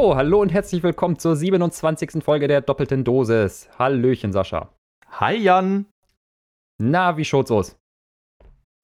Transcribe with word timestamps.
So, 0.00 0.14
hallo 0.14 0.40
und 0.40 0.52
herzlich 0.52 0.84
willkommen 0.84 1.18
zur 1.18 1.34
27. 1.34 2.22
Folge 2.22 2.46
der 2.46 2.60
doppelten 2.60 3.02
Dosis. 3.02 3.68
Hallöchen, 3.80 4.32
Sascha. 4.32 4.72
Hi 5.10 5.34
Jan. 5.34 5.86
Na, 6.80 7.16
wie 7.16 7.24
schaut's 7.24 7.50
aus? 7.50 7.76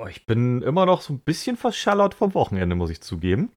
Oh, 0.03 0.09
ich 0.09 0.27
bin 0.27 0.61
immer 0.63 0.87
noch 0.87 1.03
so 1.03 1.13
ein 1.13 1.21
bisschen 1.21 1.57
verschallert 1.57 2.15
vom 2.15 2.35
Wochenende, 2.35 2.75
muss 2.75 2.91
ich 2.91 3.01
zugeben. 3.01 3.53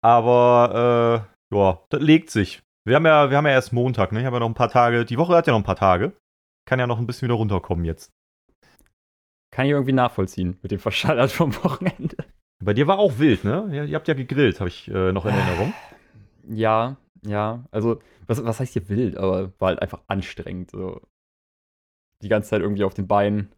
Aber, 0.00 1.28
äh, 1.52 1.54
ja, 1.54 1.78
das 1.90 2.00
legt 2.00 2.30
sich. 2.30 2.62
Wir 2.86 2.96
haben 2.96 3.04
ja, 3.04 3.28
wir 3.28 3.36
haben 3.36 3.46
ja 3.46 3.52
erst 3.52 3.74
Montag, 3.74 4.12
ne? 4.12 4.20
Ich 4.20 4.24
habe 4.24 4.36
ja 4.36 4.40
noch 4.40 4.48
ein 4.48 4.54
paar 4.54 4.70
Tage. 4.70 5.04
Die 5.04 5.18
Woche 5.18 5.36
hat 5.36 5.46
ja 5.46 5.52
noch 5.52 5.60
ein 5.60 5.64
paar 5.64 5.76
Tage. 5.76 6.16
Kann 6.66 6.78
ja 6.78 6.86
noch 6.86 6.98
ein 6.98 7.06
bisschen 7.06 7.28
wieder 7.28 7.36
runterkommen 7.36 7.84
jetzt. 7.84 8.12
Kann 9.50 9.66
ich 9.66 9.72
irgendwie 9.72 9.92
nachvollziehen 9.92 10.58
mit 10.62 10.70
dem 10.70 10.78
Verschallert 10.80 11.32
vom 11.32 11.54
Wochenende. 11.64 12.16
Bei 12.64 12.72
dir 12.72 12.86
war 12.86 12.98
auch 12.98 13.18
wild, 13.18 13.44
ne? 13.44 13.68
Ihr, 13.70 13.84
ihr 13.84 13.94
habt 13.94 14.08
ja 14.08 14.14
gegrillt, 14.14 14.60
habe 14.60 14.68
ich 14.68 14.88
äh, 14.88 15.12
noch 15.12 15.26
in 15.26 15.34
Erinnerung. 15.34 15.74
Ja, 16.48 16.96
ja. 17.24 17.64
Also, 17.70 18.00
was, 18.26 18.44
was 18.44 18.60
heißt 18.60 18.72
hier 18.72 18.88
wild? 18.88 19.16
Aber 19.16 19.52
war 19.58 19.68
halt 19.68 19.82
einfach 19.82 20.00
anstrengend. 20.06 20.70
So. 20.70 21.00
Die 22.22 22.28
ganze 22.28 22.50
Zeit 22.50 22.60
irgendwie 22.62 22.84
auf 22.84 22.94
den 22.94 23.06
Beinen. 23.06 23.52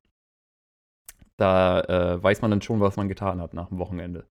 Da 1.36 1.80
äh, 1.80 2.22
weiß 2.22 2.42
man 2.42 2.50
dann 2.50 2.62
schon, 2.62 2.80
was 2.80 2.96
man 2.96 3.08
getan 3.08 3.40
hat 3.40 3.54
nach 3.54 3.68
dem 3.68 3.78
Wochenende. 3.78 4.26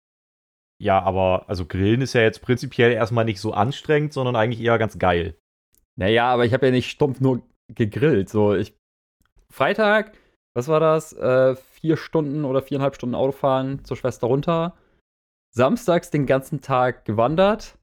Ja, 0.81 1.01
aber 1.01 1.45
also 1.47 1.65
Grillen 1.65 2.01
ist 2.01 2.13
ja 2.13 2.21
jetzt 2.21 2.41
prinzipiell 2.41 2.91
erstmal 2.91 3.25
nicht 3.25 3.41
so 3.41 3.53
anstrengend, 3.53 4.13
sondern 4.13 4.35
eigentlich 4.35 4.61
eher 4.61 4.77
ganz 4.77 4.97
geil. 4.97 5.37
Naja, 5.97 6.31
aber 6.31 6.45
ich 6.45 6.53
habe 6.53 6.67
ja 6.67 6.71
nicht 6.71 6.89
stumpf 6.89 7.19
nur 7.19 7.41
gegrillt. 7.73 8.29
So, 8.29 8.53
ich. 8.53 8.75
Freitag, 9.51 10.17
was 10.53 10.67
war 10.67 10.79
das? 10.79 11.13
Äh, 11.13 11.55
vier 11.55 11.97
Stunden 11.97 12.45
oder 12.45 12.61
viereinhalb 12.61 12.95
Stunden 12.95 13.15
Autofahren 13.15 13.83
zur 13.83 13.97
Schwester 13.97 14.27
runter. 14.27 14.75
Samstags 15.51 16.11
den 16.11 16.25
ganzen 16.25 16.61
Tag 16.61 17.05
gewandert. 17.05 17.78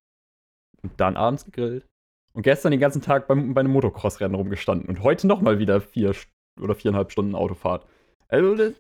Und 0.87 1.01
dann 1.01 1.17
abends 1.17 1.45
gegrillt. 1.45 1.87
Und 2.35 2.43
gestern 2.43 2.71
den 2.71 2.81
ganzen 2.81 3.03
Tag 3.03 3.29
beim, 3.29 3.55
bei 3.55 3.61
einem 3.61 3.73
Motocross-Rennen 3.73 4.35
rumgestanden. 4.35 4.89
Und 4.89 5.03
heute 5.03 5.27
nochmal 5.27 5.59
wieder 5.59 5.81
vier 5.81 6.15
oder 6.61 6.75
viereinhalb 6.75 7.11
Stunden 7.11 7.35
Autofahrt. 7.35 7.87
Also, 8.29 8.55
das 8.55 8.75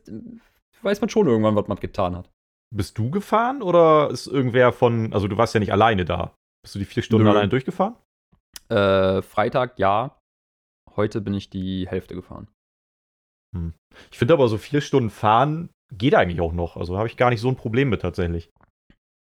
weiß 0.82 1.00
man 1.00 1.10
schon 1.10 1.26
irgendwann, 1.26 1.56
was 1.56 1.68
man 1.68 1.78
getan 1.78 2.16
hat. 2.16 2.30
Bist 2.74 2.98
du 2.98 3.10
gefahren 3.10 3.62
oder 3.62 4.10
ist 4.10 4.26
irgendwer 4.26 4.72
von. 4.72 5.12
Also, 5.12 5.28
du 5.28 5.36
warst 5.36 5.54
ja 5.54 5.60
nicht 5.60 5.72
alleine 5.72 6.04
da. 6.04 6.34
Bist 6.62 6.74
du 6.74 6.78
die 6.78 6.84
vier 6.84 7.02
Stunden 7.02 7.24
Nö. 7.24 7.30
alleine 7.30 7.48
durchgefahren? 7.48 7.96
Äh, 8.68 9.22
Freitag 9.22 9.78
ja. 9.78 10.18
Heute 10.96 11.20
bin 11.20 11.34
ich 11.34 11.50
die 11.50 11.88
Hälfte 11.88 12.14
gefahren. 12.14 12.48
Hm. 13.54 13.74
Ich 14.10 14.18
finde 14.18 14.34
aber 14.34 14.48
so 14.48 14.58
vier 14.58 14.80
Stunden 14.80 15.10
fahren 15.10 15.70
geht 15.92 16.14
eigentlich 16.14 16.40
auch 16.40 16.52
noch. 16.52 16.76
Also 16.76 16.96
habe 16.96 17.08
ich 17.08 17.16
gar 17.16 17.30
nicht 17.30 17.40
so 17.40 17.48
ein 17.48 17.56
Problem 17.56 17.88
mit 17.88 18.02
tatsächlich. 18.02 18.50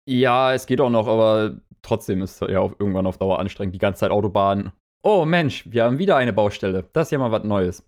Ja, 0.09 0.55
es 0.55 0.67
geht 0.67 0.81
auch 0.81 0.91
noch, 0.91 1.07
aber 1.07 1.61
trotzdem 1.83 2.23
ist 2.23 2.41
es 2.43 2.49
ja 2.51 2.61
auch 2.61 2.73
irgendwann 2.79 3.07
auf 3.07 3.19
Dauer 3.19 3.39
anstrengend. 3.39 3.75
Die 3.75 3.79
ganze 3.79 4.01
Zeit 4.01 4.11
Autobahn. 4.11 4.73
Oh 5.03 5.25
Mensch, 5.25 5.71
wir 5.71 5.85
haben 5.85 5.99
wieder 5.99 6.17
eine 6.17 6.33
Baustelle. 6.33 6.89
Das 6.93 7.09
ist 7.09 7.11
ja 7.13 7.19
mal 7.19 7.33
was 7.33 7.45
Neues. 7.45 7.87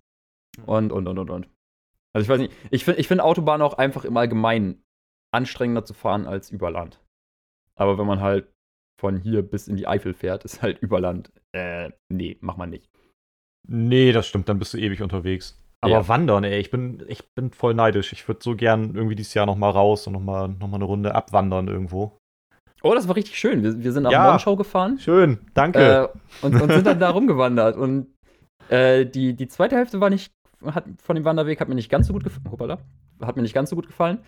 Und, 0.65 0.91
und, 0.91 1.07
und, 1.07 1.17
und, 1.19 1.29
und. 1.29 1.49
Also 2.13 2.23
ich 2.23 2.29
weiß 2.29 2.39
nicht, 2.39 2.53
ich 2.71 2.83
finde 2.83 2.99
ich 2.99 3.07
find 3.07 3.21
Autobahn 3.21 3.61
auch 3.61 3.75
einfach 3.75 4.03
im 4.05 4.17
Allgemeinen 4.17 4.83
anstrengender 5.33 5.85
zu 5.85 5.93
fahren 5.93 6.27
als 6.27 6.49
über 6.51 6.71
Land. 6.71 6.99
Aber 7.75 7.97
wenn 7.97 8.05
man 8.07 8.19
halt 8.21 8.51
von 8.99 9.17
hier 9.17 9.41
bis 9.41 9.67
in 9.67 9.77
die 9.77 9.87
Eifel 9.87 10.13
fährt, 10.13 10.43
ist 10.45 10.61
halt 10.61 10.79
über 10.79 10.99
Land. 10.99 11.31
Äh, 11.53 11.91
nee, 12.11 12.37
mach 12.41 12.57
man 12.57 12.69
nicht. 12.69 12.89
Nee, 13.67 14.11
das 14.11 14.27
stimmt, 14.27 14.49
dann 14.49 14.59
bist 14.59 14.73
du 14.73 14.77
ewig 14.77 15.01
unterwegs. 15.01 15.57
Aber 15.83 15.93
Ja. 15.93 16.07
wandern, 16.07 16.43
ey, 16.43 16.59
ich 16.59 16.69
bin, 16.69 17.03
ich 17.07 17.23
bin 17.33 17.51
voll 17.51 17.73
neidisch. 17.73 18.13
Ich 18.13 18.27
würde 18.27 18.41
so 18.43 18.55
gern 18.55 18.93
irgendwie 18.93 19.15
dieses 19.15 19.33
Jahr 19.33 19.45
nochmal 19.45 19.71
raus 19.71 20.05
und 20.05 20.13
nochmal 20.13 20.49
noch 20.49 20.67
mal 20.67 20.75
eine 20.75 20.85
Runde 20.85 21.15
abwandern 21.15 21.67
irgendwo. 21.67 22.17
Oh, 22.83 22.93
das 22.95 23.07
war 23.07 23.15
richtig 23.15 23.37
schön. 23.37 23.63
Wir, 23.63 23.83
wir 23.83 23.91
sind 23.91 24.03
nach 24.03 24.11
Ja. 24.11 24.29
Monschau 24.31 24.55
gefahren. 24.55 24.97
Schön, 24.99 25.39
danke. 25.53 25.79
Äh, 26.41 26.45
und, 26.45 26.59
und 26.59 26.71
sind 26.71 26.85
dann 26.87 26.99
da 26.99 27.09
rumgewandert. 27.11 27.77
Und 27.77 28.07
äh, 28.69 29.05
die, 29.05 29.35
die 29.35 29.47
zweite 29.47 29.75
Hälfte 29.75 29.99
war 29.99 30.09
nicht, 30.09 30.31
hat, 30.65 30.85
von 31.01 31.15
dem 31.15 31.25
Wanderweg 31.25 31.59
hat 31.59 31.69
mir 31.69 31.75
nicht 31.75 31.89
ganz 31.91 32.07
so 32.07 32.13
gut 32.13 32.23
gefallen. 32.23 32.51
Hoppala. 32.51 32.79
Hat 33.21 33.35
mir 33.35 33.43
nicht 33.43 33.53
ganz 33.53 33.69
so 33.69 33.75
gut 33.75 33.87
gefallen. 33.87 34.19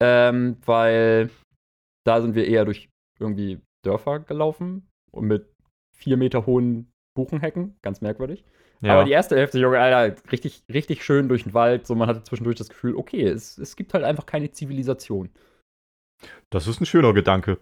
Ähm, 0.00 0.56
weil 0.64 1.30
da 2.06 2.20
sind 2.22 2.34
wir 2.34 2.46
eher 2.46 2.64
durch 2.64 2.88
irgendwie 3.18 3.60
Dörfer 3.84 4.20
gelaufen 4.20 4.88
und 5.10 5.26
mit 5.26 5.52
vier 5.96 6.16
Meter 6.16 6.46
hohen 6.46 6.90
Buchenhecken. 7.14 7.76
Ganz 7.82 8.00
merkwürdig. 8.00 8.44
ja. 8.80 8.94
Aber 8.94 9.04
die 9.04 9.10
erste 9.10 9.36
Hälfte, 9.36 9.58
Junge, 9.58 9.80
Alter, 9.80 10.14
richtig, 10.30 10.62
richtig 10.72 11.04
schön 11.04 11.28
durch 11.28 11.42
den 11.42 11.52
Wald. 11.54 11.86
So, 11.86 11.94
man 11.94 12.08
hatte 12.08 12.22
zwischendurch 12.22 12.56
das 12.56 12.68
Gefühl, 12.68 12.94
okay, 12.94 13.24
es, 13.26 13.58
es 13.58 13.74
gibt 13.76 13.92
halt 13.92 14.04
einfach 14.04 14.24
keine 14.24 14.50
Zivilisation. 14.52 15.30
das 16.50 16.66
ist 16.68 16.80
ein 16.80 16.86
schöner 16.86 17.12
Gedanke. 17.12 17.58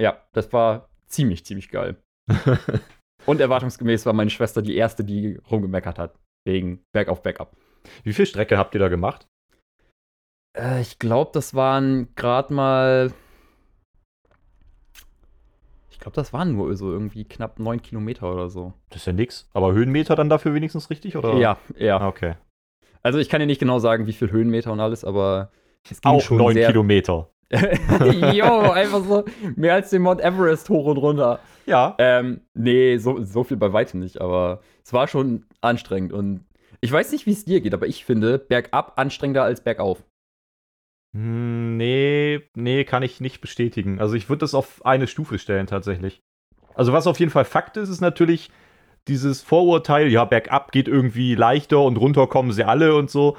Ja, 0.00 0.22
das 0.32 0.52
war 0.52 0.88
ziemlich, 1.06 1.44
ziemlich 1.44 1.68
geil. 1.68 1.96
Und 3.26 3.40
erwartungsgemäß 3.40 4.06
war 4.06 4.12
meine 4.14 4.30
Schwester 4.30 4.62
die 4.62 4.76
erste, 4.76 5.04
die 5.04 5.38
rumgemeckert 5.50 5.98
hat. 5.98 6.14
Wegen 6.46 6.82
Bergauf, 6.92 7.22
Bergab. 7.22 7.54
Wie 8.02 8.14
viel 8.14 8.24
Strecke 8.26 8.56
habt 8.56 8.74
ihr 8.74 8.80
da 8.80 8.88
gemacht? 8.88 9.26
Äh, 10.56 10.80
ich 10.80 10.98
glaube, 10.98 11.30
das 11.34 11.54
waren 11.54 12.08
gerade 12.14 12.52
mal. 12.54 13.12
Ich 15.90 15.98
glaube, 16.00 16.14
das 16.14 16.32
waren 16.32 16.52
nur 16.52 16.74
so 16.76 16.90
irgendwie 16.90 17.24
knapp 17.24 17.58
neun 17.58 17.82
Kilometer 17.82 18.32
oder 18.32 18.48
so. 18.48 18.72
Das 18.88 19.02
ist 19.02 19.06
ja 19.06 19.12
nix. 19.12 19.50
Aber 19.52 19.72
Höhenmeter 19.74 20.16
dann 20.16 20.30
dafür 20.30 20.54
wenigstens 20.54 20.88
richtig, 20.88 21.16
oder? 21.16 21.34
Ja, 21.34 21.58
ja. 21.76 21.98
Ah, 21.98 22.08
Okay. 22.08 22.36
Also 23.02 23.18
ich 23.18 23.30
kann 23.30 23.40
dir 23.40 23.46
nicht 23.46 23.58
genau 23.60 23.78
sagen, 23.78 24.06
wie 24.06 24.12
viel 24.12 24.30
Höhenmeter 24.30 24.72
und 24.72 24.80
alles, 24.80 25.04
aber 25.04 25.50
es 25.90 26.02
ging 26.02 26.10
Auch 26.12 26.20
schon 26.20 26.36
neun. 26.36 26.54
Kilometer. 26.54 27.30
Jo, 28.32 28.70
einfach 28.70 29.04
so 29.04 29.24
mehr 29.56 29.74
als 29.74 29.90
den 29.90 30.02
Mount 30.02 30.20
Everest 30.20 30.68
hoch 30.68 30.86
und 30.86 30.98
runter. 30.98 31.40
Ja. 31.66 31.96
Ähm, 31.98 32.42
nee, 32.54 32.96
so, 32.98 33.22
so 33.22 33.44
viel 33.44 33.56
bei 33.56 33.72
weitem 33.72 34.00
nicht, 34.00 34.20
aber 34.20 34.60
es 34.84 34.92
war 34.92 35.08
schon 35.08 35.46
anstrengend 35.60 36.12
und 36.12 36.44
ich 36.80 36.90
weiß 36.90 37.12
nicht, 37.12 37.26
wie 37.26 37.32
es 37.32 37.44
dir 37.44 37.60
geht, 37.60 37.74
aber 37.74 37.86
ich 37.86 38.04
finde 38.04 38.38
bergab 38.38 38.98
anstrengender 38.98 39.42
als 39.42 39.62
bergauf. 39.62 40.02
Hm, 41.14 41.76
nee, 41.76 42.40
nee, 42.54 42.84
kann 42.84 43.02
ich 43.02 43.20
nicht 43.20 43.40
bestätigen. 43.40 44.00
Also 44.00 44.14
ich 44.14 44.28
würde 44.28 44.40
das 44.40 44.54
auf 44.54 44.84
eine 44.84 45.06
Stufe 45.06 45.38
stellen 45.38 45.66
tatsächlich. 45.66 46.20
Also 46.74 46.92
was 46.92 47.06
auf 47.06 47.18
jeden 47.18 47.32
Fall 47.32 47.44
Fakt 47.44 47.76
ist, 47.76 47.88
ist 47.88 48.00
natürlich 48.00 48.50
dieses 49.08 49.42
Vorurteil, 49.42 50.08
ja, 50.08 50.24
bergab 50.24 50.72
geht 50.72 50.86
irgendwie 50.86 51.34
leichter 51.34 51.80
und 51.82 51.96
runter 51.96 52.26
kommen 52.26 52.52
sie 52.52 52.64
alle 52.64 52.94
und 52.94 53.10
so. 53.10 53.36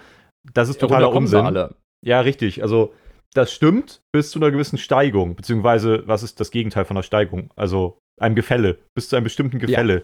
Das 0.53 0.69
ist 0.69 0.81
totaler 0.81 1.11
Unsinn. 1.11 1.45
alle. 1.45 1.75
Ja, 2.03 2.21
richtig. 2.21 2.61
Also 2.61 2.93
das 3.33 3.51
stimmt 3.51 4.01
bis 4.13 4.31
zu 4.31 4.39
einer 4.39 4.51
gewissen 4.51 4.77
Steigung, 4.77 5.35
beziehungsweise 5.35 6.03
was 6.07 6.23
ist 6.23 6.39
das 6.39 6.51
Gegenteil 6.51 6.85
von 6.85 6.97
einer 6.97 7.03
Steigung? 7.03 7.49
Also 7.55 7.97
einem 8.19 8.35
Gefälle, 8.35 8.77
bis 8.95 9.09
zu 9.09 9.15
einem 9.15 9.23
bestimmten 9.23 9.59
Gefälle. 9.59 10.03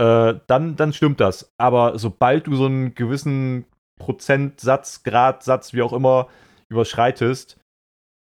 Äh, 0.00 0.34
dann, 0.46 0.76
dann 0.76 0.92
stimmt 0.92 1.20
das. 1.20 1.52
Aber 1.58 1.98
sobald 1.98 2.46
du 2.46 2.56
so 2.56 2.66
einen 2.66 2.94
gewissen 2.94 3.64
Prozentsatz, 4.00 5.02
Gradsatz, 5.04 5.72
wie 5.72 5.82
auch 5.82 5.92
immer, 5.92 6.28
überschreitest, 6.70 7.58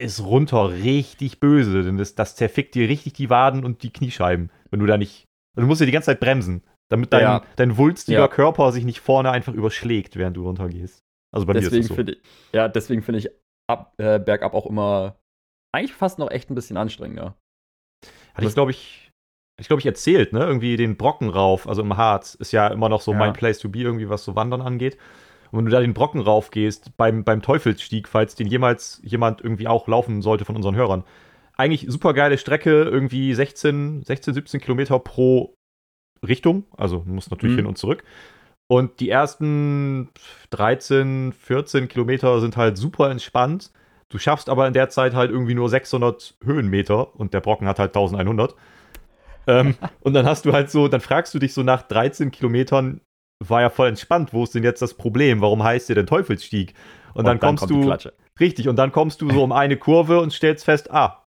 ist 0.03 0.21
runter 0.25 0.71
richtig 0.71 1.41
böse, 1.41 1.83
denn 1.83 1.97
das, 1.99 2.15
das 2.15 2.35
zerfickt 2.37 2.75
dir 2.75 2.89
richtig 2.89 3.13
die 3.13 3.31
Waden 3.31 3.65
und 3.65 3.83
die 3.83 3.93
Kniescheiben, 3.93 4.51
wenn 4.71 4.81
du 4.81 4.87
da 4.87 4.97
nicht. 4.97 5.25
Du 5.57 5.67
musst 5.67 5.81
ja 5.81 5.87
die 5.87 5.93
ganze 5.93 6.07
Zeit 6.07 6.21
bremsen, 6.21 6.63
damit 6.91 7.13
dein, 7.13 7.23
Ja. 7.23 7.43
dein 7.57 7.77
wulstiger 7.77 8.21
Ja. 8.21 8.29
Körper 8.29 8.73
sich 8.73 8.85
nicht 8.85 9.01
vorne 9.01 9.31
einfach 9.31 9.53
überschlägt, 9.53 10.17
während 10.17 10.37
du 10.37 10.45
runtergehst. 10.45 11.01
Also 11.33 11.47
bei 11.47 11.53
Deswegen 11.53 11.75
mir 11.75 11.81
ist 11.81 11.91
es 11.91 11.97
so. 11.97 12.03
ich, 12.03 12.19
ja, 12.53 12.69
deswegen 12.69 13.03
finde 13.03 13.19
ich 13.21 13.31
ab, 13.71 13.95
äh, 13.99 14.19
bergab 14.19 14.55
auch 14.55 14.67
immer 14.67 15.17
eigentlich 15.73 15.93
fast 15.95 16.19
noch 16.19 16.31
echt 16.31 16.51
ein 16.51 16.55
bisschen 16.55 16.77
anstrengender. 16.77 17.37
Hatte 18.35 18.47
ich, 18.47 18.55
glaube 18.55 18.71
ich, 18.73 19.11
ich 19.61 19.67
glaube, 19.69 19.81
ich 19.81 19.87
erzählt, 19.87 20.33
ne? 20.33 20.41
Irgendwie 20.41 20.77
den 20.77 20.97
Brocken 20.97 21.29
rauf, 21.29 21.69
also 21.69 21.83
im 21.83 21.97
Harz, 21.97 22.35
ist 22.35 22.53
ja 22.53 22.69
immer 22.69 22.89
noch 22.89 23.01
so 23.03 23.13
Ja. 23.13 23.19
mein 23.19 23.33
Place 23.35 23.59
to 23.59 23.69
be, 23.69 23.81
irgendwie, 23.81 24.09
was 24.09 24.25
so 24.25 24.35
Wandern 24.35 24.63
angeht. 24.63 24.97
Und 25.51 25.59
wenn 25.59 25.65
du 25.67 25.71
da 25.71 25.81
den 25.81 25.95
Brocken 25.95 26.21
rauf 26.21 26.51
gehst, 26.51 26.97
beim, 26.97 27.25
beim 27.25 27.43
Teufelsstieg, 27.43 28.09
falls 28.09 28.35
den 28.37 28.47
jemals 28.47 29.01
jemand 29.05 29.41
irgendwie 29.43 29.67
auch 29.69 29.87
laufen 29.89 30.23
sollte 30.23 30.45
von 30.45 30.57
unseren 30.57 30.77
Hörern, 30.77 31.05
eigentlich 31.57 31.87
super 31.89 32.15
geile 32.15 32.39
Strecke, 32.39 32.83
irgendwie 32.85 33.35
16, 33.35 34.03
16, 34.05 34.35
17 34.35 34.61
Kilometer 34.61 34.99
pro 34.99 35.55
Richtung. 36.27 36.65
Also 36.77 36.99
du 37.01 37.11
musst 37.13 37.31
natürlich 37.31 37.55
Mhm. 37.55 37.59
hin 37.61 37.67
und 37.67 37.79
zurück. 37.79 38.03
Und 38.71 39.01
die 39.01 39.11
ersten 39.11 40.11
13, 40.51 41.33
14 41.33 41.89
Kilometer 41.89 42.41
sind 42.41 42.57
halt 42.57 42.79
super 42.79 43.11
entspannt. 43.11 43.73
Du 44.09 44.19
schaffst 44.19 44.49
aber 44.49 44.69
in 44.69 44.75
der 44.75 44.89
Zeit 44.91 45.13
halt 45.13 45.33
irgendwie 45.33 45.57
nur 45.57 45.69
600 45.69 46.37
Höhenmeter 46.45 47.19
und 47.19 47.35
der 47.35 47.41
Brocken 47.41 47.67
hat 47.67 47.81
halt 47.81 47.91
1100. 47.91 48.55
ähm, 49.49 49.75
und 50.03 50.15
dann 50.15 50.25
hast 50.25 50.47
du 50.47 50.53
halt 50.53 50.71
so, 50.71 50.87
dann 50.87 51.01
fragst 51.01 51.35
du 51.35 51.41
dich 51.41 51.53
so 51.53 51.65
nach 51.65 51.83
13 51.83 52.31
Kilometern, 52.31 53.01
war 53.45 53.61
ja 53.61 53.71
voll 53.71 53.89
entspannt, 53.89 54.33
wo 54.33 54.45
ist 54.45 54.55
denn 54.55 54.63
jetzt 54.63 54.83
das 54.83 54.95
Problem? 54.95 55.41
Warum 55.41 55.65
heißt 55.65 55.89
der 55.89 55.97
denn 55.97 56.07
Teufelsstieg? 56.07 56.75
Und, 57.15 57.25
dann, 57.25 57.41
kommst 57.41 57.67
kommt 57.67 57.73
die 57.73 57.81
du, 57.81 58.13
richtig, 58.39 58.69
und 58.69 58.77
dann 58.77 58.93
kommst 58.93 59.21
du 59.21 59.33
so 59.33 59.43
um 59.43 59.51
eine 59.51 59.79
Kurve 59.79 60.21
und 60.21 60.33
stellst 60.33 60.65
fest, 60.65 60.93
ah, 60.93 61.25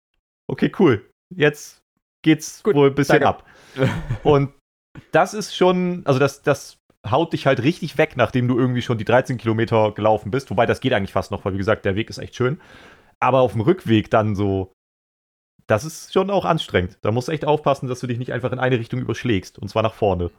okay, 0.48 0.72
cool, 0.78 1.10
jetzt 1.36 1.82
geht's 2.24 2.62
Gut, 2.62 2.76
wohl 2.76 2.90
ein 2.90 2.96
bisschen 2.96 3.22
danke. 3.22 3.28
ab. 3.28 3.46
Und 4.24 4.52
das 5.12 5.34
ist 5.34 5.56
schon, 5.56 6.02
also 6.06 6.20
das, 6.20 6.42
das 6.42 6.78
haut 7.10 7.34
dich 7.34 7.48
halt 7.48 7.64
richtig 7.64 7.98
weg, 7.98 8.14
nachdem 8.16 8.48
du 8.48 8.58
irgendwie 8.58 8.82
schon 8.82 8.98
die 8.98 9.06
13 9.06 9.38
Kilometer 9.38 9.92
gelaufen 9.92 10.32
bist. 10.32 10.50
Wobei 10.52 10.66
das 10.66 10.82
geht 10.82 10.94
eigentlich 10.94 11.14
fast 11.14 11.32
noch, 11.32 11.46
weil 11.46 11.54
wie 11.54 11.58
gesagt, 11.58 11.86
der 11.86 11.96
Weg 11.96 12.10
ist 12.10 12.20
echt 12.20 12.36
schön. 12.36 12.60
Aber 13.20 13.40
auf 13.40 13.54
dem 13.54 13.62
Rückweg 13.62 14.10
dann 14.12 14.36
so, 14.36 14.74
das 15.68 15.86
ist 15.86 16.14
schon 16.14 16.30
auch 16.30 16.46
anstrengend. 16.46 16.98
Da 17.02 17.12
musst 17.12 17.28
du 17.28 17.32
echt 17.32 17.46
aufpassen, 17.46 17.88
dass 17.88 18.00
du 18.00 18.08
dich 18.08 18.20
nicht 18.20 18.34
einfach 18.34 18.52
in 18.52 18.60
eine 18.60 18.78
Richtung 18.78 19.00
überschlägst. 19.00 19.58
Und 19.58 19.70
zwar 19.70 19.84
nach 19.84 19.94
vorne. 19.94 20.32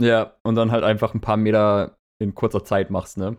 Ja, 0.00 0.34
und 0.42 0.54
dann 0.54 0.70
halt 0.70 0.84
einfach 0.84 1.14
ein 1.14 1.20
paar 1.20 1.36
Meter 1.36 1.96
in 2.18 2.34
kurzer 2.34 2.64
Zeit 2.64 2.90
machst, 2.90 3.18
ne? 3.18 3.36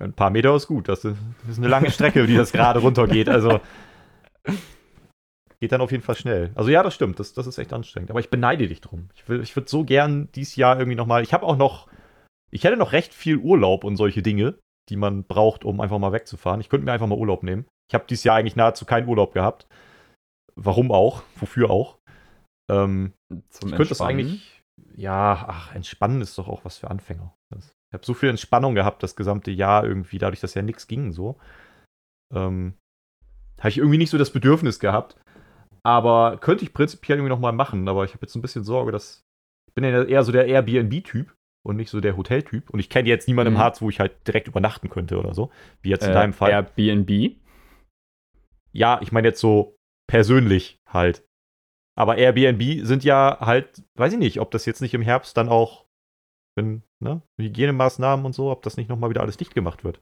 Ein 0.00 0.14
paar 0.14 0.30
Meter 0.30 0.54
ist 0.54 0.68
gut. 0.68 0.88
Das 0.88 1.04
ist, 1.04 1.16
das 1.42 1.52
ist 1.52 1.58
eine 1.58 1.68
lange 1.68 1.90
Strecke, 1.90 2.26
die 2.26 2.36
das 2.36 2.52
gerade 2.52 2.80
runtergeht. 2.80 3.28
Also 3.28 3.60
geht 5.60 5.70
dann 5.70 5.80
auf 5.80 5.92
jeden 5.92 6.02
Fall 6.02 6.16
schnell. 6.16 6.50
Also 6.54 6.70
ja, 6.70 6.82
das 6.82 6.94
stimmt. 6.94 7.20
Das, 7.20 7.34
das 7.34 7.46
ist 7.46 7.58
echt 7.58 7.72
anstrengend. 7.72 8.10
Aber 8.10 8.20
ich 8.20 8.30
beneide 8.30 8.66
dich 8.66 8.80
drum. 8.80 9.10
Ich, 9.14 9.28
ich 9.28 9.54
würde 9.54 9.68
so 9.68 9.84
gern 9.84 10.28
dieses 10.34 10.56
Jahr 10.56 10.78
irgendwie 10.78 10.96
nochmal. 10.96 11.22
Ich 11.22 11.32
habe 11.32 11.46
auch 11.46 11.56
noch. 11.56 11.88
Ich 12.52 12.64
hätte 12.64 12.76
noch 12.76 12.92
recht 12.92 13.14
viel 13.14 13.38
Urlaub 13.38 13.84
und 13.84 13.96
solche 13.96 14.22
Dinge, 14.22 14.58
die 14.90 14.96
man 14.96 15.24
braucht, 15.24 15.64
um 15.64 15.80
einfach 15.80 15.98
mal 15.98 16.12
wegzufahren. 16.12 16.60
Ich 16.60 16.68
könnte 16.68 16.84
mir 16.84 16.92
einfach 16.92 17.06
mal 17.06 17.18
Urlaub 17.18 17.42
nehmen. 17.42 17.66
Ich 17.90 17.94
habe 17.94 18.04
dieses 18.08 18.24
Jahr 18.24 18.36
eigentlich 18.36 18.56
nahezu 18.56 18.84
keinen 18.84 19.08
Urlaub 19.08 19.32
gehabt. 19.32 19.66
Warum 20.54 20.92
auch? 20.92 21.22
Wofür 21.36 21.70
auch? 21.70 21.98
Ähm, 22.70 23.14
Zum 23.48 23.70
ich 23.70 23.76
könnte 23.76 23.88
das 23.90 24.00
eigentlich. 24.00 24.62
Ja, 24.94 25.46
ach, 25.48 25.74
entspannen 25.74 26.20
ist 26.20 26.36
doch 26.36 26.48
auch 26.48 26.64
was 26.64 26.78
für 26.78 26.90
Anfänger. 26.90 27.34
Das, 27.50 27.68
ich 27.68 27.94
habe 27.94 28.04
so 28.04 28.14
viel 28.14 28.28
Entspannung 28.28 28.74
gehabt 28.74 29.02
das 29.02 29.16
gesamte 29.16 29.50
Jahr 29.50 29.84
irgendwie, 29.84 30.18
dadurch, 30.18 30.40
dass 30.40 30.54
ja 30.54 30.62
nichts 30.62 30.86
ging 30.86 31.12
so. 31.12 31.38
Ähm, 32.34 32.74
habe 33.58 33.70
ich 33.70 33.78
irgendwie 33.78 33.98
nicht 33.98 34.10
so 34.10 34.18
das 34.18 34.32
Bedürfnis 34.32 34.78
gehabt. 34.78 35.16
Aber 35.84 36.38
könnte 36.38 36.64
ich 36.64 36.74
prinzipiell 36.74 37.18
irgendwie 37.18 37.30
nochmal 37.30 37.52
machen. 37.52 37.88
Aber 37.88 38.04
ich 38.04 38.12
habe 38.12 38.26
jetzt 38.26 38.34
ein 38.34 38.42
bisschen 38.42 38.64
Sorge, 38.64 38.92
dass. 38.92 39.22
Ich 39.68 39.74
bin 39.74 39.84
ja 39.84 40.02
eher 40.02 40.22
so 40.22 40.32
der 40.32 40.46
Airbnb-Typ 40.46 41.34
und 41.64 41.76
nicht 41.76 41.90
so 41.90 42.00
der 42.00 42.16
Hoteltyp. 42.16 42.70
Und 42.70 42.80
ich 42.80 42.88
kenne 42.88 43.08
jetzt 43.08 43.28
niemanden 43.28 43.52
mhm. 43.52 43.56
im 43.56 43.62
Harz, 43.62 43.80
wo 43.80 43.88
ich 43.88 44.00
halt 44.00 44.26
direkt 44.26 44.48
übernachten 44.48 44.88
könnte 44.88 45.18
oder 45.18 45.34
so. 45.34 45.50
Wie 45.82 45.90
jetzt 45.90 46.04
in 46.04 46.10
äh, 46.10 46.14
deinem 46.14 46.32
Fall. 46.32 46.50
Airbnb? 46.50 47.36
Ja, 48.72 49.00
ich 49.02 49.12
meine 49.12 49.28
jetzt 49.28 49.40
so 49.40 49.76
persönlich 50.08 50.80
halt. 50.88 51.24
Aber 51.94 52.16
Airbnb 52.16 52.86
sind 52.86 53.04
ja 53.04 53.38
halt, 53.40 53.82
weiß 53.96 54.14
ich 54.14 54.18
nicht, 54.18 54.40
ob 54.40 54.50
das 54.50 54.64
jetzt 54.66 54.80
nicht 54.80 54.94
im 54.94 55.02
Herbst 55.02 55.36
dann 55.36 55.48
auch, 55.48 55.86
wenn, 56.56 56.82
ne, 57.00 57.22
Hygienemaßnahmen 57.38 58.24
und 58.24 58.34
so, 58.34 58.50
ob 58.50 58.62
das 58.62 58.76
nicht 58.76 58.88
nochmal 58.88 59.10
wieder 59.10 59.20
alles 59.20 59.36
dicht 59.36 59.54
gemacht 59.54 59.84
wird. 59.84 60.00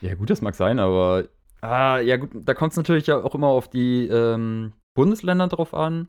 Ja, 0.00 0.14
gut, 0.14 0.30
das 0.30 0.42
mag 0.42 0.54
sein, 0.54 0.78
aber 0.78 1.28
ah, 1.62 1.98
ja, 1.98 2.16
gut, 2.16 2.30
da 2.32 2.54
kommt 2.54 2.72
es 2.72 2.76
natürlich 2.76 3.06
ja 3.08 3.22
auch 3.22 3.34
immer 3.34 3.48
auf 3.48 3.68
die 3.68 4.06
ähm, 4.06 4.72
Bundesländer 4.94 5.48
drauf 5.48 5.74
an. 5.74 6.08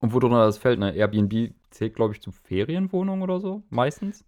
Und 0.00 0.12
wo 0.12 0.18
drunter 0.18 0.44
das 0.44 0.58
fällt, 0.58 0.78
ne? 0.78 0.94
Airbnb 0.94 1.54
zählt, 1.70 1.94
glaube 1.94 2.14
ich, 2.14 2.20
zu 2.20 2.32
Ferienwohnungen 2.32 3.22
oder 3.22 3.40
so, 3.40 3.62
meistens. 3.70 4.24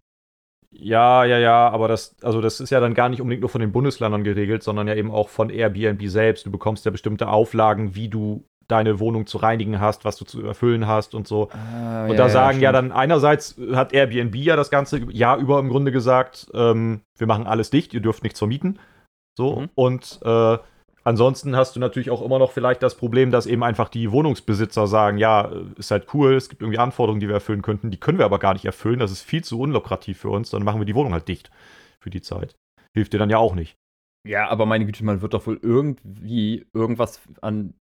Ja, 0.71 1.25
ja, 1.25 1.39
ja, 1.39 1.69
aber 1.69 1.87
das, 1.87 2.15
also 2.21 2.41
das 2.41 2.59
ist 2.59 2.69
ja 2.69 2.79
dann 2.79 2.93
gar 2.93 3.09
nicht 3.09 3.21
unbedingt 3.21 3.41
nur 3.41 3.49
von 3.49 3.61
den 3.61 3.71
Bundesländern 3.71 4.23
geregelt, 4.23 4.61
sondern 4.61 4.87
ja 4.87 4.95
eben 4.95 5.09
auch 5.09 5.29
von 5.29 5.49
Airbnb 5.49 6.07
selbst. 6.07 6.45
Du 6.45 6.51
bekommst 6.51 6.85
ja 6.85 6.91
bestimmte 6.91 7.27
Auflagen, 7.27 7.95
wie 7.95 8.07
du 8.07 8.45
deine 8.67 8.99
Wohnung 8.99 9.25
zu 9.25 9.39
reinigen 9.39 9.79
hast, 9.79 10.05
was 10.05 10.15
du 10.15 10.25
zu 10.25 10.45
erfüllen 10.45 10.85
hast 10.85 11.15
und 11.15 11.27
so. 11.27 11.49
Ah, 11.51 12.03
und 12.03 12.11
ja, 12.11 12.17
da 12.17 12.29
sagen 12.29 12.59
ja, 12.59 12.65
ja, 12.65 12.71
dann 12.71 12.91
einerseits 12.91 13.59
hat 13.73 13.93
Airbnb 13.93 14.35
ja 14.35 14.55
das 14.55 14.69
ganze 14.69 14.99
Jahr 15.11 15.37
über 15.37 15.59
im 15.59 15.69
Grunde 15.69 15.91
gesagt, 15.91 16.51
ähm, 16.53 17.01
wir 17.17 17.25
machen 17.25 17.47
alles 17.47 17.71
dicht, 17.71 17.95
ihr 17.95 18.01
dürft 18.01 18.21
nichts 18.21 18.37
vermieten. 18.37 18.77
So, 19.35 19.61
mhm. 19.61 19.69
und 19.73 20.19
äh, 20.23 20.57
Ansonsten 21.09 21.55
hast 21.55 21.75
du 21.75 21.79
natürlich 21.79 22.11
auch 22.11 22.21
immer 22.21 22.37
noch 22.37 22.51
vielleicht 22.51 22.83
das 22.83 22.93
Problem, 22.93 23.31
dass 23.31 23.47
eben 23.47 23.63
einfach 23.63 23.89
die 23.89 24.11
Wohnungsbesitzer 24.11 24.85
sagen, 24.85 25.17
ja, 25.17 25.51
ist 25.75 25.89
halt 25.89 26.13
cool, 26.13 26.35
es 26.35 26.49
gibt 26.49 26.61
irgendwie 26.61 26.77
Anforderungen, 26.77 27.19
die 27.19 27.27
wir 27.27 27.33
erfüllen 27.33 27.63
könnten, 27.63 27.89
die 27.89 27.99
können 27.99 28.19
wir 28.19 28.25
aber 28.25 28.37
gar 28.37 28.53
nicht 28.53 28.65
erfüllen, 28.65 28.99
das 28.99 29.09
ist 29.09 29.23
viel 29.23 29.43
zu 29.43 29.59
unlukrativ 29.59 30.19
für 30.19 30.29
uns, 30.29 30.51
dann 30.51 30.63
machen 30.63 30.79
wir 30.79 30.85
die 30.85 30.93
Wohnung 30.93 31.13
halt 31.13 31.27
dicht 31.27 31.49
für 31.99 32.11
die 32.11 32.21
Zeit. 32.21 32.55
Hilft 32.93 33.11
dir 33.11 33.17
dann 33.17 33.31
ja 33.31 33.39
auch 33.39 33.55
nicht. 33.55 33.75
Ja, 34.23 34.49
aber 34.49 34.67
meine 34.67 34.85
Güte, 34.85 35.03
man 35.03 35.23
wird 35.23 35.33
doch 35.33 35.47
wohl 35.47 35.59
irgendwie 35.63 36.67
irgendwas 36.75 37.19
an, 37.41 37.73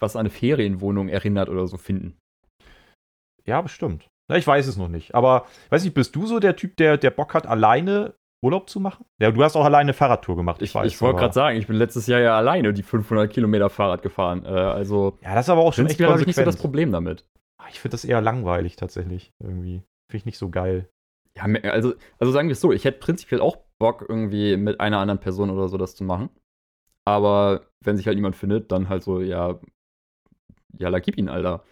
was 0.00 0.16
an 0.16 0.20
eine 0.20 0.30
Ferienwohnung 0.30 1.08
erinnert 1.08 1.48
oder 1.48 1.68
so 1.68 1.76
finden. 1.76 2.18
Ja, 3.46 3.60
bestimmt. 3.60 4.08
Ich 4.32 4.48
weiß 4.48 4.66
es 4.66 4.76
noch 4.76 4.88
nicht. 4.88 5.14
Aber, 5.14 5.46
weiß 5.68 5.84
nicht, 5.84 5.94
bist 5.94 6.16
du 6.16 6.26
so 6.26 6.40
der 6.40 6.56
Typ, 6.56 6.76
der, 6.76 6.96
der 6.96 7.10
Bock 7.12 7.34
hat, 7.34 7.46
alleine 7.46 8.14
Urlaub 8.44 8.68
zu 8.68 8.78
machen? 8.78 9.06
Ja, 9.20 9.30
du 9.30 9.42
hast 9.42 9.56
auch 9.56 9.64
alleine 9.64 9.86
eine 9.86 9.92
Fahrradtour 9.94 10.36
gemacht, 10.36 10.60
ich, 10.60 10.70
ich 10.70 10.74
weiß. 10.74 10.92
Ich 10.92 11.00
wollte 11.00 11.18
gerade 11.18 11.34
sagen, 11.34 11.58
ich 11.58 11.66
bin 11.66 11.76
letztes 11.76 12.06
Jahr 12.06 12.20
ja 12.20 12.36
alleine 12.36 12.72
die 12.72 12.82
500 12.82 13.32
Kilometer 13.32 13.70
Fahrrad 13.70 14.02
gefahren. 14.02 14.44
Äh, 14.44 14.48
also, 14.48 15.18
ja, 15.22 15.34
das 15.34 15.46
ist 15.46 15.50
aber 15.50 15.62
auch 15.62 15.72
schon 15.72 15.86
echt 15.86 16.00
habe 16.00 16.20
ich 16.20 16.26
nicht 16.26 16.36
so 16.36 16.44
das 16.44 16.58
Problem 16.58 16.92
damit. 16.92 17.26
Ah, 17.58 17.66
ich 17.70 17.80
finde 17.80 17.94
das 17.94 18.04
eher 18.04 18.20
langweilig 18.20 18.76
tatsächlich, 18.76 19.32
irgendwie. 19.42 19.82
Finde 20.10 20.18
ich 20.18 20.26
nicht 20.26 20.38
so 20.38 20.50
geil. 20.50 20.88
Ja, 21.36 21.44
also, 21.70 21.94
also 22.18 22.32
sagen 22.32 22.48
wir 22.48 22.52
es 22.52 22.60
so, 22.60 22.70
ich 22.70 22.84
hätte 22.84 22.98
prinzipiell 22.98 23.40
auch 23.40 23.56
Bock, 23.80 24.04
irgendwie 24.08 24.56
mit 24.56 24.78
einer 24.78 24.98
anderen 24.98 25.20
Person 25.20 25.50
oder 25.50 25.68
so 25.68 25.78
das 25.78 25.96
zu 25.96 26.04
machen. 26.04 26.28
Aber 27.06 27.62
wenn 27.82 27.96
sich 27.96 28.06
halt 28.06 28.16
niemand 28.16 28.36
findet, 28.36 28.70
dann 28.70 28.88
halt 28.88 29.02
so, 29.02 29.20
ja, 29.20 29.58
ja, 30.78 30.88
la 30.88 30.98
gib 30.98 31.16
ihn, 31.18 31.28
Alter. 31.28 31.64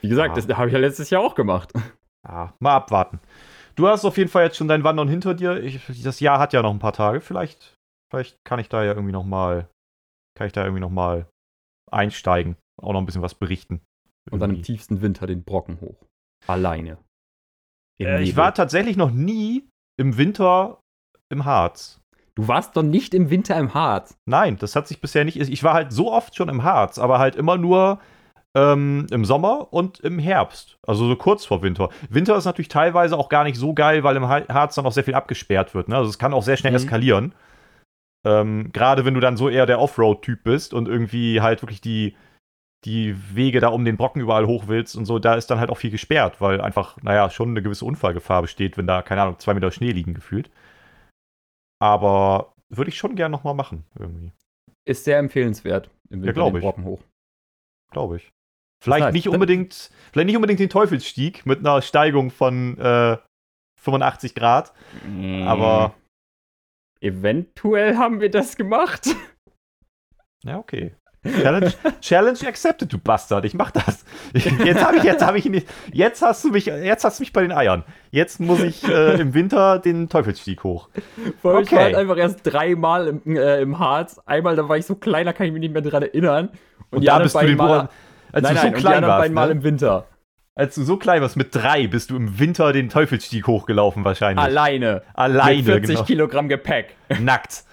Wie 0.00 0.08
gesagt, 0.08 0.36
ja. 0.36 0.42
das 0.42 0.56
habe 0.56 0.68
ich 0.68 0.72
ja 0.72 0.78
letztes 0.78 1.10
Jahr 1.10 1.22
auch 1.22 1.34
gemacht. 1.34 1.72
Ja, 2.26 2.54
mal 2.58 2.76
abwarten. 2.76 3.20
Du 3.76 3.88
hast 3.88 4.04
auf 4.04 4.16
jeden 4.16 4.30
Fall 4.30 4.44
jetzt 4.44 4.56
schon 4.56 4.68
dein 4.68 4.84
Wandern 4.84 5.08
hinter 5.08 5.34
dir. 5.34 5.62
Ich, 5.62 5.80
das 6.02 6.20
Jahr 6.20 6.38
hat 6.38 6.52
ja 6.52 6.62
noch 6.62 6.72
ein 6.72 6.78
paar 6.78 6.92
Tage. 6.92 7.20
Vielleicht, 7.20 7.74
vielleicht 8.10 8.38
kann 8.44 8.60
ich 8.60 8.68
da 8.68 8.84
ja 8.84 8.92
irgendwie 8.92 9.12
noch 9.12 9.24
mal, 9.24 9.68
kann 10.36 10.46
ich 10.46 10.52
da 10.52 10.62
irgendwie 10.62 10.80
noch 10.80 10.90
mal 10.90 11.28
einsteigen, 11.90 12.56
auch 12.80 12.92
noch 12.92 13.00
ein 13.00 13.06
bisschen 13.06 13.22
was 13.22 13.34
berichten. 13.34 13.80
Und 14.30 14.40
dann 14.40 14.54
im 14.54 14.62
tiefsten 14.62 15.02
Winter 15.02 15.26
den 15.26 15.44
Brocken 15.44 15.80
hoch. 15.80 16.06
Alleine. 16.46 16.98
Äh, 18.00 18.22
ich 18.22 18.36
war 18.36 18.54
tatsächlich 18.54 18.96
noch 18.96 19.10
nie 19.10 19.68
im 19.98 20.16
Winter 20.16 20.80
im 21.30 21.44
Harz. 21.44 22.00
Du 22.34 22.48
warst 22.48 22.76
doch 22.76 22.82
nicht 22.82 23.14
im 23.14 23.30
Winter 23.30 23.56
im 23.56 23.74
Harz. 23.74 24.16
Nein, 24.28 24.56
das 24.56 24.74
hat 24.74 24.88
sich 24.88 25.00
bisher 25.00 25.24
nicht. 25.24 25.36
Ich 25.36 25.62
war 25.62 25.74
halt 25.74 25.92
so 25.92 26.12
oft 26.12 26.34
schon 26.34 26.48
im 26.48 26.64
Harz, 26.64 26.98
aber 26.98 27.18
halt 27.18 27.36
immer 27.36 27.56
nur 27.56 28.00
ähm, 28.54 29.06
im 29.10 29.24
Sommer 29.24 29.72
und 29.72 30.00
im 30.00 30.18
Herbst. 30.18 30.78
Also 30.86 31.06
so 31.08 31.16
kurz 31.16 31.44
vor 31.44 31.62
Winter. 31.62 31.88
Winter 32.08 32.36
ist 32.36 32.44
natürlich 32.44 32.68
teilweise 32.68 33.18
auch 33.18 33.28
gar 33.28 33.44
nicht 33.44 33.56
so 33.56 33.74
geil, 33.74 34.04
weil 34.04 34.16
im 34.16 34.28
Harz 34.28 34.76
dann 34.76 34.86
auch 34.86 34.92
sehr 34.92 35.04
viel 35.04 35.14
abgesperrt 35.14 35.74
wird. 35.74 35.88
Ne? 35.88 35.96
Also 35.96 36.10
es 36.10 36.18
kann 36.18 36.32
auch 36.32 36.42
sehr 36.42 36.56
schnell 36.56 36.72
mhm. 36.72 36.76
eskalieren. 36.76 37.34
Ähm, 38.24 38.70
Gerade 38.72 39.04
wenn 39.04 39.14
du 39.14 39.20
dann 39.20 39.36
so 39.36 39.48
eher 39.48 39.66
der 39.66 39.80
Offroad-Typ 39.80 40.44
bist 40.44 40.72
und 40.72 40.88
irgendwie 40.88 41.40
halt 41.40 41.62
wirklich 41.62 41.80
die, 41.80 42.16
die 42.84 43.16
Wege 43.34 43.60
da 43.60 43.68
um 43.68 43.84
den 43.84 43.96
Brocken 43.96 44.22
überall 44.22 44.46
hoch 44.46 44.64
willst 44.68 44.96
und 44.96 45.04
so, 45.04 45.18
da 45.18 45.34
ist 45.34 45.48
dann 45.48 45.58
halt 45.58 45.70
auch 45.70 45.78
viel 45.78 45.90
gesperrt, 45.90 46.40
weil 46.40 46.60
einfach, 46.60 46.96
naja, 47.02 47.28
schon 47.30 47.50
eine 47.50 47.62
gewisse 47.62 47.84
Unfallgefahr 47.84 48.42
besteht, 48.42 48.78
wenn 48.78 48.86
da, 48.86 49.02
keine 49.02 49.22
Ahnung, 49.22 49.38
zwei 49.40 49.54
Meter 49.54 49.70
Schnee 49.72 49.90
liegen 49.90 50.14
gefühlt. 50.14 50.50
Aber 51.80 52.54
würde 52.68 52.90
ich 52.90 52.96
schon 52.96 53.16
gern 53.16 53.32
nochmal 53.32 53.54
machen, 53.54 53.84
irgendwie. 53.98 54.32
Ist 54.86 55.04
sehr 55.04 55.18
empfehlenswert 55.18 55.90
im 56.08 56.22
Winter 56.22 56.44
ja, 56.44 56.50
den 56.50 56.60
Brocken 56.60 56.84
hoch. 56.84 57.02
Glaube 57.90 58.16
ich. 58.16 58.30
Vielleicht 58.82 59.12
nicht 59.12 59.28
unbedingt, 59.28 59.90
vielleicht 60.12 60.26
nicht 60.26 60.36
unbedingt 60.36 60.60
den 60.60 60.68
Teufelsstieg 60.68 61.46
mit 61.46 61.60
einer 61.60 61.80
Steigung 61.80 62.30
von 62.30 62.78
äh, 62.78 63.16
85 63.80 64.34
Grad, 64.34 64.72
mm. 65.06 65.42
aber 65.42 65.94
eventuell 67.00 67.96
haben 67.96 68.20
wir 68.20 68.30
das 68.30 68.56
gemacht. 68.56 69.08
Ja, 70.46 70.58
okay. 70.58 70.94
Challenge, 71.24 71.72
Challenge 72.02 72.38
accepted, 72.46 72.92
du 72.92 72.98
Bastard. 72.98 73.46
Ich 73.46 73.54
mach 73.54 73.70
das. 73.70 74.04
Jetzt 74.34 74.84
habe 74.84 74.98
ich, 74.98 75.04
jetzt 75.04 75.24
habe 75.24 75.38
ich 75.38 75.46
nicht. 75.46 75.66
Jetzt 75.90 76.20
hast 76.20 76.44
du 76.44 76.50
mich, 76.50 76.66
jetzt 76.66 77.04
hast 77.04 77.18
du 77.18 77.22
mich 77.22 77.32
bei 77.32 77.40
den 77.40 77.52
Eiern. 77.52 77.82
Jetzt 78.10 78.40
muss 78.40 78.60
ich 78.60 78.86
äh, 78.86 79.20
im 79.20 79.32
Winter 79.32 79.78
den 79.78 80.10
Teufelsstieg 80.10 80.64
hoch. 80.64 80.90
Weil 81.42 81.54
okay. 81.54 81.62
Ich 81.62 81.72
war 81.72 81.82
halt 81.84 81.94
einfach 81.94 82.16
erst 82.18 82.40
dreimal 82.42 83.08
im, 83.08 83.36
äh, 83.36 83.62
im 83.62 83.78
Harz. 83.78 84.20
Einmal, 84.26 84.54
da 84.54 84.68
war 84.68 84.76
ich 84.76 84.84
so 84.84 84.96
kleiner, 84.96 85.32
kann 85.32 85.46
ich 85.46 85.52
mich 85.52 85.60
nicht 85.60 85.72
mehr 85.72 85.80
dran 85.80 86.02
erinnern. 86.02 86.50
Und, 86.90 86.98
und 86.98 87.06
da 87.06 87.18
bist 87.18 87.34
du 87.34 87.46
den 87.46 87.56
Mal, 87.56 87.88
als 88.34 88.42
nein, 88.42 88.54
du 88.54 88.60
so 88.60 88.66
nein, 88.66 88.74
klein 88.74 89.02
warst. 89.06 89.32
Ne? 89.32 89.46
im 89.50 89.62
Winter. 89.62 90.06
Als 90.56 90.74
du 90.76 90.82
so 90.84 90.96
klein 90.96 91.20
warst, 91.20 91.36
mit 91.36 91.54
drei, 91.54 91.86
bist 91.86 92.10
du 92.10 92.16
im 92.16 92.38
Winter 92.38 92.72
den 92.72 92.88
Teufelsstieg 92.88 93.46
hochgelaufen 93.46 94.04
wahrscheinlich. 94.04 94.44
Alleine. 94.44 95.02
Alleine. 95.14 95.56
Mit 95.56 95.66
40 95.66 95.88
genau. 95.88 96.06
Kilogramm 96.06 96.48
Gepäck. 96.48 96.96
Nackt. 97.20 97.64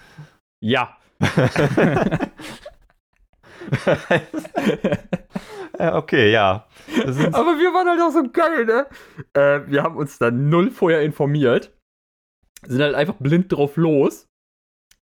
Ja. 0.60 0.96
okay, 5.78 6.32
ja. 6.32 6.66
Aber 7.32 7.58
wir 7.58 7.72
waren 7.72 7.88
halt 7.88 8.00
auch 8.00 8.10
so 8.10 8.28
geil, 8.32 8.64
ne? 8.66 8.86
Äh, 9.34 9.70
wir 9.70 9.82
haben 9.82 9.96
uns 9.96 10.18
dann 10.18 10.48
null 10.48 10.70
vorher 10.70 11.02
informiert. 11.02 11.72
Sind 12.66 12.80
halt 12.80 12.94
einfach 12.94 13.14
blind 13.14 13.52
drauf 13.52 13.76
los. 13.76 14.28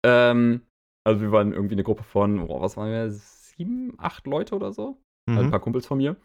Ähm, 0.05 0.63
also 1.05 1.21
wir 1.21 1.33
waren 1.33 1.53
irgendwie 1.53 1.75
eine 1.75 1.85
Gruppe 1.85 2.05
von, 2.05 2.41
oh, 2.41 2.61
was 2.61 2.77
waren 2.77 2.91
wir? 2.91 3.11
sieben, 3.59 3.95
acht 3.99 4.27
Leute 4.27 4.55
oder 4.55 4.73
so. 4.73 4.99
Mhm. 5.29 5.37
Also 5.37 5.49
ein 5.49 5.51
paar 5.51 5.61
Kumpels 5.61 5.87
von 5.87 5.99
mir. 5.99 6.17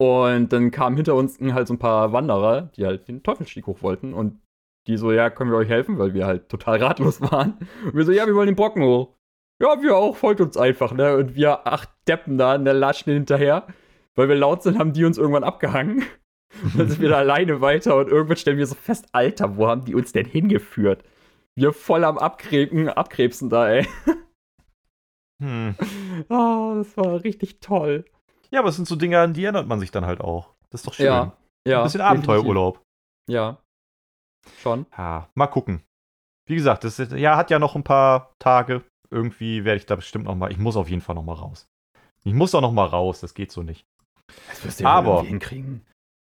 Und 0.00 0.52
dann 0.52 0.70
kamen 0.70 0.96
hinter 0.96 1.14
uns 1.14 1.38
halt 1.40 1.68
so 1.68 1.74
ein 1.74 1.78
paar 1.78 2.12
Wanderer, 2.12 2.70
die 2.76 2.86
halt 2.86 3.06
den 3.06 3.22
Teufelsstieg 3.22 3.66
hoch 3.66 3.82
wollten. 3.82 4.14
Und 4.14 4.40
die 4.86 4.96
so, 4.96 5.12
ja, 5.12 5.28
können 5.28 5.50
wir 5.50 5.58
euch 5.58 5.68
helfen, 5.68 5.98
weil 5.98 6.14
wir 6.14 6.26
halt 6.26 6.48
total 6.48 6.82
ratlos 6.82 7.20
waren. 7.20 7.58
Und 7.84 7.94
wir 7.94 8.04
so, 8.04 8.12
ja, 8.12 8.26
wir 8.26 8.34
wollen 8.34 8.46
den 8.46 8.56
Brocken 8.56 8.82
hoch. 8.82 9.14
Ja, 9.62 9.82
wir 9.82 9.96
auch, 9.96 10.16
folgt 10.16 10.40
uns 10.40 10.56
einfach, 10.56 10.92
ne? 10.92 11.16
Und 11.16 11.34
wir 11.34 11.66
acht 11.66 11.90
Deppen 12.08 12.38
da, 12.38 12.54
in 12.54 12.64
der 12.64 12.72
latschen 12.72 13.12
hinterher. 13.12 13.66
Weil 14.14 14.28
wir 14.28 14.36
laut 14.36 14.62
sind, 14.62 14.78
haben 14.78 14.94
die 14.94 15.04
uns 15.04 15.18
irgendwann 15.18 15.44
abgehangen. 15.44 16.02
Und 16.62 16.74
dann 16.78 16.88
sind 16.88 17.00
wir 17.00 17.10
da 17.10 17.18
alleine 17.18 17.60
weiter 17.60 17.96
und 17.96 18.08
irgendwann 18.08 18.36
stellen 18.36 18.58
wir 18.58 18.66
so 18.66 18.74
fest, 18.74 19.06
Alter, 19.12 19.56
wo 19.56 19.68
haben 19.68 19.84
die 19.84 19.94
uns 19.94 20.12
denn 20.12 20.26
hingeführt? 20.26 21.04
Wir 21.54 21.72
voll 21.72 22.04
am 22.04 22.18
Abkrebsen, 22.18 22.88
Abkrebsen 22.88 23.50
da, 23.50 23.68
ey. 23.68 23.86
Hm. 25.40 25.74
Oh, 26.28 26.74
das 26.78 26.96
war 26.96 27.22
richtig 27.24 27.60
toll. 27.60 28.04
Ja, 28.50 28.60
aber 28.60 28.68
es 28.68 28.76
sind 28.76 28.86
so 28.88 28.96
Dinge, 28.96 29.18
an 29.20 29.32
die 29.32 29.44
erinnert 29.44 29.66
man 29.66 29.80
sich 29.80 29.90
dann 29.90 30.06
halt 30.06 30.20
auch. 30.20 30.54
Das 30.70 30.80
ist 30.82 30.86
doch 30.86 30.94
schön. 30.94 31.06
Ja, 31.06 31.32
ja. 31.66 31.78
Ein 31.80 31.84
bisschen 31.84 32.00
Abenteuerurlaub. 32.00 32.80
Ja. 33.28 33.58
Schon. 34.58 34.86
Ja, 34.96 35.28
mal 35.34 35.46
gucken. 35.46 35.82
Wie 36.48 36.54
gesagt, 36.56 36.84
das 36.84 36.98
ist, 36.98 37.12
ja, 37.12 37.36
hat 37.36 37.50
ja 37.50 37.58
noch 37.58 37.76
ein 37.76 37.84
paar 37.84 38.32
Tage. 38.38 38.82
Irgendwie 39.10 39.64
werde 39.64 39.78
ich 39.78 39.86
da 39.86 39.96
bestimmt 39.96 40.24
noch 40.26 40.34
mal. 40.34 40.50
Ich 40.50 40.58
muss 40.58 40.76
auf 40.76 40.88
jeden 40.88 41.02
Fall 41.02 41.14
noch 41.14 41.24
mal 41.24 41.34
raus. 41.34 41.66
Ich 42.24 42.32
muss 42.34 42.54
auch 42.54 42.60
noch 42.60 42.72
mal 42.72 42.86
raus. 42.86 43.20
Das 43.20 43.34
geht 43.34 43.50
so 43.52 43.62
nicht. 43.62 43.84
Das 44.48 44.64
wirst 44.64 44.80
du 44.80 44.86
Aber- 44.86 45.08
irgendwie 45.10 45.28
hinkriegen. 45.28 45.86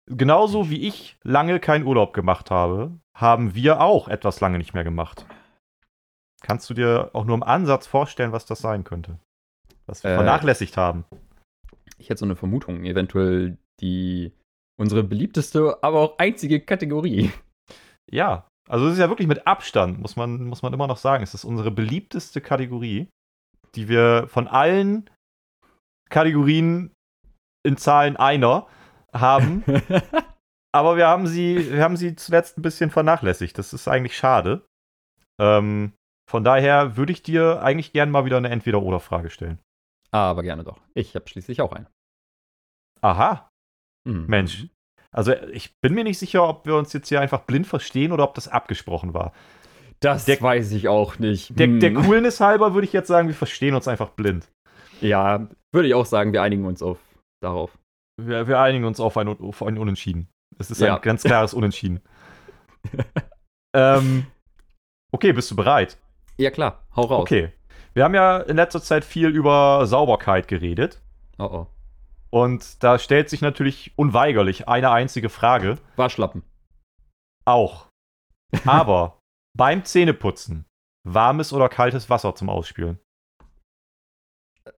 Genauso 0.08 0.70
wie 0.70 0.88
ich 0.88 1.18
lange 1.24 1.60
keinen 1.60 1.86
Urlaub 1.86 2.14
gemacht 2.14 2.52
habe, 2.52 2.92
haben 3.18 3.56
wir 3.56 3.82
auch 3.82 4.08
etwas 4.08 4.40
lange 4.40 4.60
nicht 4.60 4.76
mehr 4.76 4.84
gemacht. 4.84 5.26
Kannst 6.46 6.70
du 6.70 6.75
dir 6.75 7.10
auch 7.14 7.25
nur 7.25 7.36
im 7.36 7.42
Ansatz 7.44 7.88
vorstellen, 7.88 8.32
was 8.32 8.46
das 8.46 8.60
sein 8.60 8.84
könnte? 8.84 9.18
Was 9.88 10.04
wir 10.04 10.12
Äh. 10.12 10.16
vernachlässigt 10.16 10.78
haben. 10.78 11.06
Ich 11.98 12.10
hätte 12.10 12.20
so 12.20 12.25
eine 12.25 12.36
Vermutung, 12.36 12.86
eventuell 12.86 13.58
die 13.82 14.32
unsere 14.80 15.04
beliebteste, 15.04 15.82
aber 15.82 16.00
auch 16.02 16.18
einzige 16.20 16.60
Kategorie. 16.60 17.32
Ja, 18.12 18.48
also 18.70 18.86
es 18.86 18.94
ist 18.94 19.00
ja 19.00 19.10
wirklich 19.10 19.28
mit 19.28 19.48
Abstand, 19.48 20.00
muss 20.00 20.16
man, 20.16 20.44
muss 20.46 20.62
man 20.62 20.72
immer 20.74 20.86
noch 20.86 20.98
sagen. 20.98 21.24
Es 21.24 21.34
ist 21.34 21.46
unsere 21.46 21.72
beliebteste 21.72 22.42
Kategorie, 22.42 23.08
die 23.74 23.90
wir 23.90 24.28
von 24.28 24.48
allen 24.48 25.10
Kategorien 26.12 26.94
in 27.66 27.78
Zahlen 27.78 28.18
einer 28.18 28.68
haben. 29.14 29.64
Aber 30.72 30.96
wir 30.98 31.08
haben 31.08 31.25
sie, 31.25 31.72
wir 31.72 31.82
haben 31.84 31.98
sie 31.98 32.16
zuletzt 32.16 32.58
ein 32.58 32.62
bisschen 32.62 32.92
vernachlässigt. 32.92 33.58
Das 33.58 33.74
ist 33.74 33.88
eigentlich 33.88 34.16
schade. 34.16 34.64
Ähm, 35.42 35.94
von 36.29 36.44
daher 36.44 36.98
würde 36.98 37.12
ich 37.12 37.22
dir 37.24 37.62
eigentlich 37.62 37.94
gern 37.94 38.10
mal 38.12 38.25
wieder 38.25 38.38
eine 38.38 38.50
Entweder-Oder-Frage 38.50 39.29
stellen. 39.29 39.60
aber 40.12 40.44
gerne 40.44 40.63
doch. 40.63 40.79
Ich 40.94 41.13
habe 41.15 41.27
schließlich 41.27 41.62
auch 41.62 41.74
eine. 41.74 41.88
Aha, 43.01 43.50
Mhm. 44.08 44.25
Mensch. 44.27 44.67
Also 45.12 45.34
ich 45.34 45.74
bin 45.82 45.94
mir 45.94 46.03
nicht 46.03 46.20
sicher, 46.20 46.48
ob 46.48 46.65
wir 46.67 46.75
uns 46.75 46.94
jetzt 46.94 47.10
hier 47.10 47.22
einfach 47.22 47.41
blind 47.41 47.65
verstehen 47.67 48.12
oder 48.12 48.24
ob 48.24 48.36
das 48.36 48.48
abgesprochen 48.48 49.13
war. 49.13 49.34
Das 50.00 50.25
Der- 50.25 50.39
weiß 50.41 50.72
ich 50.74 50.88
auch 50.89 51.17
nicht. 51.20 51.58
Der, 51.58 51.67
Hm. 51.67 51.79
der 51.79 51.94
Coolness 51.94 52.39
halber 52.41 52.74
würde 52.74 52.86
ich 52.86 52.94
jetzt 52.94 53.08
sagen, 53.08 53.27
wir 53.29 53.36
verstehen 53.36 53.74
uns 53.75 53.88
einfach 53.88 54.10
blind. 54.10 54.51
Ja, 55.01 55.48
würde 55.74 55.88
ich 55.88 55.94
auch 55.96 56.05
sagen, 56.05 56.34
wir 56.34 56.41
einigen 56.41 56.65
uns 56.65 56.82
auf 56.84 57.00
darauf. 57.41 57.77
Wir, 58.22 58.48
wir 58.48 58.60
einigen 58.60 58.86
uns 58.86 59.00
auf 59.00 59.17
ein, 59.17 59.27
auf 59.27 59.63
ein 59.63 59.77
Unentschieden. 59.77 60.27
Es 60.60 60.70
ist 60.70 60.82
Ja. 60.82 60.96
ein 60.98 61.01
ganz 61.01 61.24
klares 61.24 61.53
Unentschieden. 61.53 62.01
ähm, 63.75 64.27
okay, 65.12 65.34
bist 65.34 65.50
du 65.51 65.55
bereit? 65.55 65.98
Ja, 66.38 66.51
klar, 66.51 66.86
hau 66.96 67.04
raus. 67.04 67.22
Okay. 67.22 67.51
Wir 67.94 68.04
haben 68.04 68.13
ja 68.13 68.39
in 68.39 68.58
letzter 68.58 68.82
Zeit 68.82 69.06
viel 69.06 69.30
über 69.30 69.86
Sauberkeit 69.86 70.48
geredet. 70.48 71.01
Oh 71.38 71.44
oh. 71.44 71.68
Und 72.30 72.84
da 72.84 73.00
stellt 73.00 73.30
sich 73.30 73.42
natürlich 73.42 73.94
unweigerlich 73.96 74.68
eine 74.68 74.92
einzige 74.92 75.30
Frage. 75.30 75.77
Waschlappen. 75.96 76.44
Auch. 77.46 77.88
Aber 78.65 79.20
beim 79.58 79.86
Zähneputzen, 79.86 80.65
warmes 81.08 81.54
oder 81.54 81.70
kaltes 81.70 82.10
Wasser 82.10 82.36
zum 82.36 82.50
Ausspülen? 82.50 83.00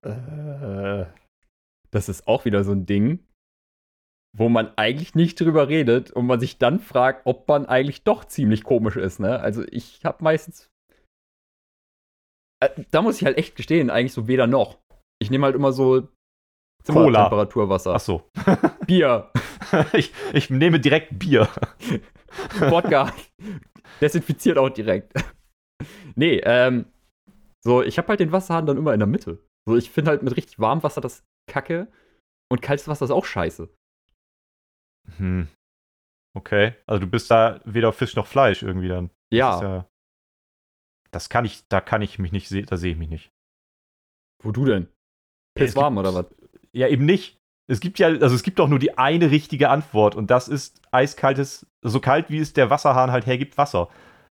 Äh, 0.02 1.06
das 1.90 2.08
ist 2.08 2.28
auch 2.28 2.44
wieder 2.44 2.62
so 2.62 2.72
ein 2.72 2.86
Ding, 2.86 3.26
wo 4.36 4.48
man 4.48 4.72
eigentlich 4.76 5.14
nicht 5.16 5.40
drüber 5.40 5.68
redet 5.68 6.10
und 6.10 6.26
man 6.26 6.38
sich 6.38 6.58
dann 6.58 6.78
fragt, 6.78 7.26
ob 7.26 7.48
man 7.48 7.66
eigentlich 7.66 8.04
doch 8.04 8.24
ziemlich 8.24 8.62
komisch 8.62 8.96
ist, 8.96 9.18
ne? 9.18 9.40
Also 9.40 9.64
ich 9.70 10.04
habe 10.04 10.22
meistens. 10.22 10.70
Äh, 12.60 12.70
da 12.90 13.02
muss 13.02 13.18
ich 13.18 13.24
halt 13.24 13.38
echt 13.38 13.56
gestehen, 13.56 13.90
eigentlich 13.90 14.12
so 14.12 14.28
weder 14.28 14.46
noch. 14.46 14.78
Ich 15.20 15.30
nehme 15.30 15.46
halt 15.46 15.54
immer 15.54 15.72
so 15.72 16.08
Cola. 16.86 17.04
Zimmertemperaturwasser. 17.06 17.94
Ach 17.94 18.00
so. 18.00 18.30
Bier, 18.86 19.30
ich, 19.92 20.12
ich 20.32 20.50
nehme 20.50 20.80
direkt 20.80 21.18
Bier. 21.18 21.48
Wodka. 22.58 23.12
Desinfiziert 24.00 24.58
auch 24.58 24.70
direkt. 24.70 25.12
nee, 26.14 26.40
ähm, 26.44 26.86
so, 27.64 27.82
ich 27.82 27.98
habe 27.98 28.08
halt 28.08 28.20
den 28.20 28.32
Wasserhahn 28.32 28.66
dann 28.66 28.76
immer 28.76 28.94
in 28.94 29.00
der 29.00 29.06
Mitte. 29.06 29.38
So, 29.68 29.76
ich 29.76 29.90
finde 29.90 30.10
halt 30.10 30.22
mit 30.22 30.36
richtig 30.36 30.58
warmem 30.58 30.82
Wasser 30.82 31.00
das 31.00 31.24
kacke 31.50 31.88
und 32.50 32.62
kaltes 32.62 32.88
Wasser 32.88 33.04
ist 33.04 33.10
auch 33.10 33.24
scheiße. 33.24 33.68
Hm. 35.16 35.48
Okay. 36.36 36.74
Also 36.86 37.00
du 37.00 37.06
bist 37.06 37.30
da 37.30 37.60
weder 37.64 37.92
Fisch 37.92 38.16
noch 38.16 38.26
Fleisch 38.26 38.62
irgendwie 38.62 38.88
dann. 38.88 39.10
Ja, 39.32 39.60
ja, 39.60 39.88
das 41.10 41.28
kann 41.28 41.44
ich, 41.44 41.66
da 41.68 41.80
kann 41.80 42.02
ich 42.02 42.18
mich 42.18 42.32
nicht 42.32 42.48
sehen, 42.48 42.66
da 42.66 42.76
sehe 42.76 42.92
ich 42.92 42.98
mich 42.98 43.08
nicht. 43.08 43.30
wo 44.42 44.52
du 44.52 44.64
denn? 44.64 44.88
Piss 45.54 45.74
warm 45.74 45.96
gibt- 45.96 46.06
oder 46.06 46.14
was? 46.14 46.26
Ja, 46.72 46.88
eben 46.88 47.04
nicht. 47.04 47.38
Es 47.70 47.80
gibt 47.80 47.98
ja, 47.98 48.08
also 48.08 48.34
es 48.34 48.42
gibt 48.42 48.58
doch 48.58 48.68
nur 48.68 48.78
die 48.78 48.96
eine 48.96 49.30
richtige 49.30 49.68
Antwort 49.68 50.14
und 50.14 50.30
das 50.30 50.48
ist 50.48 50.80
eiskaltes, 50.90 51.66
so 51.82 52.00
kalt 52.00 52.30
wie 52.30 52.38
es 52.38 52.54
der 52.54 52.70
Wasserhahn 52.70 53.10
halt 53.10 53.26
hergibt, 53.26 53.58
Wasser. 53.58 53.88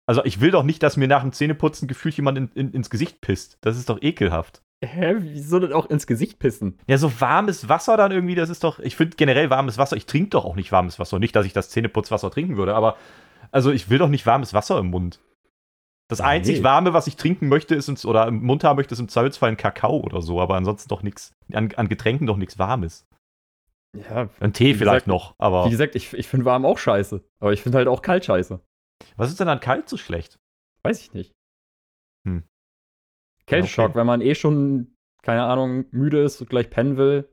Also 0.06 0.24
ich 0.24 0.40
will 0.40 0.50
doch 0.50 0.64
nicht, 0.64 0.82
dass 0.82 0.96
mir 0.96 1.06
nach 1.06 1.22
dem 1.22 1.32
Zähneputzen 1.32 1.86
gefühlt 1.86 2.16
jemand 2.16 2.38
in, 2.38 2.50
in, 2.54 2.72
ins 2.72 2.90
Gesicht 2.90 3.20
pisst. 3.20 3.58
Das 3.60 3.76
ist 3.76 3.88
doch 3.88 4.02
ekelhaft. 4.02 4.62
Hä, 4.82 5.16
wieso 5.18 5.60
denn 5.60 5.72
auch 5.72 5.86
ins 5.90 6.06
Gesicht 6.06 6.38
pissen? 6.38 6.78
Ja, 6.88 6.96
so 6.96 7.20
warmes 7.20 7.68
Wasser 7.68 7.96
dann 7.96 8.10
irgendwie, 8.10 8.34
das 8.34 8.48
ist 8.48 8.64
doch, 8.64 8.78
ich 8.78 8.96
finde 8.96 9.16
generell 9.16 9.50
warmes 9.50 9.78
Wasser, 9.78 9.96
ich 9.96 10.06
trinke 10.06 10.30
doch 10.30 10.44
auch 10.44 10.56
nicht 10.56 10.72
warmes 10.72 10.98
Wasser. 10.98 11.18
Nicht, 11.18 11.36
dass 11.36 11.46
ich 11.46 11.52
das 11.52 11.68
Zähneputzwasser 11.68 12.30
trinken 12.30 12.56
würde, 12.56 12.74
aber 12.74 12.96
also 13.52 13.70
ich 13.70 13.90
will 13.90 13.98
doch 13.98 14.08
nicht 14.08 14.26
warmes 14.26 14.54
Wasser 14.54 14.78
im 14.78 14.86
Mund. 14.86 15.20
Das 16.10 16.18
Nee. 16.18 16.24
einzig 16.24 16.62
Warme, 16.62 16.92
was 16.92 17.06
ich 17.06 17.16
trinken 17.16 17.48
möchte, 17.48 17.74
ist 17.74 17.88
im, 17.88 17.96
oder 18.08 18.26
im 18.26 18.42
Mund 18.42 18.64
haben 18.64 18.76
möchte, 18.76 18.92
ist 18.94 18.98
im 19.00 19.08
Zweifelsfall 19.08 19.50
ein 19.50 19.56
Kakao 19.56 20.00
oder 20.00 20.20
so, 20.22 20.40
aber 20.40 20.56
ansonsten 20.56 20.88
doch 20.88 21.02
nichts, 21.02 21.32
an, 21.52 21.72
an 21.76 21.88
Getränken 21.88 22.26
doch 22.26 22.36
nichts 22.36 22.58
Warmes. 22.58 23.06
Ja, 23.96 24.28
Ein 24.40 24.52
Tee 24.52 24.74
vielleicht 24.74 25.04
gesagt, 25.04 25.06
noch, 25.08 25.34
aber 25.38 25.66
wie 25.66 25.70
gesagt, 25.70 25.94
ich, 25.96 26.12
ich 26.12 26.28
finde 26.28 26.46
warm 26.46 26.64
auch 26.64 26.78
scheiße. 26.78 27.24
Aber 27.40 27.52
ich 27.52 27.62
finde 27.62 27.78
halt 27.78 27.88
auch 27.88 28.02
kalt 28.02 28.24
scheiße. 28.24 28.60
was 29.16 29.30
ist 29.30 29.40
denn 29.40 29.48
an 29.48 29.60
kalt 29.60 29.88
so 29.88 29.96
schlecht? 29.96 30.38
Weiß 30.84 31.00
ich 31.00 31.12
nicht. 31.12 31.32
Hm. 32.26 32.44
Kälteschock, 33.46 33.86
Okay. 33.90 33.94
wenn 33.96 34.06
man 34.06 34.20
eh 34.20 34.34
schon, 34.34 34.94
keine 35.22 35.44
Ahnung, 35.44 35.86
müde 35.90 36.22
ist 36.22 36.40
und 36.40 36.50
gleich 36.50 36.70
pennen 36.70 36.96
will. 36.98 37.28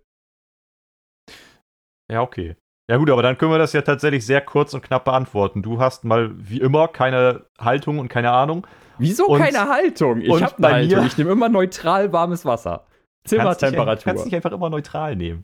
Ja, 2.11 2.21
okay. 2.21 2.55
Ja 2.89 2.97
gut, 2.97 3.09
aber 3.09 3.21
dann 3.21 3.37
können 3.37 3.51
wir 3.51 3.57
das 3.57 3.73
ja 3.73 3.81
tatsächlich 3.81 4.25
sehr 4.25 4.39
kurz 4.41 4.73
und 4.73 4.81
knapp 4.81 5.03
beantworten. 5.05 5.61
Du 5.61 5.79
hast 5.79 6.05
mal 6.05 6.31
wie 6.37 6.59
immer 6.61 6.87
keine 6.87 7.45
Haltung 7.59 7.99
und 7.99 8.07
keine 8.07 8.31
Ahnung. 8.31 8.65
Wieso 8.97 9.27
Und- 9.27 9.39
keine 9.41 9.67
Haltung? 9.67 10.21
Ich 10.21 10.41
habe 10.41 10.55
bei 10.57 10.67
eine 10.69 10.75
Haltung. 10.77 10.99
mir- 11.01 11.05
Ich 11.07 11.17
nehme 11.17 11.31
immer 11.31 11.49
neutral 11.49 12.13
warmes 12.13 12.45
Wasser. 12.45 12.85
Kannst 13.29 13.33
dich, 13.33 13.39
Zimmertemperatur. 13.69 14.03
kannst 14.03 14.25
dich 14.25 14.35
einfach 14.35 14.53
immer 14.53 14.69
neutral 14.69 15.15
nehmen. 15.17 15.43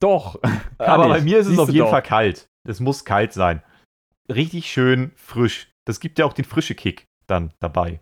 Doch. 0.00 0.38
aber 0.78 1.06
ich. 1.06 1.12
bei 1.14 1.20
mir 1.22 1.38
ist 1.38 1.46
es 1.46 1.50
Siehst 1.50 1.60
auf 1.60 1.66
du 1.66 1.72
jeden 1.72 1.84
doch. 1.86 1.90
Fall 1.90 2.02
kalt. 2.02 2.48
Es 2.68 2.78
muss 2.78 3.04
kalt 3.04 3.32
sein. 3.32 3.60
Richtig 4.32 4.70
schön 4.70 5.10
frisch. 5.16 5.72
Das 5.84 5.98
gibt 5.98 6.18
ja 6.20 6.26
auch 6.26 6.32
den 6.32 6.44
frische 6.44 6.76
Kick 6.76 7.06
dann 7.26 7.52
dabei. 7.58 8.00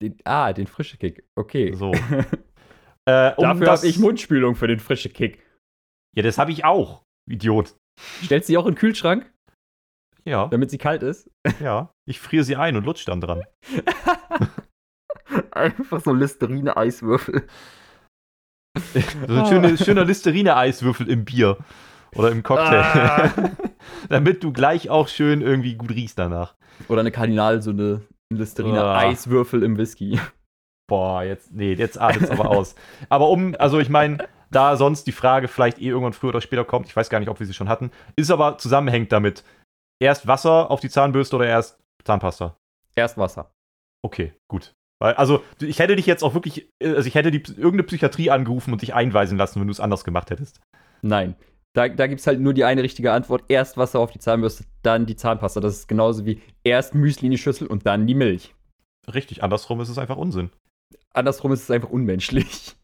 Den, 0.00 0.16
ah, 0.24 0.52
den 0.54 0.66
frische 0.66 0.96
Kick. 0.96 1.28
Okay. 1.36 1.74
So. 1.74 1.92
äh, 3.06 3.34
um 3.34 3.44
Dafür 3.44 3.70
habe 3.72 3.86
ich 3.86 3.98
Mundspülung 3.98 4.54
für 4.54 4.68
den 4.68 4.80
frische 4.80 5.10
Kick. 5.10 5.42
Ja, 6.16 6.22
das 6.22 6.38
habe 6.38 6.50
ich 6.52 6.64
auch. 6.64 7.03
Idiot. 7.28 7.76
Stellst 8.22 8.46
sie 8.48 8.56
auch 8.58 8.66
in 8.66 8.72
den 8.72 8.78
Kühlschrank, 8.78 9.32
Ja, 10.24 10.48
damit 10.48 10.70
sie 10.70 10.78
kalt 10.78 11.02
ist? 11.02 11.30
ja. 11.60 11.90
Ich 12.06 12.20
friere 12.20 12.44
sie 12.44 12.56
ein 12.56 12.76
und 12.76 12.84
lutsch 12.84 13.06
dann 13.06 13.20
dran. 13.20 13.42
Einfach 15.52 16.00
so 16.00 16.12
Listerine-Eiswürfel. 16.12 17.46
So 19.28 19.34
ein 19.34 19.46
schöne, 19.46 19.78
schöner 19.78 20.04
Listerine-Eiswürfel 20.04 21.08
im 21.08 21.24
Bier. 21.24 21.58
Oder 22.16 22.32
im 22.32 22.42
Cocktail. 22.42 22.82
Ah. 22.82 23.30
Damit 24.08 24.42
du 24.42 24.52
gleich 24.52 24.90
auch 24.90 25.06
schön 25.06 25.42
irgendwie 25.42 25.76
gut 25.76 25.90
riechst 25.90 26.18
danach. 26.18 26.56
Oder 26.88 27.00
eine 27.00 27.12
Kardinal, 27.12 27.62
so 27.62 27.70
eine 27.70 28.02
Listerine-Eiswürfel 28.32 29.62
im 29.62 29.78
Whisky. 29.78 30.18
Boah, 30.88 31.22
jetzt, 31.22 31.52
nee, 31.52 31.74
jetzt 31.74 31.98
artet 32.00 32.22
es 32.22 32.30
aber 32.30 32.50
aus. 32.50 32.74
Aber 33.08 33.28
um, 33.30 33.54
also 33.60 33.78
ich 33.78 33.88
meine, 33.88 34.18
da 34.50 34.76
sonst 34.76 35.06
die 35.06 35.12
Frage 35.12 35.48
vielleicht 35.48 35.78
eh 35.78 35.88
irgendwann 35.88 36.12
früher 36.12 36.30
oder 36.30 36.40
später 36.40 36.64
kommt, 36.64 36.86
ich 36.86 36.96
weiß 36.96 37.10
gar 37.10 37.20
nicht, 37.20 37.28
ob 37.28 37.40
wir 37.40 37.46
sie 37.46 37.54
schon 37.54 37.68
hatten, 37.68 37.90
ist 38.16 38.30
aber 38.30 38.58
zusammenhängt 38.58 39.12
damit. 39.12 39.44
Erst 40.00 40.26
Wasser 40.26 40.70
auf 40.70 40.80
die 40.80 40.90
Zahnbürste 40.90 41.36
oder 41.36 41.46
erst 41.46 41.78
Zahnpasta? 42.04 42.56
Erst 42.96 43.18
Wasser. 43.18 43.50
Okay, 44.02 44.34
gut. 44.48 44.74
Weil, 45.00 45.14
also, 45.14 45.42
ich 45.60 45.78
hätte 45.78 45.96
dich 45.96 46.06
jetzt 46.06 46.22
auch 46.22 46.34
wirklich, 46.34 46.68
äh, 46.82 46.94
also 46.94 47.06
ich 47.06 47.14
hätte 47.14 47.30
die, 47.30 47.42
irgendeine 47.50 47.82
Psychiatrie 47.84 48.30
angerufen 48.30 48.72
und 48.72 48.82
dich 48.82 48.94
einweisen 48.94 49.38
lassen, 49.38 49.60
wenn 49.60 49.66
du 49.66 49.72
es 49.72 49.80
anders 49.80 50.04
gemacht 50.04 50.30
hättest. 50.30 50.60
Nein. 51.02 51.36
Da, 51.74 51.88
da 51.88 52.06
gibt 52.06 52.20
es 52.20 52.26
halt 52.26 52.40
nur 52.40 52.54
die 52.54 52.64
eine 52.64 52.82
richtige 52.84 53.12
Antwort. 53.12 53.44
Erst 53.48 53.76
Wasser 53.76 53.98
auf 53.98 54.12
die 54.12 54.20
Zahnbürste, 54.20 54.64
dann 54.82 55.06
die 55.06 55.16
Zahnpasta. 55.16 55.60
Das 55.60 55.74
ist 55.74 55.88
genauso 55.88 56.24
wie 56.24 56.40
erst 56.62 56.94
Müsli 56.94 57.26
in 57.26 57.32
die 57.32 57.38
Schüssel 57.38 57.66
und 57.66 57.84
dann 57.84 58.06
die 58.06 58.14
Milch. 58.14 58.54
Richtig, 59.12 59.42
andersrum 59.42 59.80
ist 59.80 59.88
es 59.88 59.98
einfach 59.98 60.16
Unsinn. 60.16 60.50
Andersrum 61.12 61.52
ist 61.52 61.62
es 61.62 61.70
einfach 61.70 61.90
unmenschlich. 61.90 62.76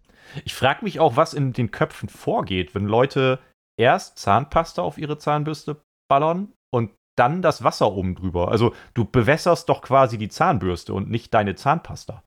Ich 0.45 0.55
frage 0.55 0.85
mich 0.85 1.01
auch, 1.01 1.17
was 1.17 1.35
in 1.35 1.53
den 1.53 1.71
Köpfen 1.71 2.09
vorgeht, 2.09 2.75
wenn 2.75 2.87
Leute 2.87 3.39
erst 3.79 4.19
Zahnpasta 4.19 4.83
auf 4.83 4.99
ihre 4.99 5.19
Zahnbürste 5.19 5.83
ballern 6.09 6.53
und 6.71 6.91
dann 7.17 7.43
das 7.43 7.65
Wasser 7.65 7.93
oben 7.93 8.15
drüber. 8.15 8.51
Also 8.51 8.75
du 8.95 9.05
bewässerst 9.05 9.69
doch 9.69 9.83
quasi 9.83 10.19
die 10.19 10.29
Zahnbürste 10.29 10.95
und 10.95 11.11
nicht 11.11 11.35
deine 11.35 11.55
Zahnpasta. 11.55 12.23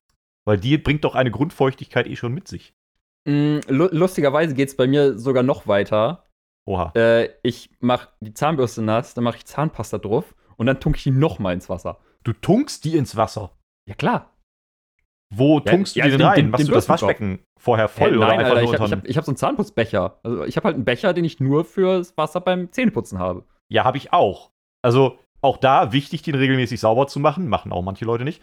Weil 0.46 0.58
die 0.58 0.78
bringt 0.78 1.04
doch 1.04 1.14
eine 1.14 1.30
Grundfeuchtigkeit 1.30 2.06
eh 2.06 2.16
schon 2.16 2.34
mit 2.34 2.48
sich. 2.48 2.74
Mm, 3.26 3.58
lu 3.68 3.88
lustigerweise 3.90 4.54
geht 4.54 4.68
es 4.68 4.76
bei 4.76 4.86
mir 4.86 5.18
sogar 5.18 5.42
noch 5.42 5.66
weiter. 5.66 6.26
Oha. 6.66 6.92
Äh, 6.94 7.30
ich 7.42 7.70
mache 7.80 8.08
die 8.20 8.34
Zahnbürste 8.34 8.82
nass, 8.82 9.14
dann 9.14 9.24
mache 9.24 9.38
ich 9.38 9.46
Zahnpasta 9.46 9.98
drauf 9.98 10.34
und 10.56 10.66
dann 10.66 10.80
tunke 10.80 10.98
ich 10.98 11.04
die 11.04 11.10
nochmal 11.10 11.54
ins 11.54 11.68
Wasser. 11.68 11.98
Du 12.22 12.32
tunkst 12.32 12.84
die 12.84 12.96
ins 12.96 13.16
Wasser. 13.16 13.50
Ja, 13.88 13.94
klar. 13.94 14.33
Wo 15.36 15.60
tunkst 15.60 15.96
ja, 15.96 16.04
du 16.04 16.10
die 16.10 16.16
denn 16.16 16.18
den- 16.20 16.26
rein? 16.28 16.36
den- 16.36 16.50
Machst 16.50 16.60
den 16.62 16.68
du 16.68 16.74
das. 16.74 16.88
Waschbecken 16.88 17.40
vorher 17.56 17.88
voll 17.88 18.16
oder 18.16 18.26
nein, 18.28 18.40
einfach 18.40 18.56
Alter, 18.56 18.62
nur 18.62 18.74
ich 18.74 18.80
habe 18.80 18.96
hab, 18.96 19.04
ich 19.08 19.16
hab 19.16 19.24
so 19.24 19.30
einen 19.30 19.36
Zahnputzbecher. 19.36 20.18
Also 20.22 20.44
ich 20.44 20.56
habe 20.56 20.64
halt 20.66 20.74
einen 20.76 20.84
Becher, 20.84 21.12
den 21.14 21.24
ich 21.24 21.40
nur 21.40 21.64
fürs 21.64 22.16
Wasser 22.16 22.40
beim 22.40 22.70
Zähneputzen 22.72 23.18
habe. 23.18 23.44
Ja, 23.68 23.84
habe 23.84 23.96
ich 23.96 24.12
auch. 24.12 24.50
Also 24.82 25.18
auch 25.40 25.56
da 25.56 25.92
wichtig, 25.92 26.22
den 26.22 26.34
regelmäßig 26.34 26.80
sauber 26.80 27.06
zu 27.06 27.20
machen. 27.20 27.48
Machen 27.48 27.72
auch 27.72 27.82
manche 27.82 28.04
Leute 28.04 28.24
nicht. 28.24 28.42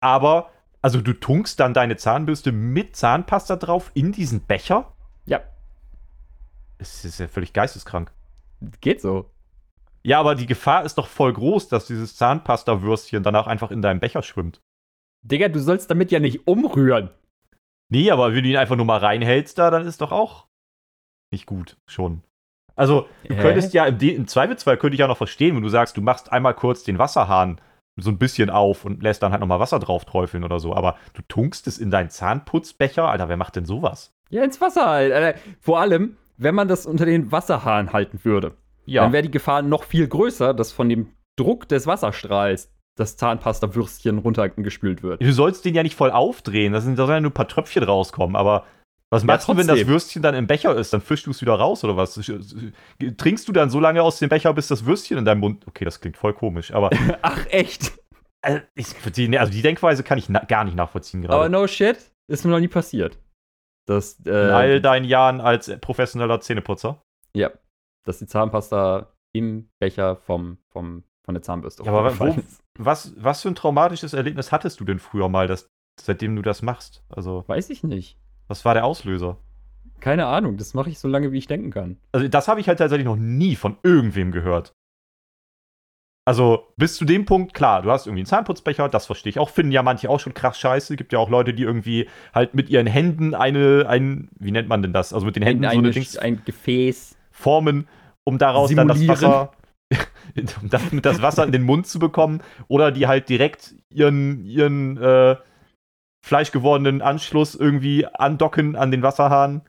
Aber, 0.00 0.50
also 0.82 1.00
du 1.00 1.12
tunkst 1.12 1.58
dann 1.60 1.74
deine 1.74 1.96
Zahnbürste 1.96 2.52
mit 2.52 2.96
Zahnpasta 2.96 3.56
drauf 3.56 3.90
in 3.94 4.12
diesen 4.12 4.40
Becher? 4.40 4.92
Ja, 5.26 5.40
Das 6.78 7.04
ist 7.04 7.18
ja 7.20 7.28
völlig 7.28 7.52
geisteskrank. 7.52 8.12
geht 8.80 9.00
so. 9.00 9.30
Ja, 10.02 10.20
aber 10.20 10.34
die 10.36 10.46
Gefahr 10.46 10.84
ist 10.84 10.98
doch 10.98 11.08
voll 11.08 11.32
groß, 11.32 11.68
dass 11.68 11.86
dieses 11.86 12.14
Zahnpasta-Würstchen 12.16 13.22
danach 13.24 13.46
einfach 13.48 13.70
in 13.72 13.82
deinem 13.82 13.98
Becher 13.98 14.22
schwimmt. 14.22 14.60
Digga, 15.30 15.48
du 15.48 15.60
sollst 15.60 15.90
damit 15.90 16.10
ja 16.10 16.20
nicht 16.20 16.46
umrühren. 16.46 17.10
Nee, 17.88 18.10
aber 18.10 18.34
wenn 18.34 18.42
du 18.44 18.50
ihn 18.50 18.56
einfach 18.56 18.76
nur 18.76 18.86
mal 18.86 18.98
reinhältst 18.98 19.58
da, 19.58 19.70
dann 19.70 19.86
ist 19.86 20.00
doch 20.00 20.12
auch 20.12 20.46
nicht 21.32 21.46
gut 21.46 21.76
schon. 21.86 22.22
Also, 22.74 23.08
du 23.26 23.34
Hä? 23.34 23.40
könntest 23.42 23.72
ja 23.74 23.86
im, 23.86 23.98
im 23.98 24.26
Zweifelsfall 24.28 24.76
könnte 24.76 24.94
ich 24.94 25.00
ja 25.00 25.08
noch 25.08 25.16
verstehen, 25.16 25.56
wenn 25.56 25.62
du 25.62 25.68
sagst, 25.68 25.96
du 25.96 26.02
machst 26.02 26.30
einmal 26.32 26.54
kurz 26.54 26.84
den 26.84 26.98
Wasserhahn 26.98 27.60
so 27.98 28.10
ein 28.10 28.18
bisschen 28.18 28.50
auf 28.50 28.84
und 28.84 29.02
lässt 29.02 29.22
dann 29.22 29.32
halt 29.32 29.40
nochmal 29.40 29.58
Wasser 29.60 29.78
drauf 29.78 30.04
träufeln 30.04 30.44
oder 30.44 30.60
so. 30.60 30.74
Aber 30.74 30.96
du 31.14 31.22
tunkst 31.26 31.66
es 31.66 31.78
in 31.78 31.90
deinen 31.90 32.10
Zahnputzbecher? 32.10 33.08
Alter, 33.08 33.28
wer 33.30 33.38
macht 33.38 33.56
denn 33.56 33.64
sowas? 33.64 34.12
Ja, 34.28 34.44
ins 34.44 34.60
Wasser 34.60 34.86
halt. 34.86 35.12
Alter. 35.12 35.38
Vor 35.60 35.80
allem, 35.80 36.16
wenn 36.36 36.54
man 36.54 36.68
das 36.68 36.84
unter 36.84 37.06
den 37.06 37.32
Wasserhahn 37.32 37.92
halten 37.94 38.20
würde, 38.24 38.52
Ja. 38.84 39.02
dann 39.02 39.12
wäre 39.12 39.22
die 39.22 39.30
Gefahr 39.30 39.62
noch 39.62 39.84
viel 39.84 40.06
größer, 40.08 40.52
dass 40.52 40.72
von 40.72 40.88
dem 40.90 41.12
Druck 41.36 41.68
des 41.68 41.86
Wasserstrahls 41.86 42.70
das 42.96 43.16
Zahnpasta-Würstchen 43.16 44.18
runtergespült 44.18 45.02
wird. 45.02 45.22
Du 45.22 45.32
sollst 45.32 45.64
den 45.64 45.74
ja 45.74 45.82
nicht 45.82 45.94
voll 45.96 46.10
aufdrehen, 46.10 46.72
da 46.72 46.80
sind 46.80 46.98
ja 46.98 47.06
nur 47.20 47.30
ein 47.30 47.34
paar 47.34 47.48
Tröpfchen 47.48 47.82
rauskommen, 47.84 48.36
aber 48.36 48.64
was 49.10 49.22
Ja, 49.22 49.26
machst 49.28 49.48
du, 49.48 49.56
wenn 49.56 49.66
das. 49.68 49.86
Würstchen 49.86 50.22
dann 50.22 50.34
im 50.34 50.46
Becher 50.48 50.74
ist? 50.74 50.92
Dann 50.92 51.00
fischst 51.00 51.26
du 51.26 51.30
es 51.30 51.40
wieder 51.40 51.54
raus 51.54 51.84
oder 51.84 51.96
was? 51.96 52.14
Trinkst 53.18 53.46
du 53.48 53.52
dann 53.52 53.70
so 53.70 53.78
lange 53.78 54.02
aus 54.02 54.18
dem 54.18 54.28
Becher, 54.28 54.52
bis 54.52 54.68
das 54.68 54.84
Würstchen 54.84 55.18
in 55.18 55.24
deinem 55.24 55.40
Mund. 55.40 55.66
Okay, 55.68 55.84
das 55.84 56.00
klingt 56.00 56.16
voll 56.16 56.32
komisch, 56.34 56.72
aber 56.72 56.90
Ach, 57.22 57.46
echt? 57.50 57.92
also, 58.42 58.60
ich, 58.74 58.88
die, 59.14 59.28
nee, 59.28 59.38
also 59.38 59.52
die 59.52 59.62
Denkweise 59.62 60.02
kann 60.02 60.18
ich 60.18 60.28
gar 60.48 60.64
nicht 60.64 60.76
nachvollziehen 60.76 61.24
Aber 61.26 61.38
gerade. 61.48 61.50
no 61.50 61.66
shit, 61.66 61.98
ist 62.28 62.44
mir 62.44 62.50
noch 62.50 62.60
nie 62.60 62.68
passiert. 62.68 63.18
Das, 63.86 64.14
In 64.24 64.32
all 64.32 64.70
äh, 64.70 64.80
deinen 64.80 65.04
Jahren 65.04 65.40
als 65.40 65.70
professioneller 65.80 66.40
Zähneputzer. 66.40 67.00
ja, 67.36 67.50
dass 68.04 68.18
die 68.18 68.26
Zahnpasta 68.26 69.12
im 69.32 69.68
Becher 69.80 70.16
vom, 70.16 70.58
vom, 70.72 71.04
von 71.26 71.34
der 71.34 71.42
Zahnbürste 71.42 71.82
Ja, 71.84 71.92
aber 71.92 72.18
wo-. 72.18 72.36
Was, 72.78 73.14
was 73.16 73.40
für 73.42 73.48
ein 73.48 73.54
traumatisches 73.54 74.12
Erlebnis 74.12 74.52
hattest 74.52 74.80
du 74.80 74.84
denn 74.84 74.98
früher 74.98 75.28
mal, 75.30 75.46
das, 75.46 75.66
seitdem 76.00 76.36
du 76.36 76.42
das 76.42 76.60
machst? 76.62 77.02
Also, 77.08 77.44
Weiß 77.46 77.70
ich 77.70 77.82
nicht. 77.82 78.18
was 78.48 78.64
war 78.64 78.74
der 78.74 78.84
Auslöser? 78.84 79.38
Keine 80.00 80.26
Ahnung, 80.26 80.58
das 80.58 80.74
mache 80.74 80.90
ich 80.90 80.98
so 80.98 81.08
lange, 81.08 81.32
wie 81.32 81.38
ich 81.38 81.46
denken 81.46 81.70
kann. 81.70 81.96
Also, 82.12 82.28
das 82.28 82.48
habe 82.48 82.60
ich 82.60 82.68
halt 82.68 82.78
tatsächlich 82.78 83.06
noch 83.06 83.16
nie 83.16 83.56
von 83.56 83.76
irgendwem 83.82 84.30
gehört. 84.30 84.72
Also, 86.28 86.66
bis 86.76 86.96
zu 86.96 87.04
dem 87.04 87.24
Punkt, 87.24 87.54
klar, 87.54 87.82
du 87.82 87.90
hast 87.90 88.06
irgendwie 88.06 88.20
einen 88.22 88.26
Zahnputzbecher, 88.26 88.88
das 88.88 89.06
verstehe 89.06 89.30
ich 89.30 89.38
auch. 89.38 89.48
Finden 89.48 89.70
ja 89.70 89.82
manche 89.84 90.10
auch 90.10 90.18
schon 90.18 90.34
krass 90.34 90.58
scheiße. 90.58 90.96
Gibt 90.96 91.12
ja 91.12 91.20
auch 91.20 91.30
Leute, 91.30 91.54
die 91.54 91.62
irgendwie 91.62 92.08
halt 92.34 92.54
mit 92.54 92.68
ihren 92.68 92.88
Händen 92.88 93.32
eine, 93.34 93.86
ein, 93.88 94.28
wie 94.38 94.50
nennt 94.50 94.68
man 94.68 94.82
denn 94.82 94.92
das? 94.92 95.12
Also 95.12 95.24
mit 95.24 95.36
den 95.36 95.44
Händen 95.44 95.64
ein, 95.64 95.74
so 95.74 95.78
eine 95.78 95.90
Dings 95.92 96.18
ein 96.18 96.42
Gefäß. 96.44 97.16
formen, 97.30 97.86
um 98.24 98.38
daraus 98.38 98.74
dann 98.74 98.88
das 98.88 98.98
Simulieren. 98.98 99.22
Wasser, 99.22 99.52
damit 100.62 101.04
das 101.04 101.22
Wasser 101.22 101.44
in 101.44 101.52
den 101.52 101.62
Mund 101.62 101.86
zu 101.86 101.98
bekommen. 101.98 102.42
Oder 102.68 102.92
die 102.92 103.06
halt 103.06 103.28
direkt 103.28 103.74
ihren, 103.90 104.44
ihren 104.44 104.96
äh, 104.98 105.36
fleischgewordenen 106.24 107.02
Anschluss 107.02 107.54
irgendwie 107.54 108.06
andocken 108.06 108.76
an 108.76 108.90
den 108.90 109.02
Wasserhahn. 109.02 109.62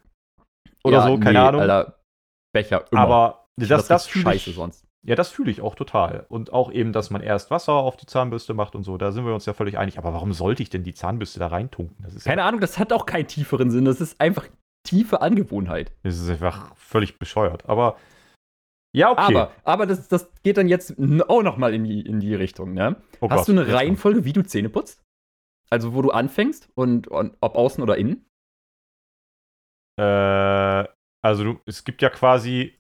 Oder 0.83 0.97
Ja, 0.97 1.07
so, 1.07 1.17
keine 1.19 1.39
nee, 1.39 1.45
Ahnung. 1.45 1.61
Alter, 1.61 1.99
Becher 2.53 2.85
immer. 2.91 3.01
Aber 3.01 3.47
das, 3.57 3.69
das, 3.69 3.87
das, 3.87 4.07
fühle 4.07 4.23
scheiße 4.25 4.49
ich, 4.51 4.55
sonst. 4.55 4.85
ja, 5.05 5.15
das 5.15 5.29
fühle 5.29 5.51
ich 5.51 5.61
auch 5.61 5.75
total. 5.75 6.25
Und 6.29 6.53
auch 6.53 6.71
eben, 6.71 6.93
dass 6.93 7.09
man 7.09 7.21
erst 7.21 7.51
Wasser 7.51 7.73
auf 7.73 7.97
die 7.97 8.05
Zahnbürste 8.05 8.53
macht 8.53 8.75
und 8.75 8.83
so, 8.83 8.97
da 8.97 9.11
sind 9.11 9.25
wir 9.25 9.33
uns 9.33 9.45
ja 9.45 9.53
völlig 9.53 9.77
einig. 9.77 9.97
Aber 9.97 10.13
warum 10.13 10.33
sollte 10.33 10.63
ich 10.63 10.69
denn 10.69 10.83
die 10.83 10.93
Zahnbürste 10.93 11.39
da 11.39 11.47
reintunken? 11.47 11.95
Das 12.03 12.15
ist, 12.15 12.25
Keine 12.25 12.41
ja, 12.41 12.47
Ahnung, 12.47 12.61
das 12.61 12.79
hat 12.79 12.93
auch 12.93 13.05
keinen 13.05 13.27
tieferen 13.27 13.69
Sinn. 13.71 13.85
Das 13.85 14.01
ist 14.01 14.19
einfach 14.19 14.47
tiefe 14.83 15.21
Angewohnheit. 15.21 15.91
das 16.03 16.17
ist 16.17 16.29
einfach 16.29 16.73
völlig 16.75 17.19
bescheuert. 17.19 17.67
Aber 17.67 17.97
ja, 18.97 19.11
okay. 19.11 19.35
Aber, 19.35 19.51
aber 19.63 19.85
das, 19.85 20.07
das 20.07 20.29
geht 20.43 20.57
dann 20.57 20.67
jetzt 20.67 20.95
auch 21.27 21.43
noch 21.43 21.57
mal 21.57 21.73
in 21.73 21.83
die, 21.83 22.01
in 22.01 22.19
die 22.19 22.33
Richtung, 22.35 22.73
ne? 22.73 22.95
Oh 23.21 23.29
Hast 23.29 23.45
Gott, 23.45 23.55
du 23.55 23.61
eine. 23.61 23.73
Reihenfolge, 23.73 24.25
wie 24.25 24.33
du 24.33 24.41
Zähne 24.43 24.69
putzt? 24.69 25.03
Also, 25.69 25.93
wo 25.93 26.01
du 26.01 26.11
anfängst 26.11 26.69
und, 26.75 27.07
und 27.07 27.35
ob 27.41 27.55
außen 27.55 27.83
oder 27.83 27.97
innen? 27.97 28.25
Äh, 29.99 30.85
also 31.23 31.43
du, 31.43 31.59
es 31.65 31.83
gibt 31.83 32.01
ja 32.01 32.09
quasi, 32.09 32.77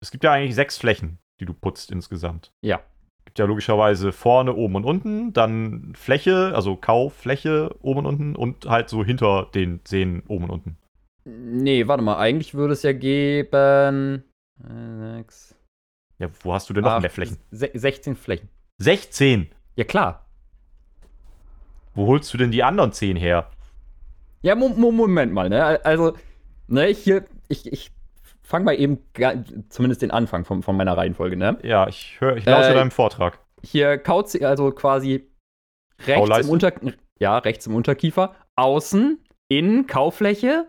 es 0.00 0.10
gibt 0.10 0.24
ja 0.24 0.32
eigentlich 0.32 0.54
sechs 0.54 0.78
Flächen, 0.78 1.18
die 1.40 1.46
du 1.46 1.54
putzt 1.54 1.90
insgesamt. 1.90 2.52
Ja. 2.62 2.80
Es 3.20 3.24
gibt 3.24 3.38
ja 3.38 3.44
logischerweise 3.46 4.12
vorne, 4.12 4.54
oben 4.54 4.76
und 4.76 4.84
unten, 4.84 5.32
dann 5.32 5.92
Fläche, 5.94 6.52
also 6.54 6.76
Kaufläche 6.76 7.74
oben 7.80 8.00
und 8.00 8.06
unten 8.06 8.36
und 8.36 8.66
halt 8.66 8.88
so 8.88 9.04
hinter 9.04 9.48
den 9.54 9.84
Zähnen 9.84 10.22
oben 10.28 10.44
und 10.44 10.50
unten. 10.50 10.78
Nee, 11.24 11.86
warte 11.88 12.02
mal, 12.02 12.16
eigentlich 12.16 12.54
würde 12.54 12.72
es 12.72 12.82
ja 12.82 12.92
geben. 12.92 14.24
Sechs, 14.60 15.54
Ja, 16.18 16.28
wo 16.42 16.52
hast 16.52 16.68
du 16.68 16.74
denn 16.74 16.84
noch 16.84 16.92
acht, 16.92 17.02
mehr 17.02 17.10
Flächen? 17.10 17.38
se- 17.50 17.70
16 17.74 18.16
Flächen. 18.16 18.48
16. 18.78 19.50
Ja, 19.76 19.84
klar. 19.84 20.26
Wo 21.94 22.06
holst 22.06 22.32
du 22.32 22.38
denn 22.38 22.50
die 22.50 22.62
anderen 22.62 22.92
10 22.92 23.16
her? 23.16 23.50
Ja, 24.42 24.54
Mo 24.54 24.68
Mo 24.68 24.90
Moment 24.92 25.32
mal, 25.32 25.48
ne? 25.48 25.84
Also, 25.84 26.14
ne, 26.68 26.86
hier, 26.86 27.24
ich, 27.48 27.72
ich 27.72 27.90
fange 28.42 28.64
mal 28.64 28.74
eben 28.78 28.98
zumindest 29.68 30.02
den 30.02 30.10
Anfang 30.10 30.44
von, 30.44 30.62
von 30.62 30.76
meiner 30.76 30.96
Reihenfolge, 30.96 31.36
ne? 31.36 31.58
Ja, 31.62 31.88
ich 31.88 32.20
höre, 32.20 32.36
ich 32.36 32.44
lausche 32.46 32.70
Äh, 32.70 32.74
deinem 32.74 32.90
Vortrag. 32.92 33.38
Hier 33.64 33.98
Kauze, 33.98 34.46
also 34.46 34.70
quasi 34.70 35.28
rechts 36.06 36.38
im, 36.38 36.50
Unter 36.50 36.72
ja, 37.18 37.38
rechts 37.38 37.66
im 37.66 37.74
Unterkiefer, 37.74 38.36
außen, 38.56 39.18
innen, 39.48 39.86
Kaufläche, 39.88 40.68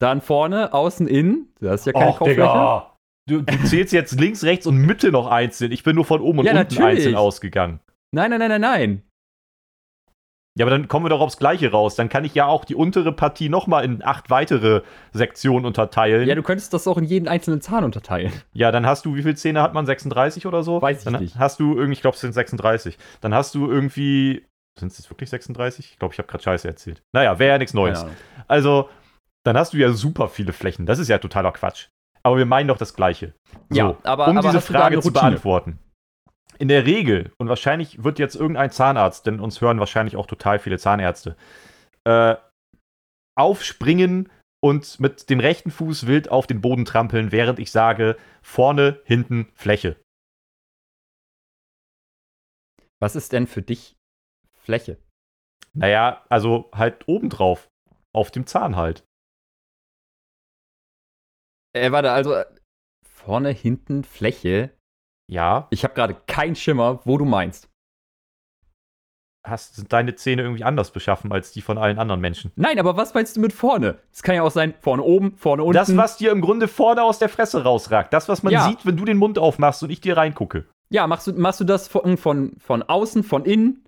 dann 0.00 0.20
vorne, 0.20 0.72
außen, 0.74 1.06
innen. 1.06 1.52
Das 1.60 1.80
ist 1.82 1.86
ja 1.86 1.92
keine 1.92 2.10
Och, 2.10 2.18
Kaufläche. 2.18 2.40
Digga. 2.40 2.95
Du, 3.28 3.42
du 3.42 3.64
zählst 3.64 3.92
jetzt 3.92 4.20
links, 4.20 4.44
rechts 4.44 4.66
und 4.66 4.76
Mitte 4.78 5.10
noch 5.10 5.26
einzeln. 5.26 5.72
Ich 5.72 5.82
bin 5.82 5.96
nur 5.96 6.04
von 6.04 6.20
oben 6.20 6.38
und 6.38 6.44
Ja, 6.44 6.52
unten 6.52 6.62
natürlich. 6.62 6.84
einzeln 6.84 7.16
ausgegangen. 7.16 7.80
Nein, 8.12 8.30
nein, 8.30 8.38
nein, 8.38 8.48
nein, 8.48 8.60
nein. 8.60 9.02
Ja, 10.58 10.64
aber 10.64 10.70
dann 10.70 10.88
kommen 10.88 11.04
wir 11.04 11.10
doch 11.10 11.20
aufs 11.20 11.36
Gleiche 11.36 11.70
raus. 11.70 11.96
Dann 11.96 12.08
kann 12.08 12.24
ich 12.24 12.34
ja 12.34 12.46
auch 12.46 12.64
die 12.64 12.74
untere 12.74 13.12
Partie 13.12 13.50
nochmal 13.50 13.84
in 13.84 14.02
acht 14.02 14.30
weitere 14.30 14.82
Sektionen 15.12 15.66
unterteilen. 15.66 16.26
Ja, 16.26 16.34
du 16.34 16.42
könntest 16.42 16.72
das 16.72 16.86
auch 16.88 16.96
in 16.96 17.04
jeden 17.04 17.28
einzelnen 17.28 17.60
Zahn 17.60 17.84
unterteilen. 17.84 18.32
Ja, 18.54 18.72
dann 18.72 18.86
hast 18.86 19.04
du, 19.04 19.16
wie 19.16 19.22
viele 19.22 19.34
Zähne 19.34 19.60
hat 19.60 19.74
man? 19.74 19.84
36 19.84 20.46
oder 20.46 20.62
so? 20.62 20.80
Weiß 20.80 20.98
ich 20.98 21.04
dann 21.12 21.20
nicht. 21.20 21.36
Hast 21.36 21.60
du 21.60 21.74
irgendwie, 21.74 21.92
ich 21.92 22.00
glaube, 22.00 22.14
es 22.14 22.22
sind 22.22 22.32
36. 22.32 22.96
Dann 23.20 23.34
hast 23.34 23.54
du 23.54 23.70
irgendwie, 23.70 24.46
sind 24.78 24.92
es 24.92 25.10
wirklich 25.10 25.28
36? 25.28 25.90
Ich 25.92 25.98
glaube, 25.98 26.14
ich 26.14 26.18
habe 26.18 26.28
gerade 26.28 26.44
Scheiße 26.44 26.66
erzählt. 26.68 27.02
Naja, 27.12 27.38
wäre 27.38 27.50
ja 27.54 27.58
nichts 27.58 27.74
Neues. 27.74 28.00
Ahnung. 28.00 28.16
Also, 28.48 28.88
dann 29.44 29.58
hast 29.58 29.74
du 29.74 29.76
ja 29.76 29.92
super 29.92 30.28
viele 30.28 30.54
Flächen. 30.54 30.86
Das 30.86 30.98
ist 30.98 31.08
ja 31.08 31.18
totaler 31.18 31.52
Quatsch. 31.52 31.88
Aber 32.26 32.38
wir 32.38 32.44
meinen 32.46 32.66
doch 32.66 32.76
das 32.76 32.94
Gleiche. 32.94 33.34
So, 33.68 33.76
Ja, 33.76 33.96
aber- 34.02 34.26
um 34.26 34.36
aber 34.36 34.48
diese 34.48 34.60
Frage 34.60 34.98
zu 34.98 35.12
beantworten. 35.12 35.78
In 36.58 36.66
der 36.66 36.84
Regel, 36.84 37.30
und 37.38 37.48
wahrscheinlich 37.48 38.02
wird 38.02 38.18
jetzt 38.18 38.34
irgendein 38.34 38.72
Zahnarzt, 38.72 39.26
denn 39.26 39.38
uns 39.38 39.60
hören 39.60 39.78
wahrscheinlich 39.78 40.16
auch 40.16 40.26
total 40.26 40.58
viele 40.58 40.76
Zahnärzte, 40.76 41.36
äh, 42.02 42.34
aufspringen 43.38 44.28
und 44.60 44.98
mit 44.98 45.30
dem 45.30 45.38
rechten 45.38 45.70
Fuß 45.70 46.08
wild 46.08 46.28
auf 46.28 46.48
den 46.48 46.60
Boden 46.60 46.84
trampeln, 46.84 47.30
während 47.30 47.60
ich 47.60 47.70
sage, 47.70 48.16
vorne, 48.42 49.00
hinten, 49.04 49.52
Fläche. 49.54 49.94
Was 53.00 53.14
ist 53.14 53.32
denn 53.32 53.46
für 53.46 53.62
dich 53.62 53.94
Fläche? 54.58 54.98
Naja, 55.74 56.24
also 56.28 56.70
halt 56.74 57.06
obendrauf. 57.06 57.68
Auf 58.12 58.32
dem 58.32 58.46
Zahn 58.48 58.74
halt. 58.74 59.04
Äh, 61.76 61.92
warte, 61.92 62.10
also 62.12 62.32
äh, 62.34 62.46
vorne, 63.08 63.50
hinten, 63.50 64.04
Fläche. 64.04 64.70
Ja, 65.30 65.66
Ich 65.70 65.82
habe 65.84 65.94
gerade 65.94 66.14
keinen 66.26 66.54
Schimmer, 66.56 67.00
wo 67.04 67.18
du 67.18 67.24
meinst. 67.24 67.68
hast, 69.44 69.76
sind 69.76 69.92
deine 69.92 70.14
Zähne 70.16 70.42
irgendwie 70.42 70.64
anders 70.64 70.90
beschaffen 70.90 71.30
als 71.32 71.52
die 71.52 71.62
von 71.62 71.78
allen 71.78 71.98
anderen 72.00 72.20
Menschen. 72.20 72.50
Nein, 72.56 72.78
aber 72.80 72.96
was 72.96 73.14
meinst 73.14 73.36
du 73.36 73.40
mit 73.40 73.52
vorne? 73.52 73.98
Es 74.12 74.22
kann 74.24 74.34
ja 74.34 74.42
auch 74.42 74.50
sein, 74.50 74.74
vorne 74.80 75.02
oben, 75.02 75.36
vorne 75.36 75.62
unten. 75.62 75.74
Das, 75.74 75.96
was 75.96 76.16
dir 76.16 76.32
im 76.32 76.40
Grunde 76.40 76.66
vorne 76.68 77.02
aus 77.02 77.18
der 77.20 77.28
Fresse 77.28 77.62
rausragt. 77.62 78.12
Das, 78.12 78.28
was 78.28 78.42
man 78.42 78.52
Ja. 78.52 78.68
sieht, 78.68 78.84
wenn 78.86 78.96
du 78.96 79.04
den 79.04 79.18
Mund 79.18 79.38
aufmachst 79.38 79.82
und 79.84 79.90
ich 79.90 80.00
dir 80.00 80.16
reingucke. 80.16 80.66
Ja, 80.88 81.06
machst 81.06 81.26
du, 81.28 81.32
machst 81.32 81.60
du 81.60 81.64
das 81.64 81.86
von, 81.88 82.16
von, 82.16 82.56
von 82.58 82.82
außen, 82.82 83.22
von 83.24 83.44
innen? 83.44 83.84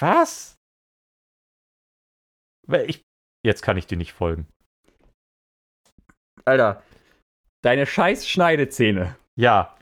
Was? 0.00 0.54
Ich, 2.86 3.02
Jetzt 3.44 3.62
kann 3.62 3.76
ich 3.78 3.86
dir 3.86 3.96
nicht 3.96 4.12
folgen. 4.12 4.46
Alter, 6.48 6.82
deine 7.62 7.86
scheiß 7.86 8.26
Schneidezähne. 8.28 9.16
Ja. 9.36 9.76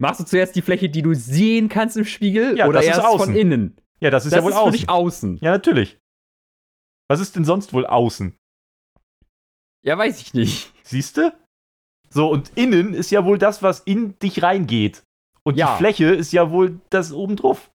Machst 0.00 0.20
du 0.20 0.24
zuerst 0.24 0.54
die 0.56 0.62
Fläche, 0.62 0.88
die 0.88 1.02
du 1.02 1.14
sehen 1.14 1.68
kannst 1.68 1.96
im 1.96 2.04
Spiegel 2.04 2.56
Ja, 2.56 2.66
oder 2.66 2.80
das 2.80 2.86
ist 2.86 2.96
erst 3.04 3.16
von 3.24 3.34
innen? 3.34 3.76
Ja, 4.00 4.10
das 4.10 4.24
ist 4.26 4.32
das 4.32 4.38
ja 4.38 4.44
wohl 4.44 4.50
ist 4.50 4.56
für 4.56 4.62
außen. 4.62 4.72
dich 4.72 4.88
außen. 4.88 5.38
Ja, 5.42 5.50
natürlich. 5.50 5.98
Was 7.08 7.20
ist 7.20 7.34
denn 7.36 7.44
sonst 7.44 7.72
wohl 7.72 7.86
außen? 7.86 8.36
Ja, 9.84 9.96
weiß 9.98 10.20
ich 10.20 10.34
nicht. 10.34 10.72
Siehst 10.84 11.16
du? 11.16 11.32
So, 12.10 12.28
und 12.30 12.52
innen 12.56 12.94
ist 12.94 13.10
ja 13.10 13.24
wohl 13.24 13.38
das, 13.38 13.62
was 13.62 13.80
in 13.80 14.18
dich 14.18 14.42
reingeht. 14.42 15.02
Und 15.42 15.56
Ja. 15.56 15.72
die 15.72 15.78
Fläche 15.78 16.06
ist 16.06 16.32
ja 16.32 16.50
wohl 16.50 16.80
das 16.90 17.12
oben 17.12 17.36
drauf. 17.36 17.70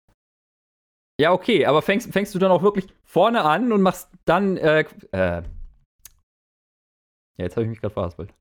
Ja, 1.20 1.32
okay, 1.32 1.66
aber 1.66 1.82
fängst, 1.82 2.12
fängst 2.12 2.34
du 2.34 2.38
dann 2.38 2.50
auch 2.50 2.62
wirklich 2.62 2.86
vorne 3.04 3.42
an 3.42 3.72
und 3.72 3.82
machst 3.82 4.08
dann, 4.24 4.56
äh, 4.56 4.84
äh. 5.12 5.42
Ja, 7.38 7.44
jetzt 7.44 7.56
habe 7.56 7.64
ich 7.64 7.70
mich 7.70 7.80
gerade 7.80 7.94
verhaspelt. 7.94 8.32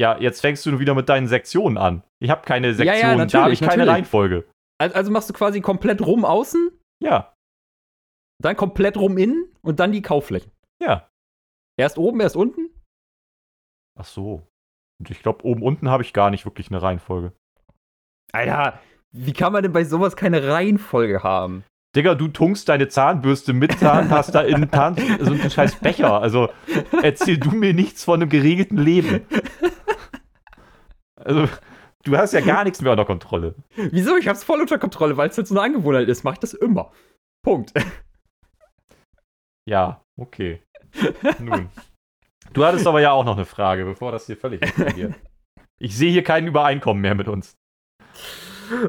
Ja, 0.00 0.18
jetzt 0.18 0.40
fängst 0.40 0.64
du 0.64 0.78
wieder 0.78 0.94
mit 0.94 1.08
deinen 1.08 1.26
Sektionen 1.26 1.76
an. 1.76 2.04
Ich 2.20 2.30
habe 2.30 2.42
keine 2.42 2.68
ja, 2.68 2.74
Sektionen, 2.74 3.28
da 3.28 3.42
habe 3.42 3.52
ich 3.52 3.60
keine 3.60 3.78
natürlich. 3.78 3.88
Reihenfolge. 3.90 4.48
Also, 4.80 4.94
also 4.94 5.10
machst 5.10 5.28
du 5.28 5.34
quasi 5.34 5.60
komplett 5.60 6.00
rum 6.02 6.24
außen, 6.24 6.70
Ja, 7.02 7.34
dann 8.40 8.56
komplett 8.56 8.96
rum 8.96 9.18
innen 9.18 9.52
und 9.62 9.80
dann 9.80 9.92
die 9.92 10.02
Kaufflächen. 10.02 10.52
ja. 10.80 11.08
Erst 11.76 11.96
oben, 11.96 12.20
erst 12.20 12.34
unten? 12.34 12.70
Ach 13.96 14.04
so. 14.04 14.42
Und 14.98 15.10
ich 15.10 15.22
glaube, 15.22 15.44
oben 15.44 15.62
unten 15.62 15.88
habe 15.88 16.02
ich 16.02 16.12
gar 16.12 16.30
nicht 16.30 16.44
wirklich 16.44 16.70
eine 16.70 16.82
Reihenfolge. 16.82 17.32
Alter, 18.32 18.80
wie 19.12 19.32
kann 19.32 19.52
man 19.52 19.62
denn 19.62 19.72
bei 19.72 19.84
sowas 19.84 20.16
keine 20.16 20.46
Reihenfolge 20.48 21.22
haben? 21.22 21.64
Digga, 21.96 22.14
du 22.14 22.28
tunkst 22.28 22.68
deine 22.68 22.88
Zahnbürste 22.88 23.52
mit 23.52 23.78
Zahnpasta 23.78 24.42
in 24.42 24.70
Zahn, 24.70 24.96
so 25.20 25.32
einen 25.32 25.50
scheiß 25.50 25.76
Becher. 25.76 26.20
Also 26.20 26.50
erzähl 27.02 27.38
du 27.38 27.50
mir 27.50 27.72
nichts 27.72 28.04
von 28.04 28.20
einem 28.20 28.28
geregelten 28.30 28.76
Leben. 28.78 29.26
Also, 31.16 31.48
du 32.04 32.16
hast 32.16 32.32
ja 32.32 32.40
gar 32.40 32.64
nichts 32.64 32.80
mehr 32.80 32.92
unter 32.92 33.04
Kontrolle. 33.04 33.54
Wieso? 33.74 34.16
Ich 34.16 34.28
hab's 34.28 34.44
voll 34.44 34.60
unter 34.60 34.78
Kontrolle, 34.78 35.16
weil 35.16 35.30
es 35.30 35.36
halt 35.36 35.48
so 35.48 35.54
eine 35.54 35.62
Angewohnheit 35.62 36.08
ist. 36.08 36.24
Mach 36.24 36.34
ich 36.34 36.38
das 36.38 36.54
immer. 36.54 36.92
Punkt. 37.42 37.72
Ja, 39.68 40.02
okay. 40.16 40.62
Nun. 41.38 41.68
Du 42.52 42.64
hattest 42.64 42.86
aber 42.86 43.00
ja 43.00 43.12
auch 43.12 43.24
noch 43.24 43.36
eine 43.36 43.44
Frage, 43.44 43.84
bevor 43.84 44.12
das 44.12 44.26
hier 44.26 44.36
völlig 44.36 44.62
explodiert. 44.62 45.14
Ich 45.80 45.96
sehe 45.96 46.10
hier 46.10 46.24
kein 46.24 46.48
Übereinkommen 46.48 47.00
mehr 47.00 47.14
mit 47.14 47.28
uns. 47.28 47.56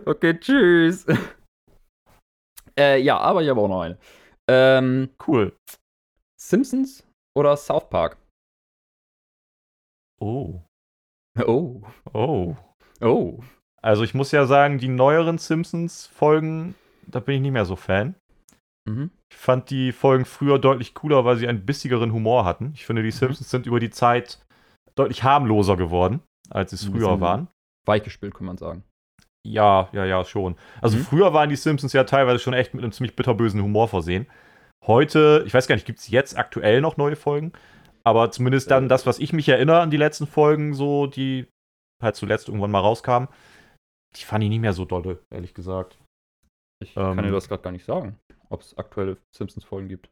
Okay, 0.05 0.39
tschüss. 0.39 1.05
Äh, 2.79 3.01
ja, 3.01 3.17
aber 3.17 3.43
ich 3.43 3.49
habe 3.49 3.59
auch 3.59 3.67
noch 3.67 3.81
eine. 3.81 3.97
Ähm, 4.49 5.09
Cool. 5.27 5.55
Simpsons 6.39 7.05
oder 7.37 7.57
South 7.57 7.89
Park? 7.89 8.17
Oh. 10.21 10.61
Oh. 11.45 11.81
Oh. 12.13 12.55
Oh. 13.01 13.39
Also 13.81 14.03
ich 14.03 14.13
muss 14.13 14.31
ja 14.31 14.45
sagen, 14.45 14.77
die 14.77 14.87
neueren 14.87 15.37
Simpsons-Folgen, 15.37 16.75
da 17.07 17.19
bin 17.19 17.35
ich 17.35 17.41
nicht 17.41 17.51
mehr 17.51 17.65
so 17.65 17.75
Fan. 17.75 18.15
Mhm. 18.85 19.11
Ich 19.31 19.37
fand 19.37 19.69
die 19.69 19.91
Folgen 19.91 20.25
früher 20.25 20.57
deutlich 20.59 20.95
cooler, 20.95 21.23
weil 21.25 21.37
sie 21.37 21.47
einen 21.47 21.65
bissigeren 21.65 22.11
Humor 22.13 22.45
hatten. 22.45 22.71
Ich 22.73 22.85
finde, 22.85 23.03
die 23.03 23.11
Simpsons 23.11 23.49
sind 23.49 23.65
über 23.67 23.79
die 23.79 23.89
Zeit 23.89 24.39
deutlich 24.95 25.23
harmloser 25.23 25.77
geworden, 25.77 26.21
als 26.49 26.71
sie 26.71 26.75
es 26.77 26.85
früher 26.85 27.21
waren. 27.21 27.47
Weichgespült, 27.85 28.33
kann 28.33 28.47
man 28.47 28.57
sagen. 28.57 28.83
Ja, 29.47 29.89
ja, 29.93 30.05
ja, 30.05 30.23
schon. 30.25 30.55
Also 30.81 30.97
Mhm. 30.97 31.01
früher 31.03 31.33
waren 31.33 31.49
die 31.49 31.55
Simpsons 31.55 31.93
ja 31.93 32.03
teilweise 32.03 32.39
schon 32.39 32.53
echt 32.53 32.73
mit 32.73 32.83
einem 32.83 32.91
ziemlich 32.91 33.15
bitterbösen 33.15 33.61
Humor 33.61 33.87
versehen. 33.87 34.27
Heute, 34.85 35.43
ich 35.45 35.53
weiß 35.53 35.67
gar 35.67 35.75
nicht, 35.75 35.85
gibt 35.85 35.99
es 35.99 36.09
jetzt 36.09 36.37
aktuell 36.37 36.81
noch 36.81 36.97
neue 36.97 37.15
Folgen? 37.15 37.53
Aber 38.03 38.31
zumindest 38.31 38.71
dann 38.71 38.85
Äh. 38.85 38.87
das, 38.87 39.05
was 39.05 39.19
ich 39.19 39.33
mich 39.33 39.47
erinnere 39.49 39.81
an 39.81 39.91
die 39.91 39.97
letzten 39.97 40.27
Folgen, 40.27 40.73
so 40.73 41.05
die 41.07 41.47
halt 42.01 42.15
zuletzt 42.15 42.47
irgendwann 42.47 42.71
mal 42.71 42.79
rauskamen, 42.79 43.27
die 44.15 44.23
fand 44.23 44.43
ich 44.43 44.49
nicht 44.49 44.61
mehr 44.61 44.73
so 44.73 44.85
dolle, 44.85 45.19
ehrlich 45.29 45.53
gesagt. 45.53 45.97
Ich 46.81 46.95
Ähm. 46.97 47.15
kann 47.15 47.23
dir 47.25 47.31
das 47.31 47.47
gerade 47.49 47.61
gar 47.61 47.71
nicht 47.71 47.85
sagen, 47.85 48.17
ob 48.49 48.61
es 48.61 48.77
aktuelle 48.77 49.17
Simpsons-Folgen 49.35 49.89
gibt. 49.89 50.09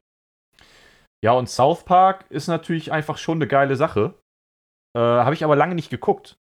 Ja, 1.24 1.32
und 1.32 1.48
South 1.48 1.84
Park 1.84 2.26
ist 2.30 2.46
natürlich 2.46 2.92
einfach 2.92 3.18
schon 3.18 3.38
eine 3.38 3.48
geile 3.48 3.74
Sache. 3.76 4.14
Äh, 4.96 5.00
Habe 5.00 5.34
ich 5.34 5.44
aber 5.44 5.56
lange 5.56 5.74
nicht 5.74 5.90
geguckt. 5.90 6.36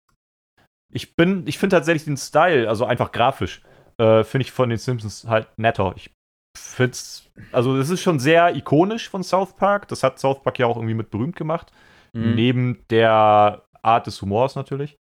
Ich 0.94 1.16
bin, 1.16 1.46
ich 1.48 1.58
finde 1.58 1.76
tatsächlich 1.76 2.06
den 2.06 2.18
Style, 2.18 2.70
also 2.70 2.86
einfach 2.86 3.12
grafisch, 3.12 3.62
äh, 3.98 4.24
finde 4.24 4.44
ich 4.44 4.52
von 4.52 4.70
den 4.70 4.78
Simpsons 4.78 5.26
halt 5.28 5.48
netter. 5.58 5.94
Ich 5.96 6.12
find's, 6.58 7.30
also 7.52 7.78
das 7.78 7.90
ist 7.90 8.02
schon 8.02 8.20
sehr 8.20 8.56
ikonisch 8.56 9.10
von 9.10 9.24
South 9.24 9.56
Park. 9.56 9.88
Das 9.88 10.04
hat 10.04 10.20
South 10.20 10.42
Park 10.42 10.60
ja 10.60 10.68
auch 10.68 10.78
irgendwie 10.78 10.94
mit 10.94 11.10
berühmt 11.10 11.36
gemacht. 11.36 11.72
Mhm. 12.14 12.36
Neben 12.36 12.88
der 12.90 13.66
Art 13.82 14.08
des 14.08 14.22
Humors 14.22 14.56
natürlich. 14.56 14.96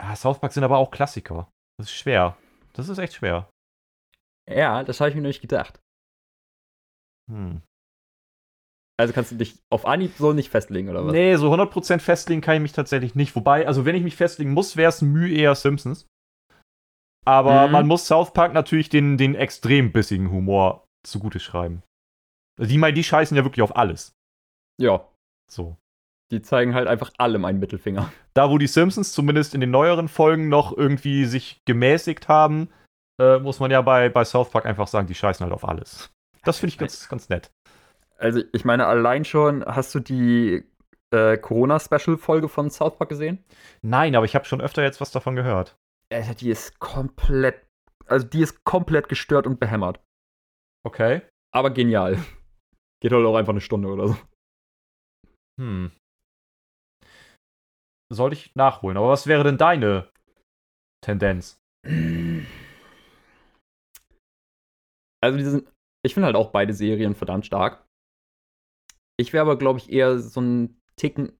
Ja, 0.00 0.14
South 0.16 0.40
Park 0.40 0.52
sind 0.52 0.64
aber 0.64 0.78
auch 0.78 0.90
Klassiker. 0.90 1.50
Das 1.78 1.88
ist 1.88 1.96
schwer. 1.96 2.36
Das 2.72 2.88
ist 2.88 2.98
echt 2.98 3.14
schwer. 3.14 3.50
Ja, 4.48 4.84
das 4.84 5.00
habe 5.00 5.10
ich 5.10 5.16
mir 5.16 5.22
noch 5.22 5.28
nicht 5.28 5.42
gedacht. 5.42 5.80
Hm. 7.30 7.62
Also 8.98 9.12
kannst 9.14 9.30
du 9.30 9.36
dich 9.36 9.56
auf 9.70 9.86
Anhieb 9.86 10.12
so 10.18 10.32
nicht 10.32 10.50
festlegen, 10.50 10.88
oder 10.88 11.04
was? 11.06 11.12
Nee, 11.12 11.36
so 11.36 11.52
100% 11.52 12.00
festlegen 12.00 12.40
kann 12.40 12.56
ich 12.56 12.62
mich 12.62 12.72
tatsächlich 12.72 13.14
nicht. 13.14 13.36
Wobei, 13.36 13.66
also 13.66 13.84
wenn 13.84 13.94
ich 13.94 14.02
mich 14.02 14.16
festlegen 14.16 14.52
muss, 14.52 14.76
wäre 14.76 14.88
es 14.88 15.02
Mühe 15.02 15.32
eher 15.32 15.54
Simpsons. 15.54 16.06
Aber 17.26 17.66
Mhm. 17.66 17.72
man 17.72 17.86
muss 17.86 18.06
South 18.06 18.32
Park 18.32 18.52
natürlich 18.54 18.88
den, 18.88 19.16
den 19.18 19.34
extrem 19.34 19.92
bissigen 19.92 20.30
Humor 20.30 20.84
zugute 21.06 21.40
schreiben. 21.40 21.82
Also 22.58 22.70
die, 22.70 22.78
meine, 22.78 22.94
die 22.94 23.04
scheißen 23.04 23.36
ja 23.36 23.44
wirklich 23.44 23.62
auf 23.62 23.76
alles. 23.76 24.12
Ja, 24.80 25.06
So. 25.50 25.76
die 26.32 26.42
zeigen 26.42 26.74
halt 26.74 26.88
einfach 26.88 27.12
allem 27.18 27.44
einen 27.44 27.58
Mittelfinger. 27.60 28.12
Da, 28.34 28.50
wo 28.50 28.58
die 28.58 28.66
Simpsons 28.66 29.12
zumindest 29.12 29.54
in 29.54 29.60
den 29.60 29.70
neueren 29.70 30.08
Folgen 30.08 30.48
noch 30.48 30.76
irgendwie 30.76 31.24
sich 31.24 31.60
gemäßigt 31.66 32.28
haben, 32.28 32.68
äh, 33.20 33.38
muss 33.38 33.60
man 33.60 33.70
ja 33.70 33.80
bei, 33.80 34.08
bei 34.08 34.24
South 34.24 34.50
Park 34.50 34.66
einfach 34.66 34.88
sagen, 34.88 35.06
die 35.06 35.14
scheißen 35.14 35.44
halt 35.44 35.52
auf 35.54 35.66
alles. 35.66 36.10
Das 36.44 36.58
finde 36.58 36.72
ich 36.72 36.78
ganz, 36.78 37.08
ganz 37.08 37.28
nett. 37.28 37.50
Also, 38.20 38.42
ich 38.52 38.64
meine, 38.64 38.86
allein 38.86 39.24
schon, 39.24 39.64
hast 39.64 39.94
du 39.94 40.00
die 40.00 40.64
äh, 41.14 41.38
Corona-Special-Folge 41.38 42.48
von 42.48 42.70
South 42.70 42.98
Park 42.98 43.10
gesehen? 43.10 43.44
Nein, 43.82 44.16
aber 44.16 44.26
ich 44.26 44.34
habe 44.34 44.44
schon 44.44 44.60
öfter 44.60 44.82
jetzt 44.82 45.00
was 45.00 45.12
davon 45.12 45.36
gehört. 45.36 45.78
Alter, 46.12 46.34
die 46.34 46.50
ist 46.50 46.80
komplett, 46.80 47.66
also 48.06 48.26
die 48.26 48.42
ist 48.42 48.64
komplett 48.64 49.08
gestört 49.08 49.46
und 49.46 49.60
behämmert. 49.60 50.00
Okay. 50.84 51.22
Aber 51.54 51.70
genial. 51.70 52.18
Geht 53.00 53.12
halt 53.12 53.24
auch 53.24 53.36
einfach 53.36 53.52
eine 53.52 53.60
Stunde 53.60 53.88
oder 53.88 54.08
so. 54.08 54.16
Hm. 55.60 55.92
Sollte 58.12 58.34
ich 58.34 58.54
nachholen. 58.56 58.96
Aber 58.96 59.10
was 59.10 59.26
wäre 59.26 59.44
denn 59.44 59.58
deine 59.58 60.10
Tendenz? 61.04 61.60
Also, 65.22 65.36
die 65.36 65.44
sind, 65.44 65.68
ich 66.04 66.14
finde 66.14 66.26
halt 66.26 66.36
auch 66.36 66.50
beide 66.50 66.72
Serien 66.72 67.14
verdammt 67.14 67.46
stark. 67.46 67.84
Ich 69.18 69.32
wäre 69.32 69.42
aber, 69.42 69.58
glaube 69.58 69.78
ich, 69.78 69.90
eher 69.90 70.18
so 70.18 70.40
ein 70.40 70.80
Ticken 70.96 71.36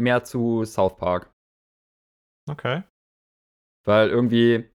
mehr 0.00 0.24
zu 0.24 0.64
South 0.64 0.96
Park. 0.96 1.32
Okay. 2.50 2.82
Weil 3.86 4.08
irgendwie, 4.08 4.68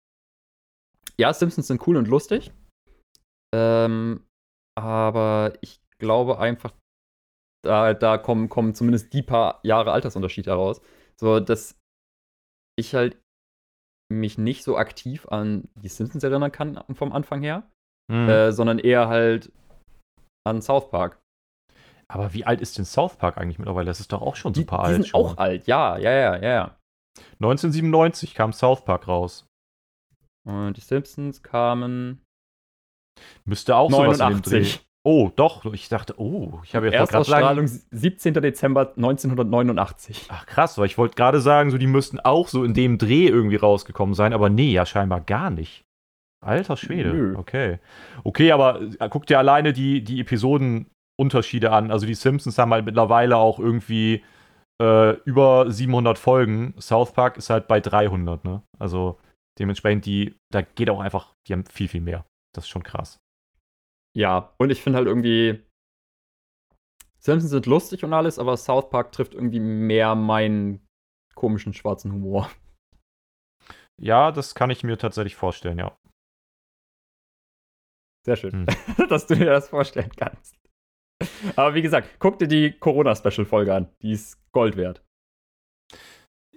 ja, 1.18 1.34
Simpsons 1.34 1.68
sind 1.68 1.86
cool 1.88 1.98
und 1.98 2.08
lustig. 2.08 2.52
Ähm, 3.54 4.26
aber 4.78 5.54
ich 5.62 5.82
glaube 6.00 6.40
einfach, 6.40 6.74
da, 7.64 7.94
da 7.94 8.18
kommen, 8.18 8.50
kommen 8.50 8.76
zumindest 8.76 9.14
die 9.14 9.24
paar 9.24 9.60
Jahre 9.64 9.92
Altersunterschied 9.92 10.48
heraus. 10.48 10.82
So, 11.20 11.40
dass 11.40 11.78
ich 12.78 12.94
halt 12.94 13.18
mich 14.12 14.38
nicht 14.38 14.64
so 14.64 14.78
aktiv 14.78 15.28
an 15.30 15.68
die 15.76 15.88
Simpsons 15.88 16.24
erinnern 16.24 16.52
kann 16.52 16.84
vom 16.94 17.12
Anfang 17.12 17.42
her, 17.42 17.70
Hm. 18.12 18.30
äh, 18.30 18.52
sondern 18.52 18.78
eher 18.78 19.08
halt 19.08 19.52
an 20.46 20.62
South 20.62 20.92
Park. 20.92 21.20
Aber 22.08 22.34
wie 22.34 22.46
alt 22.46 22.62
ist 22.62 22.78
denn 22.78 22.86
South 22.86 23.18
Park 23.18 23.38
eigentlich 23.38 23.58
mittlerweile? 23.60 23.88
Das 23.88 24.00
ist 24.00 24.12
doch 24.12 24.22
auch 24.22 24.36
schon 24.36 24.54
Die, 24.54 24.62
super 24.62 24.78
die 24.78 24.84
alt. 24.84 24.94
sind 24.96 25.08
schon. 25.08 25.20
auch 25.22 25.38
alt, 25.38 25.68
ja, 25.68 25.98
ja, 25.98 26.12
ja, 26.12 26.36
ja, 26.38 26.54
ja. 26.54 26.78
1997 27.40 28.34
kam 28.36 28.54
South 28.54 28.86
Park 28.86 29.08
raus. 29.08 29.48
Und 30.44 30.78
die 30.78 30.82
Simpsons 30.82 31.42
kamen 31.42 32.22
Müsste 33.46 33.76
auch 33.76 33.90
sowas 33.92 34.20
in 34.20 34.28
dem 34.28 34.42
Dreh. 34.42 34.60
89. 34.60 34.86
Oh, 35.08 35.30
doch. 35.36 35.72
Ich 35.74 35.88
dachte, 35.88 36.20
oh, 36.20 36.60
ich 36.64 36.76
habe 36.76 36.88
jetzt 36.88 36.96
Erstausstrahlung 36.96 37.68
17. 37.68 38.34
Dezember 38.34 38.94
1989. 38.96 40.28
Ach 40.30 40.46
krass, 40.48 40.78
weil 40.78 40.88
ich 40.88 40.98
wollte 40.98 41.16
gerade 41.16 41.40
sagen, 41.42 41.70
so 41.70 41.78
die 41.78 41.88
müssten 41.88 42.20
auch 42.20 42.48
so 42.48 42.64
in 42.64 42.74
dem 42.74 42.98
Dreh 42.98 43.28
irgendwie 43.28 43.56
rausgekommen 43.56 44.16
sein, 44.16 44.34
aber 44.34 44.50
nee, 44.50 44.72
ja 44.72 44.86
scheinbar 44.86 45.22
gar 45.22 45.52
nicht. 45.52 45.86
Alter 46.44 46.76
Schwede. 46.76 47.14
Nö. 47.14 47.36
Okay. 47.38 47.80
Okay, 48.24 48.52
aber 48.52 48.82
äh, 49.00 49.10
guck 49.10 49.28
dir 49.28 49.38
alleine 49.38 49.74
die, 49.74 50.04
die 50.04 50.20
Episodenunterschiede 51.18 51.72
an. 51.72 51.92
Also 51.92 52.06
die 52.06 52.14
Simpsons 52.14 52.58
haben 52.58 52.74
halt 52.74 52.86
mittlerweile 52.86 53.38
auch 53.38 53.60
irgendwie 53.60 54.24
äh, 54.82 55.12
über 55.24 55.72
700 55.72 56.18
Folgen. 56.18 56.74
South 56.80 57.14
Park 57.14 57.38
ist 57.38 57.50
halt 57.50 57.68
bei 57.68 57.80
300, 57.80 58.44
ne? 58.44 58.64
Also 58.80 59.20
dementsprechend 59.60 60.06
die, 60.06 60.36
da 60.52 60.62
geht 60.62 60.90
auch 60.90 61.00
einfach, 61.00 61.34
die 61.48 61.54
haben 61.54 61.66
viel, 61.66 61.88
viel 61.88 62.02
mehr. 62.02 62.26
Das 62.54 62.66
ist 62.66 62.70
schon 62.70 62.84
krass. 62.84 63.20
Ja, 64.16 64.54
und 64.58 64.70
ich 64.70 64.82
finde 64.82 64.98
halt 64.98 65.08
irgendwie, 65.08 65.62
Simpsons 67.20 67.52
sind 67.52 67.66
lustig 67.66 68.04
und 68.04 68.14
alles, 68.14 68.40
aber 68.40 68.56
South 68.56 68.90
Park 68.90 69.12
trifft 69.12 69.34
irgendwie 69.34 69.60
mehr 69.60 70.16
meinen 70.16 70.86
komischen 71.36 71.74
schwarzen 71.74 72.14
Humor. 72.14 72.50
Ja, 73.98 74.32
das 74.32 74.56
kann 74.56 74.70
ich 74.70 74.84
mir 74.84 74.98
tatsächlich 74.98 75.36
vorstellen, 75.36 75.80
ja. 75.80 75.98
Sehr 78.26 78.36
schön, 78.36 78.68
hm. 78.68 79.08
dass 79.10 79.28
du 79.28 79.36
dir 79.36 79.46
das 79.46 79.70
vorstellen 79.70 80.12
kannst. 80.16 80.55
Aber 81.56 81.74
wie 81.76 81.82
gesagt, 81.82 82.10
guck 82.20 82.40
dir 82.40 82.48
die 82.48 82.72
Corona-Special-Folge 82.72 83.74
an. 83.74 83.88
Die 84.02 84.12
ist 84.12 84.40
Gold 84.52 84.78
wert. 84.78 85.04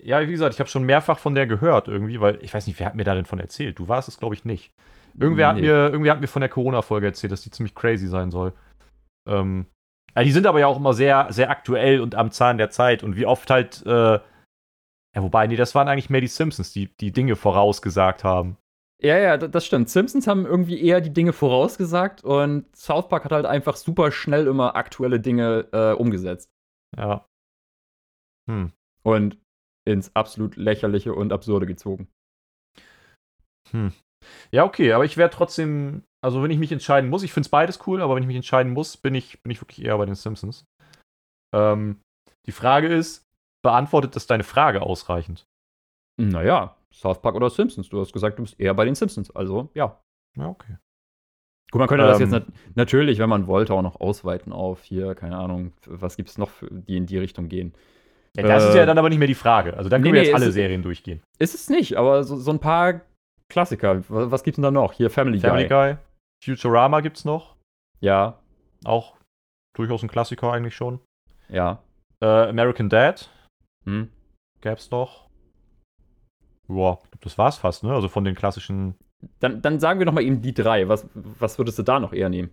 Ja, 0.01 0.21
wie 0.21 0.31
gesagt, 0.31 0.55
ich 0.55 0.61
habe 0.61 0.71
schon 0.71 0.85
mehrfach 0.85 1.19
von 1.19 1.35
der 1.35 1.47
gehört 1.47 1.89
irgendwie, 1.89 2.21
weil 2.21 2.39
ich 2.43 2.55
weiß 2.55 2.67
nicht, 2.67 2.79
wer 2.79 2.87
hat 2.87 2.95
mir 2.95 3.05
da 3.05 3.15
denn 3.15 3.25
von 3.25 3.41
erzählt? 3.41 3.79
Du 3.79 3.89
warst 3.89 4.09
es, 4.09 4.19
glaube 4.19 4.35
ich, 4.35 4.45
nicht. 4.45 4.73
Irgendwer, 5.19 5.53
nee. 5.53 5.59
hat 5.59 5.63
mir, 5.63 5.91
irgendwer 5.91 6.13
hat 6.13 6.21
mir 6.21 6.29
von 6.29 6.41
der 6.41 6.49
Corona-Folge 6.49 7.07
erzählt, 7.07 7.33
dass 7.33 7.43
die 7.43 7.51
ziemlich 7.51 7.75
crazy 7.75 8.07
sein 8.07 8.31
soll. 8.31 8.53
Ähm, 9.29 9.67
ja, 10.15 10.23
die 10.23 10.31
sind 10.31 10.47
aber 10.47 10.61
ja 10.61 10.67
auch 10.69 10.77
immer 10.77 10.95
sehr, 10.95 11.27
sehr 11.31 11.51
aktuell 11.51 12.01
und 12.01 12.15
am 12.15 12.31
Zahn 12.31 12.59
der 12.59 12.71
Zeit. 12.71 13.03
Und 13.03 13.17
wie 13.17 13.27
oft 13.27 13.51
halt, 13.51 13.85
äh, 13.87 14.21
ja, 14.21 14.23
wobei, 15.17 15.47
nee, 15.47 15.57
das 15.57 15.75
waren 15.75 15.89
eigentlich 15.89 16.11
mehr 16.11 16.21
die 16.21 16.29
Simpsons, 16.29 16.73
die 16.73 16.95
die 16.97 17.13
Dinge 17.13 17.35
vorausgesagt 17.35 18.23
haben. 18.23 18.57
Ja, 19.01 19.17
ja, 19.17 19.37
das 19.37 19.65
stimmt. 19.65 19.89
Simpsons 19.89 20.27
haben 20.27 20.45
irgendwie 20.45 20.83
eher 20.83 21.01
die 21.01 21.13
Dinge 21.13 21.33
vorausgesagt 21.33 22.25
und 22.25 22.75
South 22.77 23.09
Park 23.09 23.25
hat 23.25 23.33
halt 23.33 23.47
einfach 23.47 23.77
super 23.77 24.11
schnell 24.11 24.49
immer 24.49 24.75
aktuelle 24.75 25.21
Dinge 25.21 25.69
äh, 25.73 25.93
umgesetzt. 25.93 26.51
Ja. 26.97 27.27
Hm. 28.51 28.73
Und 29.05 29.39
ins 29.87 30.15
absolut 30.17 30.57
lächerliche 30.57 31.15
und 31.15 31.33
absurde 31.33 31.67
gezogen. 31.67 32.09
Hm. 33.71 33.93
Ja, 34.51 34.65
okay, 34.65 34.93
aber 34.93 35.05
ich 35.05 35.17
wäre 35.17 35.31
trotzdem, 35.31 36.03
also 36.25 36.43
wenn 36.43 36.51
ich 36.51 36.59
mich 36.59 36.73
entscheiden 36.73 37.09
muss, 37.09 37.23
ich 37.23 37.33
finde 37.33 37.47
es 37.47 37.51
beides 37.51 37.87
cool, 37.87 38.03
aber 38.03 38.17
wenn 38.17 38.23
ich 38.25 38.27
mich 38.27 38.37
entscheiden 38.37 38.73
muss, 38.73 38.97
bin 38.97 39.15
ich, 39.15 39.41
bin 39.43 39.53
ich 39.53 39.61
wirklich 39.61 39.85
eher 39.85 39.97
bei 39.97 40.07
den 40.07 40.17
Simpsons. 40.17 40.65
Ähm, 41.55 42.01
die 42.47 42.53
Frage 42.53 42.89
ist, 42.89 43.25
beantwortet 43.63 44.17
das 44.17 44.27
deine 44.27 44.45
Frage 44.45 44.83
ausreichend? 44.83 45.47
Naja, 46.21 46.77
South 46.95 47.21
Park 47.21 47.35
oder 47.35 47.51
Simpsons. 47.51 47.89
Du 47.89 48.01
hast 48.01 48.13
gesagt, 48.13 48.39
du 48.39 48.43
bist 48.43 48.59
eher 48.59 48.75
bei 48.75 48.85
den 48.85 48.95
Simpsons, 48.95 49.31
also 49.35 49.71
ja. 49.75 50.01
Ja, 50.37 50.49
okay. 50.49 50.77
Gut, 51.71 51.81
man 51.81 51.89
könnte 51.89 52.05
ähm, 52.05 52.11
das 52.11 52.21
jetzt 52.21 52.31
nat 52.31 52.47
natürlich, 52.75 53.19
wenn 53.19 53.29
man 53.29 53.47
wollte, 53.47 53.75
auch 53.75 53.83
noch 53.83 54.01
ausweiten 54.01 54.53
auf 54.53 54.83
hier, 54.83 55.15
keine 55.15 55.37
Ahnung, 55.37 55.73
was 55.85 56.17
gibt 56.17 56.31
es 56.31 56.39
noch, 56.39 56.51
die 56.71 56.97
in 56.97 57.07
die 57.07 57.19
Richtung 57.19 57.49
gehen. 57.49 57.75
Ja, 58.37 58.43
das 58.45 58.65
äh, 58.65 58.69
ist 58.69 58.75
ja 58.77 58.87
dann 58.87 58.99
aber 58.99 59.09
nicht 59.09 59.19
mehr 59.19 59.29
die 59.29 59.35
Frage. 59.35 59.77
Also 59.77 59.91
dann 59.91 60.03
können 60.03 60.15
nee, 60.15 60.21
wir 60.21 60.27
jetzt 60.27 60.39
nee, 60.39 60.43
alle 60.43 60.53
Serien 60.53 60.83
durchgehen. 60.83 61.23
Ist 61.39 61.55
es 61.55 61.69
nicht, 61.69 61.97
aber 61.97 62.25
so, 62.25 62.37
so 62.37 62.51
ein 62.51 62.61
paar 62.61 63.03
Klassiker. 63.51 64.03
Was, 64.09 64.31
was 64.31 64.43
gibt's 64.43 64.57
denn 64.57 64.63
da 64.63 64.71
noch? 64.71 64.93
Hier 64.93 65.11
Family, 65.11 65.41
Family 65.41 65.67
Guy. 65.67 65.95
Guy. 65.95 65.97
Futurama 66.45 67.01
gibt's 67.01 67.25
noch. 67.25 67.57
Ja. 68.01 68.39
Auch 68.85 69.17
durchaus 69.77 70.03
ein 70.03 70.09
Klassiker 70.09 70.53
eigentlich 70.53 70.77
schon. 70.77 71.01
Ja. 71.49 71.83
Äh, 72.23 72.49
American 72.49 72.89
Dad. 72.89 73.31
Hm. 73.85 74.11
Gab's 74.61 74.91
noch. 74.91 75.28
Boah, 76.69 77.01
das 77.21 77.39
war's 77.39 77.59
fast, 77.59 77.83
ne? 77.83 77.93
Also 77.93 78.09
von 78.09 78.25
den 78.25 78.35
klassischen. 78.35 78.95
Dann, 79.41 79.63
dann 79.63 79.81
sagen 79.81 79.99
wir 79.99 80.07
noch 80.07 80.13
mal 80.13 80.23
eben 80.23 80.43
die 80.43 80.55
drei. 80.55 80.89
Was, 80.89 81.09
was 81.15 81.59
würdest 81.59 81.79
du 81.79 81.83
da 81.83 81.99
noch 81.99 82.13
eher 82.13 82.29
nehmen? 82.29 82.51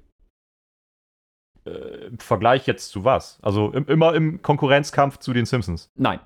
Äh, 1.65 2.07
Im 2.07 2.19
Vergleich 2.19 2.65
jetzt 2.65 2.89
zu 2.89 3.03
was? 3.03 3.39
Also 3.41 3.71
im, 3.71 3.85
immer 3.87 4.15
im 4.15 4.41
Konkurrenzkampf 4.41 5.19
zu 5.19 5.33
den 5.33 5.45
Simpsons? 5.45 5.91
Nein. 5.95 6.19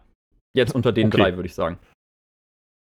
Jetzt 0.55 0.73
unter 0.73 0.91
den 0.91 1.07
okay. 1.07 1.17
drei, 1.17 1.35
würde 1.35 1.47
ich 1.47 1.55
sagen. 1.55 1.77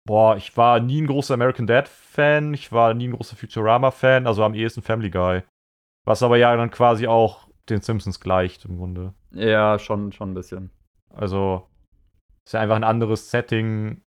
Boah, 0.05 0.37
ich 0.37 0.55
war 0.55 0.79
nie 0.79 1.01
ein 1.01 1.07
großer 1.07 1.33
American 1.33 1.67
Dad-Fan, 1.67 2.53
ich 2.53 2.71
war 2.71 2.93
nie 2.93 3.09
ein 3.09 3.13
großer 3.13 3.35
Futurama-Fan, 3.35 4.25
also 4.25 4.43
am 4.43 4.53
ehesten 4.53 4.81
Family 4.81 5.09
Guy. 5.09 5.43
Was 6.05 6.23
aber 6.23 6.37
ja 6.37 6.55
dann 6.55 6.71
quasi 6.71 7.07
auch 7.07 7.49
den 7.69 7.81
Simpsons 7.81 8.21
gleicht 8.21 8.63
im 8.63 8.77
Grunde. 8.77 9.13
Ja, 9.31 9.77
schon, 9.77 10.13
schon 10.13 10.31
ein 10.31 10.33
bisschen. 10.33 10.71
Also, 11.13 11.67
ist 12.45 12.53
ja 12.53 12.61
einfach 12.61 12.77
ein 12.77 12.85
anderes 12.85 13.29
Setting 13.29 14.01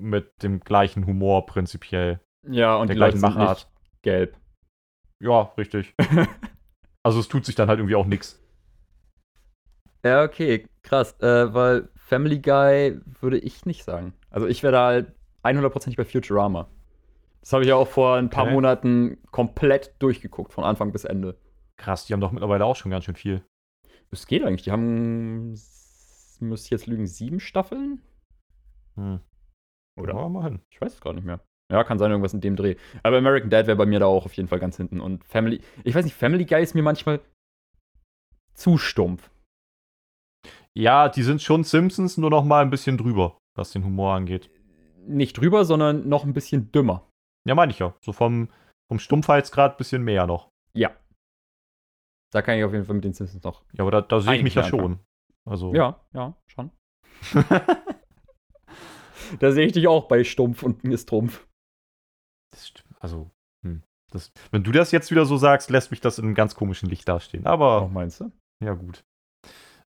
mit 0.00 0.42
dem 0.42 0.60
gleichen 0.60 1.06
Humor 1.06 1.46
prinzipiell. 1.46 2.20
Ja, 2.46 2.76
und 2.76 2.88
der 2.88 2.96
gleichen 2.96 3.20
Machart. 3.20 3.68
Gelb. 4.02 4.36
Ja, 5.20 5.52
richtig. 5.56 5.94
also 7.02 7.20
es 7.20 7.28
tut 7.28 7.46
sich 7.46 7.54
dann 7.54 7.68
halt 7.68 7.78
irgendwie 7.78 7.96
auch 7.96 8.06
nichts. 8.06 8.42
Ja, 10.04 10.22
okay, 10.22 10.68
krass. 10.82 11.18
Äh, 11.20 11.54
weil 11.54 11.88
Family 11.96 12.38
Guy 12.38 13.00
würde 13.20 13.38
ich 13.38 13.64
nicht 13.64 13.84
sagen. 13.84 14.12
Also 14.30 14.46
ich 14.46 14.62
wäre 14.62 14.72
da 14.72 14.86
halt 14.86 15.12
100% 15.42 15.96
bei 15.96 16.04
Futurama. 16.04 16.68
Das 17.40 17.52
habe 17.52 17.62
ich 17.62 17.68
ja 17.68 17.76
auch 17.76 17.88
vor 17.88 18.16
ein 18.16 18.30
paar 18.30 18.44
okay. 18.44 18.52
Monaten 18.52 19.18
komplett 19.30 19.94
durchgeguckt, 19.98 20.52
von 20.52 20.64
Anfang 20.64 20.92
bis 20.92 21.04
Ende. 21.04 21.38
Krass, 21.76 22.06
die 22.06 22.12
haben 22.12 22.20
doch 22.20 22.32
mittlerweile 22.32 22.64
auch 22.64 22.76
schon 22.76 22.90
ganz 22.90 23.04
schön 23.04 23.16
viel. 23.16 23.42
Es 24.10 24.26
geht 24.26 24.44
eigentlich. 24.44 24.62
Die 24.62 24.70
haben, 24.70 25.50
müsste 26.40 26.66
ich 26.66 26.70
jetzt 26.70 26.86
lügen, 26.86 27.06
sieben 27.06 27.40
Staffeln? 27.40 28.00
Hm. 28.96 29.20
Oder? 29.96 30.14
Ja, 30.14 30.28
mal 30.28 30.44
hin. 30.44 30.60
Ich 30.70 30.80
weiß 30.80 30.94
es 30.94 31.00
gar 31.00 31.12
nicht 31.12 31.24
mehr. 31.24 31.40
Ja, 31.70 31.82
kann 31.84 31.98
sein, 31.98 32.10
irgendwas 32.10 32.34
in 32.34 32.40
dem 32.40 32.56
Dreh. 32.56 32.76
Aber 33.02 33.18
American 33.18 33.50
Dad 33.50 33.66
wäre 33.66 33.76
bei 33.76 33.86
mir 33.86 34.00
da 34.00 34.06
auch 34.06 34.26
auf 34.26 34.34
jeden 34.34 34.48
Fall 34.48 34.58
ganz 34.58 34.76
hinten. 34.76 35.00
Und 35.00 35.24
Family, 35.24 35.60
ich 35.82 35.94
weiß 35.94 36.04
nicht, 36.04 36.16
Family 36.16 36.44
Guy 36.44 36.62
ist 36.62 36.74
mir 36.74 36.82
manchmal 36.82 37.20
zu 38.52 38.78
stumpf. 38.78 39.30
Ja, 40.76 41.08
die 41.08 41.22
sind 41.22 41.40
schon 41.40 41.64
Simpsons, 41.64 42.18
nur 42.18 42.30
noch 42.30 42.44
mal 42.44 42.62
ein 42.62 42.70
bisschen 42.70 42.98
drüber, 42.98 43.38
was 43.56 43.70
den 43.70 43.84
Humor 43.84 44.14
angeht. 44.14 44.50
Nicht 45.06 45.38
drüber, 45.38 45.64
sondern 45.64 46.08
noch 46.08 46.24
ein 46.24 46.32
bisschen 46.32 46.70
dümmer. 46.72 47.08
Ja, 47.46 47.54
meine 47.54 47.72
ich 47.72 47.78
ja. 47.78 47.94
So 48.00 48.12
vom, 48.12 48.48
vom 48.88 48.98
Stumpfheitsgrad 48.98 49.74
ein 49.74 49.76
bisschen 49.78 50.02
mehr 50.02 50.26
noch. 50.26 50.48
Ja. 50.74 50.90
Da 52.32 52.42
kann 52.42 52.58
ich 52.58 52.64
auf 52.64 52.72
jeden 52.72 52.84
Fall 52.84 52.96
mit 52.96 53.04
den 53.04 53.12
Simpsons 53.12 53.44
noch. 53.44 53.64
Ja, 53.72 53.84
aber 53.84 53.90
da, 53.90 54.00
da 54.00 54.20
sehe 54.20 54.34
ich 54.34 54.42
mich 54.42 54.54
ja 54.54 54.64
schon. 54.64 54.98
Also. 55.44 55.72
Ja, 55.74 56.00
ja, 56.12 56.36
schon. 56.46 56.70
da 59.40 59.52
sehe 59.52 59.66
ich 59.66 59.72
dich 59.72 59.88
auch 59.88 60.08
bei 60.08 60.24
Stumpf 60.24 60.62
und 60.62 60.84
mir 60.84 60.94
ist 60.94 61.08
Trumpf. 61.08 61.46
Das 62.50 62.68
stimmt. 62.68 62.94
Also, 63.00 63.30
hm. 63.64 63.82
das, 64.10 64.32
wenn 64.50 64.64
du 64.64 64.72
das 64.72 64.92
jetzt 64.92 65.10
wieder 65.10 65.26
so 65.26 65.36
sagst, 65.36 65.70
lässt 65.70 65.90
mich 65.90 66.00
das 66.00 66.18
in 66.18 66.24
einem 66.24 66.34
ganz 66.34 66.54
komischen 66.54 66.88
Licht 66.88 67.08
dastehen. 67.08 67.46
Aber. 67.46 67.82
Auch 67.82 67.90
meinst 67.90 68.20
du? 68.20 68.30
Ja, 68.64 68.74
gut. 68.74 69.04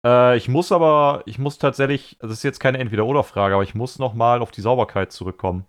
Äh, 0.05 0.37
ich 0.37 0.47
muss 0.47 0.71
aber, 0.71 1.23
ich 1.25 1.39
muss 1.39 1.57
tatsächlich, 1.57 2.17
das 2.19 2.31
ist 2.31 2.43
jetzt 2.43 2.59
keine 2.59 2.77
Entweder-Oder-Frage, 2.77 3.55
aber 3.55 3.63
ich 3.63 3.75
muss 3.75 3.99
noch 3.99 4.13
mal 4.13 4.41
auf 4.41 4.51
die 4.51 4.61
Sauberkeit 4.61 5.11
zurückkommen. 5.11 5.65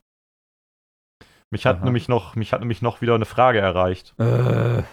Mich 1.53 1.67
hat 1.67 1.83
nämlich 1.83 2.09
noch, 2.09 2.37
mich 2.37 2.53
hat 2.53 2.61
nämlich 2.61 2.81
noch 2.81 3.01
wieder 3.01 3.17
eine 3.17 3.25
Frage 3.25 3.59
erreicht. 3.59 4.15
Äh. 4.19 4.85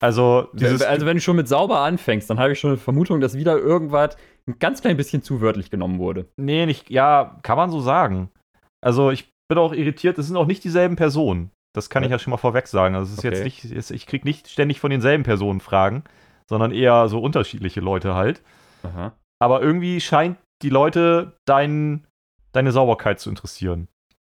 Also, 0.00 0.50
also, 0.52 1.06
wenn 1.06 1.16
du 1.16 1.20
schon 1.20 1.36
mit 1.36 1.48
sauber 1.48 1.80
anfängst, 1.80 2.28
dann 2.28 2.38
habe 2.38 2.52
ich 2.52 2.60
schon 2.60 2.70
eine 2.70 2.78
Vermutung, 2.78 3.20
dass 3.20 3.34
wieder 3.34 3.56
irgendwas 3.56 4.16
ein 4.48 4.58
ganz 4.58 4.80
klein 4.80 4.96
bisschen 4.96 5.22
zu 5.22 5.40
wörtlich 5.40 5.70
genommen 5.70 5.98
wurde. 5.98 6.28
Nee, 6.36 6.66
nicht, 6.66 6.90
ja, 6.90 7.38
kann 7.42 7.56
man 7.56 7.70
so 7.70 7.80
sagen. 7.80 8.30
Also, 8.80 9.10
ich 9.10 9.28
bin 9.48 9.58
auch 9.58 9.72
irritiert, 9.72 10.18
es 10.18 10.26
sind 10.26 10.36
auch 10.36 10.46
nicht 10.46 10.64
dieselben 10.64 10.96
Personen. 10.96 11.50
Das 11.74 11.90
kann 11.90 12.02
ja. 12.02 12.06
ich 12.06 12.12
ja 12.12 12.18
schon 12.18 12.30
mal 12.30 12.36
vorweg 12.36 12.66
sagen. 12.66 12.94
Also, 12.94 13.06
es 13.06 13.18
ist 13.18 13.24
okay. 13.24 13.36
jetzt 13.36 13.44
nicht, 13.44 13.90
ich 13.90 14.06
kriege 14.06 14.26
nicht 14.26 14.48
ständig 14.48 14.80
von 14.80 14.90
denselben 14.90 15.24
Personen 15.24 15.60
Fragen 15.60 16.04
sondern 16.48 16.72
eher 16.72 17.08
so 17.08 17.20
unterschiedliche 17.20 17.80
Leute 17.80 18.14
halt. 18.14 18.42
Aha. 18.82 19.12
Aber 19.38 19.62
irgendwie 19.62 20.00
scheint 20.00 20.38
die 20.62 20.70
Leute 20.70 21.36
dein, 21.44 22.06
deine 22.52 22.72
Sauberkeit 22.72 23.20
zu 23.20 23.28
interessieren. 23.28 23.88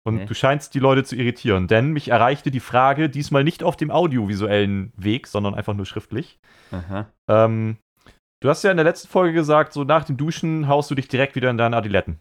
Und 0.06 0.16
okay. 0.16 0.26
du 0.26 0.34
scheinst 0.34 0.74
die 0.74 0.80
Leute 0.80 1.02
zu 1.04 1.16
irritieren, 1.16 1.66
denn 1.66 1.92
mich 1.92 2.08
erreichte 2.08 2.50
die 2.50 2.60
Frage 2.60 3.08
diesmal 3.08 3.42
nicht 3.42 3.62
auf 3.62 3.76
dem 3.76 3.90
audiovisuellen 3.90 4.92
Weg, 4.96 5.26
sondern 5.26 5.54
einfach 5.54 5.74
nur 5.74 5.86
schriftlich. 5.86 6.38
Ähm, 7.28 7.78
du 8.44 8.50
hast 8.50 8.62
ja 8.62 8.70
in 8.70 8.76
der 8.76 8.84
letzten 8.84 9.08
Folge 9.08 9.32
gesagt, 9.32 9.72
so 9.72 9.84
nach 9.84 10.04
dem 10.04 10.18
Duschen 10.18 10.68
haust 10.68 10.90
du 10.90 10.94
dich 10.94 11.08
direkt 11.08 11.34
wieder 11.34 11.48
in 11.48 11.56
deine 11.56 11.76
Adiletten. 11.76 12.20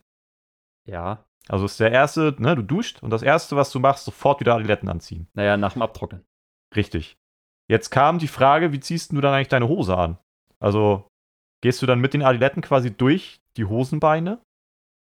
Ja. 0.88 1.26
Also 1.50 1.66
ist 1.66 1.82
der 1.82 1.92
erste, 1.92 2.34
ne, 2.40 2.56
du 2.56 2.62
duscht 2.62 3.04
und 3.04 3.10
das 3.10 3.22
erste, 3.22 3.58
was 3.58 3.72
du 3.72 3.82
machst, 3.82 4.06
sofort 4.06 4.40
wieder 4.40 4.56
Adiletten 4.56 4.88
anziehen. 4.88 5.28
Naja, 5.34 5.58
nach 5.58 5.74
dem 5.74 5.82
Abtrocknen. 5.82 6.24
Richtig. 6.74 7.18
Jetzt 7.70 7.90
kam 7.90 8.20
die 8.20 8.30
Frage, 8.30 8.72
wie 8.72 8.80
ziehst 8.80 9.12
du 9.12 9.20
dann 9.20 9.34
eigentlich 9.34 9.50
deine 9.50 9.68
Hose 9.68 9.98
an? 9.98 10.18
Also 10.60 11.06
gehst 11.62 11.82
du 11.82 11.86
dann 11.86 12.00
mit 12.00 12.14
den 12.14 12.24
Adiletten 12.24 12.62
quasi 12.62 12.96
durch 12.96 13.42
die 13.58 13.66
Hosenbeine? 13.66 14.40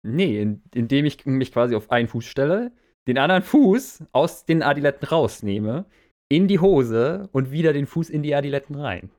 Nee, 0.04 0.42
in, 0.42 0.62
indem 0.74 1.04
ich 1.04 1.24
mich 1.24 1.52
quasi 1.52 1.76
auf 1.76 1.92
einen 1.92 2.08
Fuß 2.08 2.24
stelle, 2.24 2.72
den 3.06 3.18
anderen 3.18 3.44
Fuß 3.44 4.06
aus 4.10 4.44
den 4.44 4.64
Adiletten 4.64 5.06
rausnehme, 5.06 5.84
in 6.28 6.48
die 6.48 6.58
Hose 6.58 7.28
und 7.30 7.52
wieder 7.52 7.72
den 7.72 7.86
Fuß 7.86 8.10
in 8.10 8.24
die 8.24 8.34
Adiletten 8.34 8.74
rein. 8.74 9.10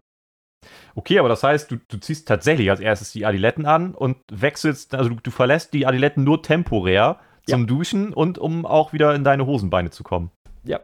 Okay, 0.96 1.20
aber 1.20 1.30
das 1.30 1.44
heißt, 1.44 1.72
du, 1.72 1.78
du 1.88 1.98
ziehst 1.98 2.28
tatsächlich 2.28 2.70
als 2.70 2.80
erstes 2.80 3.12
die 3.12 3.26
Adiletten 3.26 3.66
an 3.66 3.94
und 3.96 4.18
wechselst, 4.32 4.96
also 4.96 5.10
du, 5.10 5.16
du 5.16 5.32
verlässt 5.32 5.74
die 5.74 5.86
Adiletten 5.86 6.24
nur 6.24 6.42
temporär 6.42 7.20
zum 7.48 7.62
ja. 7.62 7.68
Duschen 7.68 8.14
und 8.14 8.38
um 8.38 8.66
auch 8.66 8.94
wieder 8.94 9.14
in 9.16 9.24
deine 9.24 9.46
Hosenbeine 9.46 9.90
zu 9.90 10.04
kommen. 10.04 10.32
Ja. 10.64 10.80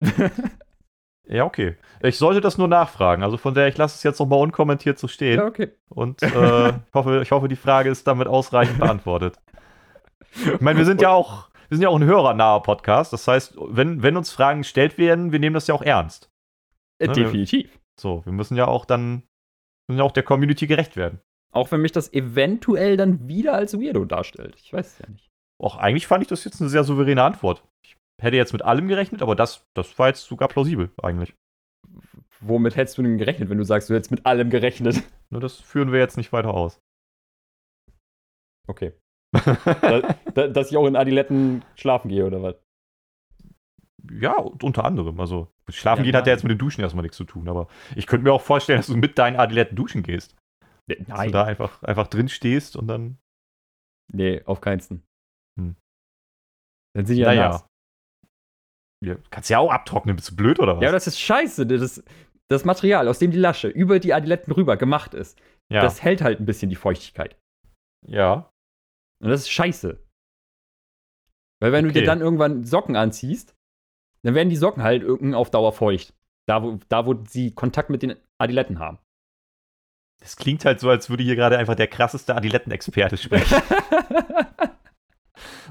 Ja, 1.32 1.44
okay. 1.44 1.76
Ich 2.02 2.18
sollte 2.18 2.40
das 2.40 2.58
nur 2.58 2.66
nachfragen. 2.66 3.22
Also 3.22 3.36
von 3.36 3.54
der, 3.54 3.68
ich 3.68 3.76
lasse 3.78 3.94
es 3.94 4.02
jetzt 4.02 4.18
nochmal 4.18 4.40
unkommentiert 4.40 4.98
so 4.98 5.06
stehen. 5.06 5.38
Ja, 5.38 5.46
okay. 5.46 5.70
Und 5.88 6.20
äh, 6.22 6.70
ich, 6.70 6.74
hoffe, 6.92 7.20
ich 7.22 7.30
hoffe, 7.30 7.46
die 7.46 7.56
Frage 7.56 7.88
ist 7.88 8.04
damit 8.06 8.26
ausreichend 8.26 8.78
beantwortet. 8.80 9.36
Ich 10.34 10.60
meine, 10.60 10.78
wir 10.78 10.84
sind 10.84 11.00
ja 11.00 11.10
auch, 11.10 11.48
wir 11.68 11.76
sind 11.76 11.82
ja 11.82 11.88
auch 11.88 12.00
ein 12.00 12.04
hörernaher 12.04 12.60
Podcast. 12.62 13.12
Das 13.12 13.28
heißt, 13.28 13.54
wenn, 13.60 14.02
wenn 14.02 14.16
uns 14.16 14.32
Fragen 14.32 14.62
gestellt 14.62 14.98
werden, 14.98 15.30
wir 15.30 15.38
nehmen 15.38 15.54
das 15.54 15.68
ja 15.68 15.74
auch 15.74 15.82
ernst. 15.82 16.30
Äh, 16.98 17.06
ne? 17.06 17.12
Definitiv. 17.12 17.78
So, 18.00 18.24
wir 18.24 18.32
müssen 18.32 18.56
ja 18.56 18.66
auch 18.66 18.86
dann, 18.86 19.22
und 19.88 20.00
auch 20.00 20.12
der 20.12 20.22
Community 20.22 20.66
gerecht 20.66 20.96
werden. 20.96 21.20
Auch 21.52 21.70
wenn 21.70 21.82
mich 21.82 21.92
das 21.92 22.12
eventuell 22.12 22.96
dann 22.96 23.28
wieder 23.28 23.54
als 23.54 23.78
Weirdo 23.78 24.04
darstellt. 24.04 24.56
Ich 24.56 24.72
weiß 24.72 24.86
es 24.86 24.98
ja 24.98 25.08
nicht. 25.08 25.30
Auch 25.60 25.76
eigentlich 25.76 26.06
fand 26.06 26.22
ich 26.22 26.28
das 26.28 26.44
jetzt 26.44 26.60
eine 26.60 26.70
sehr 26.70 26.84
souveräne 26.84 27.22
Antwort. 27.22 27.62
Ich 27.84 27.96
hätte 28.22 28.36
jetzt 28.36 28.52
mit 28.52 28.62
allem 28.62 28.88
gerechnet, 28.88 29.20
aber 29.20 29.34
das, 29.34 29.66
das 29.74 29.98
war 29.98 30.08
jetzt 30.08 30.24
sogar 30.24 30.48
plausibel 30.48 30.90
eigentlich. 31.02 31.34
Womit 32.40 32.76
hättest 32.76 32.96
du 32.96 33.02
denn 33.02 33.18
gerechnet, 33.18 33.50
wenn 33.50 33.58
du 33.58 33.64
sagst, 33.64 33.90
du 33.90 33.94
hättest 33.94 34.10
mit 34.10 34.24
allem 34.24 34.48
gerechnet? 34.48 35.02
Nur 35.30 35.40
das 35.40 35.56
führen 35.56 35.92
wir 35.92 35.98
jetzt 35.98 36.16
nicht 36.16 36.32
weiter 36.32 36.54
aus. 36.54 36.80
Okay. 38.66 38.92
da, 39.32 40.16
da, 40.34 40.48
dass 40.48 40.70
ich 40.70 40.76
auch 40.76 40.86
in 40.86 40.96
Adiletten 40.96 41.62
schlafen 41.74 42.08
gehe, 42.08 42.24
oder 42.24 42.42
was? 42.42 42.54
Ja, 44.10 44.36
unter 44.38 44.84
anderem. 44.84 45.20
Also, 45.20 45.48
schlafen 45.72 46.00
Ja, 46.00 46.04
gehen 46.04 46.16
hat 46.16 46.26
ja 46.26 46.32
nein. 46.32 46.38
jetzt 46.38 46.42
mit 46.44 46.50
dem 46.50 46.58
Duschen 46.58 46.80
erstmal 46.82 47.02
nichts 47.02 47.16
zu 47.16 47.24
tun, 47.24 47.48
aber 47.48 47.68
ich 47.96 48.06
könnte 48.06 48.24
mir 48.24 48.32
auch 48.32 48.42
vorstellen, 48.42 48.78
dass 48.78 48.86
du 48.88 48.96
mit 48.96 49.18
deinen 49.18 49.36
Adiletten 49.36 49.76
duschen 49.76 50.02
gehst. 50.02 50.36
Dass 50.88 51.24
du 51.24 51.30
da 51.30 51.44
einfach, 51.44 51.82
einfach 51.82 52.08
drin 52.08 52.28
stehst 52.28 52.76
und 52.76 52.88
dann. 52.88 53.18
Nee, 54.12 54.42
auf 54.44 54.60
keinsten. 54.60 55.02
Hm. 55.58 55.76
Dann 56.96 57.06
sind 57.06 57.16
die 57.16 57.22
ja 57.22 57.28
Naja. 57.28 57.66
Ja, 59.04 59.16
kannst 59.30 59.48
ja 59.48 59.58
auch 59.58 59.70
abtrocknen, 59.70 60.16
bist 60.16 60.30
du 60.32 60.36
blöd 60.36 60.58
oder 60.58 60.76
was? 60.76 60.82
Ja, 60.84 60.92
das 60.92 61.06
ist 61.06 61.18
scheiße. 61.20 61.66
Das, 61.66 62.02
das 62.50 62.64
Material, 62.64 63.08
aus 63.08 63.18
dem 63.18 63.30
die 63.30 63.38
Lasche 63.38 63.68
über 63.68 63.98
die 63.98 64.12
Adiletten 64.12 64.52
rüber 64.52 64.76
gemacht 64.76 65.14
ist, 65.14 65.40
ja. 65.72 65.80
das 65.80 66.02
hält 66.02 66.20
halt 66.20 66.40
ein 66.40 66.46
bisschen 66.46 66.68
die 66.70 66.76
Feuchtigkeit. 66.76 67.38
ja. 68.06 68.50
Und 69.22 69.28
das 69.28 69.42
ist 69.42 69.50
scheiße. 69.50 70.02
Weil 71.62 71.72
wenn 71.72 71.84
du 71.84 71.90
Okay. 71.90 72.00
dir 72.00 72.06
dann 72.06 72.22
irgendwann 72.22 72.64
Socken 72.64 72.96
anziehst, 72.96 73.54
dann 74.22 74.34
werden 74.34 74.50
die 74.50 74.56
Socken 74.56 74.82
halt 74.82 75.02
irgendwann 75.02 75.34
auf 75.34 75.50
Dauer 75.50 75.72
feucht. 75.72 76.14
Da 76.46 76.62
wo, 76.62 76.78
da, 76.88 77.06
wo 77.06 77.14
sie 77.28 77.54
Kontakt 77.54 77.90
mit 77.90 78.02
den 78.02 78.16
Adiletten 78.38 78.78
haben. 78.78 78.98
Das 80.20 80.36
klingt 80.36 80.64
halt 80.64 80.80
so, 80.80 80.90
als 80.90 81.08
würde 81.08 81.22
hier 81.22 81.36
gerade 81.36 81.56
einfach 81.56 81.76
der 81.76 81.86
krasseste 81.86 82.34
Adiletten-Experte 82.34 83.16
sprechen. 83.16 83.62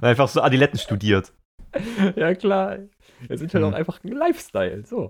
einfach 0.01 0.27
so 0.27 0.41
Adiletten 0.41 0.79
studiert. 0.79 1.33
ja, 2.15 2.33
klar. 2.33 2.79
Es 3.27 3.41
ist 3.41 3.53
halt 3.53 3.63
Hm. 3.63 3.73
auch 3.73 3.77
einfach 3.77 4.03
ein 4.03 4.11
Lifestyle. 4.11 4.85
So. 4.85 5.09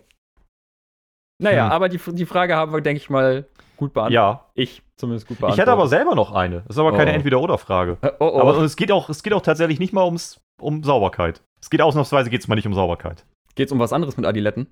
Naja, 1.42 1.66
Hm. 1.66 1.72
aber 1.72 1.90
die, 1.90 2.00
die 2.14 2.26
Frage 2.26 2.56
haben 2.56 2.74
wir, 2.74 2.82
denke 2.82 3.02
ich 3.02 3.10
mal, 3.10 3.48
gut 3.80 3.94
beantwortet. 3.94 4.14
Ja. 4.14 4.46
Ich 4.54 4.84
zumindest 4.98 5.28
gut 5.28 5.36
Ich 5.36 5.40
beantwortet. 5.40 5.62
hätte 5.62 5.72
aber 5.72 5.88
selber 5.88 6.14
noch 6.16 6.32
eine. 6.32 6.62
Das 6.68 6.76
ist 6.76 6.80
aber 6.80 6.92
keine 6.92 7.12
Oh. 7.12 7.16
Entweder-Oder-Frage. 7.16 7.98
Äh, 8.02 8.12
oh, 8.20 8.32
oh. 8.34 8.40
Aber 8.42 8.58
es 8.60 8.76
geht, 8.76 8.92
auch, 8.92 9.10
es 9.10 9.24
geht 9.24 9.34
auch 9.34 9.42
tatsächlich 9.42 9.80
nicht 9.80 9.94
mal 9.94 10.06
ums, 10.06 10.40
um 10.62 10.84
Sauberkeit. 10.84 11.42
Es 11.62 11.70
geht 11.70 11.82
ausnahmsweise 11.82 12.30
geht's 12.30 12.48
mal 12.48 12.56
nicht 12.56 12.68
um 12.68 12.74
Sauberkeit. 12.76 13.26
Geht's 13.56 13.72
um 13.72 13.80
was 13.80 13.92
anderes 13.92 14.16
mit 14.16 14.26
Adiletten? 14.26 14.68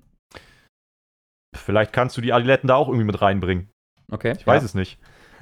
Vielleicht 1.56 1.92
kannst 1.92 2.16
du 2.16 2.20
die 2.20 2.32
Adiletten 2.32 2.68
da 2.68 2.76
auch 2.76 2.88
irgendwie 2.88 3.06
mit 3.06 3.20
reinbringen. 3.20 3.70
Okay. 4.10 4.34
Ich 4.38 4.46
weiß 4.46 4.62
es 4.62 4.74
nicht. 4.74 4.98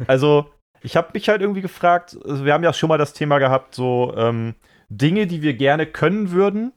Also, 0.07 0.51
ich 0.83 0.97
habe 0.97 1.11
mich 1.15 1.29
halt 1.29 1.41
irgendwie 1.41 1.61
gefragt, 1.63 2.17
also 2.25 2.45
wir 2.45 2.53
haben 2.53 2.65
ja 2.65 2.73
schon 2.73 2.89
mal 2.89 2.99
das 2.99 3.13
Thema 3.13 3.39
gehabt, 3.39 3.75
so 3.75 4.15
ähm, 4.17 4.55
Dinge, 4.89 5.27
die 5.27 5.43
wir 5.43 5.55
gerne 5.55 5.87
können 5.87 6.31
würden, 6.31 6.73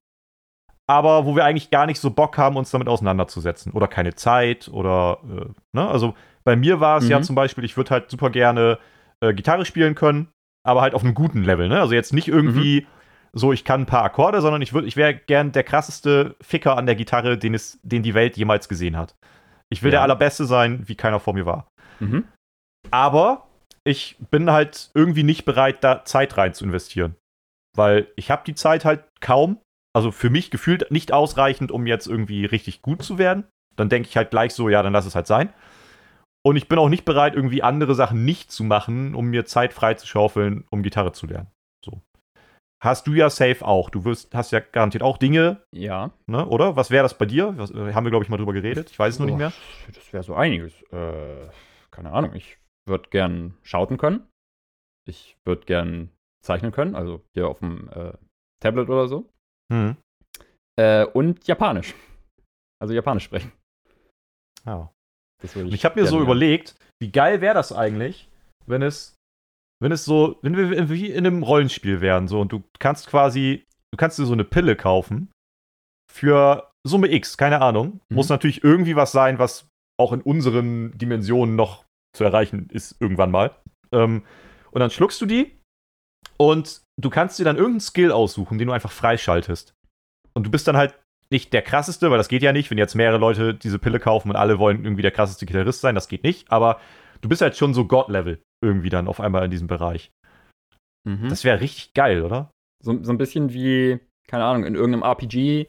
aber 0.87 1.25
wo 1.25 1.35
wir 1.35 1.45
eigentlich 1.45 1.69
gar 1.69 1.85
nicht 1.85 1.99
so 1.99 2.09
Bock 2.09 2.37
haben, 2.37 2.57
uns 2.57 2.71
damit 2.71 2.87
auseinanderzusetzen. 2.87 3.71
Oder 3.73 3.87
keine 3.87 4.15
Zeit 4.15 4.67
oder, 4.69 5.19
äh, 5.23 5.45
ne? 5.73 5.87
Also, 5.87 6.15
bei 6.49 6.55
mir 6.55 6.79
war 6.79 6.97
es 6.97 7.07
ja 7.07 7.19
Mhm. 7.19 7.23
zum 7.23 7.35
Beispiel, 7.35 7.63
ich 7.63 7.77
würde 7.77 7.91
halt 7.91 8.09
super 8.09 8.31
gerne 8.31 8.79
äh, 9.23 9.35
Gitarre 9.35 9.65
spielen 9.65 9.93
können, 9.93 10.29
aber 10.65 10.81
halt 10.81 10.95
auf 10.95 11.03
einem 11.03 11.13
guten 11.13 11.43
Level, 11.43 11.67
ne? 11.69 11.79
Also 11.79 11.93
jetzt 11.93 12.11
nicht 12.11 12.27
irgendwie 12.27 12.87
so, 13.33 13.53
ich 13.53 13.63
kann 13.63 13.81
ein 13.81 13.85
paar 13.85 14.03
Akkorde, 14.03 14.41
sondern 14.41 14.63
ich, 14.63 14.71
würd- 14.73 14.85
ich 14.85 14.97
wäre 14.97 15.13
gern 15.13 15.51
der 15.51 15.63
krasseste 15.63 16.35
Ficker 16.41 16.75
an 16.75 16.87
der 16.87 16.95
Gitarre, 16.95 17.37
den, 17.37 17.53
es, 17.53 17.77
den 17.83 18.01
die 18.01 18.15
Welt 18.15 18.35
jemals 18.35 18.67
gesehen 18.67 18.97
hat. 18.97 19.13
Ich 19.71 19.83
will 19.83 19.89
Ja. 19.91 19.97
der 19.97 20.01
Allerbeste 20.01 20.45
sein, 20.45 20.87
wie 20.87 20.95
keiner 20.95 21.19
vor 21.19 21.35
mir 21.35 21.45
war. 21.45 21.67
Mhm. 21.99 22.23
Aber 22.89 23.47
ich 23.83 24.17
bin 24.31 24.49
halt 24.49 24.89
irgendwie 24.95 25.21
nicht 25.21 25.45
bereit, 25.45 25.83
da 25.83 26.03
Zeit 26.03 26.35
rein 26.35 26.55
zu 26.55 26.65
investieren. 26.65 27.15
Weil 27.77 28.07
ich 28.15 28.31
habe 28.31 28.41
die 28.43 28.55
Zeit 28.55 28.85
halt 28.85 29.03
kaum. 29.21 29.59
Also 29.95 30.11
für 30.11 30.31
mich 30.31 30.49
gefühlt 30.49 30.89
nicht 30.89 31.11
ausreichend, 31.11 31.71
um 31.71 31.85
jetzt 31.85 32.07
irgendwie 32.07 32.45
richtig 32.45 32.81
gut 32.81 33.03
zu 33.03 33.19
werden. 33.19 33.43
Dann 33.75 33.89
denke 33.89 34.09
ich 34.09 34.17
halt 34.17 34.31
gleich 34.31 34.53
so, 34.55 34.69
ja, 34.69 34.81
dann 34.81 34.93
lass 34.93 35.05
es 35.05 35.13
halt 35.15 35.27
sein. 35.27 35.53
Und 36.45 36.55
ich 36.55 36.67
bin 36.67 36.79
auch 36.79 36.89
nicht 36.89 37.05
bereit, 37.05 37.35
irgendwie 37.35 37.63
andere 37.63 37.95
Sachen 37.95 38.23
nicht 38.25 38.51
zu 38.51 38.63
machen, 38.63 39.13
um 39.13 39.25
mir 39.27 39.45
Zeit 39.45 39.73
frei 39.73 39.95
zu 39.95 40.07
schaufeln, 40.07 40.65
um 40.69 40.83
Gitarre 40.83 41.11
zu 41.11 41.27
lernen. 41.27 41.47
So. 41.83 42.01
Hast 42.81 43.07
du 43.07 43.13
ja 43.13 43.29
safe 43.29 43.65
auch. 43.65 43.89
Du 43.89 44.05
wirst, 44.05 44.33
hast 44.33 44.51
ja 44.51 44.61
garantiert 44.61 45.03
auch 45.03 45.17
Dinge, 45.17 45.61
Ja. 45.73 46.11
ne, 46.27 46.45
oder? 46.47 46.77
Was 46.77 46.91
wäre 46.91 47.03
das 47.03 47.17
bei 47.17 47.25
dir? 47.25 47.57
Was, 47.57 47.71
äh, 47.71 47.93
haben 47.93 48.05
wir, 48.05 48.09
glaube 48.11 48.23
ich, 48.23 48.29
mal 48.29 48.37
drüber 48.37 48.53
geredet. 48.53 48.89
Ich 48.89 48.97
weiß 48.97 49.15
es 49.15 49.19
noch 49.19 49.25
nicht 49.25 49.37
mehr. 49.37 49.51
Oh, 49.87 49.91
Das 49.93 50.13
wäre 50.13 50.23
so 50.23 50.33
einiges. 50.35 50.81
Äh, 50.93 51.49
keine 51.91 52.11
Ahnung. 52.13 52.33
Ich 52.35 52.57
würde 52.87 53.09
gern 53.09 53.57
schauten 53.63 53.97
können. 53.97 54.25
Ich 55.05 55.35
würde 55.45 55.65
gern 55.65 56.09
zeichnen 56.41 56.71
können, 56.71 56.95
also 56.95 57.21
hier 57.33 57.49
auf 57.49 57.59
dem 57.59 57.89
äh, 57.89 58.13
Tablet 58.61 58.87
oder 58.89 59.09
so. 59.09 59.29
Hm. 59.73 59.97
Äh, 60.79 61.05
und 61.05 61.45
Japanisch. 61.47 61.93
Also 62.81 62.93
Japanisch 62.93 63.25
sprechen. 63.25 63.51
Ja. 64.65 64.89
Würde 65.41 65.65
Und 65.65 65.73
ich 65.73 65.85
habe 65.85 65.99
mir 65.99 66.07
so 66.07 66.15
lernen. 66.15 66.25
überlegt, 66.25 66.75
wie 67.01 67.11
geil 67.11 67.41
wäre 67.41 67.53
das 67.53 67.71
eigentlich, 67.71 68.29
wenn 68.65 68.81
es, 68.81 69.15
wenn 69.81 69.91
es 69.91 70.05
so, 70.05 70.37
wenn 70.41 70.55
wir 70.55 70.89
wie 70.89 71.07
in 71.07 71.25
einem 71.25 71.43
Rollenspiel 71.43 72.01
wären, 72.01 72.27
so 72.27 72.41
und 72.41 72.51
du 72.51 72.63
kannst 72.79 73.07
quasi, 73.07 73.65
du 73.91 73.97
kannst 73.97 74.19
dir 74.19 74.25
so 74.25 74.33
eine 74.33 74.43
Pille 74.43 74.75
kaufen 74.75 75.31
für 76.11 76.69
Summe 76.85 77.11
X, 77.11 77.37
keine 77.37 77.61
Ahnung. 77.61 78.01
Mhm. 78.09 78.15
Muss 78.15 78.29
natürlich 78.29 78.63
irgendwie 78.63 78.95
was 78.95 79.11
sein, 79.11 79.39
was 79.39 79.67
auch 79.99 80.13
in 80.13 80.21
unseren 80.21 80.97
Dimensionen 80.97 81.55
noch 81.55 81.85
zu 82.15 82.23
erreichen 82.23 82.69
ist, 82.71 82.95
irgendwann 82.99 83.31
mal. 83.31 83.55
Ähm, 83.91 84.23
und 84.71 84.79
dann 84.79 84.91
schluckst 84.91 85.19
du 85.21 85.25
die 85.25 85.57
und 86.37 86.81
du 86.99 87.09
kannst 87.09 87.39
dir 87.39 87.43
dann 87.43 87.57
irgendeinen 87.57 87.81
Skill 87.81 88.11
aussuchen, 88.11 88.57
den 88.57 88.67
du 88.67 88.73
einfach 88.73 88.91
freischaltest. 88.91 89.73
Und 90.33 90.45
du 90.45 90.51
bist 90.51 90.67
dann 90.67 90.77
halt 90.77 90.99
nicht 91.31 91.53
der 91.53 91.61
krasseste, 91.61 92.09
weil 92.09 92.17
das 92.17 92.27
geht 92.29 92.41
ja 92.41 92.51
nicht, 92.53 92.71
wenn 92.71 92.77
jetzt 92.77 92.95
mehrere 92.95 93.19
Leute 93.19 93.53
diese 93.53 93.79
Pille 93.79 93.99
kaufen 93.99 94.29
und 94.29 94.35
alle 94.35 94.57
wollen 94.59 94.83
irgendwie 94.83 95.03
der 95.03 95.11
krasseste 95.11 95.45
Gitarrist 95.45 95.81
sein, 95.81 95.95
das 95.95 96.07
geht 96.07 96.23
nicht, 96.23 96.51
aber 96.51 96.79
du 97.21 97.29
bist 97.29 97.41
halt 97.41 97.55
schon 97.55 97.73
so 97.73 97.85
God-Level 97.85 98.41
irgendwie 98.63 98.89
dann 98.89 99.07
auf 99.07 99.19
einmal 99.19 99.45
in 99.45 99.51
diesem 99.51 99.67
Bereich. 99.67 100.11
Mhm. 101.07 101.29
Das 101.29 101.43
wäre 101.43 101.61
richtig 101.61 101.93
geil, 101.93 102.23
oder? 102.23 102.51
So, 102.83 103.03
so 103.03 103.11
ein 103.11 103.17
bisschen 103.17 103.53
wie, 103.53 103.99
keine 104.27 104.43
Ahnung, 104.45 104.65
in 104.65 104.75
irgendeinem 104.75 105.03
RPG 105.03 105.67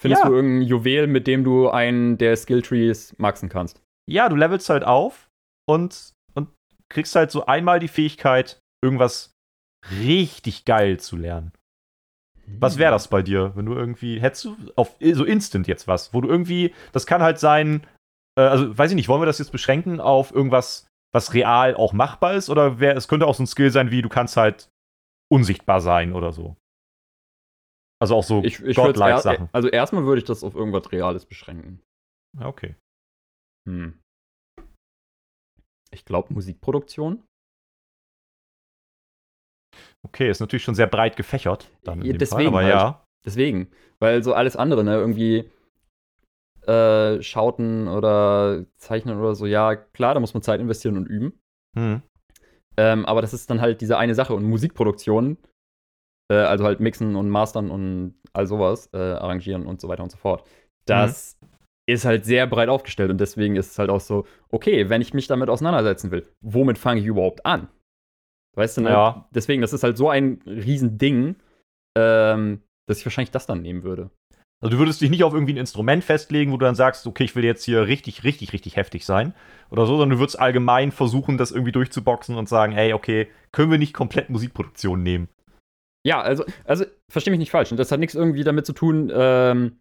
findest 0.00 0.22
Ja. 0.22 0.28
du 0.28 0.34
irgendein 0.34 0.68
Juwel, 0.68 1.06
mit 1.06 1.26
dem 1.26 1.42
du 1.42 1.68
einen 1.70 2.18
der 2.18 2.36
Skilltrees 2.36 3.18
maxen 3.18 3.48
kannst. 3.48 3.82
Ja, 4.08 4.28
du 4.28 4.36
levelst 4.36 4.68
halt 4.70 4.84
auf 4.84 5.28
und, 5.68 6.12
und 6.34 6.48
kriegst 6.92 7.16
halt 7.16 7.30
so 7.30 7.46
einmal 7.46 7.80
die 7.80 7.88
Fähigkeit, 7.88 8.60
irgendwas 8.84 9.32
richtig 9.90 10.64
geil 10.64 11.00
zu 11.00 11.16
lernen. 11.16 11.52
Was 12.46 12.78
wäre 12.78 12.92
das 12.92 13.08
bei 13.08 13.22
dir, 13.22 13.52
wenn 13.56 13.66
du 13.66 13.74
irgendwie, 13.74 14.20
hättest 14.20 14.44
du 14.44 14.56
auf 14.76 14.96
so 15.00 15.24
instant 15.24 15.66
jetzt 15.66 15.88
was, 15.88 16.14
wo 16.14 16.20
du 16.20 16.28
irgendwie, 16.28 16.74
das 16.92 17.06
kann 17.06 17.22
halt 17.22 17.38
sein, 17.38 17.86
äh, 18.38 18.42
also 18.42 18.76
weiß 18.76 18.90
ich 18.90 18.96
nicht, 18.96 19.08
wollen 19.08 19.20
wir 19.20 19.26
das 19.26 19.38
jetzt 19.38 19.52
beschränken 19.52 20.00
auf 20.00 20.32
irgendwas, 20.32 20.86
was 21.12 21.34
real 21.34 21.74
auch 21.74 21.92
machbar 21.92 22.34
ist, 22.34 22.48
oder 22.50 22.78
wär, 22.78 22.96
es 22.96 23.08
könnte 23.08 23.26
auch 23.26 23.34
so 23.34 23.42
ein 23.42 23.46
Skill 23.46 23.70
sein, 23.70 23.90
wie 23.90 24.02
du 24.02 24.08
kannst 24.08 24.36
halt 24.36 24.68
unsichtbar 25.32 25.80
sein 25.80 26.12
oder 26.12 26.32
so. 26.32 26.56
Also 28.00 28.14
auch 28.14 28.24
so 28.24 28.44
Ich, 28.44 28.60
ich 28.60 28.76
godlike 28.76 29.16
er, 29.16 29.20
Sachen. 29.20 29.48
also 29.52 29.68
erstmal 29.68 30.04
würde 30.04 30.18
ich 30.18 30.24
das 30.26 30.44
auf 30.44 30.54
irgendwas 30.54 30.92
Reales 30.92 31.24
beschränken. 31.24 31.82
Ja, 32.38 32.46
okay. 32.46 32.76
Hm. 33.66 33.98
Ich 35.90 36.04
glaube 36.04 36.32
Musikproduktion. 36.34 37.24
Okay, 40.02 40.30
ist 40.30 40.40
natürlich 40.40 40.62
schon 40.62 40.74
sehr 40.74 40.86
breit 40.86 41.16
gefächert. 41.16 41.70
Dann 41.84 42.02
Ja, 42.02 42.12
deswegen 42.14 42.52
Fall, 42.52 42.64
aber 42.64 42.74
halt. 42.74 42.74
ja. 42.74 43.04
Deswegen. 43.24 43.68
Weil 43.98 44.22
so 44.22 44.34
alles 44.34 44.56
andere, 44.56 44.84
ne, 44.84 44.94
irgendwie 44.94 45.50
äh, 46.66 47.22
Schauten 47.22 47.88
oder 47.88 48.64
Zeichnen 48.76 49.18
oder 49.18 49.34
so, 49.34 49.46
ja, 49.46 49.76
klar, 49.76 50.14
da 50.14 50.20
muss 50.20 50.34
man 50.34 50.42
Zeit 50.42 50.60
investieren 50.60 50.96
und 50.96 51.06
üben. 51.06 51.38
Hm. 51.76 52.02
Ähm, 52.76 53.06
aber 53.06 53.22
das 53.22 53.32
ist 53.32 53.50
dann 53.50 53.60
halt 53.60 53.80
diese 53.80 53.98
eine 53.98 54.14
Sache. 54.14 54.34
Und 54.34 54.44
Musikproduktion, 54.44 55.38
äh, 56.30 56.36
also 56.36 56.64
halt 56.64 56.80
mixen 56.80 57.16
und 57.16 57.30
mastern 57.30 57.70
und 57.70 58.14
all 58.32 58.46
sowas, 58.46 58.90
äh, 58.92 58.98
arrangieren 58.98 59.66
und 59.66 59.80
so 59.80 59.88
weiter 59.88 60.02
und 60.02 60.10
so 60.10 60.18
fort. 60.18 60.46
Das 60.86 61.38
ist 61.88 62.04
halt 62.04 62.24
sehr 62.24 62.46
breit 62.46 62.68
aufgestellt 62.68 63.10
und 63.10 63.20
deswegen 63.20 63.56
ist 63.56 63.72
es 63.72 63.78
halt 63.78 63.90
auch 63.90 64.00
so, 64.00 64.26
okay, 64.50 64.88
wenn 64.88 65.02
ich 65.02 65.14
mich 65.14 65.28
damit 65.28 65.48
auseinandersetzen 65.48 66.10
will, 66.10 66.28
womit 66.40 66.78
fange 66.78 67.00
ich 67.00 67.06
überhaupt 67.06 67.46
an? 67.46 67.68
Weißt 68.56 68.78
du, 68.78 68.80
ne? 68.82 68.90
Ja. 68.90 69.28
deswegen, 69.34 69.60
das 69.62 69.72
ist 69.72 69.82
halt 69.82 69.96
so 69.96 70.08
ein 70.08 70.40
Riesending, 70.46 71.36
ähm, 71.96 72.62
dass 72.88 72.98
ich 72.98 73.06
wahrscheinlich 73.06 73.30
das 73.30 73.46
dann 73.46 73.62
nehmen 73.62 73.82
würde. 73.82 74.10
Also 74.62 74.74
du 74.74 74.78
würdest 74.78 75.02
dich 75.02 75.10
nicht 75.10 75.22
auf 75.22 75.34
irgendwie 75.34 75.52
ein 75.52 75.58
Instrument 75.58 76.02
festlegen, 76.02 76.50
wo 76.50 76.56
du 76.56 76.64
dann 76.64 76.74
sagst, 76.74 77.06
okay, 77.06 77.24
ich 77.24 77.36
will 77.36 77.44
jetzt 77.44 77.64
hier 77.64 77.86
richtig, 77.86 78.24
richtig, 78.24 78.54
richtig 78.54 78.76
heftig 78.76 79.04
sein 79.04 79.34
oder 79.70 79.84
so, 79.84 79.92
sondern 79.92 80.16
du 80.16 80.18
würdest 80.18 80.40
allgemein 80.40 80.92
versuchen, 80.92 81.36
das 81.36 81.50
irgendwie 81.50 81.72
durchzuboxen 81.72 82.36
und 82.36 82.48
sagen, 82.48 82.72
hey, 82.72 82.94
okay, 82.94 83.28
können 83.52 83.70
wir 83.70 83.78
nicht 83.78 83.92
komplett 83.92 84.30
Musikproduktion 84.30 85.02
nehmen? 85.02 85.28
Ja, 86.06 86.22
also, 86.22 86.44
also 86.64 86.86
verstehe 87.10 87.32
mich 87.32 87.40
nicht 87.40 87.50
falsch. 87.50 87.70
Und 87.70 87.76
das 87.76 87.92
hat 87.92 88.00
nichts 88.00 88.14
irgendwie 88.14 88.44
damit 88.44 88.64
zu 88.64 88.72
tun, 88.72 89.12
ähm, 89.14 89.80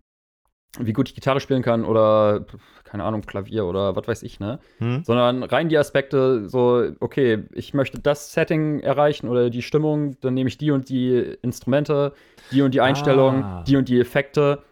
wie 0.79 0.93
gut 0.93 1.09
ich 1.09 1.15
Gitarre 1.15 1.39
spielen 1.39 1.61
kann 1.61 1.85
oder, 1.85 2.45
keine 2.83 3.03
Ahnung, 3.03 3.21
Klavier 3.21 3.65
oder 3.65 3.95
was 3.95 4.07
weiß 4.07 4.23
ich, 4.23 4.39
ne? 4.39 4.59
Hm. 4.79 5.03
Sondern 5.03 5.43
rein 5.43 5.69
die 5.69 5.77
Aspekte, 5.77 6.47
so, 6.49 6.91
okay, 6.99 7.43
ich 7.53 7.73
möchte 7.73 7.99
das 7.99 8.33
Setting 8.33 8.79
erreichen 8.79 9.27
oder 9.29 9.49
die 9.49 9.61
Stimmung, 9.61 10.19
dann 10.21 10.33
nehme 10.33 10.47
ich 10.47 10.57
die 10.57 10.71
und 10.71 10.89
die 10.89 11.37
Instrumente, 11.41 12.13
die 12.51 12.61
und 12.61 12.73
die 12.73 12.81
Einstellungen, 12.81 13.43
ah. 13.43 13.63
die 13.67 13.77
und 13.77 13.89
die 13.89 13.99
Effekte. 13.99 14.63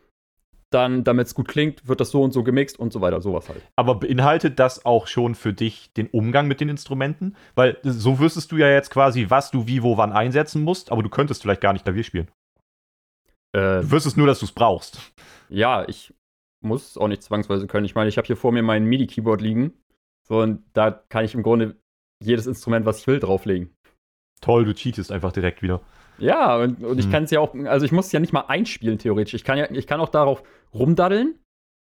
Dann, 0.69 1.03
damit 1.03 1.27
es 1.27 1.35
gut 1.35 1.47
klingt, 1.47 1.87
wird 1.87 1.99
das 1.99 2.09
so 2.09 2.23
und 2.23 2.33
so 2.33 2.41
gemixt 2.41 2.79
und 2.79 2.91
so 2.91 2.99
weiter, 2.99 3.21
sowas 3.21 3.47
halt. 3.47 3.61
Aber 3.75 3.93
beinhaltet 3.93 4.57
das 4.57 4.87
auch 4.87 5.05
schon 5.05 5.35
für 5.35 5.53
dich 5.53 5.93
den 5.93 6.07
Umgang 6.07 6.47
mit 6.47 6.61
den 6.61 6.69
Instrumenten? 6.69 7.35
Weil 7.53 7.77
so 7.83 8.17
wüsstest 8.17 8.51
du 8.51 8.57
ja 8.57 8.67
jetzt 8.67 8.89
quasi, 8.89 9.27
was 9.29 9.51
du 9.51 9.67
wie, 9.67 9.83
wo, 9.83 9.97
wann 9.97 10.11
einsetzen 10.11 10.63
musst, 10.63 10.91
aber 10.91 11.03
du 11.03 11.09
könntest 11.09 11.43
vielleicht 11.43 11.61
gar 11.61 11.73
nicht 11.73 11.85
Klavier 11.85 12.03
spielen. 12.03 12.27
Äh, 13.53 13.81
du 13.81 13.91
wüsstest 13.91 14.17
nur, 14.17 14.27
dass 14.27 14.39
du 14.39 14.45
es 14.45 14.51
brauchst. 14.51 15.13
Ja, 15.49 15.87
ich 15.87 16.13
muss 16.61 16.97
auch 16.97 17.07
nicht 17.07 17.23
zwangsweise 17.23 17.67
können. 17.67 17.85
Ich 17.85 17.95
meine, 17.95 18.09
ich 18.09 18.17
habe 18.17 18.25
hier 18.25 18.37
vor 18.37 18.51
mir 18.51 18.63
mein 18.63 18.85
MIDI-Keyboard 18.85 19.41
liegen. 19.41 19.73
So, 20.27 20.39
und 20.39 20.63
da 20.73 20.91
kann 20.91 21.25
ich 21.25 21.35
im 21.35 21.43
Grunde 21.43 21.75
jedes 22.21 22.47
Instrument, 22.47 22.85
was 22.85 22.99
ich 22.99 23.07
will, 23.07 23.19
drauflegen. 23.19 23.75
Toll, 24.41 24.65
du 24.65 24.73
cheatest 24.73 25.11
einfach 25.11 25.31
direkt 25.31 25.61
wieder. 25.61 25.81
Ja, 26.17 26.57
und, 26.57 26.83
und 26.83 26.97
ich 26.99 27.05
hm. 27.05 27.11
kann 27.11 27.23
es 27.23 27.31
ja 27.31 27.39
auch, 27.39 27.53
also 27.65 27.85
ich 27.85 27.91
muss 27.91 28.07
es 28.07 28.11
ja 28.11 28.19
nicht 28.19 28.33
mal 28.33 28.45
einspielen, 28.47 28.97
theoretisch. 28.97 29.33
Ich 29.33 29.43
kann 29.43 29.57
ja, 29.57 29.69
ich 29.69 29.87
kann 29.87 29.99
auch 29.99 30.09
darauf 30.09 30.43
rumdaddeln, 30.73 31.39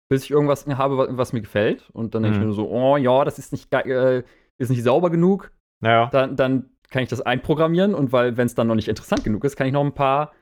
bis 0.10 0.24
ich 0.24 0.32
irgendwas 0.32 0.66
habe, 0.68 0.98
was, 0.98 1.10
was 1.12 1.34
mir 1.34 1.42
gefällt. 1.42 1.90
Und 1.92 2.16
dann 2.16 2.24
denke 2.24 2.38
hm. 2.38 2.44
ich 2.44 2.48
mir 2.50 2.54
so, 2.54 2.70
oh 2.70 2.98
ja, 2.98 3.24
das 3.24 3.40
ist 3.40 3.52
nicht, 3.52 3.74
äh, 3.74 4.24
ist 4.58 4.70
nicht 4.70 4.84
sauber 4.84 5.10
genug. 5.10 5.52
Naja. 5.82 6.10
Dann, 6.12 6.36
dann 6.36 6.70
kann 6.90 7.04
ich 7.04 7.10
das 7.10 7.22
einprogrammieren 7.22 7.96
und 7.96 8.12
weil, 8.12 8.38
wenn 8.38 8.46
es 8.46 8.56
dann 8.56 8.68
noch 8.68 8.76
nicht 8.76 8.90
interessant 8.90 9.24
genug 9.24 9.44
ist, 9.44 9.56
kann 9.56 9.68
ich 9.68 9.74
noch 9.74 9.84
ein 9.84 9.94
paar 9.94 10.34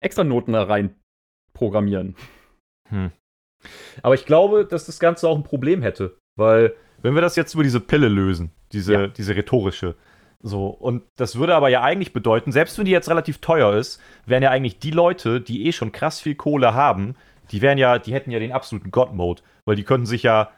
extra 0.00 0.24
Noten 0.24 0.52
da 0.52 0.64
rein 0.64 0.94
programmieren. 1.52 2.16
Hm. 2.88 3.10
Aber 4.02 4.14
ich 4.14 4.26
glaube, 4.26 4.66
dass 4.66 4.86
das 4.86 5.00
Ganze 5.00 5.28
auch 5.28 5.36
ein 5.36 5.42
Problem 5.42 5.82
hätte, 5.82 6.18
weil 6.36 6.74
wenn 7.02 7.14
wir 7.14 7.22
das 7.22 7.36
jetzt 7.36 7.54
über 7.54 7.62
diese 7.62 7.80
Pille 7.80 8.08
lösen, 8.08 8.50
diese, 8.72 8.92
ja. 8.92 9.06
diese 9.06 9.34
rhetorische, 9.34 9.96
so, 10.40 10.68
und 10.68 11.02
das 11.16 11.36
würde 11.36 11.54
aber 11.54 11.68
ja 11.68 11.82
eigentlich 11.82 12.12
bedeuten, 12.12 12.52
selbst 12.52 12.78
wenn 12.78 12.84
die 12.84 12.90
jetzt 12.90 13.08
relativ 13.08 13.38
teuer 13.38 13.74
ist, 13.74 14.00
wären 14.26 14.42
ja 14.42 14.50
eigentlich 14.50 14.78
die 14.78 14.90
Leute, 14.90 15.40
die 15.40 15.66
eh 15.66 15.72
schon 15.72 15.92
krass 15.92 16.20
viel 16.20 16.34
Kohle 16.34 16.74
haben, 16.74 17.16
die 17.50 17.62
wären 17.62 17.78
ja, 17.78 17.98
die 17.98 18.12
hätten 18.12 18.30
ja 18.30 18.38
den 18.38 18.52
absoluten 18.52 18.90
God-Mode, 18.90 19.42
weil 19.64 19.76
die 19.76 19.84
könnten 19.84 20.06
sich 20.06 20.22
ja 20.22 20.50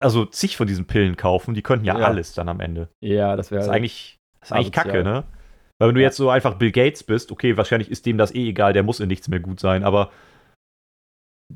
also 0.00 0.26
zig 0.26 0.56
von 0.56 0.66
diesen 0.66 0.86
Pillen 0.86 1.16
kaufen, 1.16 1.54
die 1.54 1.62
könnten 1.62 1.86
ja, 1.86 1.98
ja. 1.98 2.04
alles 2.04 2.34
dann 2.34 2.48
am 2.48 2.60
Ende. 2.60 2.88
Ja, 3.00 3.36
das 3.36 3.50
wäre. 3.50 3.60
Das 3.60 3.68
ist 3.68 3.72
eigentlich, 3.72 4.18
das 4.40 4.50
ist 4.50 4.52
eigentlich 4.52 4.72
Kacke, 4.72 5.02
ne? 5.02 5.24
Weil 5.78 5.88
wenn 5.88 5.94
du 5.96 6.02
jetzt 6.02 6.16
so 6.16 6.30
einfach 6.30 6.54
Bill 6.54 6.72
Gates 6.72 7.02
bist, 7.02 7.32
okay, 7.32 7.56
wahrscheinlich 7.56 7.90
ist 7.90 8.06
dem 8.06 8.18
das 8.18 8.34
eh 8.34 8.48
egal, 8.48 8.72
der 8.72 8.82
muss 8.82 9.00
in 9.00 9.08
nichts 9.08 9.28
mehr 9.28 9.40
gut 9.40 9.58
sein, 9.58 9.82
aber 9.82 10.12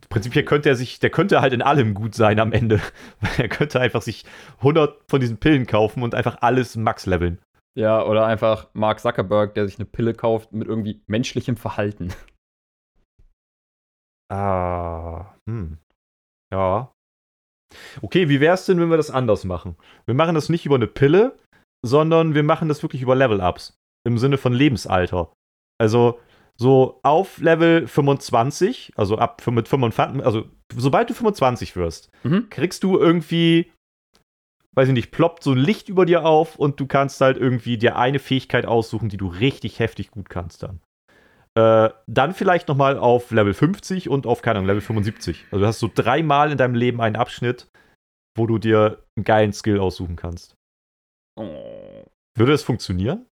prinzipiell 0.09 0.45
könnte 0.45 0.69
er 0.69 0.77
sich, 0.77 0.99
der 0.99 1.11
könnte 1.11 1.41
halt 1.41 1.53
in 1.53 1.63
allem 1.63 1.95
gut 1.95 2.15
sein 2.15 2.41
am 2.41 2.53
Ende. 2.53 2.81
er 3.39 3.49
könnte 3.49 3.81
einfach 3.81 4.03
sich 4.03 4.25
100 4.59 5.03
von 5.09 5.21
diesen 5.21 5.39
Pillen 5.39 5.67
kaufen 5.67 6.03
und 6.03 6.15
einfach 6.15 6.39
alles 6.41 6.77
max 6.77 7.07
leveln. 7.07 7.39
Ja, 7.77 8.05
oder 8.05 8.27
einfach 8.27 8.69
Mark 8.73 8.99
Zuckerberg, 8.99 9.55
der 9.55 9.67
sich 9.67 9.79
eine 9.79 9.87
Pille 9.87 10.13
kauft 10.13 10.53
mit 10.53 10.67
irgendwie 10.67 11.01
menschlichem 11.07 11.57
Verhalten. 11.57 12.13
Ah, 14.31 15.35
hm. 15.49 15.79
Ja. 16.53 16.93
Okay, 18.03 18.29
wie 18.29 18.41
wär's 18.41 18.67
denn, 18.67 18.81
wenn 18.81 18.91
wir 18.91 18.97
das 18.97 19.11
anders 19.11 19.45
machen? 19.45 19.77
Wir 20.07 20.15
machen 20.15 20.35
das 20.35 20.49
nicht 20.49 20.67
über 20.67 20.75
eine 20.75 20.87
Pille, 20.87 21.39
sondern 21.83 22.35
wir 22.35 22.43
machen 22.43 22.69
das 22.69 22.83
wirklich 22.83 23.03
über 23.03 23.15
Level-Ups 23.15 23.78
im 24.09 24.19
Sinne 24.19 24.39
von 24.39 24.53
Lebensalter. 24.53 25.33
Also 25.81 26.19
so 26.57 26.99
auf 27.05 27.39
Level 27.39 27.87
25, 27.87 28.93
also 28.97 29.17
ab 29.17 29.47
mit 29.47 29.69
25, 29.69 30.25
also 30.25 30.45
sobald 30.75 31.09
du 31.09 31.15
25 31.15 31.77
wirst, 31.77 32.11
mhm. 32.25 32.51
kriegst 32.51 32.83
du 32.83 32.99
irgendwie, 32.99 33.71
weiß 34.75 34.89
ich 34.89 34.95
nicht, 34.95 35.13
ploppt 35.13 35.45
so 35.45 35.53
ein 35.53 35.59
Licht 35.59 35.89
über 35.89 36.05
dir 36.05 36.25
auf 36.25 36.57
und 36.57 36.81
du 36.81 36.87
kannst 36.87 37.21
halt 37.21 37.37
irgendwie 37.37 37.79
dir 37.79 37.97
eine 37.97 38.19
Fähigkeit 38.19 38.67
aussuchen, 38.67 39.09
die 39.09 39.17
du 39.17 39.29
richtig 39.29 39.79
heftig 39.79 40.11
gut 40.11 40.29
kannst 40.29 40.65
dann. 40.65 40.81
Äh, 41.55 41.91
dann 42.07 42.35
vielleicht 42.35 42.69
nochmal 42.69 42.99
auf 42.99 43.31
Level 43.31 43.55
50 43.55 44.09
und 44.09 44.27
auf, 44.27 44.43
keine 44.43 44.59
Ahnung, 44.59 44.67
Level 44.67 44.83
75. 44.83 45.47
Also 45.51 45.61
du 45.61 45.67
hast 45.67 45.79
so 45.79 45.91
dreimal 45.93 46.51
in 46.51 46.59
deinem 46.59 46.75
Leben 46.75 47.01
einen 47.01 47.17
Abschnitt, 47.17 47.69
wo 48.37 48.47
du 48.47 48.59
dir 48.59 49.05
einen 49.17 49.25
geilen 49.25 49.53
Skill 49.53 49.79
aussuchen 49.79 50.17
kannst. 50.17 50.55
Oh. 51.37 52.05
Würde 52.37 52.53
das 52.53 52.63
funktionieren? 52.63 53.27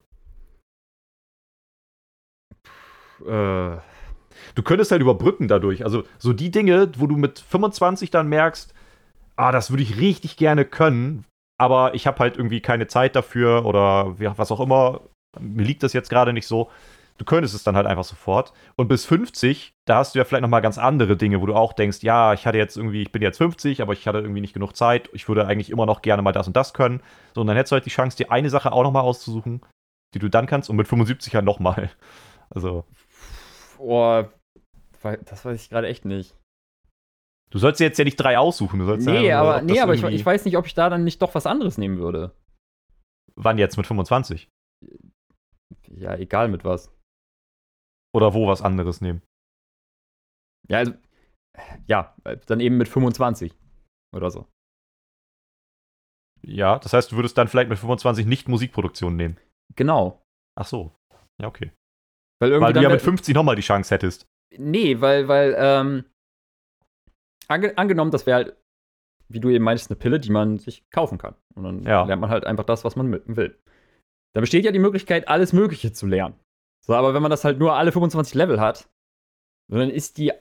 Äh, 3.21 3.79
du 4.55 4.63
könntest 4.63 4.91
halt 4.91 5.03
überbrücken 5.03 5.49
dadurch. 5.49 5.85
Also 5.85 6.05
so 6.19 6.33
die 6.33 6.51
Dinge, 6.51 6.91
wo 6.99 7.07
du 7.07 7.17
mit 7.17 7.39
25 7.39 8.11
dann 8.11 8.29
merkst, 8.29 8.75
ah, 9.37 9.53
das 9.53 9.71
würde 9.71 9.83
ich 9.83 9.99
richtig 9.99 10.37
gerne 10.37 10.65
können, 10.65 11.25
aber 11.59 11.95
ich 11.95 12.07
habe 12.07 12.19
halt 12.19 12.37
irgendwie 12.37 12.61
keine 12.61 12.87
Zeit 12.87 13.17
dafür 13.17 13.65
oder 13.65 14.19
was 14.19 14.53
auch 14.53 14.61
immer. 14.61 15.03
Mir 15.41 15.65
liegt 15.65 15.83
das 15.83 15.93
jetzt 15.93 16.11
gerade 16.11 16.33
nicht 16.33 16.47
so. 16.47 16.71
Du 17.17 17.25
könntest 17.25 17.55
es 17.55 17.63
dann 17.63 17.77
halt 17.77 17.87
einfach 17.87 18.05
sofort. 18.05 18.53
Und 18.75 18.89
bis 18.89 19.05
50, 19.05 19.73
da 19.87 19.99
hast 19.99 20.15
du 20.15 20.19
ja 20.19 20.25
vielleicht 20.25 20.43
nochmal 20.43 20.63
ganz 20.63 20.79
andere 20.79 21.17
Dinge, 21.17 21.41
wo 21.41 21.47
du 21.47 21.55
auch 21.55 21.73
denkst, 21.73 21.99
ja, 22.03 22.35
ich 22.35 22.45
hatte 22.45 22.59
jetzt 22.59 22.77
irgendwie, 22.77 23.03
ich 23.03 23.13
bin 23.13 23.23
jetzt 23.23 23.39
50, 23.39 23.83
aber 23.83 23.93
ich 23.93 24.09
hatte 24.09 24.19
irgendwie 24.19 24.41
nicht 24.41 24.53
genug 24.53 24.75
Zeit. 24.75 25.11
Ich 25.13 25.29
würde 25.29 25.47
eigentlich 25.47 25.71
immer 25.71 25.87
noch 25.87 26.03
gerne 26.03 26.23
mal 26.23 26.33
das 26.33 26.49
und 26.49 26.57
das 26.57 26.75
können. 26.75 27.03
So, 27.35 27.43
und 27.43 27.47
dann 27.47 27.57
hättest 27.57 27.71
du 27.71 27.75
halt 27.75 27.87
die 27.87 27.91
Chance, 27.91 28.17
dir 28.17 28.33
eine 28.33 28.51
Sache 28.51 28.73
auch 28.73 28.83
nochmal 28.83 29.05
auszusuchen, 29.05 29.61
die 30.15 30.19
du 30.19 30.29
dann 30.29 30.47
kannst 30.47 30.71
und 30.71 30.77
mit 30.77 30.89
75 30.89 31.35
halt 31.35 31.45
nochmal. 31.45 31.91
Also. 32.51 32.85
Oh, 33.87 34.25
das 35.03 35.45
weiß 35.45 35.61
ich 35.61 35.69
gerade 35.69 35.89
echt 35.89 36.07
nicht. 36.07 36.35
Du 37.51 37.59
sollst 37.59 37.81
jetzt 37.81 37.99
ja 37.99 38.05
nicht 38.05 38.17
drei 38.17 38.39
aussuchen. 38.39 38.81
Du 38.81 38.87
sollst 38.87 39.07
nee, 39.07 39.27
ja 39.27 39.43
aber, 39.43 39.61
nee, 39.61 39.79
aber 39.79 39.95
ich, 39.95 40.03
ich, 40.03 40.25
weiß 40.25 40.47
nicht, 40.47 40.57
ob 40.57 40.67
ich 40.67 40.75
da 40.75 40.89
dann 40.89 41.05
nicht 41.05 41.21
doch 41.21 41.35
was 41.35 41.47
anderes 41.47 41.77
nehmen 41.77 41.99
würde. 41.99 42.35
Wann 43.37 43.59
jetzt? 43.59 43.77
Mit 43.77 43.87
25? 43.87 44.49
Ja, 45.89 46.17
egal 46.17 46.49
mit 46.49 46.65
was. 46.65 46.91
Oder 48.15 48.33
wo 48.33 48.49
was 48.49 48.63
anderes 48.63 49.03
nehmen? 49.03 49.23
Ja, 50.69 50.79
also, 50.79 50.95
ja, 51.87 52.17
dann 52.47 52.61
eben 52.61 52.79
mit 52.79 52.89
25 52.89 53.55
oder 54.17 54.31
so. 54.31 54.49
Ja, 56.43 56.79
das 56.79 56.95
heißt, 56.95 57.13
du 57.13 57.17
würdest 57.17 57.37
dann 57.37 57.49
vielleicht 57.49 57.69
mit 57.69 57.79
25 57.79 58.25
nicht 58.25 58.49
Musikproduktion 58.49 59.17
nehmen. 59.17 59.39
Genau. 59.77 60.23
Ach 60.59 60.67
so. 60.67 60.95
Ja, 61.41 61.49
okay. 61.49 61.73
Weil, 62.41 62.61
weil 62.61 62.73
du 62.73 62.83
ja 62.83 62.89
mit 62.89 63.03
50 63.03 63.35
nochmal 63.35 63.57
die 63.57 63.63
Chance 63.63 63.95
hättest. 63.95 64.27
Nee, 64.57 65.01
weil, 65.01 65.29
weil, 65.29 65.55
ähm, 65.59 66.05
ange 67.49 67.77
angenommen, 67.79 68.11
das 68.11 68.27
wäre 68.27 68.37
halt, 68.37 68.57
wie 69.29 69.41
du 69.41 69.51
eben 69.51 69.65
meinst, 69.65 69.91
eine 69.91 69.97
Pille, 69.99 70.21
die 70.21 70.31
man 70.31 70.59
sich 70.59 70.89
kaufen 70.91 71.19
kann. 71.19 71.35
Und 71.55 71.65
dann 71.65 71.83
ja. 71.83 72.05
lernt 72.05 72.21
man 72.21 72.31
halt 72.31 72.45
einfach 72.45 72.65
das, 72.65 72.85
was 72.85 72.97
man 72.97 73.13
will. 73.13 73.59
Da 74.35 74.41
besteht 74.41 74.65
ja 74.65 74.73
die 74.73 74.79
Möglichkeit, 74.79 75.29
alles 75.29 75.53
Mögliche 75.53 75.93
zu 75.93 76.07
lernen. 76.07 76.39
So, 76.85 76.95
aber 76.95 77.15
wenn 77.15 77.23
man 77.23 77.31
das 77.31 77.45
halt 77.45 77.59
nur 77.59 77.75
alle 77.75 77.93
25 77.93 78.35
Level 78.35 78.61
hat, 78.61 78.89
dann 79.71 79.91
ist 79.91 80.19
die 80.19 80.33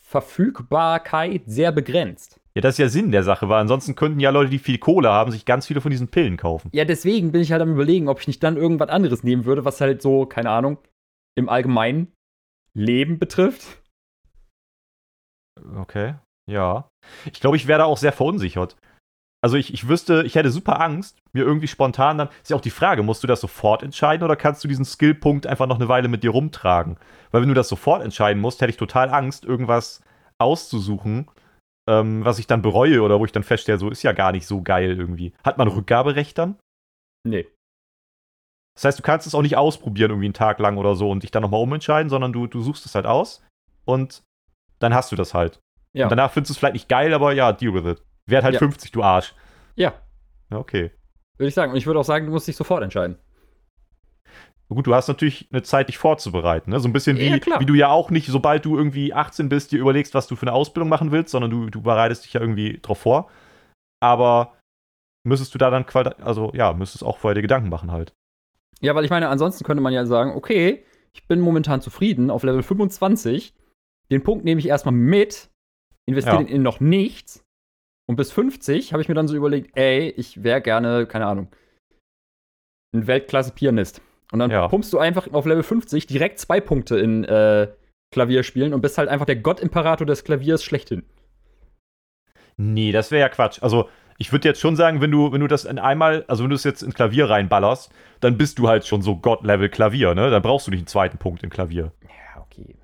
Verfügbarkeit 0.00 1.42
sehr 1.46 1.72
begrenzt. 1.72 2.40
Ja, 2.56 2.62
das 2.62 2.76
ist 2.76 2.78
ja 2.78 2.88
Sinn 2.88 3.12
der 3.12 3.22
Sache, 3.22 3.50
weil 3.50 3.60
ansonsten 3.60 3.96
könnten 3.96 4.18
ja 4.18 4.30
Leute, 4.30 4.48
die 4.48 4.58
viel 4.58 4.78
Kohle 4.78 5.10
haben, 5.10 5.30
sich 5.30 5.44
ganz 5.44 5.66
viele 5.66 5.82
von 5.82 5.90
diesen 5.90 6.08
Pillen 6.08 6.38
kaufen. 6.38 6.70
Ja, 6.72 6.86
deswegen 6.86 7.30
bin 7.30 7.42
ich 7.42 7.52
halt 7.52 7.60
am 7.60 7.72
überlegen, 7.72 8.08
ob 8.08 8.18
ich 8.18 8.28
nicht 8.28 8.42
dann 8.42 8.56
irgendwas 8.56 8.88
anderes 8.88 9.22
nehmen 9.22 9.44
würde, 9.44 9.66
was 9.66 9.78
halt 9.82 10.00
so, 10.00 10.24
keine 10.24 10.48
Ahnung, 10.48 10.78
im 11.36 11.50
allgemeinen 11.50 12.14
Leben 12.72 13.18
betrifft. 13.18 13.82
Okay, 15.76 16.14
ja. 16.50 16.88
Ich 17.30 17.40
glaube, 17.40 17.58
ich 17.58 17.66
wäre 17.66 17.80
da 17.80 17.84
auch 17.84 17.98
sehr 17.98 18.12
verunsichert. 18.12 18.78
Also 19.44 19.58
ich, 19.58 19.74
ich 19.74 19.86
wüsste, 19.86 20.22
ich 20.22 20.34
hätte 20.34 20.50
super 20.50 20.80
Angst, 20.80 21.18
mir 21.34 21.44
irgendwie 21.44 21.68
spontan 21.68 22.16
dann. 22.16 22.28
Ist 22.40 22.48
ja 22.48 22.56
auch 22.56 22.62
die 22.62 22.70
Frage, 22.70 23.02
musst 23.02 23.22
du 23.22 23.26
das 23.26 23.42
sofort 23.42 23.82
entscheiden 23.82 24.24
oder 24.24 24.34
kannst 24.34 24.64
du 24.64 24.68
diesen 24.68 24.86
Skillpunkt 24.86 25.46
einfach 25.46 25.66
noch 25.66 25.76
eine 25.76 25.90
Weile 25.90 26.08
mit 26.08 26.22
dir 26.22 26.30
rumtragen? 26.30 26.96
Weil 27.32 27.42
wenn 27.42 27.50
du 27.50 27.54
das 27.54 27.68
sofort 27.68 28.02
entscheiden 28.02 28.40
musst, 28.40 28.62
hätte 28.62 28.70
ich 28.70 28.78
total 28.78 29.10
Angst, 29.10 29.44
irgendwas 29.44 30.00
auszusuchen, 30.38 31.28
ähm, 31.88 32.24
was 32.24 32.38
ich 32.38 32.46
dann 32.46 32.62
bereue 32.62 33.02
oder 33.02 33.20
wo 33.20 33.24
ich 33.24 33.32
dann 33.32 33.42
feststelle, 33.42 33.78
so 33.78 33.90
ist 33.90 34.02
ja 34.02 34.12
gar 34.12 34.32
nicht 34.32 34.46
so 34.46 34.62
geil 34.62 34.98
irgendwie. 34.98 35.32
Hat 35.44 35.58
man 35.58 35.68
Rückgaberecht 35.68 36.36
dann? 36.36 36.58
Nee. 37.24 37.46
Das 38.74 38.84
heißt, 38.84 38.98
du 38.98 39.02
kannst 39.02 39.26
es 39.26 39.34
auch 39.34 39.42
nicht 39.42 39.56
ausprobieren, 39.56 40.10
irgendwie 40.10 40.26
einen 40.26 40.34
Tag 40.34 40.58
lang 40.58 40.76
oder 40.76 40.94
so 40.94 41.10
und 41.10 41.22
dich 41.22 41.30
dann 41.30 41.42
nochmal 41.42 41.62
umentscheiden, 41.62 42.10
sondern 42.10 42.32
du, 42.32 42.46
du 42.46 42.60
suchst 42.60 42.84
es 42.84 42.94
halt 42.94 43.06
aus 43.06 43.42
und 43.84 44.22
dann 44.78 44.94
hast 44.94 45.12
du 45.12 45.16
das 45.16 45.32
halt. 45.32 45.60
Ja. 45.94 46.04
Und 46.04 46.10
danach 46.10 46.30
findest 46.30 46.50
du 46.50 46.52
es 46.52 46.58
vielleicht 46.58 46.74
nicht 46.74 46.88
geil, 46.88 47.14
aber 47.14 47.32
ja, 47.32 47.52
deal 47.52 47.72
with 47.72 47.90
it. 47.90 48.02
Wert 48.26 48.44
halt 48.44 48.54
ja. 48.54 48.58
50, 48.58 48.92
du 48.92 49.02
Arsch. 49.02 49.34
Ja. 49.76 49.94
Ja, 50.50 50.58
okay. 50.58 50.90
Würde 51.38 51.48
ich 51.48 51.54
sagen. 51.54 51.72
Und 51.72 51.78
ich 51.78 51.86
würde 51.86 52.00
auch 52.00 52.04
sagen, 52.04 52.26
du 52.26 52.32
musst 52.32 52.48
dich 52.48 52.56
sofort 52.56 52.82
entscheiden. 52.82 53.18
Gut, 54.68 54.86
du 54.86 54.94
hast 54.94 55.06
natürlich 55.06 55.48
eine 55.52 55.62
Zeit, 55.62 55.88
dich 55.88 55.98
vorzubereiten. 55.98 56.70
Ne? 56.70 56.80
So 56.80 56.88
ein 56.88 56.92
bisschen 56.92 57.18
wie, 57.18 57.28
ja, 57.28 57.60
wie 57.60 57.66
du 57.66 57.74
ja 57.74 57.88
auch 57.88 58.10
nicht, 58.10 58.26
sobald 58.26 58.64
du 58.64 58.76
irgendwie 58.76 59.14
18 59.14 59.48
bist, 59.48 59.70
dir 59.70 59.78
überlegst, 59.78 60.12
was 60.14 60.26
du 60.26 60.34
für 60.34 60.42
eine 60.42 60.52
Ausbildung 60.52 60.88
machen 60.88 61.12
willst, 61.12 61.30
sondern 61.30 61.50
du, 61.50 61.70
du 61.70 61.80
bereitest 61.80 62.24
dich 62.24 62.32
ja 62.32 62.40
irgendwie 62.40 62.78
drauf 62.82 62.98
vor. 62.98 63.30
Aber 64.00 64.58
müsstest 65.24 65.54
du 65.54 65.58
da 65.58 65.70
dann, 65.70 65.84
also 66.20 66.50
ja, 66.52 66.72
müsstest 66.72 67.04
auch 67.04 67.18
vorher 67.18 67.36
dir 67.36 67.42
Gedanken 67.42 67.68
machen 67.68 67.92
halt. 67.92 68.12
Ja, 68.80 68.94
weil 68.94 69.04
ich 69.04 69.10
meine, 69.10 69.28
ansonsten 69.28 69.64
könnte 69.64 69.82
man 69.82 69.92
ja 69.92 70.04
sagen, 70.04 70.32
okay, 70.32 70.84
ich 71.12 71.26
bin 71.28 71.40
momentan 71.40 71.80
zufrieden 71.80 72.30
auf 72.30 72.42
Level 72.42 72.62
25. 72.62 73.54
den 74.10 74.22
Punkt 74.22 74.44
nehme 74.44 74.58
ich 74.58 74.68
erstmal 74.68 74.94
mit, 74.94 75.48
investiere 76.06 76.42
Ja. 76.42 76.48
in 76.48 76.62
noch 76.62 76.80
nichts. 76.80 77.44
Und 78.08 78.16
bis 78.16 78.32
50 78.32 78.92
habe 78.92 79.02
ich 79.02 79.08
mir 79.08 79.14
dann 79.14 79.28
so 79.28 79.36
überlegt, 79.36 79.76
ey, 79.76 80.10
ich 80.10 80.44
wäre 80.44 80.60
gerne, 80.60 81.06
keine 81.06 81.26
Ahnung, 81.26 81.48
ein 82.94 83.06
Weltklasse-Pianist. 83.06 84.00
Und 84.32 84.38
dann 84.40 84.50
Ja. 84.50 84.68
pumpst 84.68 84.92
du 84.92 84.98
einfach 84.98 85.32
auf 85.32 85.46
Level 85.46 85.62
50 85.62 86.06
direkt 86.06 86.38
zwei 86.40 86.60
Punkte 86.60 86.98
in 86.98 87.24
äh, 87.24 87.68
Klavier 88.12 88.42
spielen 88.42 88.74
und 88.74 88.80
bist 88.80 88.98
halt 88.98 89.08
einfach 89.08 89.26
der 89.26 89.36
Gott-Imperator 89.36 90.06
des 90.06 90.24
Klaviers 90.24 90.64
schlechthin. 90.64 91.04
Nee, 92.56 92.92
das 92.92 93.10
wäre 93.10 93.20
ja 93.20 93.28
Quatsch. 93.28 93.62
Also, 93.62 93.88
ich 94.18 94.32
würde 94.32 94.48
jetzt 94.48 94.60
schon 94.60 94.76
sagen, 94.76 95.00
wenn 95.02 95.10
du, 95.10 95.30
wenn 95.32 95.40
du 95.42 95.46
das 95.46 95.64
in 95.66 95.78
einmal, 95.78 96.24
also 96.26 96.42
wenn 96.42 96.50
du 96.50 96.56
es 96.56 96.64
jetzt 96.64 96.82
in 96.82 96.92
Klavier 96.94 97.28
reinballerst, 97.28 97.92
dann 98.20 98.38
bist 98.38 98.58
du 98.58 98.68
halt 98.68 98.86
schon 98.86 99.02
so 99.02 99.16
Gott-Level 99.16 99.68
Klavier, 99.68 100.14
ne? 100.14 100.30
Dann 100.30 100.42
brauchst 100.42 100.66
du 100.66 100.70
nicht 100.70 100.80
einen 100.80 100.86
zweiten 100.86 101.18
Punkt 101.18 101.42
in 101.42 101.50
Klavier. 101.50 101.92
Ja, 102.02 102.40
okay. 102.40 102.74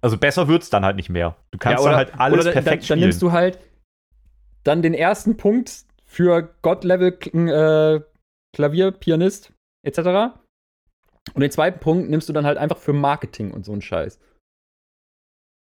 Also 0.00 0.16
besser 0.16 0.48
wird's 0.48 0.70
dann 0.70 0.84
halt 0.84 0.96
nicht 0.96 1.10
mehr. 1.10 1.36
Du 1.50 1.58
kannst 1.58 1.84
dann 1.84 1.96
halt 1.96 2.18
alles 2.18 2.40
oder 2.40 2.52
perfekt 2.52 2.66
dann, 2.66 2.74
dann 2.78 2.82
spielen. 2.84 3.00
nimmst 3.00 3.20
du 3.22 3.32
halt 3.32 3.58
dann 4.64 4.80
den 4.80 4.94
ersten 4.94 5.36
Punkt 5.36 5.84
für 6.06 6.54
God-Level 6.62 7.18
äh, 7.34 8.00
Klavier, 8.54 8.92
Pianist 8.92 9.52
etc. 9.84 10.34
Und 11.34 11.40
den 11.42 11.50
zweiten 11.50 11.78
Punkt 11.80 12.08
nimmst 12.10 12.28
du 12.28 12.32
dann 12.32 12.46
halt 12.46 12.58
einfach 12.58 12.78
für 12.78 12.92
Marketing 12.92 13.52
und 13.52 13.64
so 13.64 13.72
einen 13.72 13.82
Scheiß. 13.82 14.18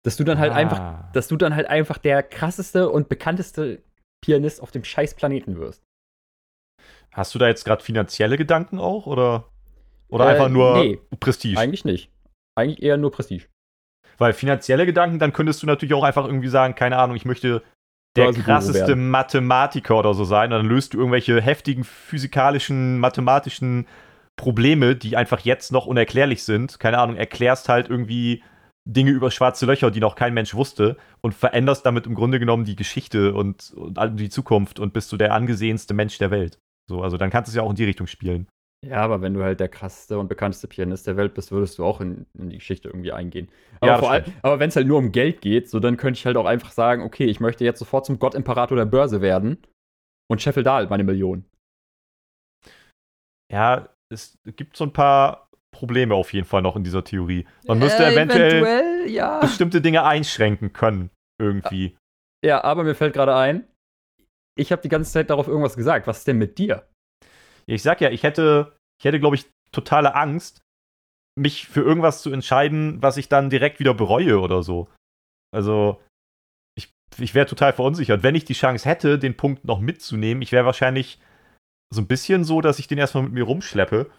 Dass 0.04 0.16
du 0.16 0.24
dann 0.24 0.38
halt 0.38 0.52
einfach, 0.52 0.78
Ah. 0.78 1.10
dass 1.12 1.28
du 1.28 1.36
dann 1.36 1.54
halt 1.54 1.66
einfach 1.66 1.98
der 1.98 2.22
krasseste 2.22 2.88
und 2.88 3.08
bekannteste 3.08 3.82
Pianist 4.24 4.62
auf 4.62 4.70
dem 4.70 4.84
scheiß 4.84 5.14
Planeten 5.14 5.56
wirst. 5.56 5.82
Hast 7.12 7.34
du 7.34 7.38
da 7.38 7.48
jetzt 7.48 7.64
gerade 7.64 7.82
finanzielle 7.82 8.36
Gedanken 8.36 8.78
auch 8.78 9.06
oder 9.06 9.48
oder 10.08 10.24
Äh, 10.26 10.28
einfach 10.28 10.48
nur 10.48 10.78
nee. 10.78 10.98
Prestige? 11.20 11.58
Eigentlich 11.58 11.84
nicht. 11.84 12.10
Eigentlich 12.56 12.82
eher 12.82 12.96
nur 12.96 13.10
Prestige. 13.10 13.46
Weil 14.16 14.32
finanzielle 14.32 14.86
Gedanken, 14.86 15.18
dann 15.18 15.32
könntest 15.32 15.62
du 15.62 15.66
natürlich 15.66 15.94
auch 15.94 16.02
einfach 16.02 16.24
irgendwie 16.24 16.48
sagen, 16.48 16.74
keine 16.74 16.96
Ahnung, 16.98 17.16
ich 17.16 17.24
möchte 17.24 17.62
der 18.18 18.32
krasseste 18.32 18.88
werden. 18.88 19.10
Mathematiker 19.10 19.98
oder 19.98 20.14
so 20.14 20.24
sein. 20.24 20.52
Und 20.52 20.58
dann 20.58 20.66
löst 20.66 20.94
du 20.94 20.98
irgendwelche 20.98 21.40
heftigen 21.40 21.84
physikalischen, 21.84 22.98
mathematischen 22.98 23.86
Probleme, 24.36 24.96
die 24.96 25.16
einfach 25.16 25.40
jetzt 25.40 25.72
noch 25.72 25.86
unerklärlich 25.86 26.44
sind. 26.44 26.78
Keine 26.80 26.98
Ahnung, 26.98 27.16
erklärst 27.16 27.68
halt 27.68 27.88
irgendwie 27.88 28.42
Dinge 28.84 29.10
über 29.10 29.30
schwarze 29.30 29.66
Löcher, 29.66 29.90
die 29.90 30.00
noch 30.00 30.14
kein 30.14 30.32
Mensch 30.32 30.54
wusste 30.54 30.96
und 31.20 31.34
veränderst 31.34 31.84
damit 31.84 32.06
im 32.06 32.14
Grunde 32.14 32.38
genommen 32.38 32.64
die 32.64 32.76
Geschichte 32.76 33.34
und, 33.34 33.72
und 33.72 33.98
die 34.18 34.30
Zukunft 34.30 34.80
und 34.80 34.94
bist 34.94 35.12
du 35.12 35.18
der 35.18 35.34
angesehenste 35.34 35.92
Mensch 35.92 36.16
der 36.16 36.30
Welt. 36.30 36.58
So, 36.88 37.02
also 37.02 37.18
dann 37.18 37.28
kannst 37.28 37.48
du 37.48 37.50
es 37.50 37.56
ja 37.56 37.62
auch 37.62 37.70
in 37.70 37.76
die 37.76 37.84
Richtung 37.84 38.06
spielen. 38.06 38.48
Ja, 38.86 38.98
aber 39.02 39.20
wenn 39.22 39.34
du 39.34 39.42
halt 39.42 39.58
der 39.58 39.68
krasseste 39.68 40.18
und 40.18 40.28
bekannteste 40.28 40.68
Pianist 40.68 41.06
der 41.06 41.16
Welt 41.16 41.34
bist, 41.34 41.50
würdest 41.50 41.78
du 41.78 41.84
auch 41.84 42.00
in, 42.00 42.26
in 42.38 42.50
die 42.50 42.58
Geschichte 42.58 42.88
irgendwie 42.88 43.10
eingehen. 43.12 43.48
Aber, 43.80 43.86
Ja, 43.86 43.92
das 43.94 44.00
vor 44.00 44.10
allem- 44.12 44.24
aber 44.42 44.60
wenn 44.60 44.68
es 44.68 44.76
halt 44.76 44.86
nur 44.86 44.98
um 44.98 45.10
Geld 45.10 45.40
geht, 45.40 45.68
so 45.68 45.80
dann 45.80 45.96
könnte 45.96 46.18
ich 46.18 46.26
halt 46.26 46.36
auch 46.36 46.46
einfach 46.46 46.70
sagen, 46.70 47.02
okay, 47.02 47.24
ich 47.24 47.40
möchte 47.40 47.64
jetzt 47.64 47.80
sofort 47.80 48.06
zum 48.06 48.18
Gott-Imperator 48.20 48.76
der 48.76 48.84
Börse 48.84 49.20
werden 49.20 49.58
und 50.30 50.40
scheffel 50.40 50.62
da 50.62 50.76
halt 50.76 50.90
meine 50.90 51.02
Million. 51.04 51.44
Ja, 53.52 53.88
es 54.12 54.38
gibt 54.44 54.76
so 54.76 54.84
ein 54.84 54.92
paar 54.92 55.48
Probleme 55.74 56.14
auf 56.14 56.32
jeden 56.32 56.46
Fall 56.46 56.62
noch 56.62 56.76
in 56.76 56.84
dieser 56.84 57.02
Theorie. 57.04 57.46
Man 57.66 57.78
müsste 57.78 58.04
eventuell, 58.06 58.62
eventuell, 58.62 59.10
ja. 59.10 59.40
bestimmte 59.40 59.80
Dinge 59.80 60.04
einschränken 60.04 60.72
können, 60.72 61.10
irgendwie. 61.40 61.96
Ja, 62.44 62.62
aber 62.62 62.84
mir 62.84 62.94
fällt 62.94 63.14
gerade 63.14 63.34
ein, 63.34 63.66
ich 64.56 64.70
habe 64.70 64.82
die 64.82 64.88
ganze 64.88 65.12
Zeit 65.12 65.30
darauf 65.30 65.48
irgendwas 65.48 65.76
gesagt. 65.76 66.06
Was 66.06 66.18
ist 66.18 66.28
denn 66.28 66.38
mit 66.38 66.58
dir? 66.58 66.88
Ich 67.68 67.82
sag 67.82 68.00
ja, 68.00 68.10
ich 68.10 68.22
hätte, 68.22 68.76
ich 68.98 69.04
hätte, 69.04 69.20
glaube 69.20 69.36
ich, 69.36 69.46
totale 69.72 70.14
Angst, 70.14 70.62
mich 71.38 71.68
für 71.68 71.82
irgendwas 71.82 72.22
zu 72.22 72.32
entscheiden, 72.32 73.00
was 73.02 73.16
ich 73.16 73.28
dann 73.28 73.50
direkt 73.50 73.78
wieder 73.78 73.94
bereue 73.94 74.40
oder 74.40 74.62
so. 74.62 74.88
Also, 75.54 76.00
ich, 76.76 76.90
ich 77.18 77.34
wäre 77.34 77.46
total 77.46 77.72
verunsichert. 77.72 78.22
Wenn 78.22 78.34
ich 78.34 78.44
die 78.44 78.54
Chance 78.54 78.88
hätte, 78.88 79.18
den 79.18 79.36
Punkt 79.36 79.64
noch 79.64 79.80
mitzunehmen, 79.80 80.42
ich 80.42 80.52
wäre 80.52 80.66
wahrscheinlich 80.66 81.20
so 81.94 82.00
ein 82.00 82.06
bisschen 82.06 82.44
so, 82.44 82.60
dass 82.60 82.78
ich 82.78 82.88
den 82.88 82.98
erstmal 82.98 83.24
mit 83.24 83.32
mir 83.32 83.44
rumschleppe. 83.44 84.10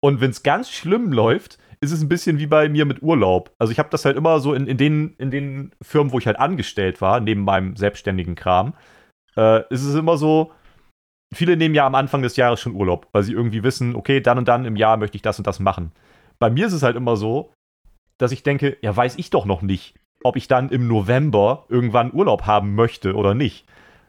Und 0.00 0.20
wenn 0.20 0.30
es 0.30 0.42
ganz 0.42 0.70
schlimm 0.70 1.12
läuft, 1.12 1.58
ist 1.80 1.92
es 1.92 2.02
ein 2.02 2.08
bisschen 2.08 2.38
wie 2.38 2.46
bei 2.46 2.68
mir 2.68 2.84
mit 2.84 3.02
Urlaub. 3.02 3.52
Also 3.58 3.72
ich 3.72 3.78
habe 3.78 3.90
das 3.90 4.04
halt 4.04 4.16
immer 4.16 4.40
so 4.40 4.54
in, 4.54 4.66
in, 4.66 4.76
den, 4.76 5.14
in 5.18 5.30
den 5.30 5.72
Firmen, 5.82 6.12
wo 6.12 6.18
ich 6.18 6.26
halt 6.26 6.38
angestellt 6.38 7.00
war, 7.00 7.20
neben 7.20 7.42
meinem 7.42 7.76
selbstständigen 7.76 8.34
Kram, 8.34 8.74
äh, 9.36 9.62
ist 9.72 9.84
es 9.84 9.94
immer 9.94 10.16
so, 10.16 10.52
viele 11.32 11.56
nehmen 11.56 11.74
ja 11.74 11.86
am 11.86 11.94
Anfang 11.94 12.22
des 12.22 12.36
Jahres 12.36 12.60
schon 12.60 12.74
Urlaub, 12.74 13.08
weil 13.12 13.22
sie 13.22 13.32
irgendwie 13.32 13.62
wissen, 13.62 13.94
okay, 13.94 14.20
dann 14.20 14.38
und 14.38 14.48
dann 14.48 14.64
im 14.64 14.76
Jahr 14.76 14.96
möchte 14.96 15.16
ich 15.16 15.22
das 15.22 15.38
und 15.38 15.46
das 15.46 15.60
machen. 15.60 15.92
Bei 16.38 16.50
mir 16.50 16.66
ist 16.66 16.72
es 16.72 16.82
halt 16.82 16.96
immer 16.96 17.16
so, 17.16 17.52
dass 18.18 18.32
ich 18.32 18.42
denke, 18.42 18.76
ja, 18.82 18.94
weiß 18.94 19.16
ich 19.16 19.30
doch 19.30 19.44
noch 19.44 19.62
nicht, 19.62 19.94
ob 20.22 20.36
ich 20.36 20.48
dann 20.48 20.68
im 20.68 20.86
November 20.86 21.66
irgendwann 21.68 22.12
Urlaub 22.12 22.46
haben 22.46 22.74
möchte 22.74 23.14
oder 23.14 23.34
nicht. 23.34 23.66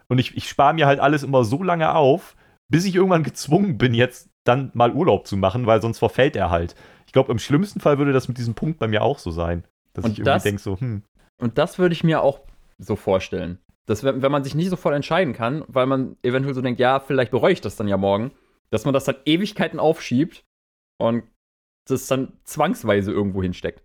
Und 0.08 0.20
ich, 0.20 0.36
ich 0.38 0.48
spare 0.48 0.74
mir 0.74 0.86
halt 0.86 1.00
alles 1.00 1.24
immer 1.24 1.44
so 1.44 1.64
lange 1.64 1.96
auf, 1.96 2.36
bis 2.70 2.86
ich 2.86 2.96
irgendwann 2.96 3.24
gezwungen 3.24 3.78
bin, 3.78 3.94
jetzt 3.94 4.30
dann 4.44 4.72
mal 4.74 4.92
Urlaub 4.92 5.28
zu 5.28 5.38
machen, 5.38 5.66
weil 5.66 5.82
sonst 5.82 6.00
verfällt 6.00 6.36
er 6.36 6.50
halt. 6.50 6.76
Ich 7.06 7.14
glaube, 7.14 7.32
im 7.32 7.40
schlimmsten 7.40 7.80
Fall 7.80 7.98
würde 7.98 8.14
das 8.14 8.28
mit 8.28 8.38
diesem 8.38 8.56
Punkt 8.56 8.80
bei 8.80 8.88
mir 8.88 9.02
auch 9.04 9.20
so 9.20 9.32
sein. 9.32 9.64
Dass 9.94 10.06
Und 10.06 10.12
ich 10.12 10.20
irgendwie 10.20 10.44
denke, 10.44 10.62
so, 10.62 10.80
hm, 10.80 11.04
Und 11.40 11.58
das 11.58 11.80
würde 11.80 11.94
ich 11.94 12.04
mir 12.04 12.22
auch 12.22 12.42
so 12.78 12.96
vorstellen. 12.96 13.60
Dass, 13.86 14.04
wenn 14.04 14.32
man 14.32 14.44
sich 14.44 14.56
nicht 14.56 14.70
sofort 14.70 14.96
entscheiden 14.96 15.34
kann, 15.34 15.66
weil 15.68 15.86
man 15.86 16.16
eventuell 16.24 16.56
so 16.56 16.62
denkt, 16.62 16.80
ja, 16.80 17.00
vielleicht 17.00 17.32
bereue 17.32 17.52
ich 17.52 17.62
das 17.62 17.76
dann 17.76 17.88
ja 17.90 17.98
morgen, 17.98 18.32
dass 18.70 18.86
man 18.86 18.94
das 18.94 19.04
dann 19.04 19.18
Ewigkeiten 19.26 19.80
aufschiebt 19.80 20.46
und 20.98 21.24
das 21.86 22.08
dann 22.08 22.34
zwangsweise 22.46 23.12
irgendwo 23.12 23.44
hinsteckt. 23.44 23.84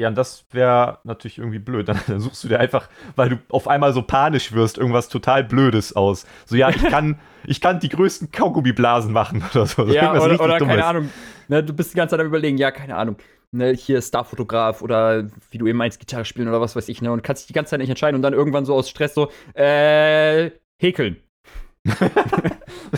Ja, 0.00 0.08
und 0.08 0.14
das 0.16 0.46
wäre 0.50 0.98
natürlich 1.04 1.38
irgendwie 1.38 1.58
blöd. 1.58 1.88
Dann, 1.88 2.00
dann 2.06 2.20
suchst 2.20 2.42
du 2.44 2.48
dir 2.48 2.58
einfach, 2.58 2.88
weil 3.16 3.28
du 3.28 3.36
auf 3.50 3.68
einmal 3.68 3.92
so 3.92 4.02
panisch 4.02 4.52
wirst, 4.52 4.78
irgendwas 4.78 5.08
total 5.08 5.44
Blödes 5.44 5.94
aus. 5.94 6.26
So, 6.46 6.56
ja, 6.56 6.70
ich 6.70 6.82
kann, 6.88 7.20
ich 7.46 7.60
kann 7.60 7.80
die 7.80 7.88
größten 7.90 8.30
Kaugummiblasen 8.30 9.12
machen 9.12 9.44
oder 9.54 9.66
so. 9.66 9.84
Ja, 9.86 10.12
oder, 10.12 10.40
oder 10.40 10.58
keine. 10.58 10.84
Ahnung. 10.84 11.10
Ne, 11.48 11.62
du 11.62 11.74
bist 11.74 11.92
die 11.92 11.96
ganze 11.96 12.12
Zeit 12.12 12.20
am 12.20 12.26
überlegen, 12.26 12.56
ja, 12.56 12.70
keine 12.70 12.96
Ahnung. 12.96 13.16
Ne, 13.52 13.72
hier 13.72 14.00
Starfotograf 14.00 14.80
oder 14.80 15.24
wie 15.50 15.58
du 15.58 15.66
eben 15.66 15.78
meinst, 15.78 15.98
Gitarre 15.98 16.24
spielen 16.24 16.46
oder 16.46 16.60
was 16.60 16.76
weiß 16.76 16.88
ich, 16.88 17.02
ne? 17.02 17.10
Und 17.10 17.24
kannst 17.24 17.42
dich 17.42 17.46
die 17.48 17.52
ganze 17.52 17.70
Zeit 17.70 17.80
nicht 17.80 17.88
entscheiden 17.88 18.14
und 18.14 18.22
dann 18.22 18.32
irgendwann 18.32 18.64
so 18.64 18.74
aus 18.74 18.88
Stress 18.88 19.14
so, 19.14 19.30
äh, 19.54 20.52
häkeln. 20.78 21.16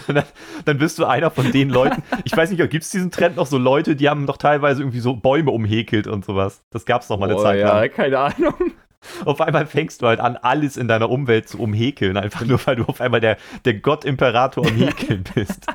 dann, 0.07 0.25
dann 0.67 0.79
bist 0.79 0.99
du 0.99 1.07
einer 1.07 1.31
von 1.31 1.51
den 1.53 1.71
Leuten. 1.71 2.03
Ich 2.25 2.37
weiß 2.37 2.51
nicht, 2.51 2.59
gibt 2.71 2.85
es 2.85 2.91
diesen 2.91 3.11
Trend 3.11 3.37
noch 3.37 3.47
so 3.47 3.57
Leute, 3.57 3.97
die 3.97 4.11
haben 4.11 4.27
doch 4.27 4.37
teilweise 4.37 4.83
irgendwie 4.83 5.01
so 5.01 5.17
Bäume 5.17 5.53
umhäkelt 5.53 6.07
und 6.07 6.25
sowas. 6.25 6.63
Das 6.71 6.85
gab 6.85 7.01
es 7.01 7.09
noch 7.09 7.19
mal 7.19 7.31
eine 7.31 7.39
Oh, 7.39 7.43
Zeit 7.43 7.61
lang. 7.61 7.83
ja, 7.83 7.89
keine 7.89 8.19
Ahnung. 8.19 8.55
Auf 9.25 9.41
einmal 9.41 9.67
fängst 9.67 10.03
du 10.03 10.07
halt 10.07 10.21
an, 10.21 10.37
alles 10.37 10.77
in 10.77 10.87
deiner 10.87 11.09
Umwelt 11.09 11.49
zu 11.49 11.59
umhäkeln, 11.61 12.19
einfach 12.19 12.45
nur 12.45 12.61
weil 12.67 12.77
du 12.77 12.85
auf 12.85 13.01
einmal 13.01 13.21
der, 13.21 13.37
der 13.65 13.75
Gott-Imperator 13.75 14.65
am 14.65 14.77
Häkeln 14.77 15.25
bist. 15.35 15.67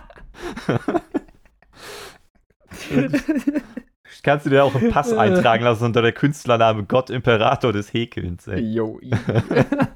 Kannst 4.24 4.46
du 4.46 4.50
dir 4.50 4.64
auch 4.64 4.76
im 4.76 4.92
Pass 4.92 5.14
eintragen 5.18 5.64
lassen 5.64 5.86
unter 5.86 6.02
der 6.02 6.12
Künstlername 6.14 6.84
Gott 6.86 7.10
Imperator 7.10 7.72
des 7.74 7.94
Häkelns, 7.94 8.48
ey. 8.48 8.60
Yo, 8.62 9.00
easy. 9.02 9.16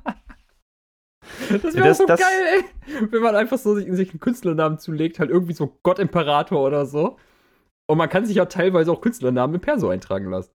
Das 1.50 1.74
Ja, 1.76 1.80
wäre 1.82 1.88
das- 1.90 1.98
so 1.98 2.06
das- 2.06 2.20
geil, 2.20 2.64
ey. 2.88 3.08
Wenn 3.12 3.22
man 3.22 3.36
einfach 3.36 3.58
so 3.58 3.76
sich, 3.76 3.90
sich 3.92 4.12
einen 4.12 4.20
Künstlernamen 4.20 4.80
zulegt, 4.80 5.20
halt 5.20 5.30
irgendwie 5.30 5.54
so 5.54 5.78
Gott 5.84 6.00
Imperator 6.00 6.62
oder 6.66 6.86
so. 6.86 7.18
Und 7.90 7.98
man 7.98 8.10
kann 8.10 8.26
sich 8.26 8.36
ja 8.38 8.46
teilweise 8.46 8.92
auch 8.92 9.02
Künstlernamen 9.02 9.56
im 9.56 9.62
Perso 9.62 9.90
eintragen 9.90 10.30
lassen. 10.30 10.52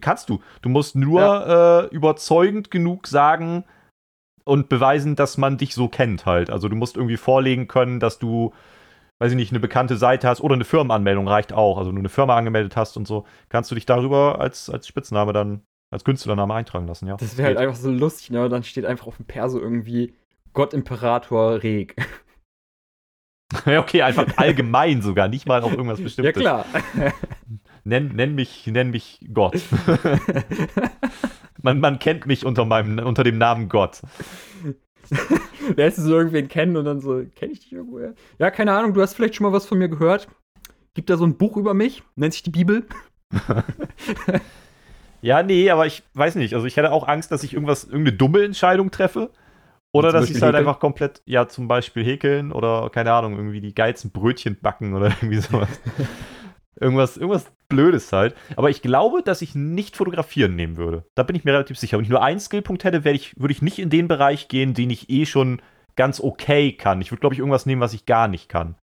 Kannst 0.00 0.28
du. 0.28 0.40
Du 0.62 0.68
musst 0.68 0.96
nur 0.96 1.88
äh, 1.90 1.94
überzeugend 1.94 2.70
genug 2.70 3.06
sagen 3.06 3.64
und 4.44 4.68
beweisen, 4.68 5.16
dass 5.16 5.38
man 5.38 5.58
dich 5.58 5.74
so 5.74 5.88
kennt 5.88 6.26
halt. 6.26 6.50
Also 6.50 6.68
du 6.68 6.76
musst 6.76 6.96
irgendwie 6.96 7.16
vorlegen 7.16 7.68
können, 7.68 8.00
dass 8.00 8.18
du, 8.18 8.52
weiß 9.22 9.30
ich 9.30 9.36
nicht, 9.36 9.52
eine 9.52 9.60
bekannte 9.60 9.96
Seite 9.96 10.26
hast 10.26 10.40
oder 10.40 10.54
eine 10.54 10.64
Firmenanmeldung 10.64 11.28
reicht 11.28 11.52
auch. 11.52 11.78
Also 11.78 11.90
wenn 11.90 11.94
du 11.94 12.00
eine 12.00 12.08
Firma 12.08 12.36
angemeldet 12.36 12.74
hast 12.74 12.96
und 12.96 13.06
so, 13.06 13.24
kannst 13.48 13.70
du 13.70 13.76
dich 13.76 13.86
darüber 13.86 14.40
als, 14.40 14.68
als 14.68 14.88
Spitzname 14.88 15.32
dann, 15.32 15.62
als 15.92 16.02
Künstlername 16.02 16.52
eintragen 16.52 16.88
lassen, 16.88 17.06
ja. 17.06 17.16
Das 17.18 17.36
wäre 17.36 17.46
halt 17.46 17.58
einfach 17.58 17.76
so 17.76 17.88
lustig, 17.88 18.30
ne? 18.30 18.48
Dann 18.48 18.64
steht 18.64 18.84
einfach 18.84 19.06
auf 19.06 19.18
dem 19.18 19.26
Perso 19.26 19.60
irgendwie 19.60 20.12
Gott 20.54 20.74
Imperator 20.74 21.62
Reg. 21.62 21.94
ja, 23.66 23.78
okay, 23.78 24.02
einfach 24.02 24.26
allgemein 24.38 25.02
sogar, 25.02 25.28
nicht 25.28 25.46
mal 25.46 25.62
auf 25.62 25.70
irgendwas 25.70 25.98
ja, 26.00 26.04
Bestimmtes. 26.04 26.40
klar. 26.40 26.66
Nenn, 27.84 28.08
nenn, 28.14 28.34
mich, 28.34 28.66
nenn 28.66 28.90
mich 28.90 29.20
Gott. 29.32 29.60
man, 31.62 31.78
man 31.78 31.98
kennt 32.00 32.26
mich 32.26 32.44
unter, 32.44 32.64
meinem, 32.64 32.98
unter 33.04 33.22
dem 33.24 33.38
Namen 33.38 33.68
Gott. 33.68 34.02
Lässt 35.76 35.98
du 35.98 36.02
so 36.02 36.16
irgendwen 36.16 36.48
kennen 36.48 36.76
und 36.76 36.84
dann 36.84 37.00
so, 37.00 37.24
kenne 37.36 37.52
ich 37.52 37.60
dich 37.60 37.72
irgendwoher? 37.72 38.14
Ja, 38.38 38.50
keine 38.50 38.72
Ahnung, 38.72 38.94
du 38.94 39.02
hast 39.02 39.14
vielleicht 39.14 39.36
schon 39.36 39.44
mal 39.44 39.52
was 39.52 39.66
von 39.66 39.78
mir 39.78 39.88
gehört. 39.88 40.28
Gibt 40.94 41.10
da 41.10 41.16
so 41.16 41.24
ein 41.24 41.36
Buch 41.36 41.56
über 41.56 41.74
mich, 41.74 42.02
nennt 42.16 42.34
sich 42.34 42.42
die 42.42 42.50
Bibel. 42.50 42.86
Ja, 45.22 45.44
nee, 45.44 45.70
aber 45.70 45.86
ich 45.86 46.02
weiß 46.14 46.34
nicht. 46.34 46.52
Also 46.52 46.66
ich 46.66 46.76
hätte 46.76 46.90
auch 46.90 47.06
Angst, 47.06 47.30
dass 47.30 47.44
ich 47.44 47.54
irgendwas, 47.54 47.84
irgendeine 47.84 48.16
dumme 48.16 48.44
Entscheidung 48.44 48.90
treffe. 48.90 49.30
Oder 49.92 50.10
dass 50.10 50.24
ich 50.24 50.36
es 50.36 50.42
halt 50.42 50.54
häkeln? 50.54 50.66
einfach 50.66 50.80
komplett, 50.80 51.22
ja, 51.26 51.48
zum 51.48 51.68
Beispiel 51.68 52.02
häkeln 52.02 52.50
oder, 52.50 52.88
keine 52.90 53.12
Ahnung, 53.12 53.36
irgendwie 53.36 53.60
die 53.60 53.74
geilsten 53.74 54.10
Brötchen 54.10 54.58
backen 54.60 54.94
oder 54.94 55.06
irgendwie 55.22 55.38
sowas. 55.38 55.68
Irgendwas, 56.80 57.16
irgendwas 57.16 57.50
Blödes 57.68 58.12
halt. 58.12 58.34
Aber 58.56 58.70
ich 58.70 58.82
glaube, 58.82 59.22
dass 59.22 59.42
ich 59.42 59.54
nicht 59.54 59.96
fotografieren 59.96 60.56
nehmen 60.56 60.76
würde. 60.76 61.04
Da 61.14 61.22
bin 61.22 61.36
ich 61.36 61.44
mir 61.44 61.52
relativ 61.52 61.78
sicher. 61.78 61.96
Wenn 61.96 62.04
ich 62.04 62.10
nur 62.10 62.22
einen 62.22 62.40
Skillpunkt 62.40 62.84
hätte, 62.84 63.08
ich, 63.10 63.38
würde 63.38 63.52
ich 63.52 63.62
nicht 63.62 63.78
in 63.78 63.90
den 63.90 64.08
Bereich 64.08 64.48
gehen, 64.48 64.74
den 64.74 64.90
ich 64.90 65.10
eh 65.10 65.26
schon 65.26 65.60
ganz 65.96 66.20
okay 66.20 66.72
kann. 66.72 67.00
Ich 67.00 67.10
würde, 67.10 67.20
glaube 67.20 67.34
ich, 67.34 67.38
irgendwas 67.38 67.66
nehmen, 67.66 67.80
was 67.80 67.94
ich 67.94 68.06
gar 68.06 68.28
nicht 68.28 68.48
kann. 68.48 68.76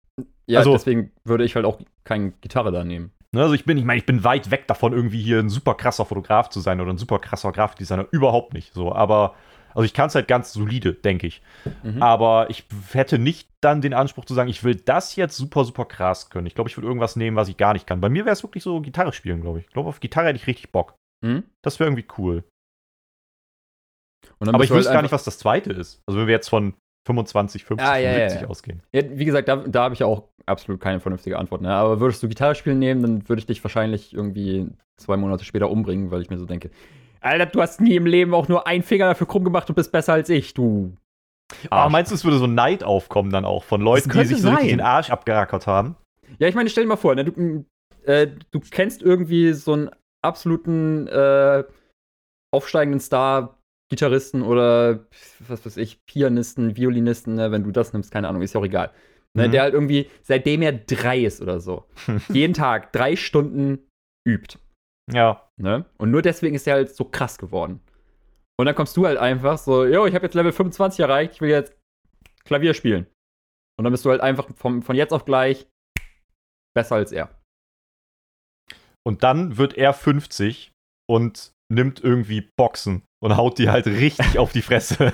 Ja, 0.46 0.60
also, 0.60 0.74
deswegen 0.74 1.12
würde 1.24 1.44
ich 1.44 1.56
halt 1.56 1.66
auch 1.66 1.80
keine 2.04 2.32
Gitarre 2.42 2.72
da 2.72 2.84
nehmen. 2.84 3.12
Ne, 3.32 3.44
also 3.44 3.54
ich 3.54 3.66
bin, 3.66 3.78
ich 3.78 3.86
meine, 3.86 4.00
ich 4.00 4.08
bin 4.08 4.24
weit 4.24 4.50
weg 4.50 4.66
davon, 4.68 4.92
irgendwie 4.92 5.22
hier 5.22 5.40
ein 5.40 5.50
super 5.50 5.76
krasser 5.76 6.06
Fotograf 6.06 6.50
zu 6.50 6.60
sein 6.60 6.82
oder 6.82 6.92
ein 6.92 6.98
super 6.98 7.20
krasser 7.20 7.52
Grafikdesigner. 7.52 8.08
Überhaupt 8.12 8.54
nicht 8.54 8.74
so. 8.74 8.92
Aber 8.92 9.36
also 9.70 9.84
ich 9.84 9.93
kann 9.93 10.07
es 10.07 10.15
halt 10.15 10.28
ganz 10.28 10.53
solide, 10.53 10.93
denke 10.93 11.28
ich. 11.28 11.41
Mhm. 11.84 12.01
Aber 12.01 12.49
ich 12.49 12.65
hätte 12.91 13.20
nicht 13.20 13.49
dann 13.61 13.82
den 13.82 13.93
Anspruch 13.93 14.26
zu 14.26 14.34
sagen, 14.34 14.49
ich 14.49 14.63
will 14.63 14.76
das 14.76 15.15
jetzt 15.15 15.38
super, 15.38 15.65
super 15.65 15.86
krass 15.86 16.30
können. 16.30 16.47
Ich 16.47 16.55
glaube, 16.55 16.70
ich 16.70 16.78
würde 16.78 16.88
irgendwas 16.88 17.15
nehmen, 17.15 17.38
was 17.38 17.49
ich 17.49 17.57
gar 17.57 17.74
nicht 17.74 17.88
kann. 17.88 18.01
Bei 18.01 18.09
mir 18.09 18.26
wäre 18.26 18.34
es 18.34 18.43
wirklich 18.43 18.63
so 18.63 18.82
Gitarre 18.82 19.13
spielen, 19.13 19.41
glaube 19.41 19.59
ich. 19.59 19.65
Ich 19.65 19.74
glaube, 19.74 19.89
auf 19.89 19.99
Gitarre 19.99 20.28
hätte 20.28 20.38
ich 20.38 20.47
richtig 20.47 20.72
Bock. 20.72 20.95
Mhm. 21.26 21.43
Das 21.63 21.80
wäre 21.80 21.89
irgendwie 21.89 22.07
cool. 22.17 22.43
Aber 24.39 24.63
ich 24.63 24.70
wüsste 24.70 24.89
halt 24.89 24.97
gar 24.97 25.01
nicht, 25.01 25.11
was 25.11 25.24
das 25.24 25.38
zweite 25.38 25.72
ist. 25.72 26.01
Also 26.07 26.20
wenn 26.20 26.28
wir 26.28 26.34
jetzt 26.34 26.49
von 26.49 26.74
25, 27.07 27.65
50, 27.65 27.88
ah, 27.88 27.97
ja, 27.97 28.13
70 28.13 28.36
ja, 28.36 28.41
ja. 28.41 28.49
ausgehen. 28.49 28.84
Wie 28.91 29.26
gesagt, 29.26 29.47
da, 29.47 29.57
da 29.57 29.84
habe 29.84 29.93
ich 29.93 30.03
auch 30.03 30.30
absolut 30.45 30.82
keine 30.82 30.99
vernünftige 30.99 31.38
Antwort. 31.38 31.61
Ne? 31.61 31.74
Aber 31.74 31.99
würdest 31.99 32.22
du 32.22 32.28
Gitarre 32.28 32.55
spielen 32.55 32.80
nehmen, 32.80 33.01
dann 33.01 33.30
würde 33.30 33.39
ich 33.39 33.45
dich 33.45 33.63
wahrscheinlich 33.63 34.13
irgendwie 34.13 34.67
zwei 34.97 35.17
Monate 35.17 35.45
später 35.45 35.70
umbringen, 35.70 36.11
weil 36.11 36.22
ich 36.22 36.30
mir 36.30 36.38
so 36.38 36.45
denke, 36.45 36.70
Alter, 37.22 37.45
du 37.47 37.61
hast 37.61 37.82
nie 37.82 37.95
im 37.95 38.05
Leben 38.05 38.34
auch 38.34 38.47
nur 38.47 38.67
einen 38.67 38.84
Finger 38.84 39.07
dafür 39.07 39.28
krumm 39.28 39.43
gemacht 39.43 39.70
und 39.70 39.76
bist 39.76 39.91
besser 39.91 40.13
als 40.13 40.30
ich, 40.30 40.53
du. 40.53 40.95
Aber 41.70 41.84
ah, 41.84 41.89
meinst 41.89 42.11
du, 42.11 42.15
es 42.15 42.24
würde 42.24 42.38
so 42.38 42.47
Neid 42.47 42.84
aufkommen 42.84 43.32
dann 43.32 43.45
auch 43.45 43.63
von 43.63 43.82
Leuten, 43.82 44.09
die 44.09 44.26
sich 44.26 44.41
so 44.41 44.49
richtig 44.49 44.70
den 44.70 44.82
Arsch 44.82 45.09
abgerackert 45.09 45.67
haben? 45.67 45.95
Ja, 46.38 46.47
ich 46.47 46.55
meine, 46.55 46.70
stell 46.70 46.84
dir 46.84 46.89
mal 46.89 46.95
vor, 46.95 47.15
ne, 47.15 47.26
du, 47.26 47.65
äh, 48.03 48.28
du 48.51 48.59
kennst 48.59 49.01
irgendwie 49.01 49.53
so 49.53 49.74
einen 49.74 49.89
absoluten 50.22 51.07
äh, 51.07 51.63
aufsteigenden 52.51 52.99
Star, 52.99 53.57
Gitarristen 53.89 54.43
oder 54.43 55.07
was 55.39 55.65
weiß 55.65 55.78
ich, 55.78 56.05
Pianisten, 56.05 56.78
Violinisten, 56.78 57.36
ne, 57.36 57.51
wenn 57.51 57.63
du 57.63 57.72
das 57.72 57.93
nimmst, 57.93 58.11
keine 58.11 58.28
Ahnung, 58.28 58.43
ist 58.43 58.53
ja 58.53 58.59
auch 58.59 58.65
egal. 58.65 58.91
Ne, 59.36 59.47
mhm. 59.47 59.51
Der 59.51 59.61
halt 59.63 59.74
irgendwie, 59.74 60.09
seitdem 60.22 60.61
er 60.61 60.74
drei 60.74 61.20
ist 61.20 61.41
oder 61.41 61.59
so, 61.59 61.86
jeden 62.30 62.53
Tag 62.53 62.93
drei 62.93 63.15
Stunden 63.15 63.80
übt. 64.28 64.59
Ja. 65.11 65.49
Ne? 65.60 65.86
Und 65.97 66.12
nur 66.12 66.22
deswegen 66.22 66.55
ist 66.55 66.68
er 66.68 66.76
halt 66.76 66.95
so 66.95 67.05
krass 67.05 67.38
geworden. 67.38 67.82
Und 68.57 68.66
dann 68.66 68.76
kommst 68.76 68.95
du 68.97 69.05
halt 69.05 69.18
einfach 69.18 69.57
so, 69.57 69.86
yo, 69.86 70.05
ich 70.05 70.16
habe 70.16 70.26
jetzt 70.26 70.34
Level 70.34 70.51
25 70.51 70.99
erreicht, 70.99 71.34
ich 71.34 71.41
will 71.41 71.49
jetzt 71.49 71.76
Klavier 72.45 72.74
spielen. 72.74 73.07
Und 73.78 73.84
dann 73.84 73.91
bist 73.91 74.05
du 74.05 74.10
halt 74.10 74.22
einfach 74.22 74.47
vom, 74.55 74.82
von 74.82 74.95
jetzt 74.95 75.14
auf 75.14 75.26
gleich 75.26 75.68
besser 76.76 76.95
als 76.95 77.12
er. 77.12 77.30
Und 79.05 79.24
dann 79.24 79.57
wird 79.57 79.78
er 79.78 79.93
50 79.93 80.72
und 81.10 81.51
nimmt 81.72 82.03
irgendwie 82.03 82.49
Boxen 82.57 83.03
und 83.24 83.38
haut 83.38 83.57
die 83.57 83.70
halt 83.70 83.86
richtig 83.88 84.38
auf 84.38 84.51
die 84.51 84.62
Fresse. 84.62 85.14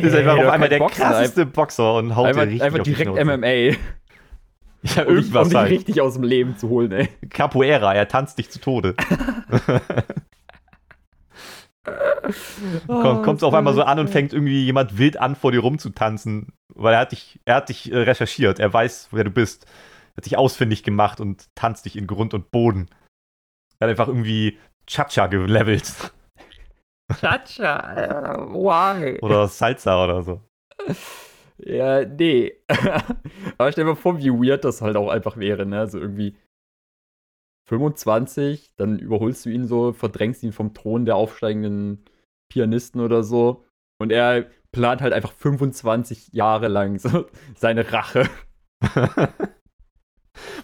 ist 0.00 0.14
einfach 0.14 0.36
hey, 0.36 0.44
auf 0.44 0.52
einmal 0.52 0.68
der 0.68 0.78
Boxen, 0.78 1.02
krasseste 1.02 1.46
Boxer 1.46 1.94
und 1.96 2.16
haut 2.16 2.26
einfach, 2.26 2.44
die 2.44 2.48
richtig 2.48 2.62
einfach 2.62 2.80
auf 2.80 2.84
direkt 2.84 3.16
die 3.16 3.24
MMA. 3.24 3.78
Ja, 4.96 5.04
um 5.04 5.16
irgendwas 5.16 5.44
um 5.44 5.50
dich 5.50 5.58
halt. 5.58 5.70
richtig 5.70 6.00
aus 6.00 6.14
dem 6.14 6.22
Leben 6.22 6.56
zu 6.56 6.68
holen, 6.68 6.92
ey. 6.92 7.08
Capoeira, 7.30 7.94
er 7.94 8.08
tanzt 8.08 8.38
dich 8.38 8.50
zu 8.50 8.60
Tode. 8.60 8.94
oh, 12.88 13.22
kommt 13.22 13.42
auf 13.42 13.54
einmal 13.54 13.74
so 13.74 13.82
an 13.82 13.98
und 13.98 14.08
fängt 14.08 14.32
irgendwie 14.32 14.64
jemand 14.64 14.96
wild 14.98 15.20
an, 15.20 15.36
vor 15.36 15.52
dir 15.52 15.60
rumzutanzen, 15.60 16.52
weil 16.74 16.94
er 16.94 17.00
hat 17.00 17.12
dich, 17.12 17.40
er 17.44 17.56
hat 17.56 17.68
dich 17.68 17.92
äh, 17.92 17.98
recherchiert, 17.98 18.58
er 18.58 18.72
weiß, 18.72 19.08
wer 19.12 19.24
du 19.24 19.30
bist, 19.30 19.66
hat 20.16 20.24
dich 20.26 20.36
ausfindig 20.36 20.82
gemacht 20.82 21.20
und 21.20 21.46
tanzt 21.54 21.84
dich 21.84 21.96
in 21.96 22.06
Grund 22.06 22.34
und 22.34 22.50
Boden. 22.50 22.88
Er 23.78 23.86
hat 23.86 23.90
einfach 23.90 24.08
irgendwie 24.08 24.58
Cha-Cha 24.86 25.26
gelevelt. 25.26 26.12
Cha-Cha, 27.20 28.48
why? 28.50 29.18
Oder 29.20 29.48
Salsa 29.48 30.04
oder 30.04 30.22
so. 30.22 30.40
Ja, 31.58 32.04
nee. 32.04 32.52
Aber 33.58 33.72
stell 33.72 33.84
dir 33.84 33.90
mal 33.90 33.96
vor, 33.96 34.18
wie 34.18 34.30
weird 34.30 34.64
das 34.64 34.80
halt 34.80 34.96
auch 34.96 35.08
einfach 35.08 35.36
wäre, 35.36 35.66
ne? 35.66 35.80
Also 35.80 35.98
irgendwie 35.98 36.36
25, 37.68 38.72
dann 38.76 38.98
überholst 38.98 39.44
du 39.44 39.50
ihn 39.50 39.66
so, 39.66 39.92
verdrängst 39.92 40.42
ihn 40.42 40.52
vom 40.52 40.72
Thron 40.72 41.04
der 41.04 41.16
aufsteigenden 41.16 42.04
Pianisten 42.50 43.00
oder 43.00 43.22
so. 43.22 43.64
Und 44.00 44.10
er 44.10 44.46
plant 44.72 45.02
halt 45.02 45.12
einfach 45.12 45.32
25 45.32 46.32
Jahre 46.32 46.68
lang 46.68 46.98
so 46.98 47.26
seine 47.56 47.92
Rache. 47.92 48.28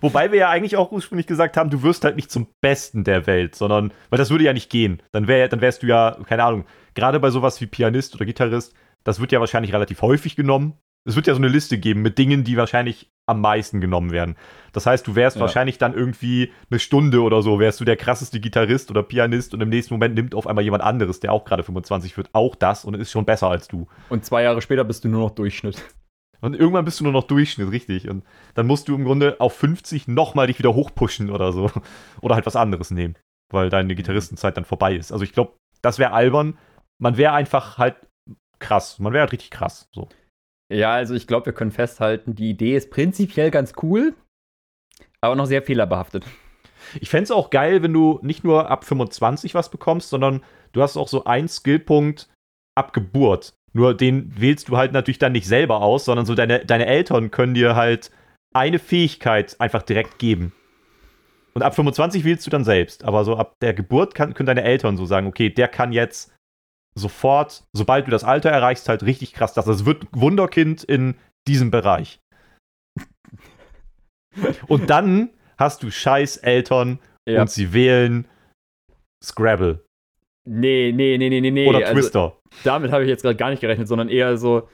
Wobei 0.00 0.30
wir 0.30 0.38
ja 0.38 0.50
eigentlich 0.50 0.76
auch 0.76 0.92
ursprünglich 0.92 1.26
gesagt 1.26 1.56
haben, 1.56 1.70
du 1.70 1.82
wirst 1.82 2.04
halt 2.04 2.16
nicht 2.16 2.30
zum 2.30 2.46
Besten 2.60 3.04
der 3.04 3.26
Welt, 3.26 3.54
sondern, 3.54 3.92
weil 4.10 4.18
das 4.18 4.30
würde 4.30 4.44
ja 4.44 4.52
nicht 4.52 4.70
gehen. 4.70 5.02
Dann, 5.12 5.26
wär, 5.26 5.48
dann 5.48 5.60
wärst 5.60 5.82
du 5.82 5.86
ja, 5.88 6.16
keine 6.26 6.44
Ahnung, 6.44 6.64
gerade 6.94 7.18
bei 7.20 7.30
sowas 7.30 7.60
wie 7.60 7.66
Pianist 7.66 8.14
oder 8.14 8.24
Gitarrist, 8.24 8.74
das 9.02 9.20
wird 9.20 9.32
ja 9.32 9.40
wahrscheinlich 9.40 9.72
relativ 9.72 10.00
häufig 10.02 10.36
genommen. 10.36 10.78
Es 11.06 11.16
wird 11.16 11.26
ja 11.26 11.34
so 11.34 11.38
eine 11.38 11.48
Liste 11.48 11.78
geben 11.78 12.02
mit 12.02 12.16
Dingen, 12.18 12.44
die 12.44 12.56
wahrscheinlich 12.56 13.10
am 13.26 13.40
meisten 13.40 13.80
genommen 13.80 14.10
werden. 14.10 14.36
Das 14.72 14.86
heißt, 14.86 15.06
du 15.06 15.14
wärst 15.14 15.36
ja. 15.36 15.42
wahrscheinlich 15.42 15.78
dann 15.78 15.94
irgendwie 15.94 16.52
eine 16.70 16.78
Stunde 16.78 17.22
oder 17.22 17.42
so, 17.42 17.58
wärst 17.58 17.80
du 17.80 17.84
der 17.84 17.96
krasseste 17.96 18.40
Gitarrist 18.40 18.90
oder 18.90 19.02
Pianist 19.02 19.54
und 19.54 19.60
im 19.60 19.68
nächsten 19.68 19.94
Moment 19.94 20.14
nimmt 20.14 20.34
auf 20.34 20.46
einmal 20.46 20.64
jemand 20.64 20.82
anderes, 20.82 21.20
der 21.20 21.32
auch 21.32 21.44
gerade 21.44 21.62
25 21.62 22.16
wird, 22.16 22.30
auch 22.32 22.54
das 22.54 22.84
und 22.84 22.94
ist 22.94 23.10
schon 23.10 23.24
besser 23.24 23.48
als 23.48 23.68
du. 23.68 23.86
Und 24.08 24.24
zwei 24.24 24.42
Jahre 24.42 24.60
später 24.60 24.84
bist 24.84 25.04
du 25.04 25.08
nur 25.08 25.20
noch 25.20 25.30
Durchschnitt. 25.30 25.82
Und 26.40 26.54
irgendwann 26.54 26.84
bist 26.84 27.00
du 27.00 27.04
nur 27.04 27.12
noch 27.14 27.24
Durchschnitt, 27.24 27.70
richtig. 27.70 28.08
Und 28.10 28.22
dann 28.54 28.66
musst 28.66 28.88
du 28.88 28.94
im 28.94 29.04
Grunde 29.04 29.40
auf 29.40 29.54
50 29.54 30.08
nochmal 30.08 30.46
dich 30.46 30.58
wieder 30.58 30.74
hochpushen 30.74 31.30
oder 31.30 31.52
so. 31.52 31.70
Oder 32.20 32.34
halt 32.34 32.44
was 32.44 32.56
anderes 32.56 32.90
nehmen, 32.90 33.16
weil 33.50 33.70
deine 33.70 33.94
Gitarristenzeit 33.94 34.54
dann 34.54 34.66
vorbei 34.66 34.94
ist. 34.94 35.10
Also 35.10 35.24
ich 35.24 35.32
glaube, 35.32 35.54
das 35.80 35.98
wäre 35.98 36.12
albern. 36.12 36.58
Man 36.98 37.16
wäre 37.16 37.32
einfach 37.32 37.78
halt 37.78 37.96
krass. 38.58 38.98
Man 38.98 39.14
wäre 39.14 39.22
halt 39.22 39.32
richtig 39.32 39.52
krass. 39.52 39.88
So. 39.92 40.08
Ja, 40.70 40.94
also 40.94 41.14
ich 41.14 41.26
glaube, 41.26 41.46
wir 41.46 41.52
können 41.52 41.70
festhalten, 41.70 42.34
die 42.34 42.50
Idee 42.50 42.76
ist 42.76 42.90
prinzipiell 42.90 43.50
ganz 43.50 43.74
cool, 43.82 44.14
aber 45.20 45.36
noch 45.36 45.46
sehr 45.46 45.62
fehlerbehaftet. 45.62 46.24
Ich 47.00 47.10
fände 47.10 47.24
es 47.24 47.30
auch 47.30 47.50
geil, 47.50 47.82
wenn 47.82 47.92
du 47.92 48.18
nicht 48.22 48.44
nur 48.44 48.70
ab 48.70 48.84
25 48.84 49.54
was 49.54 49.70
bekommst, 49.70 50.10
sondern 50.10 50.42
du 50.72 50.82
hast 50.82 50.96
auch 50.96 51.08
so 51.08 51.24
einen 51.24 51.48
Skillpunkt 51.48 52.28
ab 52.74 52.92
Geburt. 52.92 53.54
Nur 53.72 53.94
den 53.94 54.38
wählst 54.40 54.68
du 54.68 54.76
halt 54.76 54.92
natürlich 54.92 55.18
dann 55.18 55.32
nicht 55.32 55.46
selber 55.46 55.82
aus, 55.82 56.04
sondern 56.04 56.26
so 56.26 56.34
deine, 56.34 56.64
deine 56.64 56.86
Eltern 56.86 57.30
können 57.30 57.54
dir 57.54 57.74
halt 57.74 58.10
eine 58.54 58.78
Fähigkeit 58.78 59.60
einfach 59.60 59.82
direkt 59.82 60.18
geben. 60.18 60.52
Und 61.54 61.62
ab 61.62 61.74
25 61.74 62.24
wählst 62.24 62.46
du 62.46 62.50
dann 62.50 62.64
selbst. 62.64 63.04
Aber 63.04 63.24
so 63.24 63.36
ab 63.36 63.56
der 63.60 63.74
Geburt 63.74 64.14
kann, 64.14 64.34
können 64.34 64.46
deine 64.46 64.64
Eltern 64.64 64.96
so 64.96 65.06
sagen, 65.06 65.26
okay, 65.26 65.50
der 65.50 65.68
kann 65.68 65.92
jetzt 65.92 66.33
sofort, 66.94 67.64
sobald 67.72 68.06
du 68.06 68.10
das 68.10 68.24
Alter 68.24 68.50
erreichst, 68.50 68.88
halt 68.88 69.02
richtig 69.02 69.32
krass 69.32 69.54
das. 69.54 69.64
Das 69.64 69.84
wird 69.84 70.06
Wunderkind 70.12 70.84
in 70.84 71.16
diesem 71.46 71.70
Bereich. 71.70 72.20
Und 74.66 74.90
dann 74.90 75.30
hast 75.58 75.82
du 75.82 75.90
scheiß 75.90 76.38
Eltern 76.38 76.98
ja. 77.28 77.42
und 77.42 77.50
sie 77.50 77.72
wählen 77.72 78.26
Scrabble. 79.22 79.84
Nee, 80.46 80.92
nee, 80.94 81.16
nee, 81.16 81.30
nee, 81.30 81.40
nee, 81.40 81.50
nee. 81.50 81.68
Oder 81.68 81.78
also, 81.78 81.92
Twister. 81.92 82.20
Also, 82.20 82.36
damit 82.64 82.92
habe 82.92 83.04
ich 83.04 83.08
jetzt 83.08 83.22
gerade 83.22 83.36
gar 83.36 83.50
nicht 83.50 83.60
gerechnet, 83.60 83.88
sondern 83.88 84.08
eher 84.08 84.36
so, 84.36 84.68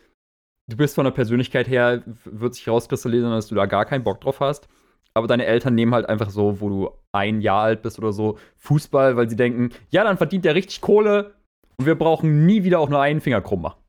du 0.68 0.77
bist 0.77 0.95
von 0.95 1.05
der 1.05 1.12
Persönlichkeit 1.12 1.68
her, 1.68 2.03
wird 2.25 2.55
sich 2.55 2.68
rauskristallisieren, 2.68 3.33
dass 3.33 3.49
du 3.49 3.55
da 3.55 3.66
gar 3.66 3.85
keinen 3.85 4.05
Bock 4.05 4.21
drauf 4.21 4.41
hast. 4.41 4.68
Aber 5.14 5.27
deine 5.27 5.45
Eltern 5.45 5.75
nehmen 5.75 5.95
halt 5.95 6.09
einfach 6.09 6.31
so, 6.31 6.61
wo 6.61 6.68
du 6.68 6.91
ein 7.12 7.41
Jahr 7.41 7.62
alt 7.62 7.83
bist 7.83 7.99
oder 7.99 8.12
so, 8.12 8.39
Fußball, 8.59 9.16
weil 9.16 9.29
sie 9.29 9.37
denken, 9.37 9.71
ja, 9.91 10.05
dann 10.05 10.16
verdient 10.16 10.45
der 10.45 10.55
richtig 10.55 10.81
Kohle, 10.81 11.35
und 11.81 11.87
wir 11.87 11.95
brauchen 11.95 12.45
nie 12.45 12.62
wieder 12.62 12.78
auch 12.78 12.91
nur 12.91 13.01
einen 13.01 13.22
Finger 13.22 13.41
krumm 13.41 13.62
machen. 13.62 13.81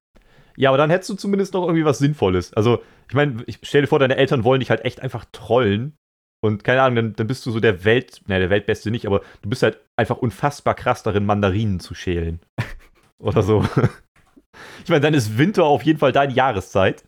Ja, 0.56 0.70
aber 0.70 0.78
dann 0.78 0.90
hättest 0.90 1.10
du 1.10 1.16
zumindest 1.16 1.54
noch 1.54 1.64
irgendwie 1.64 1.84
was 1.84 1.98
Sinnvolles. 1.98 2.54
Also, 2.54 2.82
ich 3.10 3.16
meine, 3.16 3.44
ich 3.48 3.60
stell 3.64 3.82
dir 3.82 3.88
vor, 3.88 4.00
deine 4.00 4.16
Eltern 4.16 4.46
wollen 4.46 4.62
dich 4.62 4.70
halt 4.70 4.86
echt 4.86 5.02
einfach 5.02 5.26
trollen. 5.34 5.98
Und 6.42 6.64
keine 6.64 6.82
Ahnung, 6.84 6.96
dann, 6.96 7.14
dann 7.18 7.28
bist 7.28 7.46
du 7.46 7.52
so 7.52 7.60
der 7.60 7.84
Welt, 7.84 8.22
ne, 8.28 8.40
der 8.40 8.50
Weltbeste 8.50 8.92
nicht, 8.92 9.06
aber 9.06 9.22
du 9.42 9.50
bist 9.50 9.62
halt 9.62 9.80
einfach 9.98 10.18
unfassbar 10.18 10.74
krass 10.74 11.04
darin, 11.04 11.26
Mandarinen 11.26 11.82
zu 11.82 11.94
schälen. 11.94 12.40
Oder 13.20 13.44
so. 13.44 13.66
Ich 14.84 14.90
meine, 14.90 15.02
dann 15.02 15.14
ist 15.14 15.38
Winter 15.38 15.66
auf 15.66 15.84
jeden 15.84 16.00
Fall 16.00 16.14
deine 16.14 16.34
Jahreszeit. 16.34 17.04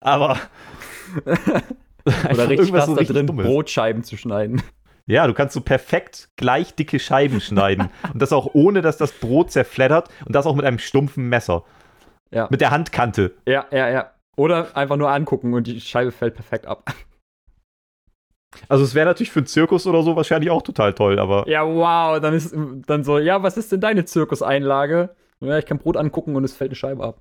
Aber. 0.00 0.38
Oder 2.32 2.48
richtig 2.48 2.72
krass 2.72 2.86
so 2.86 2.96
da 2.96 3.02
drin, 3.02 3.26
Brotscheiben 3.26 4.04
zu 4.04 4.16
schneiden. 4.16 4.62
Ja, 5.06 5.26
du 5.26 5.34
kannst 5.34 5.54
so 5.54 5.60
perfekt 5.60 6.30
gleich 6.36 6.74
dicke 6.74 6.98
Scheiben 6.98 7.40
schneiden. 7.40 7.90
Und 8.12 8.22
das 8.22 8.32
auch 8.32 8.54
ohne, 8.54 8.80
dass 8.80 8.96
das 8.96 9.12
Brot 9.12 9.50
zerfleddert. 9.50 10.08
Und 10.24 10.34
das 10.34 10.46
auch 10.46 10.54
mit 10.54 10.64
einem 10.64 10.78
stumpfen 10.78 11.28
Messer. 11.28 11.64
Ja. 12.30 12.48
Mit 12.50 12.60
der 12.60 12.70
Handkante. 12.70 13.34
Ja, 13.46 13.66
ja, 13.70 13.88
ja. 13.90 14.10
Oder 14.36 14.76
einfach 14.76 14.96
nur 14.96 15.10
angucken 15.10 15.54
und 15.54 15.66
die 15.66 15.80
Scheibe 15.80 16.10
fällt 16.10 16.34
perfekt 16.34 16.66
ab. 16.66 16.92
Also 18.68 18.84
es 18.84 18.94
wäre 18.94 19.06
natürlich 19.06 19.32
für 19.32 19.40
einen 19.40 19.48
Zirkus 19.48 19.84
oder 19.84 20.04
so 20.04 20.14
wahrscheinlich 20.14 20.48
auch 20.48 20.62
total 20.62 20.94
toll, 20.94 21.18
aber. 21.18 21.44
Ja, 21.48 21.66
wow, 21.66 22.20
dann 22.20 22.34
ist 22.34 22.54
dann 22.86 23.02
so, 23.02 23.18
ja, 23.18 23.42
was 23.42 23.56
ist 23.56 23.72
denn 23.72 23.80
deine 23.80 24.04
Zirkuseinlage? 24.04 25.10
Ja, 25.40 25.58
ich 25.58 25.66
kann 25.66 25.78
Brot 25.78 25.96
angucken 25.96 26.36
und 26.36 26.44
es 26.44 26.54
fällt 26.54 26.70
eine 26.70 26.76
Scheibe 26.76 27.02
ab. 27.02 27.20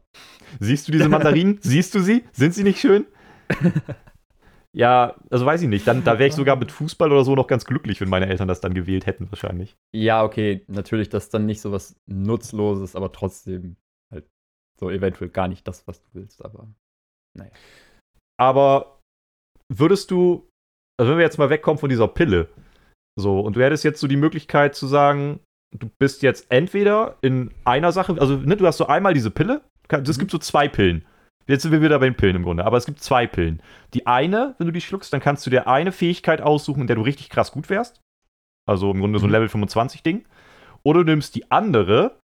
Siehst 0.59 0.87
du 0.87 0.91
diese 0.91 1.09
Mandarinen? 1.09 1.57
Siehst 1.63 1.95
du 1.95 2.01
sie? 2.01 2.23
Sind 2.33 2.53
sie 2.53 2.63
nicht 2.63 2.79
schön? 2.79 3.07
Ja, 4.75 5.15
also 5.29 5.45
weiß 5.45 5.61
ich 5.61 5.67
nicht. 5.67 5.87
Dann, 5.87 6.03
da 6.03 6.17
wäre 6.17 6.27
ich 6.27 6.33
sogar 6.33 6.55
mit 6.55 6.71
Fußball 6.71 7.11
oder 7.11 7.23
so 7.23 7.35
noch 7.35 7.47
ganz 7.47 7.65
glücklich, 7.65 8.01
wenn 8.01 8.09
meine 8.09 8.27
Eltern 8.27 8.47
das 8.47 8.59
dann 8.59 8.73
gewählt 8.73 9.05
hätten, 9.05 9.29
wahrscheinlich. 9.31 9.75
Ja, 9.95 10.23
okay, 10.23 10.63
natürlich, 10.67 11.09
das 11.09 11.25
ist 11.25 11.33
dann 11.33 11.45
nicht 11.45 11.61
so 11.61 11.71
was 11.71 11.95
Nutzloses, 12.07 12.95
aber 12.95 13.11
trotzdem 13.11 13.75
halt 14.11 14.25
so 14.79 14.89
eventuell 14.89 15.29
gar 15.29 15.47
nicht 15.47 15.67
das, 15.67 15.87
was 15.87 16.01
du 16.01 16.07
willst, 16.13 16.43
aber 16.43 16.67
naja. 17.37 17.51
Aber 18.39 18.99
würdest 19.71 20.09
du, 20.09 20.49
also 20.99 21.11
wenn 21.11 21.19
wir 21.19 21.25
jetzt 21.25 21.37
mal 21.37 21.51
wegkommen 21.51 21.77
von 21.77 21.89
dieser 21.89 22.07
Pille, 22.07 22.49
so, 23.15 23.41
und 23.41 23.55
du 23.55 23.63
hättest 23.63 23.83
jetzt 23.83 23.99
so 23.99 24.07
die 24.07 24.17
Möglichkeit 24.17 24.73
zu 24.73 24.87
sagen, 24.87 25.39
du 25.77 25.87
bist 25.99 26.23
jetzt 26.23 26.47
entweder 26.49 27.17
in 27.21 27.51
einer 27.63 27.91
Sache, 27.91 28.19
also 28.19 28.37
ne, 28.37 28.57
du 28.57 28.65
hast 28.65 28.77
so 28.77 28.87
einmal 28.87 29.13
diese 29.13 29.29
Pille, 29.29 29.61
es 29.87 30.17
gibt 30.17 30.31
so 30.31 30.39
zwei 30.39 30.67
Pillen. 30.67 31.05
Jetzt 31.47 31.63
sind 31.63 31.71
wir 31.71 31.81
wieder 31.81 31.99
bei 31.99 32.05
den 32.05 32.15
Pillen 32.15 32.37
im 32.37 32.43
Grunde, 32.43 32.65
aber 32.65 32.77
es 32.77 32.85
gibt 32.85 33.01
zwei 33.01 33.27
Pillen. 33.27 33.61
Die 33.93 34.07
eine, 34.07 34.55
wenn 34.57 34.67
du 34.67 34.73
die 34.73 34.81
schluckst, 34.81 35.11
dann 35.11 35.19
kannst 35.19 35.45
du 35.45 35.49
dir 35.49 35.67
eine 35.67 35.91
Fähigkeit 35.91 36.41
aussuchen, 36.41 36.81
in 36.81 36.87
der 36.87 36.95
du 36.95 37.01
richtig 37.01 37.29
krass 37.29 37.51
gut 37.51 37.69
wärst. 37.69 38.01
Also 38.65 38.91
im 38.91 38.99
Grunde 38.99 39.19
so 39.19 39.25
ein 39.25 39.29
mhm. 39.29 39.33
Level 39.33 39.49
25 39.49 40.03
Ding. 40.03 40.25
Oder 40.83 41.03
du 41.03 41.11
nimmst 41.11 41.35
die 41.35 41.51
andere 41.51 42.19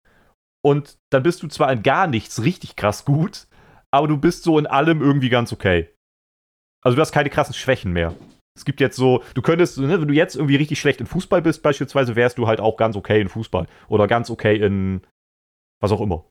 und 0.63 0.97
dann 1.11 1.23
bist 1.23 1.41
du 1.41 1.47
zwar 1.47 1.71
in 1.71 1.83
gar 1.83 2.07
nichts 2.07 2.43
richtig 2.43 2.75
krass 2.75 3.05
gut, 3.05 3.47
aber 3.91 4.07
du 4.07 4.17
bist 4.17 4.43
so 4.43 4.59
in 4.59 4.67
allem 4.67 5.01
irgendwie 5.01 5.29
ganz 5.29 5.51
okay. 5.53 5.89
Also 6.83 6.95
du 6.95 7.01
hast 7.01 7.11
keine 7.11 7.29
krassen 7.29 7.53
Schwächen 7.53 7.93
mehr. 7.93 8.13
Es 8.55 8.65
gibt 8.65 8.81
jetzt 8.81 8.97
so, 8.97 9.23
du 9.35 9.41
könntest, 9.41 9.77
ne, 9.77 10.01
wenn 10.01 10.07
du 10.07 10.13
jetzt 10.13 10.35
irgendwie 10.35 10.55
richtig 10.55 10.79
schlecht 10.79 10.99
in 10.99 11.05
Fußball 11.05 11.41
bist, 11.41 11.61
beispielsweise, 11.61 12.15
wärst 12.15 12.39
du 12.39 12.47
halt 12.47 12.59
auch 12.59 12.75
ganz 12.75 12.95
okay 12.95 13.21
in 13.21 13.29
Fußball. 13.29 13.67
Oder 13.87 14.07
ganz 14.07 14.29
okay 14.29 14.57
in 14.57 15.01
was 15.79 15.91
auch 15.91 16.01
immer. 16.01 16.25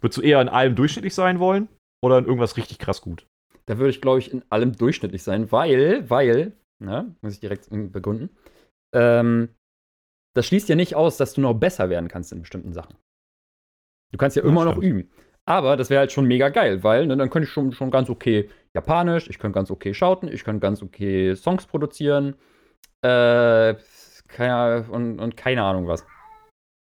Würdest 0.00 0.18
du 0.18 0.22
eher 0.22 0.40
in 0.40 0.48
allem 0.48 0.74
durchschnittlich 0.74 1.14
sein 1.14 1.38
wollen? 1.38 1.68
Oder 2.02 2.18
in 2.18 2.24
irgendwas 2.24 2.56
richtig 2.56 2.78
krass 2.78 3.00
gut? 3.00 3.26
Da 3.66 3.78
würde 3.78 3.90
ich, 3.90 4.00
glaube 4.00 4.18
ich, 4.18 4.32
in 4.32 4.42
allem 4.50 4.76
durchschnittlich 4.76 5.22
sein, 5.22 5.52
weil, 5.52 6.08
weil, 6.08 6.52
ne, 6.82 7.14
muss 7.20 7.34
ich 7.34 7.40
direkt 7.40 7.68
begründen, 7.70 8.30
ähm, 8.94 9.50
das 10.34 10.46
schließt 10.46 10.68
ja 10.68 10.76
nicht 10.76 10.94
aus, 10.94 11.16
dass 11.16 11.34
du 11.34 11.40
noch 11.40 11.54
besser 11.54 11.90
werden 11.90 12.08
kannst 12.08 12.32
in 12.32 12.40
bestimmten 12.40 12.72
Sachen. 12.72 12.96
Du 14.12 14.18
kannst 14.18 14.36
ja, 14.36 14.42
ja 14.42 14.48
immer 14.48 14.64
noch 14.64 14.78
üben. 14.78 15.10
Aber 15.46 15.76
das 15.76 15.90
wäre 15.90 16.00
halt 16.00 16.12
schon 16.12 16.26
mega 16.26 16.48
geil, 16.48 16.84
weil 16.84 17.06
ne, 17.06 17.16
dann 17.16 17.30
könnte 17.30 17.46
ich 17.46 17.52
schon, 17.52 17.72
schon 17.72 17.90
ganz 17.90 18.08
okay 18.08 18.48
Japanisch, 18.74 19.28
ich 19.28 19.38
könnte 19.38 19.54
ganz 19.54 19.70
okay 19.70 19.94
schauten, 19.94 20.28
ich 20.28 20.44
könnte 20.44 20.60
ganz 20.60 20.82
okay 20.82 21.34
Songs 21.34 21.66
produzieren, 21.66 22.36
äh, 23.02 23.74
keine, 24.28 24.86
und, 24.90 25.18
und 25.18 25.36
keine 25.36 25.64
Ahnung 25.64 25.88
was. 25.88 26.06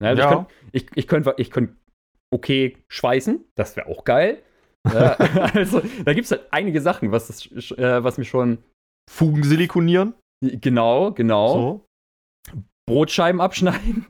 Ne, 0.02 0.10
also 0.10 0.22
ja. 0.22 0.48
Ich 0.72 0.88
könnte 0.88 0.96
ich, 0.96 0.98
ich 0.98 1.08
könnt, 1.08 1.40
ich 1.40 1.52
könnt 1.52 1.78
okay 2.32 2.78
schweißen, 2.88 3.44
das 3.56 3.76
wäre 3.76 3.88
auch 3.88 4.06
geil. 4.06 4.42
Ja, 4.92 5.14
also, 5.54 5.82
da 6.04 6.14
gibt 6.14 6.26
es 6.26 6.32
halt 6.32 6.48
einige 6.52 6.82
Sachen, 6.82 7.12
was, 7.12 7.28
das, 7.28 7.72
äh, 7.78 8.04
was 8.04 8.18
mich 8.18 8.30
schon. 8.30 8.60
Fugen 9.10 9.44
silikonieren? 9.44 10.14
Genau, 10.42 11.12
genau. 11.12 11.54
So. 11.54 11.86
Brotscheiben 12.86 13.42
abschneiden. 13.42 14.06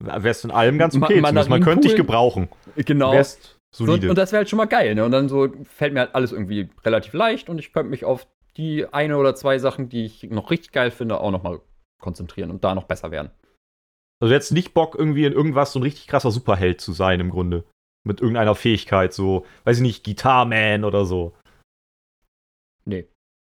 Wärst 0.00 0.44
du 0.44 0.48
in 0.48 0.54
allem 0.54 0.78
ganz 0.78 0.96
okay. 0.96 1.20
Ma 1.20 1.32
man 1.32 1.62
könnte 1.62 1.88
dich 1.88 1.96
gebrauchen. 1.96 2.48
Genau. 2.76 3.12
Wärst 3.12 3.56
solide. 3.74 4.06
So, 4.06 4.10
und 4.10 4.18
das 4.18 4.32
wäre 4.32 4.38
halt 4.38 4.48
schon 4.48 4.56
mal 4.56 4.66
geil, 4.66 4.94
ne? 4.94 5.04
Und 5.04 5.10
dann 5.12 5.28
so 5.28 5.48
fällt 5.64 5.94
mir 5.94 6.00
halt 6.00 6.14
alles 6.14 6.32
irgendwie 6.32 6.68
relativ 6.84 7.12
leicht 7.12 7.48
und 7.48 7.58
ich 7.58 7.72
könnte 7.72 7.90
mich 7.90 8.04
auf 8.04 8.26
die 8.56 8.86
eine 8.92 9.16
oder 9.16 9.34
zwei 9.34 9.58
Sachen, 9.58 9.88
die 9.88 10.04
ich 10.04 10.22
noch 10.24 10.50
richtig 10.50 10.72
geil 10.72 10.90
finde, 10.90 11.20
auch 11.20 11.30
noch 11.30 11.42
mal 11.42 11.60
konzentrieren 12.00 12.50
und 12.50 12.62
da 12.62 12.74
noch 12.74 12.84
besser 12.84 13.10
werden. 13.10 13.30
Also 14.20 14.32
jetzt 14.32 14.52
nicht 14.52 14.74
Bock, 14.74 14.94
irgendwie 14.96 15.24
in 15.24 15.32
irgendwas 15.32 15.72
so 15.72 15.80
ein 15.80 15.82
richtig 15.82 16.06
krasser 16.06 16.30
Superheld 16.30 16.80
zu 16.80 16.92
sein, 16.92 17.18
im 17.20 17.30
Grunde. 17.30 17.64
Mit 18.06 18.20
irgendeiner 18.20 18.54
Fähigkeit, 18.54 19.12
so, 19.14 19.46
weiß 19.64 19.78
ich 19.78 19.82
nicht, 19.82 20.04
Guitar-Man 20.04 20.84
oder 20.84 21.06
so. 21.06 21.34
Nee. 22.84 23.08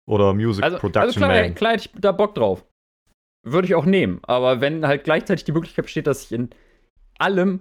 Oder 0.07 0.34
Music 0.34 0.62
also, 0.62 0.78
Production 0.78 1.03
also 1.03 1.18
klar, 1.20 1.42
Man. 1.42 1.55
Klar 1.55 1.72
hätte 1.72 1.88
ich 1.88 2.01
da 2.01 2.12
Bock 2.12 2.34
drauf. 2.34 2.66
Würde 3.47 3.66
ich 3.66 3.74
auch 3.74 3.86
nehmen. 3.86 4.20
Aber 4.24 4.61
wenn 4.61 4.86
halt 4.86 5.05
gleichzeitig 5.05 5.45
die 5.45 5.53
Möglichkeit 5.53 5.86
besteht, 5.86 6.07
dass 6.07 6.24
ich 6.24 6.32
in 6.32 6.51
allem 7.18 7.61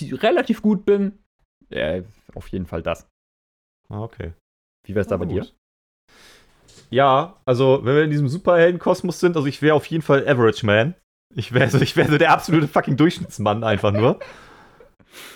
relativ 0.00 0.62
gut 0.62 0.84
bin, 0.84 1.18
ja, 1.70 2.02
auf 2.34 2.48
jeden 2.48 2.66
Fall 2.66 2.82
das. 2.82 3.08
Ah, 3.88 4.02
okay. 4.02 4.32
Wie 4.86 4.94
wäre 4.94 5.02
es 5.02 5.08
da 5.08 5.16
bei 5.16 5.26
dir? 5.26 5.46
Ja, 6.90 7.40
also 7.46 7.80
wenn 7.84 7.94
wir 7.94 8.04
in 8.04 8.10
diesem 8.10 8.28
Superheldenkosmos 8.28 9.20
sind, 9.20 9.36
also 9.36 9.48
ich 9.48 9.62
wäre 9.62 9.74
auf 9.74 9.86
jeden 9.86 10.02
Fall 10.02 10.28
Average 10.28 10.66
Man. 10.66 10.94
Ich 11.34 11.52
wäre 11.52 11.70
so, 11.70 11.80
ich 11.80 11.96
wär 11.96 12.06
so 12.08 12.18
der 12.18 12.32
absolute 12.32 12.68
fucking 12.68 12.96
Durchschnittsmann 12.96 13.64
einfach 13.64 13.92
nur. 13.92 14.18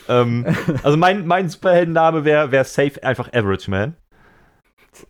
ähm, 0.08 0.46
also 0.82 0.96
mein, 0.96 1.26
mein 1.26 1.48
Superheldenname 1.48 2.24
wäre 2.24 2.50
wär 2.50 2.64
safe 2.64 3.02
einfach 3.02 3.32
Average 3.32 3.70
Man. 3.70 3.96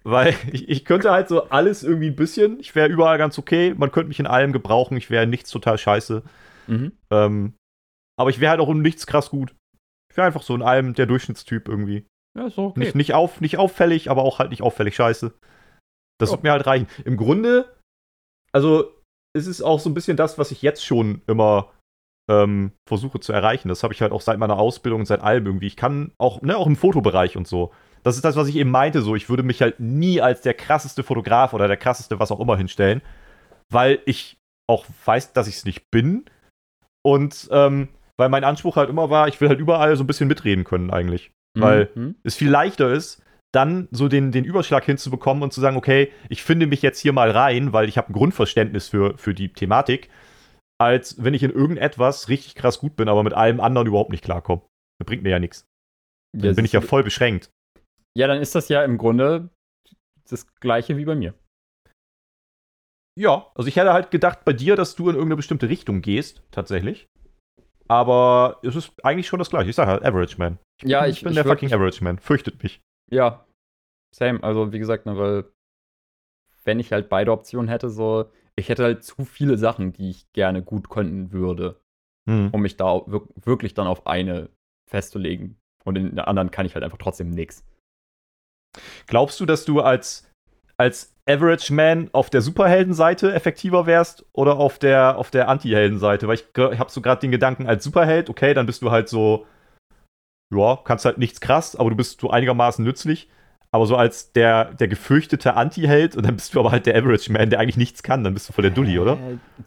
Weil 0.02 0.34
ich, 0.52 0.68
ich 0.68 0.84
könnte 0.84 1.10
halt 1.10 1.28
so 1.28 1.48
alles 1.50 1.82
irgendwie 1.82 2.08
ein 2.08 2.16
bisschen. 2.16 2.58
Ich 2.60 2.74
wäre 2.74 2.88
überall 2.88 3.18
ganz 3.18 3.38
okay. 3.38 3.74
Man 3.76 3.92
könnte 3.92 4.08
mich 4.08 4.20
in 4.20 4.26
allem 4.26 4.52
gebrauchen. 4.52 4.96
Ich 4.96 5.10
wäre 5.10 5.26
nichts 5.26 5.50
total 5.50 5.78
scheiße. 5.78 6.22
Mhm. 6.66 6.92
Ähm, 7.10 7.54
aber 8.18 8.30
ich 8.30 8.40
wäre 8.40 8.50
halt 8.50 8.60
auch 8.60 8.68
um 8.68 8.82
nichts 8.82 9.06
krass 9.06 9.30
gut. 9.30 9.54
Ich 10.10 10.16
wäre 10.16 10.26
einfach 10.26 10.42
so 10.42 10.54
in 10.54 10.62
allem 10.62 10.94
der 10.94 11.06
Durchschnittstyp 11.06 11.68
irgendwie. 11.68 12.06
Ja, 12.36 12.50
so 12.50 12.66
okay. 12.66 12.80
Nicht, 12.80 12.94
nicht, 12.94 13.14
auf, 13.14 13.40
nicht 13.40 13.58
auffällig, 13.58 14.10
aber 14.10 14.22
auch 14.22 14.38
halt 14.38 14.50
nicht 14.50 14.62
auffällig 14.62 14.96
scheiße. 14.96 15.32
Das 16.18 16.30
oh. 16.30 16.32
wird 16.32 16.42
mir 16.42 16.52
halt 16.52 16.66
reichen. 16.66 16.88
Im 17.04 17.16
Grunde, 17.16 17.76
also 18.52 18.92
es 19.34 19.46
ist 19.46 19.62
auch 19.62 19.80
so 19.80 19.90
ein 19.90 19.94
bisschen 19.94 20.16
das, 20.16 20.38
was 20.38 20.50
ich 20.50 20.62
jetzt 20.62 20.84
schon 20.84 21.22
immer 21.26 21.72
ähm, 22.29 22.72
versuche 22.89 23.20
zu 23.20 23.33
erreichen. 23.33 23.68
Das 23.68 23.83
habe 23.83 23.95
ich 23.95 24.03
halt 24.03 24.12
auch 24.12 24.20
seit 24.20 24.39
meiner 24.39 24.59
Ausbildung 24.59 25.01
und 25.01 25.07
seit 25.07 25.22
allem 25.22 25.47
irgendwie. 25.47 25.66
Ich 25.66 25.77
kann 25.77 26.12
auch, 26.18 26.43
ne, 26.43 26.57
auch 26.57 26.66
im 26.66 26.77
Fotobereich 26.77 27.37
und 27.37 27.47
so. 27.47 27.72
Das 28.03 28.16
ist 28.16 28.24
das, 28.24 28.37
was 28.37 28.49
ich 28.49 28.57
eben 28.57 28.70
meinte, 28.70 29.03
so. 29.03 29.14
Ich 29.14 29.29
würde 29.29 29.43
mich 29.43 29.62
halt 29.62 29.81
nie 29.81 30.20
als 30.20 30.41
der 30.41 30.55
krasseste 30.55 31.03
Fotograf 31.03 31.55
oder 31.55 31.68
der 31.68 31.77
krasseste 31.77 32.18
was 32.18 32.31
auch 32.33 32.41
immer 32.41 32.57
hinstellen, 32.57 33.03
weil 33.70 34.01
ich 34.07 34.39
auch 34.68 34.87
weiß, 35.05 35.33
dass 35.33 35.49
ich 35.49 35.57
es 35.57 35.64
nicht 35.64 35.91
bin. 35.91 36.24
Und 37.03 37.49
ähm, 37.53 37.89
weil 38.16 38.29
mein 38.29 38.45
Anspruch 38.45 38.77
halt 38.77 38.91
immer 38.91 39.11
war, 39.11 39.29
ich 39.29 39.41
will 39.41 39.49
halt 39.49 39.61
überall 39.61 39.97
so 39.97 40.03
ein 40.03 40.07
bisschen 40.07 40.29
mitreden 40.29 40.64
können 40.64 40.91
eigentlich. 40.91 41.31
Mhm. 41.55 41.61
Weil 41.61 41.91
es 42.24 42.35
viel 42.35 42.51
leichter 42.51 42.91
ist, 42.91 43.22
dann 43.53 43.89
so 43.91 44.09
den, 44.09 44.33
den 44.33 44.45
Überschlag 44.45 44.85
hinzubekommen 44.85 45.43
und 45.43 45.53
zu 45.53 45.61
sagen, 45.61 45.77
okay, 45.77 46.11
ich 46.29 46.43
finde 46.43 46.66
mich 46.66 46.83
jetzt 46.83 47.01
hier 47.01 47.12
mal 47.12 47.31
rein, 47.31 47.72
weil 47.72 47.89
ich 47.89 47.97
habe 47.97 48.11
ein 48.11 48.12
Grundverständnis 48.12 48.89
für, 48.89 49.16
für 49.16 49.35
die 49.35 49.53
Thematik, 49.53 50.11
als 50.79 51.22
wenn 51.22 51.35
ich 51.35 51.43
in 51.43 51.51
irgendetwas 51.51 52.29
richtig 52.29 52.55
krass 52.55 52.79
gut 52.79 52.97
bin, 52.97 53.09
aber 53.09 53.22
mit 53.22 53.35
allem 53.35 53.61
anderen 53.61 53.87
überhaupt 53.87 54.11
nicht 54.11 54.24
klarkomme. 54.24 54.62
Das 54.99 55.07
bringt 55.07 55.22
mir 55.22 55.31
ja 55.31 55.39
nichts. 55.39 55.64
Dann 56.35 56.51
ja, 56.51 56.53
bin 56.53 56.64
ich 56.64 56.72
ja 56.72 56.81
voll 56.81 57.03
beschränkt. 57.03 57.51
Ja, 58.16 58.27
dann 58.27 58.41
ist 58.41 58.55
das 58.55 58.68
ja 58.68 58.85
im 58.85 58.99
Grunde 58.99 59.51
das 60.29 60.47
gleiche 60.61 60.97
wie 60.97 61.05
bei 61.05 61.14
mir. 61.14 61.35
Ja, 63.18 63.51
also 63.55 63.68
ich 63.68 63.77
hätte 63.77 63.93
halt 63.93 64.11
gedacht 64.11 64.45
bei 64.45 64.53
dir, 64.53 64.77
dass 64.77 64.95
du 64.95 65.05
in 65.05 65.14
irgendeine 65.14 65.37
bestimmte 65.37 65.68
Richtung 65.68 66.03
gehst, 66.03 66.43
tatsächlich. 66.51 67.07
Aber 67.89 68.59
es 68.62 68.77
ist 68.77 68.93
eigentlich 69.05 69.27
schon 69.27 69.39
das 69.39 69.49
gleiche. 69.49 69.70
Ich 69.70 69.77
sage 69.77 69.91
halt 69.91 70.05
Average 70.05 70.37
Man. 70.39 70.59
Ich 70.83 70.89
ja, 70.89 71.03
bin, 71.03 71.11
ich, 71.11 71.22
bin 71.22 71.33
ich 71.33 71.37
der 71.37 71.45
fucking 71.45 71.72
Average 71.72 72.05
Man. 72.05 72.18
Fürchtet 72.18 72.62
mich. 72.62 72.81
Ja, 73.11 73.47
same. 74.14 74.43
Also, 74.43 74.72
wie 74.72 74.79
gesagt, 74.79 75.07
ne, 75.07 75.16
weil 75.16 75.45
wenn 76.64 76.81
ich 76.81 76.93
halt 76.93 77.09
beide 77.09 77.33
Optionen 77.33 77.68
hätte, 77.68 77.89
so, 77.89 78.31
ich 78.59 78.68
hätte 78.68 78.84
halt 78.84 79.04
zu 79.04 79.24
viele 79.24 79.59
Sachen, 79.59 79.92
die 79.92 80.11
ich 80.11 80.32
gerne 80.32 80.62
gut 80.62 80.88
könnten 80.88 81.30
würde, 81.32 81.80
hm. 82.28 82.50
um 82.52 82.62
mich 82.62 82.76
da 82.76 83.02
wirklich 83.07 83.74
dann 83.74 83.86
auf 83.86 84.07
eine 84.07 84.48
festzulegen. 84.90 85.59
Und 85.84 85.96
in 85.96 86.16
der 86.16 86.26
anderen 86.28 86.50
kann 86.50 86.66
ich 86.66 86.74
halt 86.74 86.84
einfach 86.84 86.98
trotzdem 86.98 87.30
nichts. 87.30 87.64
Glaubst 89.07 89.38
du, 89.40 89.46
dass 89.46 89.64
du 89.64 89.80
als, 89.80 90.28
als 90.76 91.14
Average 91.28 91.72
Man 91.72 92.11
auf 92.12 92.30
der 92.30 92.40
Superheldenseite 92.40 93.32
effektiver 93.32 93.86
wärst 93.86 94.26
oder 94.32 94.57
auf 94.57 94.78
der, 94.78 95.16
auf 95.16 95.30
der 95.30 95.48
Anti-Helden-Seite? 95.48 96.26
Weil 96.26 96.34
ich, 96.36 96.46
ich 96.54 96.78
habe 96.78 96.90
so 96.90 97.00
gerade 97.00 97.20
den 97.20 97.30
Gedanken, 97.30 97.66
als 97.66 97.84
Superheld, 97.84 98.30
okay, 98.30 98.54
dann 98.54 98.66
bist 98.66 98.82
du 98.82 98.90
halt 98.90 99.09
so, 99.09 99.46
ja, 100.54 100.78
kannst 100.84 101.04
halt 101.04 101.18
nichts 101.18 101.40
krass, 101.40 101.76
aber 101.76 101.90
du 101.90 101.96
bist 101.96 102.20
so 102.20 102.30
einigermaßen 102.30 102.84
nützlich. 102.84 103.28
Aber 103.77 103.87
so 103.87 103.95
als 103.95 104.33
der, 104.33 104.72
der 104.72 104.89
gefürchtete 104.89 105.53
Anti-Held 105.53 106.16
und 106.16 106.24
dann 106.24 106.35
bist 106.37 106.55
du 106.55 106.61
aber 106.61 106.72
halt 106.72 106.87
der 106.87 106.97
Average 106.97 107.31
Man, 107.31 107.51
der 107.51 107.61
eigentlich 107.61 107.77
nichts 107.77 108.03
kann, 108.03 108.24
dann 108.24 108.33
bist 108.33 108.49
du 108.49 108.55
voll 108.55 108.62
der 108.62 108.70
Dulli, 108.70 108.99
oder? 108.99 109.18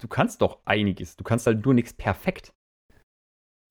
Du 0.01 0.07
kannst 0.07 0.41
doch 0.41 0.57
einiges. 0.65 1.15
Du 1.15 1.23
kannst 1.23 1.45
halt 1.45 1.63
nur 1.63 1.75
nichts 1.75 1.93
perfekt. 1.93 2.51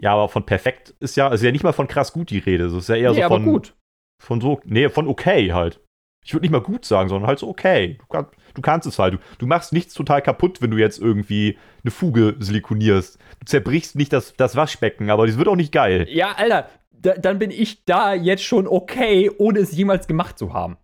Ja, 0.00 0.12
aber 0.12 0.28
von 0.28 0.46
perfekt 0.46 0.94
ist 1.00 1.16
ja, 1.16 1.26
ist 1.26 1.42
ja 1.42 1.50
nicht 1.50 1.64
mal 1.64 1.72
von 1.72 1.88
krass 1.88 2.12
gut 2.12 2.30
die 2.30 2.38
Rede. 2.38 2.64
Das 2.64 2.72
ist 2.72 2.88
ja 2.88 2.94
eher 2.94 3.10
nee, 3.10 3.22
so 3.22 3.26
von. 3.26 3.44
gut. 3.44 3.74
Von 4.22 4.40
so, 4.40 4.60
nee, 4.64 4.88
von 4.88 5.08
okay 5.08 5.52
halt 5.52 5.80
ich 6.28 6.34
würde 6.34 6.42
nicht 6.42 6.52
mal 6.52 6.60
gut 6.60 6.84
sagen, 6.84 7.08
sondern 7.08 7.26
halt 7.26 7.38
so, 7.38 7.48
okay, 7.48 7.96
du, 7.98 8.06
kann, 8.06 8.26
du 8.52 8.60
kannst 8.60 8.86
es 8.86 8.98
halt. 8.98 9.14
Du, 9.14 9.18
du, 9.38 9.46
machst 9.46 9.72
nichts 9.72 9.94
total 9.94 10.20
kaputt, 10.20 10.60
wenn 10.60 10.70
du 10.70 10.76
jetzt 10.76 10.98
irgendwie 10.98 11.56
eine 11.82 11.90
Fuge 11.90 12.36
silikonierst. 12.38 13.18
Du 13.40 13.46
zerbrichst 13.46 13.96
nicht 13.96 14.12
das, 14.12 14.34
das 14.36 14.54
Waschbecken, 14.54 15.08
aber 15.08 15.26
das 15.26 15.38
wird 15.38 15.48
auch 15.48 15.56
nicht 15.56 15.72
geil. 15.72 16.06
Ja, 16.10 16.32
Alter, 16.32 16.68
da, 17.00 17.14
dann 17.14 17.38
bin 17.38 17.50
ich 17.50 17.84
da 17.84 18.14
jetzt 18.14 18.42
schon 18.42 18.66
okay, 18.66 19.30
ohne 19.38 19.60
es 19.60 19.72
jemals 19.72 20.06
gemacht 20.06 20.38
zu 20.38 20.52
haben. 20.52 20.76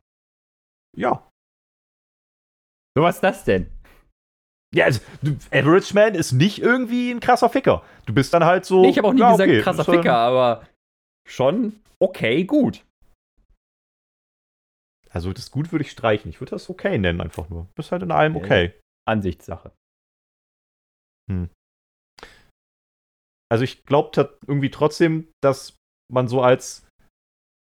Ja. 0.97 1.29
So, 2.97 3.03
was 3.03 3.17
ist 3.17 3.25
das 3.25 3.45
denn? 3.45 3.71
Ja, 4.75 4.87
also, 4.87 5.01
du, 5.23 5.37
Average 5.53 5.95
Man 5.95 6.15
ist 6.15 6.33
nicht 6.33 6.61
irgendwie 6.61 7.11
ein 7.11 7.21
krasser 7.21 7.49
Ficker. 7.49 7.85
Du 8.07 8.15
bist 8.15 8.35
dann 8.35 8.45
halt 8.45 8.65
so. 8.65 8.83
Nee, 8.83 8.91
ich 8.91 8.99
habe 8.99 9.09
auch 9.09 9.12
nie 9.12 9.21
ja, 9.21 9.33
gesagt, 9.33 9.51
okay, 9.51 9.62
krasser 9.62 9.85
Ficker, 9.85 10.17
aber 10.17 10.67
schon 11.29 11.81
okay, 12.01 12.45
gut. 12.45 12.85
Also 15.11 15.33
das 15.33 15.53
gut 15.53 15.71
würde 15.71 15.85
ich 15.85 15.93
streichen. 15.93 16.29
Ich 16.29 16.41
würde 16.41 16.51
das 16.51 16.69
okay 16.69 16.99
nennen, 16.99 17.21
einfach 17.21 17.49
nur. 17.49 17.65
Du 17.65 17.75
bist 17.77 17.93
halt 17.93 18.03
in 18.03 18.11
allem 18.11 18.35
okay. 18.35 18.75
Ansichtssache. 19.09 19.73
Hm. 21.31 21.51
Also 23.49 23.62
ich 23.62 23.85
glaube 23.85 24.39
irgendwie 24.49 24.71
trotzdem, 24.71 25.29
dass 25.41 25.77
man 26.13 26.29
so 26.29 26.43
als 26.43 26.87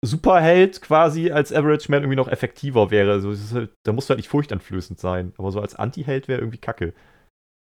Superheld 0.05 0.81
quasi 0.81 1.31
als 1.31 1.51
Average 1.51 1.91
Man 1.91 2.03
irgendwie 2.03 2.15
noch 2.15 2.29
effektiver 2.29 2.89
wäre. 2.89 3.11
Also 3.11 3.33
halt, 3.53 3.73
da 3.85 3.91
muss 3.91 4.09
halt 4.09 4.17
nicht 4.17 4.29
furchteinflößend 4.29 4.99
sein. 4.99 5.33
Aber 5.37 5.51
so 5.51 5.59
als 5.59 5.75
Anti-Held 5.75 6.27
wäre 6.27 6.39
irgendwie 6.39 6.57
kacke. 6.57 6.93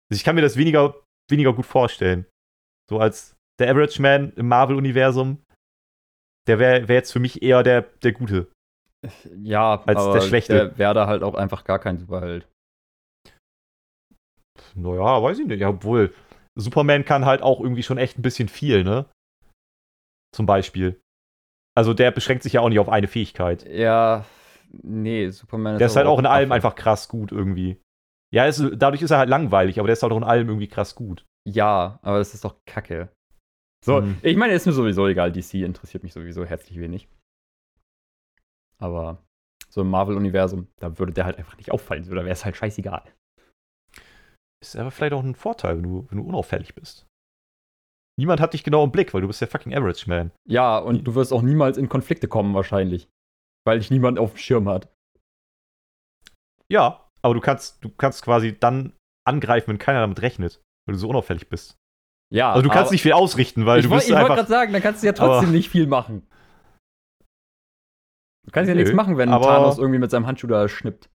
Also 0.09 0.17
ich 0.17 0.23
kann 0.23 0.35
mir 0.35 0.41
das 0.41 0.57
weniger, 0.57 0.95
weniger 1.29 1.53
gut 1.53 1.65
vorstellen. 1.65 2.25
So 2.89 2.99
als 2.99 3.35
der 3.59 3.69
Average 3.69 4.01
Man 4.01 4.33
im 4.33 4.47
Marvel-Universum, 4.47 5.43
der 6.47 6.59
wäre 6.59 6.87
wär 6.87 6.95
jetzt 6.95 7.13
für 7.13 7.19
mich 7.19 7.43
eher 7.43 7.61
der, 7.61 7.81
der 7.81 8.13
Gute. 8.13 8.51
Ja, 9.35 9.83
als 9.83 10.03
der 10.13 10.21
Schlechte. 10.21 10.53
Der 10.53 10.77
wäre 10.77 10.93
da 10.93 11.07
halt 11.07 11.23
auch 11.23 11.35
einfach 11.35 11.65
gar 11.65 11.79
kein 11.79 11.99
Superheld. 11.99 12.47
Naja, 14.75 15.21
weiß 15.21 15.39
ich 15.39 15.45
nicht. 15.45 15.59
Ja, 15.59 15.69
obwohl, 15.69 16.13
Superman 16.55 17.05
kann 17.05 17.25
halt 17.25 17.41
auch 17.41 17.59
irgendwie 17.59 17.83
schon 17.83 17.97
echt 17.97 18.17
ein 18.17 18.23
bisschen 18.23 18.47
viel, 18.49 18.83
ne? 18.83 19.05
Zum 20.33 20.45
Beispiel. 20.45 20.99
Also 21.75 21.93
der 21.93 22.11
beschränkt 22.11 22.43
sich 22.43 22.53
ja 22.53 22.61
auch 22.61 22.69
nicht 22.69 22.79
auf 22.79 22.89
eine 22.89 23.07
Fähigkeit. 23.07 23.67
Ja, 23.69 24.25
nee, 24.71 25.29
Superman 25.29 25.75
ist 25.75 25.79
Der 25.79 25.87
ist 25.87 25.95
halt 25.95 26.07
auch 26.07 26.19
in 26.19 26.25
allem 26.25 26.51
einfach 26.51 26.75
krass 26.75 27.07
gut 27.07 27.31
irgendwie. 27.31 27.81
Ja, 28.33 28.45
ist, 28.45 28.63
dadurch 28.75 29.01
ist 29.01 29.11
er 29.11 29.19
halt 29.19 29.29
langweilig, 29.29 29.79
aber 29.79 29.87
der 29.87 29.93
ist 29.93 30.03
halt 30.03 30.11
auch 30.11 30.17
in 30.17 30.23
allem 30.23 30.47
irgendwie 30.47 30.67
krass 30.67 30.95
gut. 30.95 31.25
Ja, 31.47 31.99
aber 32.01 32.17
das 32.17 32.33
ist 32.33 32.43
doch 32.43 32.55
kacke. 32.65 33.09
So, 33.85 33.97
hm. 33.97 34.17
ich 34.21 34.37
meine, 34.37 34.53
ist 34.53 34.65
mir 34.65 34.71
sowieso 34.71 35.07
egal, 35.07 35.31
DC 35.31 35.55
interessiert 35.55 36.03
mich 36.03 36.13
sowieso 36.13 36.45
herzlich 36.45 36.79
wenig. 36.79 37.07
Aber 38.79 39.23
so 39.69 39.81
im 39.81 39.89
Marvel-Universum, 39.89 40.67
da 40.79 40.97
würde 40.97 41.13
der 41.13 41.25
halt 41.25 41.37
einfach 41.37 41.57
nicht 41.57 41.71
auffallen, 41.71 42.03
so, 42.03 42.15
da 42.15 42.21
wäre 42.21 42.33
es 42.33 42.45
halt 42.45 42.55
scheißegal. 42.55 43.03
Ist 44.61 44.77
aber 44.77 44.91
vielleicht 44.91 45.13
auch 45.13 45.23
ein 45.23 45.35
Vorteil, 45.35 45.77
wenn 45.77 45.83
du, 45.83 46.07
wenn 46.09 46.17
du 46.19 46.23
unauffällig 46.23 46.73
bist. 46.73 47.05
Niemand 48.19 48.39
hat 48.39 48.53
dich 48.53 48.63
genau 48.63 48.83
im 48.83 48.91
Blick, 48.91 49.13
weil 49.13 49.21
du 49.21 49.27
bist 49.27 49.41
der 49.41 49.47
fucking 49.47 49.73
Average 49.73 50.09
Man. 50.09 50.31
Ja, 50.47 50.77
und 50.77 51.03
du 51.03 51.15
wirst 51.15 51.33
auch 51.33 51.41
niemals 51.41 51.77
in 51.77 51.89
Konflikte 51.89 52.27
kommen, 52.27 52.53
wahrscheinlich. 52.53 53.09
Weil 53.65 53.79
dich 53.79 53.89
niemand 53.89 54.19
auf 54.19 54.33
dem 54.33 54.37
Schirm 54.37 54.69
hat. 54.69 54.93
Ja, 56.69 57.09
aber 57.21 57.33
du 57.33 57.39
kannst, 57.39 57.83
du 57.83 57.89
kannst 57.89 58.23
quasi 58.23 58.57
dann 58.57 58.93
angreifen, 59.25 59.69
wenn 59.69 59.77
keiner 59.79 60.01
damit 60.01 60.21
rechnet, 60.21 60.61
weil 60.85 60.93
du 60.93 60.99
so 60.99 61.09
unauffällig 61.09 61.49
bist. 61.49 61.77
Ja. 62.31 62.51
Also 62.51 62.63
du 62.63 62.69
kannst 62.69 62.91
nicht 62.91 63.01
viel 63.01 63.13
ausrichten, 63.13 63.65
weil 63.65 63.81
du 63.81 63.89
bist 63.89 64.09
Ich 64.09 64.15
wollte 64.15 64.35
gerade 64.35 64.49
sagen, 64.49 64.73
dann 64.73 64.81
kannst 64.81 65.01
du 65.01 65.07
ja 65.07 65.13
trotzdem 65.13 65.51
nicht 65.51 65.69
viel 65.69 65.87
machen. 65.87 66.27
Du 68.45 68.51
kannst 68.51 68.67
ja 68.67 68.75
nichts 68.75 68.93
machen, 68.93 69.17
wenn 69.17 69.29
Thanos 69.29 69.77
irgendwie 69.77 69.99
mit 69.99 70.11
seinem 70.11 70.27
Handschuh 70.27 70.47
da 70.47 70.67
schnippt. 70.67 71.09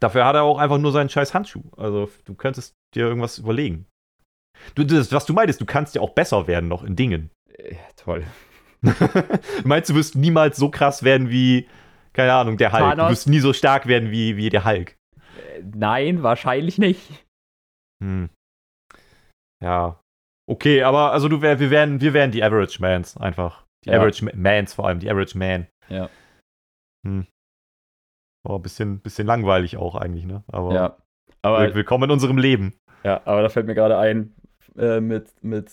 Dafür 0.00 0.24
hat 0.24 0.34
er 0.34 0.42
auch 0.42 0.58
einfach 0.58 0.78
nur 0.78 0.92
seinen 0.92 1.08
scheiß 1.08 1.34
Handschuh. 1.34 1.62
Also 1.76 2.10
du 2.24 2.34
könntest 2.34 2.74
dir 2.94 3.06
irgendwas 3.06 3.38
überlegen. 3.38 3.86
Du, 4.74 4.84
das, 4.84 5.12
was 5.12 5.26
du 5.26 5.32
meinst, 5.32 5.60
du 5.60 5.66
kannst 5.66 5.94
ja 5.94 6.00
auch 6.00 6.10
besser 6.10 6.46
werden 6.46 6.68
noch 6.68 6.84
in 6.84 6.96
Dingen. 6.96 7.30
Ja, 7.58 7.78
toll. 7.96 8.24
du 8.82 8.92
meinst, 9.64 9.90
du 9.90 9.94
wirst 9.94 10.16
niemals 10.16 10.56
so 10.56 10.70
krass 10.70 11.02
werden 11.02 11.30
wie, 11.30 11.68
keine 12.12 12.32
Ahnung, 12.32 12.56
der 12.56 12.72
Hulk. 12.72 12.82
Thanos? 12.82 13.06
Du 13.06 13.10
wirst 13.12 13.28
nie 13.28 13.40
so 13.40 13.52
stark 13.52 13.86
werden 13.86 14.10
wie, 14.10 14.36
wie 14.36 14.48
der 14.48 14.64
Hulk. 14.64 14.96
Äh, 15.16 15.62
nein, 15.74 16.22
wahrscheinlich 16.22 16.78
nicht. 16.78 17.24
Hm. 18.02 18.30
Ja. 19.62 20.00
Okay, 20.48 20.82
aber 20.82 21.12
also 21.12 21.28
du 21.28 21.40
wär, 21.40 21.60
wir 21.60 21.70
wären, 21.70 22.00
wir 22.00 22.12
wären 22.12 22.32
die 22.32 22.42
Average 22.42 22.80
Mans 22.80 23.16
einfach. 23.16 23.64
Die 23.84 23.90
ja. 23.90 23.98
Average 23.98 24.24
Mans 24.34 24.74
vor 24.74 24.88
allem, 24.88 24.98
die 24.98 25.10
Average 25.10 25.38
Man. 25.38 25.68
Ja. 25.88 26.08
Hm. 27.06 27.26
Oh, 28.44 28.58
bisschen, 28.58 29.00
bisschen 29.00 29.26
langweilig 29.26 29.76
auch 29.76 29.94
eigentlich, 29.94 30.24
ne? 30.24 30.42
Aber, 30.48 30.74
ja. 30.74 30.96
aber 31.42 31.74
willkommen 31.74 32.04
in 32.04 32.10
unserem 32.10 32.38
Leben. 32.38 32.74
Ja, 33.04 33.22
aber 33.24 33.42
da 33.42 33.48
fällt 33.48 33.66
mir 33.66 33.74
gerade 33.74 33.96
ein, 33.98 34.34
äh, 34.76 35.00
mit, 35.00 35.32
mit 35.42 35.72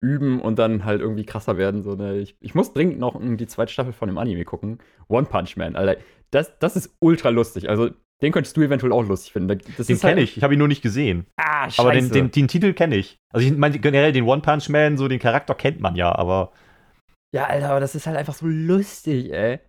üben 0.00 0.40
und 0.40 0.58
dann 0.58 0.84
halt 0.84 1.00
irgendwie 1.00 1.24
krasser 1.24 1.56
werden. 1.56 1.82
So, 1.82 1.94
ne? 1.94 2.18
ich, 2.18 2.36
ich 2.40 2.54
muss 2.54 2.72
dringend 2.72 2.98
noch 2.98 3.20
die 3.20 3.46
zweite 3.46 3.72
Staffel 3.72 3.92
von 3.92 4.08
dem 4.08 4.18
Anime 4.18 4.44
gucken. 4.44 4.78
One 5.08 5.26
Punch 5.26 5.56
Man, 5.56 5.76
Alter. 5.76 6.00
Das, 6.30 6.58
das 6.58 6.76
ist 6.76 6.96
ultra 7.00 7.30
lustig. 7.30 7.68
Also, 7.68 7.90
den 8.20 8.32
könntest 8.32 8.56
du 8.56 8.62
eventuell 8.62 8.92
auch 8.92 9.02
lustig 9.02 9.32
finden. 9.32 9.60
Das 9.76 9.86
den 9.86 9.98
kenne 9.98 10.16
halt 10.16 10.22
ich. 10.24 10.36
Ich 10.36 10.42
habe 10.42 10.54
ihn 10.54 10.58
nur 10.58 10.68
nicht 10.68 10.82
gesehen. 10.82 11.26
Ah, 11.36 11.70
scheiße. 11.70 11.80
Aber 11.80 11.92
den, 11.92 12.10
den, 12.10 12.30
den 12.30 12.48
Titel 12.48 12.74
kenne 12.74 12.96
ich. 12.96 13.16
Also, 13.32 13.46
ich 13.46 13.56
meine 13.56 13.78
generell 13.78 14.12
den 14.12 14.24
One 14.24 14.42
Punch 14.42 14.68
Man, 14.68 14.96
so 14.96 15.08
den 15.08 15.18
Charakter 15.18 15.54
kennt 15.54 15.80
man 15.80 15.96
ja, 15.96 16.14
aber. 16.14 16.52
Ja, 17.34 17.46
Alter, 17.46 17.70
aber 17.70 17.80
das 17.80 17.94
ist 17.94 18.06
halt 18.06 18.16
einfach 18.16 18.34
so 18.34 18.46
lustig, 18.46 19.32
ey. 19.32 19.60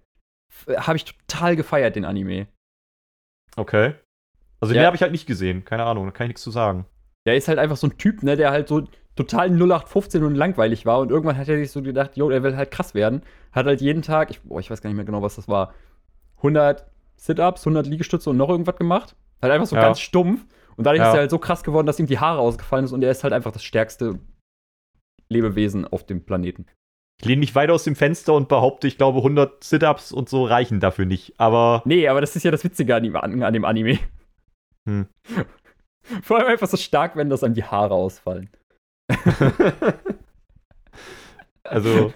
Habe 0.78 0.98
ich 0.98 1.06
total 1.06 1.56
gefeiert, 1.56 1.96
den 1.96 2.06
Anime. 2.06 2.48
Okay. 3.56 3.94
Also, 4.60 4.74
ja. 4.74 4.82
den 4.82 4.88
habe 4.88 4.96
ich 4.96 5.02
halt 5.02 5.12
nicht 5.12 5.28
gesehen. 5.28 5.64
Keine 5.64 5.86
Ahnung, 5.86 6.06
da 6.06 6.12
kann 6.12 6.26
ich 6.26 6.30
nichts 6.30 6.42
zu 6.44 6.52
sagen. 6.52 6.86
Der 7.30 7.38
ist 7.38 7.48
halt 7.48 7.60
einfach 7.60 7.78
so 7.78 7.86
ein 7.86 7.98
Typ, 8.00 8.24
ne, 8.24 8.36
der 8.36 8.50
halt 8.50 8.68
so 8.68 8.88
total 9.16 9.50
0815 9.50 10.24
und 10.24 10.34
langweilig 10.34 10.88
war 10.88 10.98
und 10.98 11.12
irgendwann 11.12 11.38
hat 11.38 11.48
er 11.48 11.58
sich 11.58 11.70
so 11.70 11.84
gedacht, 11.84 12.18
jo, 12.18 12.32
er 12.32 12.42
will 12.42 12.58
halt 12.58 12.72
krass 12.72 12.96
werden. 12.96 13.22
Hat 13.52 13.68
halt 13.68 13.82
jeden 13.82 14.02
Tag, 14.02 14.32
ich, 14.32 14.42
boah, 14.42 14.60
ich 14.60 14.72
weiß 14.72 14.82
gar 14.82 14.90
nicht 14.90 14.98
mehr 14.98 15.06
genau, 15.06 15.22
was 15.22 15.36
das 15.36 15.48
war, 15.48 15.76
100 16.38 16.88
Sit-Ups, 17.18 17.68
100 17.68 17.86
Liegestütze 17.86 18.32
und 18.32 18.38
noch 18.38 18.50
irgendwas 18.50 18.78
gemacht. 18.78 19.16
Halt 19.44 19.54
einfach 19.54 19.68
so 19.68 19.76
ja. 19.76 19.84
ganz 19.84 20.00
stumpf. 20.00 20.46
Und 20.76 20.86
dadurch 20.86 21.02
ja. 21.02 21.10
ist 21.10 21.14
er 21.14 21.20
halt 21.20 21.30
so 21.30 21.38
krass 21.38 21.64
geworden, 21.64 21.86
dass 21.86 22.00
ihm 22.00 22.08
die 22.08 22.18
Haare 22.18 22.40
ausgefallen 22.40 22.86
ist 22.86 22.94
und 22.94 23.04
er 23.04 23.12
ist 23.12 23.24
halt 23.24 23.34
einfach 23.34 23.52
das 23.52 23.64
stärkste 23.64 24.18
Lebewesen 25.28 25.86
auf 25.86 26.06
dem 26.06 26.26
Planeten. 26.26 26.66
Ich 27.22 27.28
lehne 27.28 27.42
mich 27.42 27.54
weiter 27.54 27.74
aus 27.74 27.84
dem 27.84 27.96
Fenster 27.96 28.34
und 28.34 28.48
behaupte, 28.48 28.88
ich 28.88 28.98
glaube, 28.98 29.20
100 29.20 29.64
Sit-Ups 29.64 30.14
und 30.14 30.30
so 30.30 30.46
reichen 30.46 30.80
dafür 30.80 31.06
nicht. 31.06 31.34
Aber. 31.38 31.84
Nee, 31.86 32.08
aber 32.08 32.22
das 32.22 32.36
ist 32.36 32.44
ja 32.44 32.52
das 32.52 32.64
Witzige 32.64 32.96
an, 32.96 33.16
an, 33.16 33.44
an 33.44 33.54
dem 33.54 33.66
Anime. 33.66 34.00
Hm. 34.88 35.08
Vor 36.24 36.38
allem 36.38 36.48
einfach 36.48 36.68
so 36.68 36.78
stark, 36.78 37.16
wenn 37.16 37.30
das 37.30 37.44
an 37.44 37.54
die 37.54 37.64
Haare 37.64 37.94
ausfallen. 37.94 38.50
also, 41.64 42.14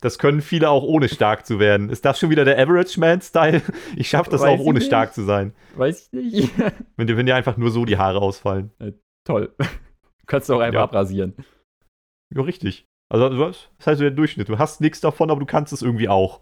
das 0.00 0.18
können 0.18 0.42
viele 0.42 0.70
auch 0.70 0.82
ohne 0.82 1.08
stark 1.08 1.46
zu 1.46 1.58
werden. 1.58 1.90
Ist 1.90 2.04
das 2.04 2.18
schon 2.18 2.30
wieder 2.30 2.44
der 2.44 2.58
Average 2.58 3.00
Man-Style? 3.00 3.62
Ich 3.96 4.08
schaffe 4.08 4.30
das 4.30 4.42
Weiß 4.42 4.60
auch 4.60 4.64
ohne 4.64 4.78
nicht. 4.78 4.86
stark 4.86 5.14
zu 5.14 5.22
sein. 5.22 5.54
Weiß 5.74 6.08
ich 6.12 6.12
nicht. 6.12 6.52
wenn, 6.96 7.06
dir, 7.06 7.16
wenn 7.16 7.26
dir 7.26 7.36
einfach 7.36 7.56
nur 7.56 7.70
so 7.70 7.84
die 7.84 7.98
Haare 7.98 8.20
ausfallen. 8.20 8.72
Ja, 8.78 8.90
toll. 9.24 9.54
Du 9.58 10.26
kannst 10.26 10.48
du 10.48 10.54
auch 10.54 10.60
einfach 10.60 10.80
ja. 10.80 10.84
abrasieren. 10.84 11.34
Ja, 12.34 12.42
richtig. 12.42 12.86
Also, 13.08 13.28
das 13.28 13.68
ist 13.78 13.86
halt 13.86 13.98
so 13.98 14.04
der 14.04 14.10
Durchschnitt. 14.10 14.48
Du 14.48 14.58
hast 14.58 14.80
nichts 14.80 15.00
davon, 15.00 15.30
aber 15.30 15.40
du 15.40 15.46
kannst 15.46 15.72
es 15.72 15.82
irgendwie 15.82 16.08
auch. 16.08 16.40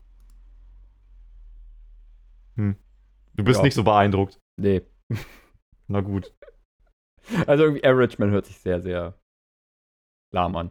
Hm. 2.56 2.76
Du 3.34 3.44
bist 3.44 3.58
ja. 3.58 3.64
nicht 3.64 3.74
so 3.74 3.84
beeindruckt. 3.84 4.38
Nee. 4.56 4.82
Na 5.88 6.00
gut. 6.00 6.32
Also 7.46 7.64
irgendwie 7.64 7.84
Average 7.84 8.16
Man 8.18 8.30
hört 8.30 8.46
sich 8.46 8.58
sehr, 8.58 8.80
sehr 8.80 9.14
lahm 10.32 10.56
an. 10.56 10.70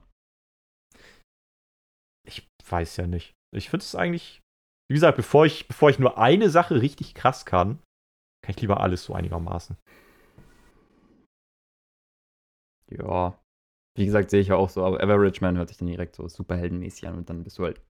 Ich 2.27 2.47
weiß 2.69 2.97
ja 2.97 3.07
nicht. 3.07 3.33
Ich 3.55 3.69
finde 3.69 3.83
es 3.83 3.95
eigentlich, 3.95 4.41
wie 4.89 4.95
gesagt, 4.95 5.17
bevor 5.17 5.45
ich, 5.45 5.67
bevor 5.67 5.89
ich 5.89 5.99
nur 5.99 6.17
eine 6.17 6.49
Sache 6.49 6.81
richtig 6.81 7.13
krass 7.13 7.45
kann, 7.45 7.79
kann 8.43 8.55
ich 8.55 8.61
lieber 8.61 8.81
alles 8.81 9.05
so 9.05 9.13
einigermaßen. 9.13 9.77
Ja. 12.91 13.39
Wie 13.95 14.05
gesagt, 14.05 14.31
sehe 14.31 14.41
ich 14.41 14.47
ja 14.47 14.55
auch 14.55 14.69
so, 14.69 14.83
aber 14.83 15.01
Average 15.01 15.41
Man 15.41 15.57
hört 15.57 15.69
sich 15.69 15.77
dann 15.77 15.87
direkt 15.87 16.15
so 16.15 16.27
superheldenmäßig 16.27 17.07
an 17.07 17.15
und 17.15 17.29
dann 17.29 17.43
bist 17.43 17.59
du 17.59 17.63
halt 17.63 17.81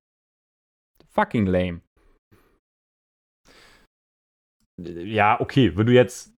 fucking 1.14 1.46
lame. 1.46 1.82
Ja, 4.78 5.40
okay, 5.40 5.78
wenn 5.78 5.86
du 5.86 5.94
jetzt 5.94 6.33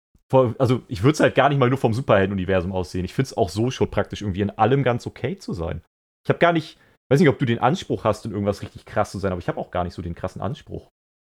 also 0.58 0.82
ich 0.88 1.02
würde 1.02 1.12
es 1.12 1.20
halt 1.20 1.34
gar 1.34 1.48
nicht 1.48 1.58
mal 1.58 1.68
nur 1.68 1.78
vom 1.78 1.94
Superhelden-Universum 1.94 2.72
aussehen. 2.72 3.04
Ich 3.04 3.14
finde 3.14 3.26
es 3.26 3.36
auch 3.36 3.48
so 3.48 3.70
schon 3.70 3.90
praktisch 3.90 4.22
irgendwie 4.22 4.40
in 4.40 4.50
allem 4.50 4.82
ganz 4.82 5.06
okay 5.06 5.38
zu 5.38 5.52
sein. 5.52 5.82
Ich 6.24 6.28
habe 6.28 6.38
gar 6.38 6.52
nicht, 6.52 6.78
weiß 7.10 7.20
nicht, 7.20 7.28
ob 7.28 7.38
du 7.38 7.44
den 7.44 7.58
Anspruch 7.58 8.04
hast, 8.04 8.24
in 8.24 8.32
irgendwas 8.32 8.62
richtig 8.62 8.84
krass 8.86 9.10
zu 9.10 9.18
sein, 9.18 9.32
aber 9.32 9.40
ich 9.40 9.48
habe 9.48 9.60
auch 9.60 9.70
gar 9.70 9.84
nicht 9.84 9.94
so 9.94 10.02
den 10.02 10.14
krassen 10.14 10.42
Anspruch. 10.42 10.88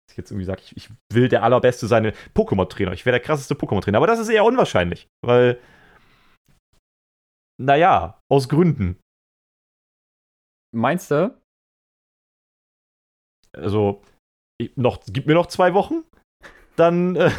Dass 0.07 0.13
ich 0.13 0.17
jetzt 0.17 0.31
irgendwie 0.31 0.45
sage, 0.45 0.61
ich, 0.63 0.75
ich 0.75 0.89
will 1.11 1.29
der 1.29 1.43
allerbeste 1.43 1.87
sein 1.87 2.13
Pokémon-Trainer. 2.35 2.93
Ich 2.93 3.05
wäre 3.05 3.17
der 3.17 3.25
krasseste 3.25 3.55
Pokémon-Trainer. 3.55 3.97
Aber 3.97 4.07
das 4.07 4.19
ist 4.19 4.29
eher 4.29 4.45
unwahrscheinlich, 4.45 5.07
weil, 5.25 5.59
naja, 7.61 8.19
aus 8.31 8.49
Gründen. 8.49 8.99
Meinst 10.75 11.11
du? 11.11 11.39
Also, 13.55 14.01
noch, 14.75 14.99
gib 15.07 15.27
mir 15.27 15.35
noch 15.35 15.47
zwei 15.47 15.73
Wochen 15.73 16.03
dann 16.75 17.15
äh, 17.15 17.29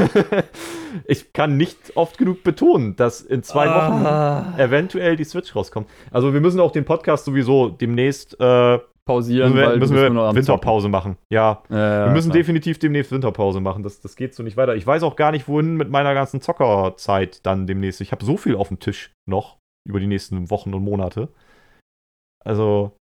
ich 1.06 1.32
kann 1.32 1.56
nicht 1.56 1.96
oft 1.96 2.18
genug 2.18 2.42
betonen, 2.42 2.96
dass 2.96 3.20
in 3.20 3.42
zwei 3.42 3.66
ah. 3.68 4.52
Wochen 4.52 4.60
eventuell 4.60 5.16
die 5.16 5.24
Switch 5.24 5.54
rauskommt. 5.54 5.88
Also 6.10 6.32
wir 6.32 6.40
müssen 6.40 6.60
auch 6.60 6.72
den 6.72 6.84
Podcast 6.84 7.24
sowieso 7.24 7.68
demnächst 7.68 8.38
äh, 8.40 8.78
pausieren, 9.06 9.52
müssen 9.52 9.70
wir, 9.70 9.76
müssen 9.76 9.96
wir 10.16 10.34
Winterpause 10.34 10.88
machen. 10.88 11.16
Ja, 11.30 11.62
äh, 11.68 11.74
wir 11.74 12.10
müssen 12.12 12.30
klar. 12.30 12.38
definitiv 12.38 12.78
demnächst 12.78 13.12
Winterpause 13.12 13.60
machen. 13.60 13.82
Das, 13.82 14.00
das 14.00 14.16
geht 14.16 14.34
so 14.34 14.42
nicht 14.42 14.56
weiter. 14.56 14.74
Ich 14.76 14.86
weiß 14.86 15.02
auch 15.02 15.16
gar 15.16 15.32
nicht, 15.32 15.48
wohin 15.48 15.76
mit 15.76 15.90
meiner 15.90 16.14
ganzen 16.14 16.40
Zockerzeit 16.40 17.44
dann 17.44 17.66
demnächst. 17.66 18.00
Ich 18.00 18.12
habe 18.12 18.24
so 18.24 18.36
viel 18.36 18.56
auf 18.56 18.68
dem 18.68 18.78
Tisch 18.78 19.12
noch 19.28 19.58
über 19.86 20.00
die 20.00 20.06
nächsten 20.06 20.50
Wochen 20.50 20.72
und 20.72 20.82
Monate. 20.82 21.28
Also 22.44 22.92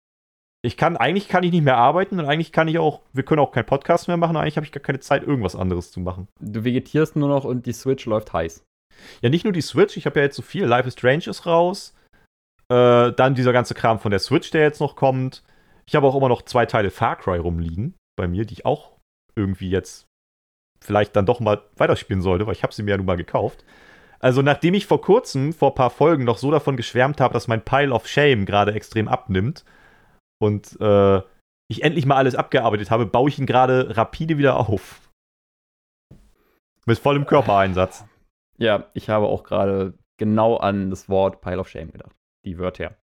Ich 0.65 0.77
kann, 0.77 0.97
eigentlich 0.97 1.29
kann 1.29 1.43
ich 1.43 1.51
nicht 1.51 1.65
mehr 1.65 1.77
arbeiten 1.77 2.21
und 2.21 2.27
eigentlich 2.27 2.53
kann 2.53 2.69
ich 2.69 2.79
auch, 2.79 3.01
wir 3.13 3.25
können 3.25 3.41
auch 3.41 3.51
keinen 3.51 3.67
Podcast 3.67 4.07
mehr 4.07 4.17
machen, 4.17 4.37
eigentlich 4.37 4.57
habe 4.57 4.65
ich 4.65 4.71
gar 4.71 4.83
keine 4.83 5.01
Zeit, 5.01 5.25
irgendwas 5.25 5.57
anderes 5.57 5.91
zu 5.91 5.99
machen. 5.99 6.29
Du 6.41 6.63
vegetierst 6.63 7.17
nur 7.17 7.29
noch 7.29 7.45
und 7.45 7.67
die 7.67 7.73
Switch 7.73 8.07
läuft 8.07 8.33
heiß. 8.33 8.65
Ja, 9.23 9.29
nicht 9.29 9.43
nur 9.43 9.53
die 9.53 9.61
Switch, 9.61 9.97
ich 9.97 10.07
habe 10.07 10.21
ja 10.21 10.27
jetzt 10.27 10.37
so 10.37 10.43
viel. 10.43 10.65
Life 10.65 10.87
is 10.87 10.95
Strange 10.95 11.25
ist 11.27 11.47
raus. 11.47 11.95
Äh, 12.69 13.13
dann 13.13 13.35
dieser 13.35 13.53
ganze 13.53 13.75
Kram 13.75 13.99
von 13.99 14.13
der 14.13 14.21
Switch, 14.21 14.51
der 14.53 14.63
jetzt 14.63 14.81
noch 14.81 14.95
kommt. 14.95 15.43
Ich 15.87 15.97
habe 15.97 16.07
auch 16.07 16.15
immer 16.15 16.29
noch 16.29 16.43
zwei 16.43 16.65
Teile 16.65 16.91
Far 16.91 17.17
Cry 17.17 17.39
rumliegen 17.39 17.95
bei 18.17 18.29
mir, 18.29 18.45
die 18.45 18.55
ich 18.55 18.67
auch 18.67 18.99
irgendwie 19.35 19.69
jetzt 19.69 20.07
vielleicht 20.81 21.17
dann 21.17 21.27
doch 21.27 21.41
mal 21.41 21.63
weiterspielen 21.77 22.23
sollte, 22.23 22.47
weil 22.47 22.55
ich 22.55 22.63
habe 22.63 22.73
sie 22.73 22.85
mir 22.85 22.93
ja 22.93 22.97
nun 22.99 23.07
mal 23.07 23.17
gekauft. 23.17 23.65
Also 24.21 24.43
nachdem 24.43 24.75
ich 24.75 24.87
vor 24.87 25.01
kurzem, 25.01 25.53
vor 25.53 25.73
ein 25.73 25.75
paar 25.75 25.91
Folgen, 25.91 26.23
noch 26.23 26.39
so 26.39 26.53
davon 26.53 26.77
geschwärmt 26.77 27.21
habe, 27.21 27.35
dass 27.35 27.49
mein 27.49 27.65
Pile 27.65 27.93
of 27.93 28.07
Shame 28.07 28.47
gerade 28.47 28.73
extrem 28.73 29.09
abnimmt 29.09 29.65
und 30.43 30.79
äh, 30.81 31.23
ich 31.71 31.83
endlich 31.83 32.05
mal 32.05 32.17
alles 32.17 32.35
abgearbeitet 32.35 32.91
habe, 32.91 33.07
baue 33.07 33.29
ich 33.29 33.39
ihn 33.39 33.47
gerade 33.47 33.97
rapide 33.97 34.37
wieder 34.39 34.57
auf. 34.57 35.11
Mit 36.85 36.99
vollem 36.99 37.27
Körpereinsatz. 37.27 38.05
Ja, 38.59 38.91
ich 38.93 39.09
habe 39.09 39.27
auch 39.27 39.45
gerade 39.45 39.95
genau 40.19 40.57
an 40.57 40.91
das 40.91 41.09
Wort 41.09 41.41
Pile 41.41 41.59
of 41.61 41.69
Shame 41.69 41.93
gedacht. 41.93 42.15
Die 42.45 42.59
Wörter. 42.59 42.97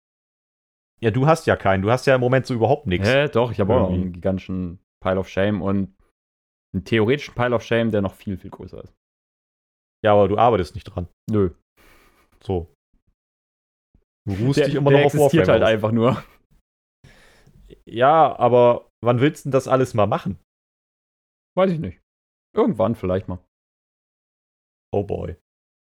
Ja, 1.01 1.13
du 1.13 1.29
hast 1.29 1.47
ja 1.47 1.55
keinen. 1.55 1.83
Du 1.83 1.91
hast 1.91 2.07
ja 2.07 2.17
im 2.17 2.21
Moment 2.21 2.47
so 2.47 2.55
überhaupt 2.55 2.87
nichts. 2.89 3.09
Hä, 3.09 3.29
doch, 3.29 3.53
ich 3.53 3.61
habe 3.61 3.73
auch 3.73 3.81
noch 3.89 3.93
einen 3.95 4.13
gigantischen 4.13 4.81
Pile 5.01 5.19
of 5.21 5.29
Shame 5.29 5.63
und 5.63 5.95
einen 6.75 6.85
theoretischen 6.85 7.35
Pile 7.35 7.55
of 7.55 7.63
Shame, 7.63 7.93
der 7.93 8.03
noch 8.03 8.15
viel, 8.15 8.37
viel 8.37 8.51
größer 8.51 8.83
ist. 8.83 8.93
Ja, 10.05 10.13
aber 10.13 10.27
du 10.27 10.37
arbeitest 10.37 10.75
nicht 10.75 10.85
dran. 10.85 11.09
Nö. 11.31 11.51
So. 12.43 12.73
Du 14.27 14.35
ruhst 14.35 14.59
Der, 14.59 14.67
dich 14.67 14.75
immer 14.75 14.91
der 14.91 14.99
noch 15.01 15.07
auf 15.07 15.15
existiert 15.15 15.47
Warframe 15.47 15.53
halt 15.55 15.63
aus. 15.63 15.69
einfach 15.75 15.93
nur. 15.93 16.23
Ja, 17.87 18.37
aber 18.39 18.91
wann 19.03 19.21
willst 19.21 19.45
du 19.45 19.49
denn 19.49 19.53
das 19.53 19.69
alles 19.69 19.95
mal 19.95 20.07
machen? 20.07 20.39
Weiß 21.57 21.71
ich 21.71 21.79
nicht. 21.79 22.01
Irgendwann 22.55 22.95
vielleicht 22.95 23.29
mal. 23.29 23.39
Oh 24.93 25.05
boy. 25.05 25.37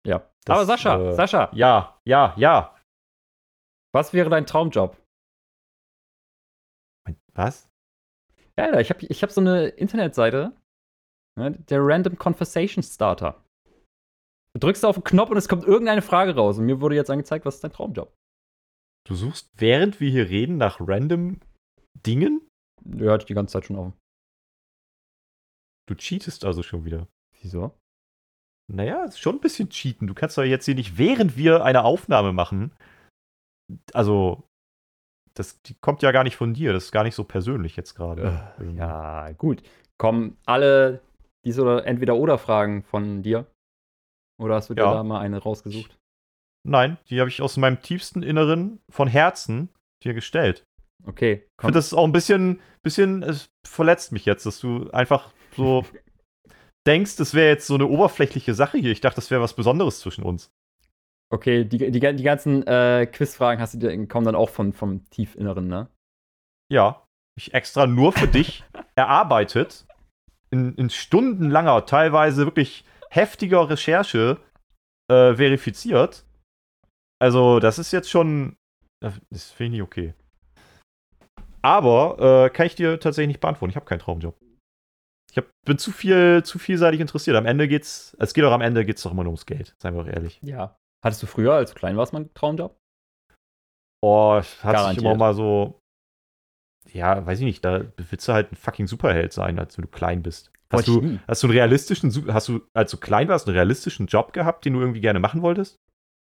Ja. 0.06 0.30
Das, 0.46 0.58
Aber 0.58 0.66
Sascha, 0.66 1.10
äh, 1.10 1.14
Sascha, 1.14 1.52
Ja, 1.54 2.00
ja, 2.06 2.34
ja. 2.38 2.76
was 3.94 4.14
wäre 4.14 4.30
dein 4.30 4.46
Traumjob? 4.46 4.98
Was? 7.34 7.70
Ja, 8.58 8.66
Alter, 8.66 8.82
ich 8.82 8.90
habe 8.90 9.06
ich 9.06 9.22
hab 9.24 9.32
so 9.32 9.42
eine 9.42 9.68
Internetseite, 9.68 10.56
ne, 11.38 11.52
der 11.52 11.80
Random 11.82 12.18
Conversation 12.18 12.84
Starter. 12.84 13.44
Du 14.54 14.60
drückst 14.60 14.86
auf 14.86 14.96
den 14.96 15.04
Knopf 15.04 15.32
und 15.32 15.38
es 15.38 15.50
kommt 15.50 15.66
irgendeine 15.66 16.02
Frage 16.02 16.36
raus. 16.36 16.58
Und 16.58 16.66
mir 16.66 16.80
wurde 16.80 16.96
jetzt 16.96 17.10
angezeigt, 17.10 17.46
was 17.46 17.56
ist 17.56 17.64
dein 17.64 17.74
Traumjob? 17.74 18.16
Du 19.06 19.16
suchst, 19.16 19.52
während 19.56 20.00
wir 20.00 20.10
hier 20.10 20.30
reden, 20.30 20.58
nach 20.58 20.78
random 20.80 21.42
Dingen? 22.06 22.42
Ja, 22.86 23.14
hatte 23.14 23.24
ich 23.24 23.28
die 23.28 23.34
ganze 23.34 23.54
Zeit 23.54 23.66
schon 23.66 23.78
offen. 23.78 23.94
Du 25.88 25.96
cheatest 25.96 26.46
also 26.46 26.64
schon 26.64 26.86
wieder. 26.86 27.08
Wieso? 27.42 27.72
Naja, 28.72 29.04
ist 29.06 29.20
schon 29.20 29.36
ein 29.36 29.42
bisschen 29.42 29.70
cheaten. 29.70 30.08
Du 30.08 30.16
kannst 30.16 30.38
doch 30.38 30.44
jetzt 30.44 30.66
hier 30.66 30.76
nicht, 30.76 30.98
während 30.98 31.38
wir 31.38 31.64
eine 31.64 31.84
Aufnahme 31.84 32.34
machen, 32.34 32.72
also, 33.94 34.44
das 35.34 35.62
die 35.64 35.74
kommt 35.76 36.02
ja 36.04 36.12
gar 36.12 36.24
nicht 36.24 36.36
von 36.36 36.54
dir. 36.54 36.74
Das 36.74 36.86
ist 36.86 36.92
gar 36.92 37.04
nicht 37.04 37.16
so 37.16 37.24
persönlich 37.24 37.76
jetzt 37.76 37.96
gerade. 37.96 38.54
Irgendwie. 38.60 38.78
Ja, 38.78 39.32
gut. 39.34 39.64
Kommen 39.98 40.38
alle 40.46 41.02
diese 41.46 41.62
oder 41.62 41.86
entweder 41.86 42.16
oder 42.16 42.38
Fragen 42.38 42.84
von 42.84 43.24
dir? 43.24 43.46
Oder 44.40 44.56
hast 44.56 44.70
du 44.70 44.74
dir 44.74 44.84
Ja. 44.84 44.94
da 44.94 45.04
mal 45.04 45.20
eine 45.20 45.38
rausgesucht? 45.38 45.98
Nein, 46.68 46.98
die 47.10 47.20
habe 47.20 47.30
ich 47.30 47.42
aus 47.42 47.58
meinem 47.58 47.82
tiefsten 47.82 48.24
Inneren 48.24 48.80
von 48.90 49.08
Herzen 49.08 49.70
dir 50.04 50.14
gestellt. 50.14 50.64
Okay, 51.08 51.44
Ich 51.44 51.58
komm. 51.58 51.68
finde, 51.68 51.78
das 51.80 51.88
ist 51.88 51.94
auch 51.94 52.06
ein 52.06 52.12
bisschen, 52.12 52.62
bisschen, 52.84 53.24
es 53.24 53.50
verletzt 53.66 54.12
mich 54.12 54.26
jetzt, 54.26 54.46
dass 54.46 54.60
du 54.60 54.90
einfach 54.92 55.32
so 55.56 55.86
denkst, 56.88 57.16
das 57.18 57.34
wäre 57.34 57.48
jetzt 57.50 57.68
so 57.68 57.76
eine 57.76 57.88
oberflächliche 57.88 58.54
Sache 58.54 58.78
hier. 58.78 58.92
Ich 58.92 59.02
dachte, 59.02 59.18
das 59.18 59.32
wäre 59.32 59.42
was 59.42 59.56
Besonderes 59.56 60.00
zwischen 60.00 60.24
uns. 60.24 60.52
Okay, 61.32 61.66
die, 61.66 61.92
die, 61.92 62.00
die 62.00 62.24
ganzen 62.24 62.66
äh, 62.68 63.08
Quizfragen 63.12 63.60
hast 63.62 63.74
du 63.74 63.80
dir, 63.80 64.08
kommen 64.08 64.26
dann 64.26 64.36
auch 64.36 64.50
von, 64.50 64.74
vom 64.74 65.10
Tiefinneren, 65.10 65.68
ne? 65.68 65.90
Ja, 66.72 67.06
ich 67.38 67.54
extra 67.54 67.88
nur 67.88 68.14
für 68.14 68.28
dich 68.28 68.64
erarbeitet, 68.96 69.86
in, 70.52 70.76
in 70.76 70.90
stundenlanger, 70.90 71.86
teilweise 71.86 72.46
wirklich 72.46 72.86
heftiger 73.10 73.70
Recherche 73.70 74.38
äh, 75.10 75.36
verifiziert. 75.36 76.26
Also, 77.20 77.60
das 77.60 77.80
ist 77.80 77.92
jetzt 77.92 78.10
schon, 78.10 78.56
das 79.02 79.52
finde 79.52 79.66
ich 79.66 79.72
nicht 79.72 79.82
okay. 79.82 80.14
Aber 81.66 82.46
äh, 82.46 82.50
kann 82.52 82.68
ich 82.68 82.76
dir 82.76 83.00
tatsächlich 83.00 83.30
nicht 83.30 83.40
beantworten. 83.40 83.72
Ich 83.72 83.76
habe 83.76 83.88
keinen 83.88 83.98
Traumjob. 83.98 84.38
Ich 85.32 85.38
hab, 85.38 85.48
bin 85.66 85.80
zu 85.80 85.92
viel, 85.92 86.44
zu 86.44 86.60
vielseitig 86.60 87.02
interessiert. 87.02 87.36
Am 87.36 87.48
Ende 87.48 87.68
geht's, 87.68 88.16
es 88.20 88.36
geht 88.36 88.44
auch 88.44 88.52
am 88.52 88.62
Ende 88.62 88.86
geht's 88.86 89.02
doch 89.02 89.12
immer 89.12 89.24
nur 89.24 89.32
ums 89.32 89.48
Geld. 89.48 89.76
Seien 89.82 89.96
wir 89.96 90.04
doch 90.04 90.12
ehrlich. 90.12 90.40
Ja. 90.44 90.78
Hattest 91.04 91.24
du 91.24 91.28
früher, 91.28 91.54
als 91.54 91.72
du 91.72 91.76
klein 91.76 91.98
warst, 91.98 92.14
mal 92.14 92.20
einen 92.20 92.34
Traumjob? 92.36 92.78
Oh, 94.04 94.36
hat 94.36 94.46
sich 94.46 94.62
Garantiert. 94.62 95.06
immer 95.06 95.16
mal 95.16 95.34
so. 95.34 95.80
Ja, 96.94 97.26
weiß 97.26 97.40
ich 97.40 97.46
nicht, 97.46 97.66
da 97.66 97.84
willst 97.98 98.28
du 98.28 98.34
halt 98.34 98.52
ein 98.52 98.58
fucking 98.58 98.86
Superheld 98.86 99.34
sein, 99.34 99.58
als 99.58 99.76
wenn 99.76 99.86
du 99.86 99.90
klein 99.90 100.22
bist. 100.22 100.52
Hast 100.72 100.88
Wollte 100.88 101.08
du, 101.08 101.20
hast 101.28 101.42
du 101.42 101.48
einen 101.48 101.58
realistischen, 101.58 102.32
hast 102.32 102.48
du, 102.48 102.62
als 102.76 102.92
du 102.92 102.98
klein 102.98 103.28
warst, 103.28 103.48
einen 103.48 103.56
realistischen 103.56 104.06
Job 104.06 104.34
gehabt, 104.34 104.66
den 104.66 104.74
du 104.74 104.82
irgendwie 104.82 105.02
gerne 105.02 105.20
machen 105.20 105.42
wolltest? 105.42 105.80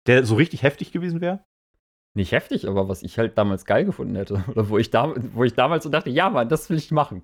Der 0.06 0.26
so 0.26 0.36
richtig 0.36 0.62
heftig 0.62 0.92
gewesen 0.92 1.22
wäre? 1.22 1.44
Nicht 2.16 2.32
heftig, 2.32 2.68
aber 2.68 2.88
was 2.88 3.02
ich 3.02 3.18
halt 3.18 3.38
damals 3.38 3.66
geil 3.66 3.86
gefunden 3.86 4.16
hätte. 4.16 4.44
Oder 4.52 4.70
wo 4.70 4.78
ich, 4.78 4.90
da, 4.92 5.14
wo 5.34 5.44
ich 5.44 5.54
damals 5.54 5.84
so 5.84 5.90
dachte, 5.90 6.10
ja, 6.10 6.30
Mann, 6.30 6.50
das 6.50 6.70
will 6.70 6.78
ich 6.78 6.92
machen. 6.92 7.24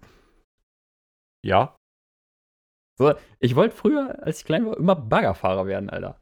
Ja. 1.46 1.76
So, 2.98 3.14
ich 3.40 3.56
wollte 3.56 3.76
früher, 3.76 4.22
als 4.24 4.40
ich 4.40 4.46
klein 4.46 4.66
war, 4.66 4.78
immer 4.78 4.96
Baggerfahrer 4.96 5.68
werden, 5.68 5.90
Alter. 5.90 6.20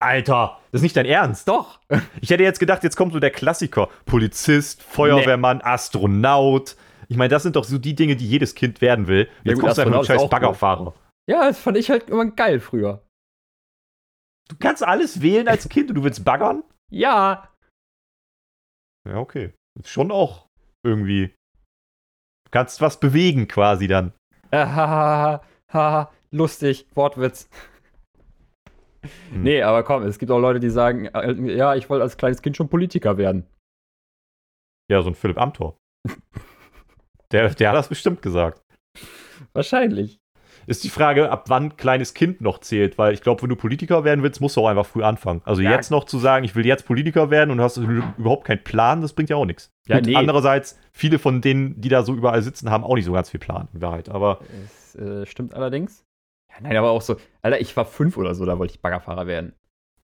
Alter, 0.00 0.60
das 0.70 0.80
ist 0.80 0.82
nicht 0.82 0.96
dein 0.96 1.06
Ernst. 1.06 1.48
Doch. 1.48 1.80
Ich 2.20 2.30
hätte 2.30 2.42
jetzt 2.42 2.60
gedacht, 2.60 2.82
jetzt 2.82 2.96
kommt 2.96 3.12
so 3.12 3.20
der 3.20 3.30
Klassiker. 3.30 3.88
Polizist, 4.04 4.82
Feuerwehrmann, 4.82 5.60
Astronaut. 5.62 6.76
Ich 7.08 7.16
meine, 7.16 7.28
das 7.28 7.42
sind 7.42 7.56
doch 7.56 7.64
so 7.64 7.78
die 7.78 7.94
Dinge, 7.94 8.16
die 8.16 8.28
jedes 8.28 8.54
Kind 8.54 8.80
werden 8.80 9.06
will. 9.06 9.28
Ja 9.44 9.52
Jetzt 9.52 9.54
gut, 9.54 9.64
kommst 9.64 9.78
du 9.78 9.82
einfach 9.82 10.00
ist 10.00 10.06
scheiß 10.08 10.28
Baggerfahrer. 10.28 10.94
Ja, 11.28 11.46
das 11.46 11.58
fand 11.58 11.76
ich 11.76 11.90
halt 11.90 12.10
immer 12.10 12.26
geil 12.26 12.60
früher. 12.60 13.02
Du 14.48 14.56
kannst 14.58 14.82
alles 14.82 15.20
wählen 15.20 15.46
als 15.46 15.68
Kind 15.68 15.90
und 15.90 15.96
du 15.96 16.04
willst 16.04 16.24
baggern? 16.24 16.64
Ja. 16.90 17.48
Ja, 19.08 19.16
okay. 19.16 19.52
Ist 19.78 19.88
schon 19.88 20.10
auch 20.10 20.48
irgendwie. 20.84 21.28
Du 22.44 22.50
kannst 22.50 22.80
was 22.80 23.00
bewegen 23.00 23.48
quasi 23.48 23.86
dann. 23.86 24.12
Hahaha, 24.52 25.42
haha, 25.72 26.12
lustig, 26.30 26.86
Wortwitz. 26.94 27.48
Hm. 29.30 29.42
Nee, 29.42 29.62
aber 29.62 29.82
komm, 29.82 30.02
es 30.02 30.18
gibt 30.18 30.30
auch 30.30 30.40
Leute, 30.40 30.60
die 30.60 30.70
sagen, 30.70 31.06
äh, 31.06 31.32
ja, 31.54 31.74
ich 31.74 31.88
wollte 31.88 32.02
als 32.02 32.16
kleines 32.16 32.42
Kind 32.42 32.56
schon 32.56 32.68
Politiker 32.68 33.16
werden. 33.16 33.46
Ja, 34.90 35.02
so 35.02 35.10
ein 35.10 35.14
Philipp 35.14 35.38
Amthor. 35.38 35.78
der, 37.32 37.54
der 37.54 37.68
hat 37.70 37.76
das 37.76 37.88
bestimmt 37.88 38.22
gesagt. 38.22 38.60
Wahrscheinlich. 39.52 40.18
Ist 40.68 40.84
die 40.84 40.90
Frage, 40.90 41.30
ab 41.30 41.44
wann 41.48 41.76
kleines 41.76 42.12
Kind 42.14 42.40
noch 42.40 42.58
zählt, 42.58 42.98
weil 42.98 43.14
ich 43.14 43.22
glaube, 43.22 43.42
wenn 43.42 43.48
du 43.48 43.56
Politiker 43.56 44.04
werden 44.04 44.22
willst, 44.22 44.40
musst 44.40 44.56
du 44.56 44.60
auch 44.60 44.68
einfach 44.68 44.84
früh 44.86 45.02
anfangen. 45.02 45.40
Also 45.44 45.62
Ja. 45.62 45.70
jetzt 45.70 45.90
noch 45.90 46.04
zu 46.04 46.18
sagen, 46.18 46.44
ich 46.44 46.54
will 46.54 46.66
jetzt 46.66 46.84
Politiker 46.86 47.30
werden 47.30 47.50
und 47.50 47.56
du 47.58 47.64
hast 47.64 47.78
überhaupt 47.78 48.44
keinen 48.46 48.62
Plan, 48.62 49.00
das 49.00 49.14
bringt 49.14 49.30
ja 49.30 49.36
auch 49.36 49.46
nichts. 49.46 49.70
Ja, 49.88 49.96
Gut, 49.96 50.06
nee. 50.06 50.14
Andererseits, 50.16 50.78
viele 50.92 51.18
von 51.18 51.40
denen, 51.40 51.80
die 51.80 51.88
da 51.88 52.02
so 52.02 52.14
überall 52.14 52.42
sitzen, 52.42 52.70
haben 52.70 52.84
auch 52.84 52.94
nicht 52.96 53.06
so 53.06 53.12
ganz 53.12 53.30
viel 53.30 53.40
Plan, 53.40 53.68
in 53.72 53.80
Wahrheit. 53.80 54.08
Aber 54.10 54.40
Es 54.66 54.94
äh, 54.94 55.24
stimmt 55.26 55.54
allerdings. 55.54 56.04
Ja, 56.50 56.56
nein, 56.60 56.76
aber 56.76 56.90
auch 56.90 57.02
so, 57.02 57.16
Alter, 57.42 57.60
ich 57.60 57.76
war 57.76 57.84
fünf 57.86 58.16
oder 58.16 58.34
so, 58.34 58.44
da 58.44 58.58
wollte 58.58 58.74
ich 58.74 58.80
Baggerfahrer 58.82 59.26
werden. 59.26 59.54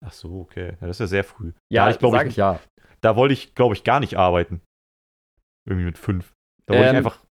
ach 0.04 0.12
so, 0.12 0.40
okay. 0.40 0.76
Ja, 0.80 0.86
das 0.86 0.96
ist 0.96 1.00
ja 1.00 1.06
sehr 1.08 1.24
früh. 1.24 1.52
Ja, 1.70 1.84
Da 1.84 1.90
ich 1.90 1.98
glaube 1.98 2.16
ich, 2.22 2.22
ich 2.30 2.36
ja. 2.36 2.58
da 3.02 3.16
wollte 3.16 3.34
ich, 3.34 3.54
glaube 3.54 3.74
ich, 3.74 3.84
gar 3.84 4.00
nicht 4.00 4.16
arbeiten. 4.16 4.60
Irgendwie 5.66 5.86
mit 5.86 5.98
fünf. 5.98 6.32
Da 6.66 6.74
wollte 6.74 6.88
Ähm, 6.88 6.92
ich 6.94 6.98
einfach 6.98 7.22
ein 7.22 7.26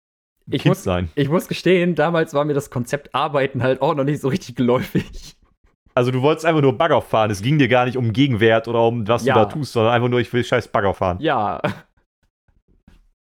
ich 0.50 0.62
Kind 0.62 0.70
muss- 0.70 0.82
sein. 0.82 1.08
Ich 1.14 1.28
muss 1.28 1.48
gestehen, 1.48 1.94
damals 1.94 2.34
war 2.34 2.44
mir 2.44 2.54
das 2.54 2.70
Konzept 2.70 3.14
Arbeiten 3.14 3.62
halt 3.62 3.80
auch 3.82 3.94
noch 3.94 4.04
nicht 4.04 4.20
so 4.20 4.28
richtig 4.28 4.56
geläufig. 4.56 5.36
Also 5.94 6.10
du 6.10 6.22
wolltest 6.22 6.46
einfach 6.46 6.62
nur 6.62 6.76
Bagger 6.78 7.02
fahren. 7.02 7.30
Es 7.30 7.42
ging 7.42 7.58
dir 7.58 7.68
gar 7.68 7.84
nicht 7.84 7.96
um 7.98 8.12
Gegenwert 8.14 8.66
oder 8.66 8.86
um 8.86 9.06
was 9.06 9.24
Ja. 9.24 9.34
du 9.34 9.40
da 9.40 9.46
tust, 9.46 9.72
sondern 9.72 9.92
einfach 9.92 10.08
nur, 10.08 10.20
ich 10.20 10.32
will 10.32 10.42
scheiß 10.42 10.68
Bagger 10.68 10.94
fahren. 10.94 11.20
Ja. 11.20 11.60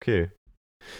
Okay. 0.01 0.31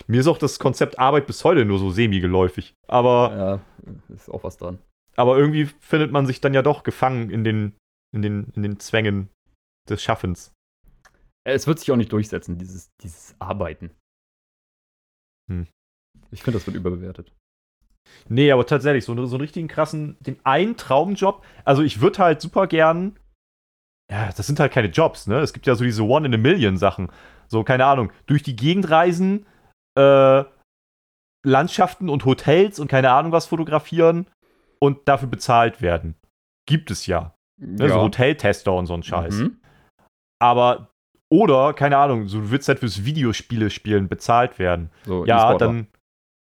Mir 0.08 0.20
ist 0.22 0.28
auch 0.28 0.38
das 0.38 0.60
Konzept 0.60 1.00
Arbeit 1.00 1.28
bis 1.28 1.44
heute 1.44 1.66
nur 1.66 1.80
so 1.80 1.90
semi-geläufig. 1.90 2.74
Aber, 2.88 3.62
Ja, 3.86 3.94
ist 4.16 4.30
auch 4.30 4.44
was 4.44 4.58
dran. 4.58 4.80
aber 5.16 5.38
irgendwie 5.38 5.66
findet 5.80 6.12
man 6.12 6.26
sich 6.26 6.42
dann 6.42 6.54
ja 6.54 6.62
doch 6.62 6.84
gefangen 6.84 7.30
in 7.30 7.44
den, 7.44 7.76
in 8.16 8.22
den, 8.22 8.52
in 8.56 8.64
den 8.64 8.80
Zwängen 8.80 9.30
des 9.90 10.02
Schaffens. 10.04 10.54
Es 11.46 11.66
wird 11.68 11.80
sich 11.80 11.92
auch 11.92 11.96
nicht 11.98 12.12
durchsetzen, 12.12 12.58
dieses, 12.58 12.90
dieses 13.02 13.36
Arbeiten. 13.40 13.92
Hm. 15.50 15.68
Ich 16.32 16.44
finde, 16.44 16.60
das 16.60 16.68
wird 16.68 16.76
überbewertet. 16.76 17.32
Nee, 18.28 18.52
aber 18.52 18.66
tatsächlich, 18.66 19.06
so, 19.06 19.14
so 19.26 19.36
einen 19.36 19.42
richtigen 19.42 19.68
krassen, 19.68 20.18
den 20.20 20.38
einen 20.44 20.78
Traumjob. 20.78 21.44
Also 21.64 21.82
ich 21.82 22.02
würde 22.02 22.20
halt 22.20 22.42
super 22.42 22.68
gern. 22.68 23.18
Ja, 24.12 24.32
das 24.36 24.48
sind 24.48 24.60
halt 24.60 24.72
keine 24.72 24.88
Jobs, 24.88 25.28
ne? 25.28 25.40
Es 25.40 25.54
gibt 25.54 25.68
ja 25.68 25.76
so 25.76 25.84
diese 25.84 26.04
One-in-a-Million-Sachen. 26.04 27.12
So, 27.48 27.64
keine 27.64 27.86
Ahnung, 27.86 28.12
durch 28.26 28.44
die 28.44 28.56
Gegend 28.56 28.90
reisen, 28.90 29.46
äh, 29.98 30.44
Landschaften 31.46 32.10
und 32.10 32.26
Hotels 32.26 32.80
und 32.80 32.90
keine 32.90 33.12
Ahnung 33.12 33.32
was 33.32 33.46
fotografieren 33.46 34.28
und 34.80 35.08
dafür 35.08 35.30
bezahlt 35.30 35.82
werden. 35.82 36.16
Gibt 36.68 36.92
es 36.92 37.06
ja. 37.06 37.36
Ne? 37.58 37.88
Ja. 37.88 37.94
So 37.94 38.02
Hoteltester 38.02 38.74
und 38.74 38.88
so 38.88 38.94
ein 38.94 39.04
Scheiß. 39.04 39.36
Mhm. 39.36 39.60
Aber, 40.42 40.90
oder, 41.32 41.74
keine 41.74 41.98
Ahnung, 41.98 42.28
so, 42.28 42.42
du 42.42 42.52
willst 42.52 42.68
halt 42.68 42.80
fürs 42.80 43.06
Videospiele 43.06 43.70
spielen 43.70 44.08
bezahlt 44.08 44.60
werden. 44.60 44.90
So, 45.06 45.26
ja, 45.26 45.56
dann, 45.58 45.88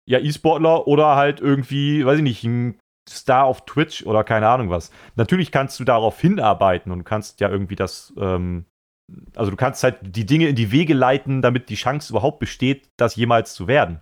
ja, 0.09 0.19
E-Sportler 0.19 0.87
oder 0.87 1.15
halt 1.15 1.39
irgendwie, 1.41 2.05
weiß 2.05 2.17
ich 2.17 2.23
nicht, 2.23 2.43
ein 2.43 2.79
Star 3.09 3.45
auf 3.45 3.65
Twitch 3.65 4.05
oder 4.05 4.23
keine 4.23 4.47
Ahnung 4.47 4.69
was. 4.69 4.91
Natürlich 5.15 5.51
kannst 5.51 5.79
du 5.79 5.83
darauf 5.83 6.19
hinarbeiten 6.19 6.91
und 6.91 7.03
kannst 7.03 7.39
ja 7.39 7.49
irgendwie 7.49 7.75
das, 7.75 8.13
ähm, 8.17 8.65
also 9.35 9.51
du 9.51 9.57
kannst 9.57 9.83
halt 9.83 9.97
die 10.01 10.25
Dinge 10.25 10.47
in 10.47 10.55
die 10.55 10.71
Wege 10.71 10.93
leiten, 10.93 11.41
damit 11.41 11.69
die 11.69 11.75
Chance 11.75 12.11
überhaupt 12.11 12.39
besteht, 12.39 12.89
das 12.97 13.15
jemals 13.15 13.53
zu 13.53 13.67
werden. 13.67 14.01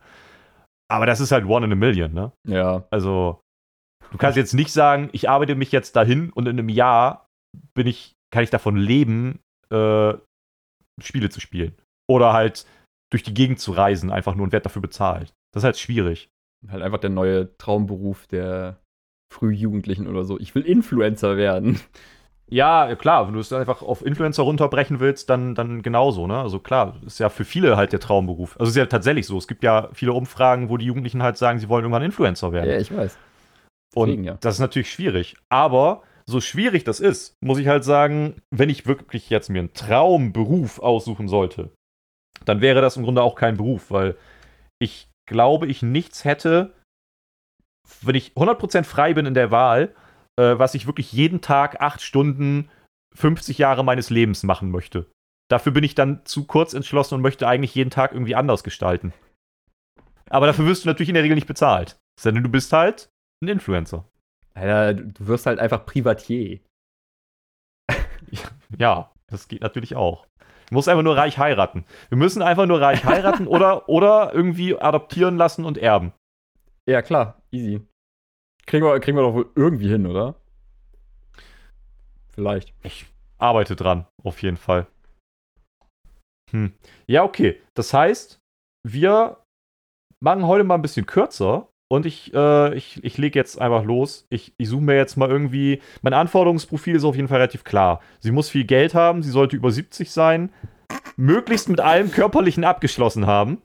Aber 0.88 1.06
das 1.06 1.20
ist 1.20 1.32
halt 1.32 1.46
one 1.46 1.66
in 1.66 1.72
a 1.72 1.76
million, 1.76 2.14
ne? 2.14 2.32
Ja. 2.48 2.86
Also, 2.92 3.42
du 4.12 4.18
kannst 4.18 4.38
jetzt 4.38 4.54
nicht 4.54 4.72
sagen, 4.72 5.10
ich 5.14 5.30
arbeite 5.30 5.56
mich 5.56 5.72
jetzt 5.72 5.96
dahin 5.96 6.32
und 6.32 6.48
in 6.48 6.60
einem 6.60 6.70
Jahr 6.70 7.28
bin 7.74 7.88
ich, 7.88 8.14
kann 8.32 8.44
ich 8.44 8.52
davon 8.52 8.78
leben, 8.78 9.40
äh, 9.72 10.14
Spiele 11.02 11.30
zu 11.30 11.40
spielen. 11.40 11.76
Oder 12.08 12.34
halt 12.34 12.66
durch 13.12 13.24
die 13.24 13.34
Gegend 13.34 13.60
zu 13.60 13.72
reisen, 13.72 14.12
einfach 14.12 14.36
nur 14.36 14.44
und 14.44 14.52
werde 14.52 14.66
dafür 14.66 14.82
bezahlt. 14.82 15.34
Das 15.56 15.62
ist 15.62 15.66
halt 15.66 15.78
schwierig. 15.80 16.30
Halt 16.68 16.84
einfach 16.84 17.00
der 17.00 17.10
neue 17.10 17.56
Traumberuf 17.58 18.28
der 18.28 18.82
Frühjugendlichen 19.34 20.06
oder 20.08 20.26
so. 20.26 20.38
Ich 20.38 20.54
will 20.54 20.64
Influencer 20.64 21.38
werden. 21.38 21.80
Ja, 22.48 22.94
klar, 22.96 23.26
wenn 23.26 23.34
du 23.34 23.40
es 23.40 23.52
einfach 23.54 23.82
auf 23.82 24.06
Influencer 24.06 24.44
runterbrechen 24.44 25.00
willst, 25.00 25.30
dann, 25.30 25.56
dann 25.56 25.82
genauso, 25.82 26.28
ne? 26.28 26.38
Also 26.38 26.60
klar, 26.60 27.02
ist 27.06 27.20
ja 27.20 27.30
für 27.30 27.46
viele 27.46 27.76
halt 27.78 27.92
der 27.92 28.00
Traumberuf. 28.00 28.60
Also 28.60 28.70
ist 28.70 28.76
ja 28.76 28.86
tatsächlich 28.86 29.26
so. 29.26 29.38
Es 29.38 29.48
gibt 29.48 29.64
ja 29.64 29.90
viele 29.94 30.14
Umfragen, 30.14 30.70
wo 30.70 30.78
die 30.78 30.86
Jugendlichen 30.86 31.24
halt 31.24 31.38
sagen, 31.38 31.58
sie 31.58 31.70
wollen 31.70 31.86
irgendwann 31.86 32.04
Influencer 32.04 32.52
werden. 32.52 32.70
Ja, 32.70 32.78
ich 32.78 32.96
weiß. 32.96 33.18
Und 33.96 34.10
Deswegen, 34.10 34.24
ja. 34.26 34.38
das 34.42 34.56
ist 34.56 34.60
natürlich 34.60 34.92
schwierig. 34.92 35.38
Aber 35.50 36.04
so 36.28 36.42
schwierig 36.42 36.84
das 36.84 37.00
ist, 37.00 37.34
muss 37.42 37.60
ich 37.60 37.68
halt 37.68 37.84
sagen, 37.84 38.42
wenn 38.52 38.70
ich 38.70 38.86
wirklich 38.86 39.30
jetzt 39.30 39.50
mir 39.50 39.60
einen 39.60 39.74
Traumberuf 39.74 40.80
aussuchen 40.80 41.28
sollte, 41.28 41.72
dann 42.44 42.62
wäre 42.62 42.82
das 42.82 42.98
im 42.98 43.04
Grunde 43.04 43.24
auch 43.24 43.36
kein 43.36 43.58
Beruf, 43.58 43.90
weil 43.90 44.18
ich 44.80 45.08
glaube, 45.26 45.68
ich 45.68 45.82
nichts 45.82 46.24
hätte, 46.26 46.74
wenn 48.02 48.16
ich 48.16 48.34
100% 48.34 48.84
frei 48.84 49.14
bin 49.14 49.26
in 49.26 49.34
der 49.34 49.52
Wahl, 49.52 49.96
äh, 50.40 50.58
was 50.58 50.76
ich 50.76 50.88
wirklich 50.88 51.12
jeden 51.12 51.42
Tag 51.42 51.82
acht 51.82 52.02
Stunden 52.02 52.70
50 53.16 53.58
Jahre 53.58 53.84
meines 53.84 54.10
Lebens 54.10 54.44
machen 54.44 54.72
möchte. 54.72 55.10
Dafür 55.50 55.72
bin 55.72 55.84
ich 55.84 55.96
dann 55.96 56.26
zu 56.26 56.46
kurz 56.46 56.74
entschlossen 56.74 57.16
und 57.16 57.22
möchte 57.22 57.48
eigentlich 57.48 57.76
jeden 57.76 57.92
Tag 57.92 58.12
irgendwie 58.12 58.36
anders 58.36 58.64
gestalten. 58.64 59.14
Aber 60.30 60.48
dafür 60.48 60.66
wirst 60.66 60.84
du 60.84 60.90
natürlich 60.90 61.10
in 61.10 61.16
der 61.16 61.24
Regel 61.24 61.36
nicht 61.36 61.48
bezahlt. 61.48 61.98
Sondern 62.20 62.44
du 62.44 62.50
bist 62.50 62.74
halt 62.74 63.10
ein 63.44 63.48
Influencer. 63.48 64.10
Du 64.56 64.96
du 64.96 65.28
wirst 65.28 65.46
halt 65.46 65.60
einfach 65.60 65.86
Privatier. 65.86 66.60
Ja, 68.78 69.14
das 69.28 69.48
geht 69.48 69.62
natürlich 69.62 69.96
auch. 69.96 70.28
Du 70.76 70.78
musst 70.78 70.90
einfach 70.90 71.04
nur 71.04 71.16
reich 71.16 71.38
heiraten. 71.38 71.86
Wir 72.10 72.18
müssen 72.18 72.42
einfach 72.42 72.66
nur 72.66 72.82
reich 72.82 73.06
heiraten 73.06 73.48
oder, 73.56 73.88
oder 73.88 74.34
irgendwie 74.34 74.78
adoptieren 74.78 75.38
lassen 75.38 75.64
und 75.64 75.78
erben. 75.78 76.12
Ja, 76.86 77.02
klar, 77.02 77.42
easy. 77.50 77.80
Kriegen 78.66 78.86
wir, 78.86 79.00
kriegen 79.00 79.18
wir 79.18 79.22
doch 79.22 79.34
wohl 79.34 79.50
irgendwie 79.56 79.88
hin, 79.88 80.06
oder? 80.06 80.36
Vielleicht. 82.34 82.74
Ich 82.84 83.06
arbeite 83.38 83.78
dran, 83.78 84.06
auf 84.22 84.42
jeden 84.42 84.58
Fall. 84.58 84.86
Hm. 86.52 86.74
Ja, 87.08 87.24
okay. 87.24 87.62
Das 87.74 87.94
heißt, 87.94 88.40
wir 88.86 89.42
machen 90.22 90.46
heute 90.46 90.66
mal 90.66 90.76
ein 90.76 90.82
bisschen 90.82 91.06
kürzer 91.06 91.70
und 91.88 92.06
ich, 92.06 92.34
äh, 92.34 92.76
ich, 92.76 93.04
ich 93.04 93.18
lege 93.18 93.38
jetzt 93.38 93.62
einfach 93.62 93.84
los. 93.84 94.26
Ich, 94.30 94.54
ich 94.58 94.70
suche 94.70 94.84
mir 94.84 94.96
jetzt 94.96 95.18
mal 95.18 95.30
irgendwie. 95.30 95.82
Mein 96.02 96.14
Anforderungsprofil 96.14 96.96
ist 96.96 97.04
auf 97.04 97.16
jeden 97.16 97.28
Fall 97.28 97.38
relativ 97.38 97.64
klar. 97.64 98.02
Sie 98.20 98.32
muss 98.32 98.50
viel 98.50 98.66
Geld 98.66 98.96
haben, 98.96 99.22
sie 99.22 99.30
sollte 99.30 99.56
über 99.56 99.72
70 99.72 100.12
sein, 100.12 100.52
möglichst 101.16 101.70
mit 101.70 101.80
allem 101.80 102.12
Körperlichen 102.12 102.64
abgeschlossen 102.64 103.28
haben. 103.28 103.62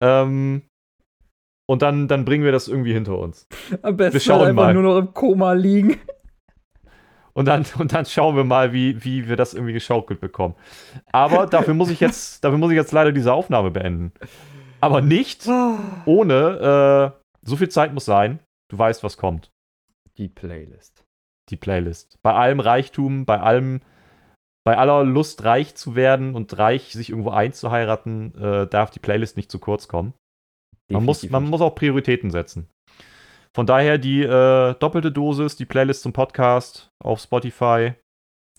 Ähm, 0.00 0.62
und 1.66 1.82
dann, 1.82 2.08
dann 2.08 2.24
bringen 2.24 2.44
wir 2.44 2.52
das 2.52 2.68
irgendwie 2.68 2.94
hinter 2.94 3.18
uns. 3.18 3.46
Am 3.82 3.96
besten 3.96 4.14
Wir 4.14 4.20
schauen 4.20 4.48
einfach 4.48 4.66
mal. 4.66 4.74
nur 4.74 4.84
noch 4.84 4.98
im 4.98 5.12
Koma 5.12 5.52
liegen. 5.52 5.96
Und 7.34 7.44
dann, 7.44 7.64
und 7.78 7.92
dann 7.92 8.04
schauen 8.04 8.36
wir 8.36 8.44
mal, 8.44 8.72
wie, 8.72 9.04
wie 9.04 9.28
wir 9.28 9.36
das 9.36 9.54
irgendwie 9.54 9.72
geschaukelt 9.72 10.20
bekommen. 10.20 10.54
Aber 11.12 11.46
dafür 11.46 11.74
muss 11.74 11.90
ich 11.90 12.00
jetzt, 12.00 12.42
dafür 12.42 12.58
muss 12.58 12.70
ich 12.70 12.76
jetzt 12.76 12.92
leider 12.92 13.12
diese 13.12 13.32
Aufnahme 13.32 13.70
beenden. 13.70 14.12
Aber 14.80 15.00
nicht 15.00 15.46
ohne, 15.46 17.14
äh, 17.14 17.46
so 17.46 17.56
viel 17.56 17.68
Zeit 17.68 17.92
muss 17.92 18.04
sein. 18.04 18.40
Du 18.70 18.78
weißt, 18.78 19.02
was 19.02 19.16
kommt. 19.16 19.50
Die 20.16 20.28
Playlist. 20.28 21.04
Die 21.48 21.56
Playlist. 21.56 22.18
Bei 22.22 22.34
allem 22.34 22.60
Reichtum, 22.60 23.24
bei 23.24 23.40
allem, 23.40 23.80
bei 24.64 24.76
aller 24.76 25.04
Lust, 25.04 25.44
reich 25.44 25.74
zu 25.74 25.94
werden 25.94 26.34
und 26.34 26.58
reich 26.58 26.92
sich 26.92 27.10
irgendwo 27.10 27.30
einzuheiraten, 27.30 28.34
äh, 28.34 28.66
darf 28.66 28.90
die 28.90 29.00
Playlist 29.00 29.36
nicht 29.36 29.50
zu 29.50 29.58
kurz 29.58 29.88
kommen. 29.88 30.14
Man 30.90 31.04
muss, 31.04 31.28
man 31.28 31.44
muss 31.44 31.60
auch 31.60 31.74
Prioritäten 31.74 32.30
setzen. 32.30 32.68
Von 33.54 33.66
daher 33.66 33.98
die 33.98 34.22
äh, 34.22 34.74
doppelte 34.74 35.12
Dosis, 35.12 35.56
die 35.56 35.66
Playlist 35.66 36.02
zum 36.02 36.12
Podcast 36.12 36.90
auf 37.02 37.20
Spotify. 37.20 37.94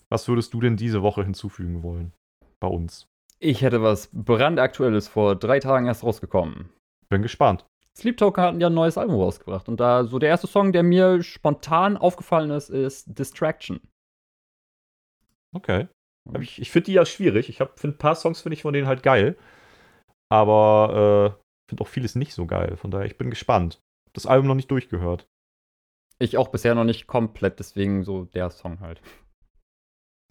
Was 0.08 0.28
würdest 0.28 0.52
du 0.52 0.60
denn 0.60 0.76
diese 0.76 1.02
Woche 1.02 1.24
hinzufügen 1.24 1.82
wollen? 1.82 2.12
Bei 2.60 2.68
uns. 2.68 3.09
Ich 3.42 3.62
hätte 3.62 3.82
was 3.82 4.10
brandaktuelles 4.12 5.08
vor 5.08 5.34
drei 5.34 5.60
Tagen 5.60 5.86
erst 5.86 6.04
rausgekommen. 6.04 6.70
Bin 7.08 7.22
gespannt. 7.22 7.64
Sleep 7.96 8.16
Token 8.16 8.44
hatten 8.44 8.60
ja 8.60 8.68
ein 8.68 8.74
neues 8.74 8.98
Album 8.98 9.16
rausgebracht. 9.16 9.68
Und 9.68 9.80
da 9.80 10.04
so 10.04 10.18
der 10.18 10.28
erste 10.28 10.46
Song, 10.46 10.72
der 10.72 10.82
mir 10.82 11.22
spontan 11.22 11.96
aufgefallen 11.96 12.50
ist, 12.50 12.68
ist 12.68 13.18
Distraction. 13.18 13.80
Okay. 15.54 15.88
Ich, 16.38 16.60
ich 16.60 16.70
finde 16.70 16.86
die 16.86 16.92
ja 16.92 17.06
schwierig. 17.06 17.48
Ich 17.48 17.56
finde 17.56 17.96
ein 17.96 17.98
paar 17.98 18.14
Songs 18.14 18.42
finde 18.42 18.54
ich 18.54 18.62
von 18.62 18.74
denen 18.74 18.86
halt 18.86 19.02
geil. 19.02 19.36
Aber 20.30 21.36
äh, 21.36 21.40
finde 21.68 21.82
auch 21.82 21.88
vieles 21.88 22.14
nicht 22.14 22.34
so 22.34 22.46
geil. 22.46 22.76
Von 22.76 22.90
daher, 22.90 23.06
ich 23.06 23.16
bin 23.16 23.30
gespannt. 23.30 23.80
Das 24.12 24.26
Album 24.26 24.48
noch 24.48 24.54
nicht 24.54 24.70
durchgehört. 24.70 25.26
Ich 26.18 26.36
auch 26.36 26.48
bisher 26.48 26.74
noch 26.74 26.84
nicht 26.84 27.06
komplett, 27.06 27.58
deswegen 27.58 28.04
so 28.04 28.24
der 28.26 28.50
Song 28.50 28.80
halt. 28.80 29.00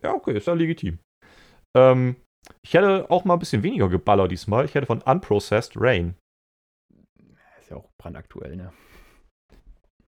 Ja, 0.04 0.14
okay, 0.14 0.38
ist 0.38 0.48
ja 0.48 0.54
legitim. 0.54 1.00
Ähm, 1.76 2.16
ich 2.62 2.74
hätte 2.74 3.10
auch 3.10 3.26
mal 3.26 3.34
ein 3.34 3.40
bisschen 3.40 3.64
weniger 3.64 3.90
geballert 3.90 4.32
diesmal. 4.32 4.66
Ich 4.66 4.76
hätte 4.76 4.86
von 4.88 5.02
Unprocessed 5.02 5.74
Rain. 5.76 6.16
Ist 7.60 7.70
ja 7.70 7.78
auch 7.78 7.90
brandaktuell, 7.98 8.56
ne? 8.56 8.74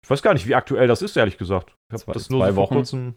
Ich 0.04 0.10
weiß 0.10 0.22
gar 0.22 0.34
nicht, 0.34 0.46
wie 0.48 0.56
aktuell 0.56 0.88
das 0.88 1.02
ist, 1.02 1.16
ehrlich 1.18 1.38
gesagt. 1.38 1.76
Ich 1.94 2.02
habe 2.02 2.14
das 2.14 2.30
nur 2.30 2.42
zwei 2.42 2.52
so 2.52 2.56
Wochen. 2.58 2.76
kurzem. 2.76 3.16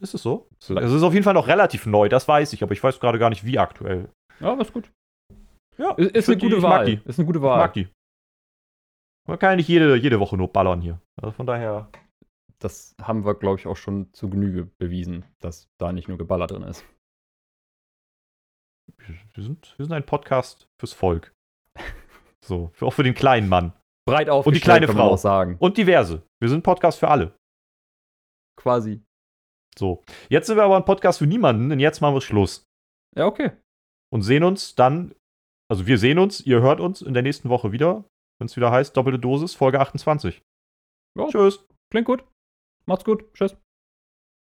Ist 0.00 0.14
es 0.14 0.22
so? 0.22 0.48
Vielleicht- 0.62 0.86
Es 0.86 0.92
ist 0.92 1.02
auf 1.02 1.12
jeden 1.12 1.24
Fall 1.24 1.34
noch 1.34 1.46
relativ 1.48 1.86
neu, 1.86 2.08
das 2.08 2.28
weiß 2.28 2.52
ich, 2.52 2.62
aber 2.62 2.72
ich 2.72 2.82
weiß 2.82 3.00
gerade 3.00 3.18
gar 3.18 3.30
nicht, 3.30 3.44
wie 3.44 3.58
aktuell. 3.58 4.10
Ja, 4.40 4.52
aber 4.52 4.62
ist 4.62 4.72
gut. 4.72 4.90
Ja, 5.78 5.92
Ist, 5.92 6.10
ich 6.10 6.14
ist 6.16 6.28
eine 6.28 6.36
gute 6.38 6.50
die, 6.52 6.56
ich 6.58 6.62
Wahl. 6.62 6.84
Die. 6.86 7.00
Ist 7.04 7.18
eine 7.18 7.26
gute 7.26 7.38
Ich 7.38 7.42
Wahl. 7.44 7.58
mag 7.58 7.72
die. 7.74 7.88
Man 9.28 9.38
kann 9.38 9.50
ja 9.50 9.56
nicht 9.56 9.68
jede, 9.68 9.96
jede 9.96 10.20
Woche 10.20 10.36
nur 10.36 10.48
ballern 10.52 10.80
hier. 10.80 11.00
Also 11.20 11.32
von 11.32 11.46
daher. 11.46 11.90
Das 12.58 12.94
haben 13.02 13.26
wir, 13.26 13.34
glaube 13.34 13.58
ich, 13.58 13.66
auch 13.66 13.76
schon 13.76 14.10
zu 14.14 14.30
Genüge 14.30 14.70
bewiesen, 14.78 15.24
dass 15.40 15.68
da 15.78 15.92
nicht 15.92 16.08
nur 16.08 16.16
Geballer 16.16 16.46
drin 16.46 16.62
ist. 16.62 16.84
Wir 19.34 19.42
sind, 19.42 19.74
wir 19.76 19.84
sind 19.84 19.92
ein 19.92 20.06
Podcast 20.06 20.68
fürs 20.80 20.92
Volk. 20.92 21.32
So, 22.44 22.70
für, 22.74 22.86
auch 22.86 22.92
für 22.92 23.02
den 23.02 23.14
kleinen 23.14 23.48
Mann. 23.48 23.72
Breit 24.08 24.30
aufgestellt, 24.30 24.62
kleine 24.62 24.86
kann 24.86 24.96
man 24.96 25.06
Frau. 25.06 25.14
auch 25.14 25.18
sagen. 25.18 25.56
Und 25.58 25.76
diverse. 25.76 26.22
Wir 26.40 26.48
sind 26.48 26.60
ein 26.60 26.62
Podcast 26.62 26.98
für 26.98 27.08
alle. 27.08 27.36
Quasi. 28.56 29.02
So. 29.76 30.04
Jetzt 30.28 30.46
sind 30.46 30.56
wir 30.56 30.62
aber 30.62 30.76
ein 30.76 30.84
Podcast 30.84 31.18
für 31.18 31.26
niemanden, 31.26 31.68
denn 31.68 31.80
jetzt 31.80 32.00
machen 32.00 32.14
wir 32.14 32.20
Schluss. 32.20 32.64
Ja, 33.16 33.26
okay. 33.26 33.50
Und 34.12 34.22
sehen 34.22 34.44
uns 34.44 34.74
dann, 34.74 35.14
also 35.68 35.86
wir 35.86 35.98
sehen 35.98 36.18
uns, 36.18 36.40
ihr 36.40 36.60
hört 36.62 36.80
uns 36.80 37.02
in 37.02 37.14
der 37.14 37.22
nächsten 37.22 37.48
Woche 37.48 37.72
wieder, 37.72 38.04
wenn 38.38 38.46
es 38.46 38.56
wieder 38.56 38.70
heißt, 38.70 38.96
doppelte 38.96 39.18
Dosis, 39.18 39.54
Folge 39.54 39.80
28. 39.80 40.42
Ja. 41.18 41.26
Tschüss. 41.28 41.66
Klingt 41.90 42.06
gut. 42.06 42.24
Macht's 42.86 43.04
gut. 43.04 43.32
Tschüss. 43.34 43.56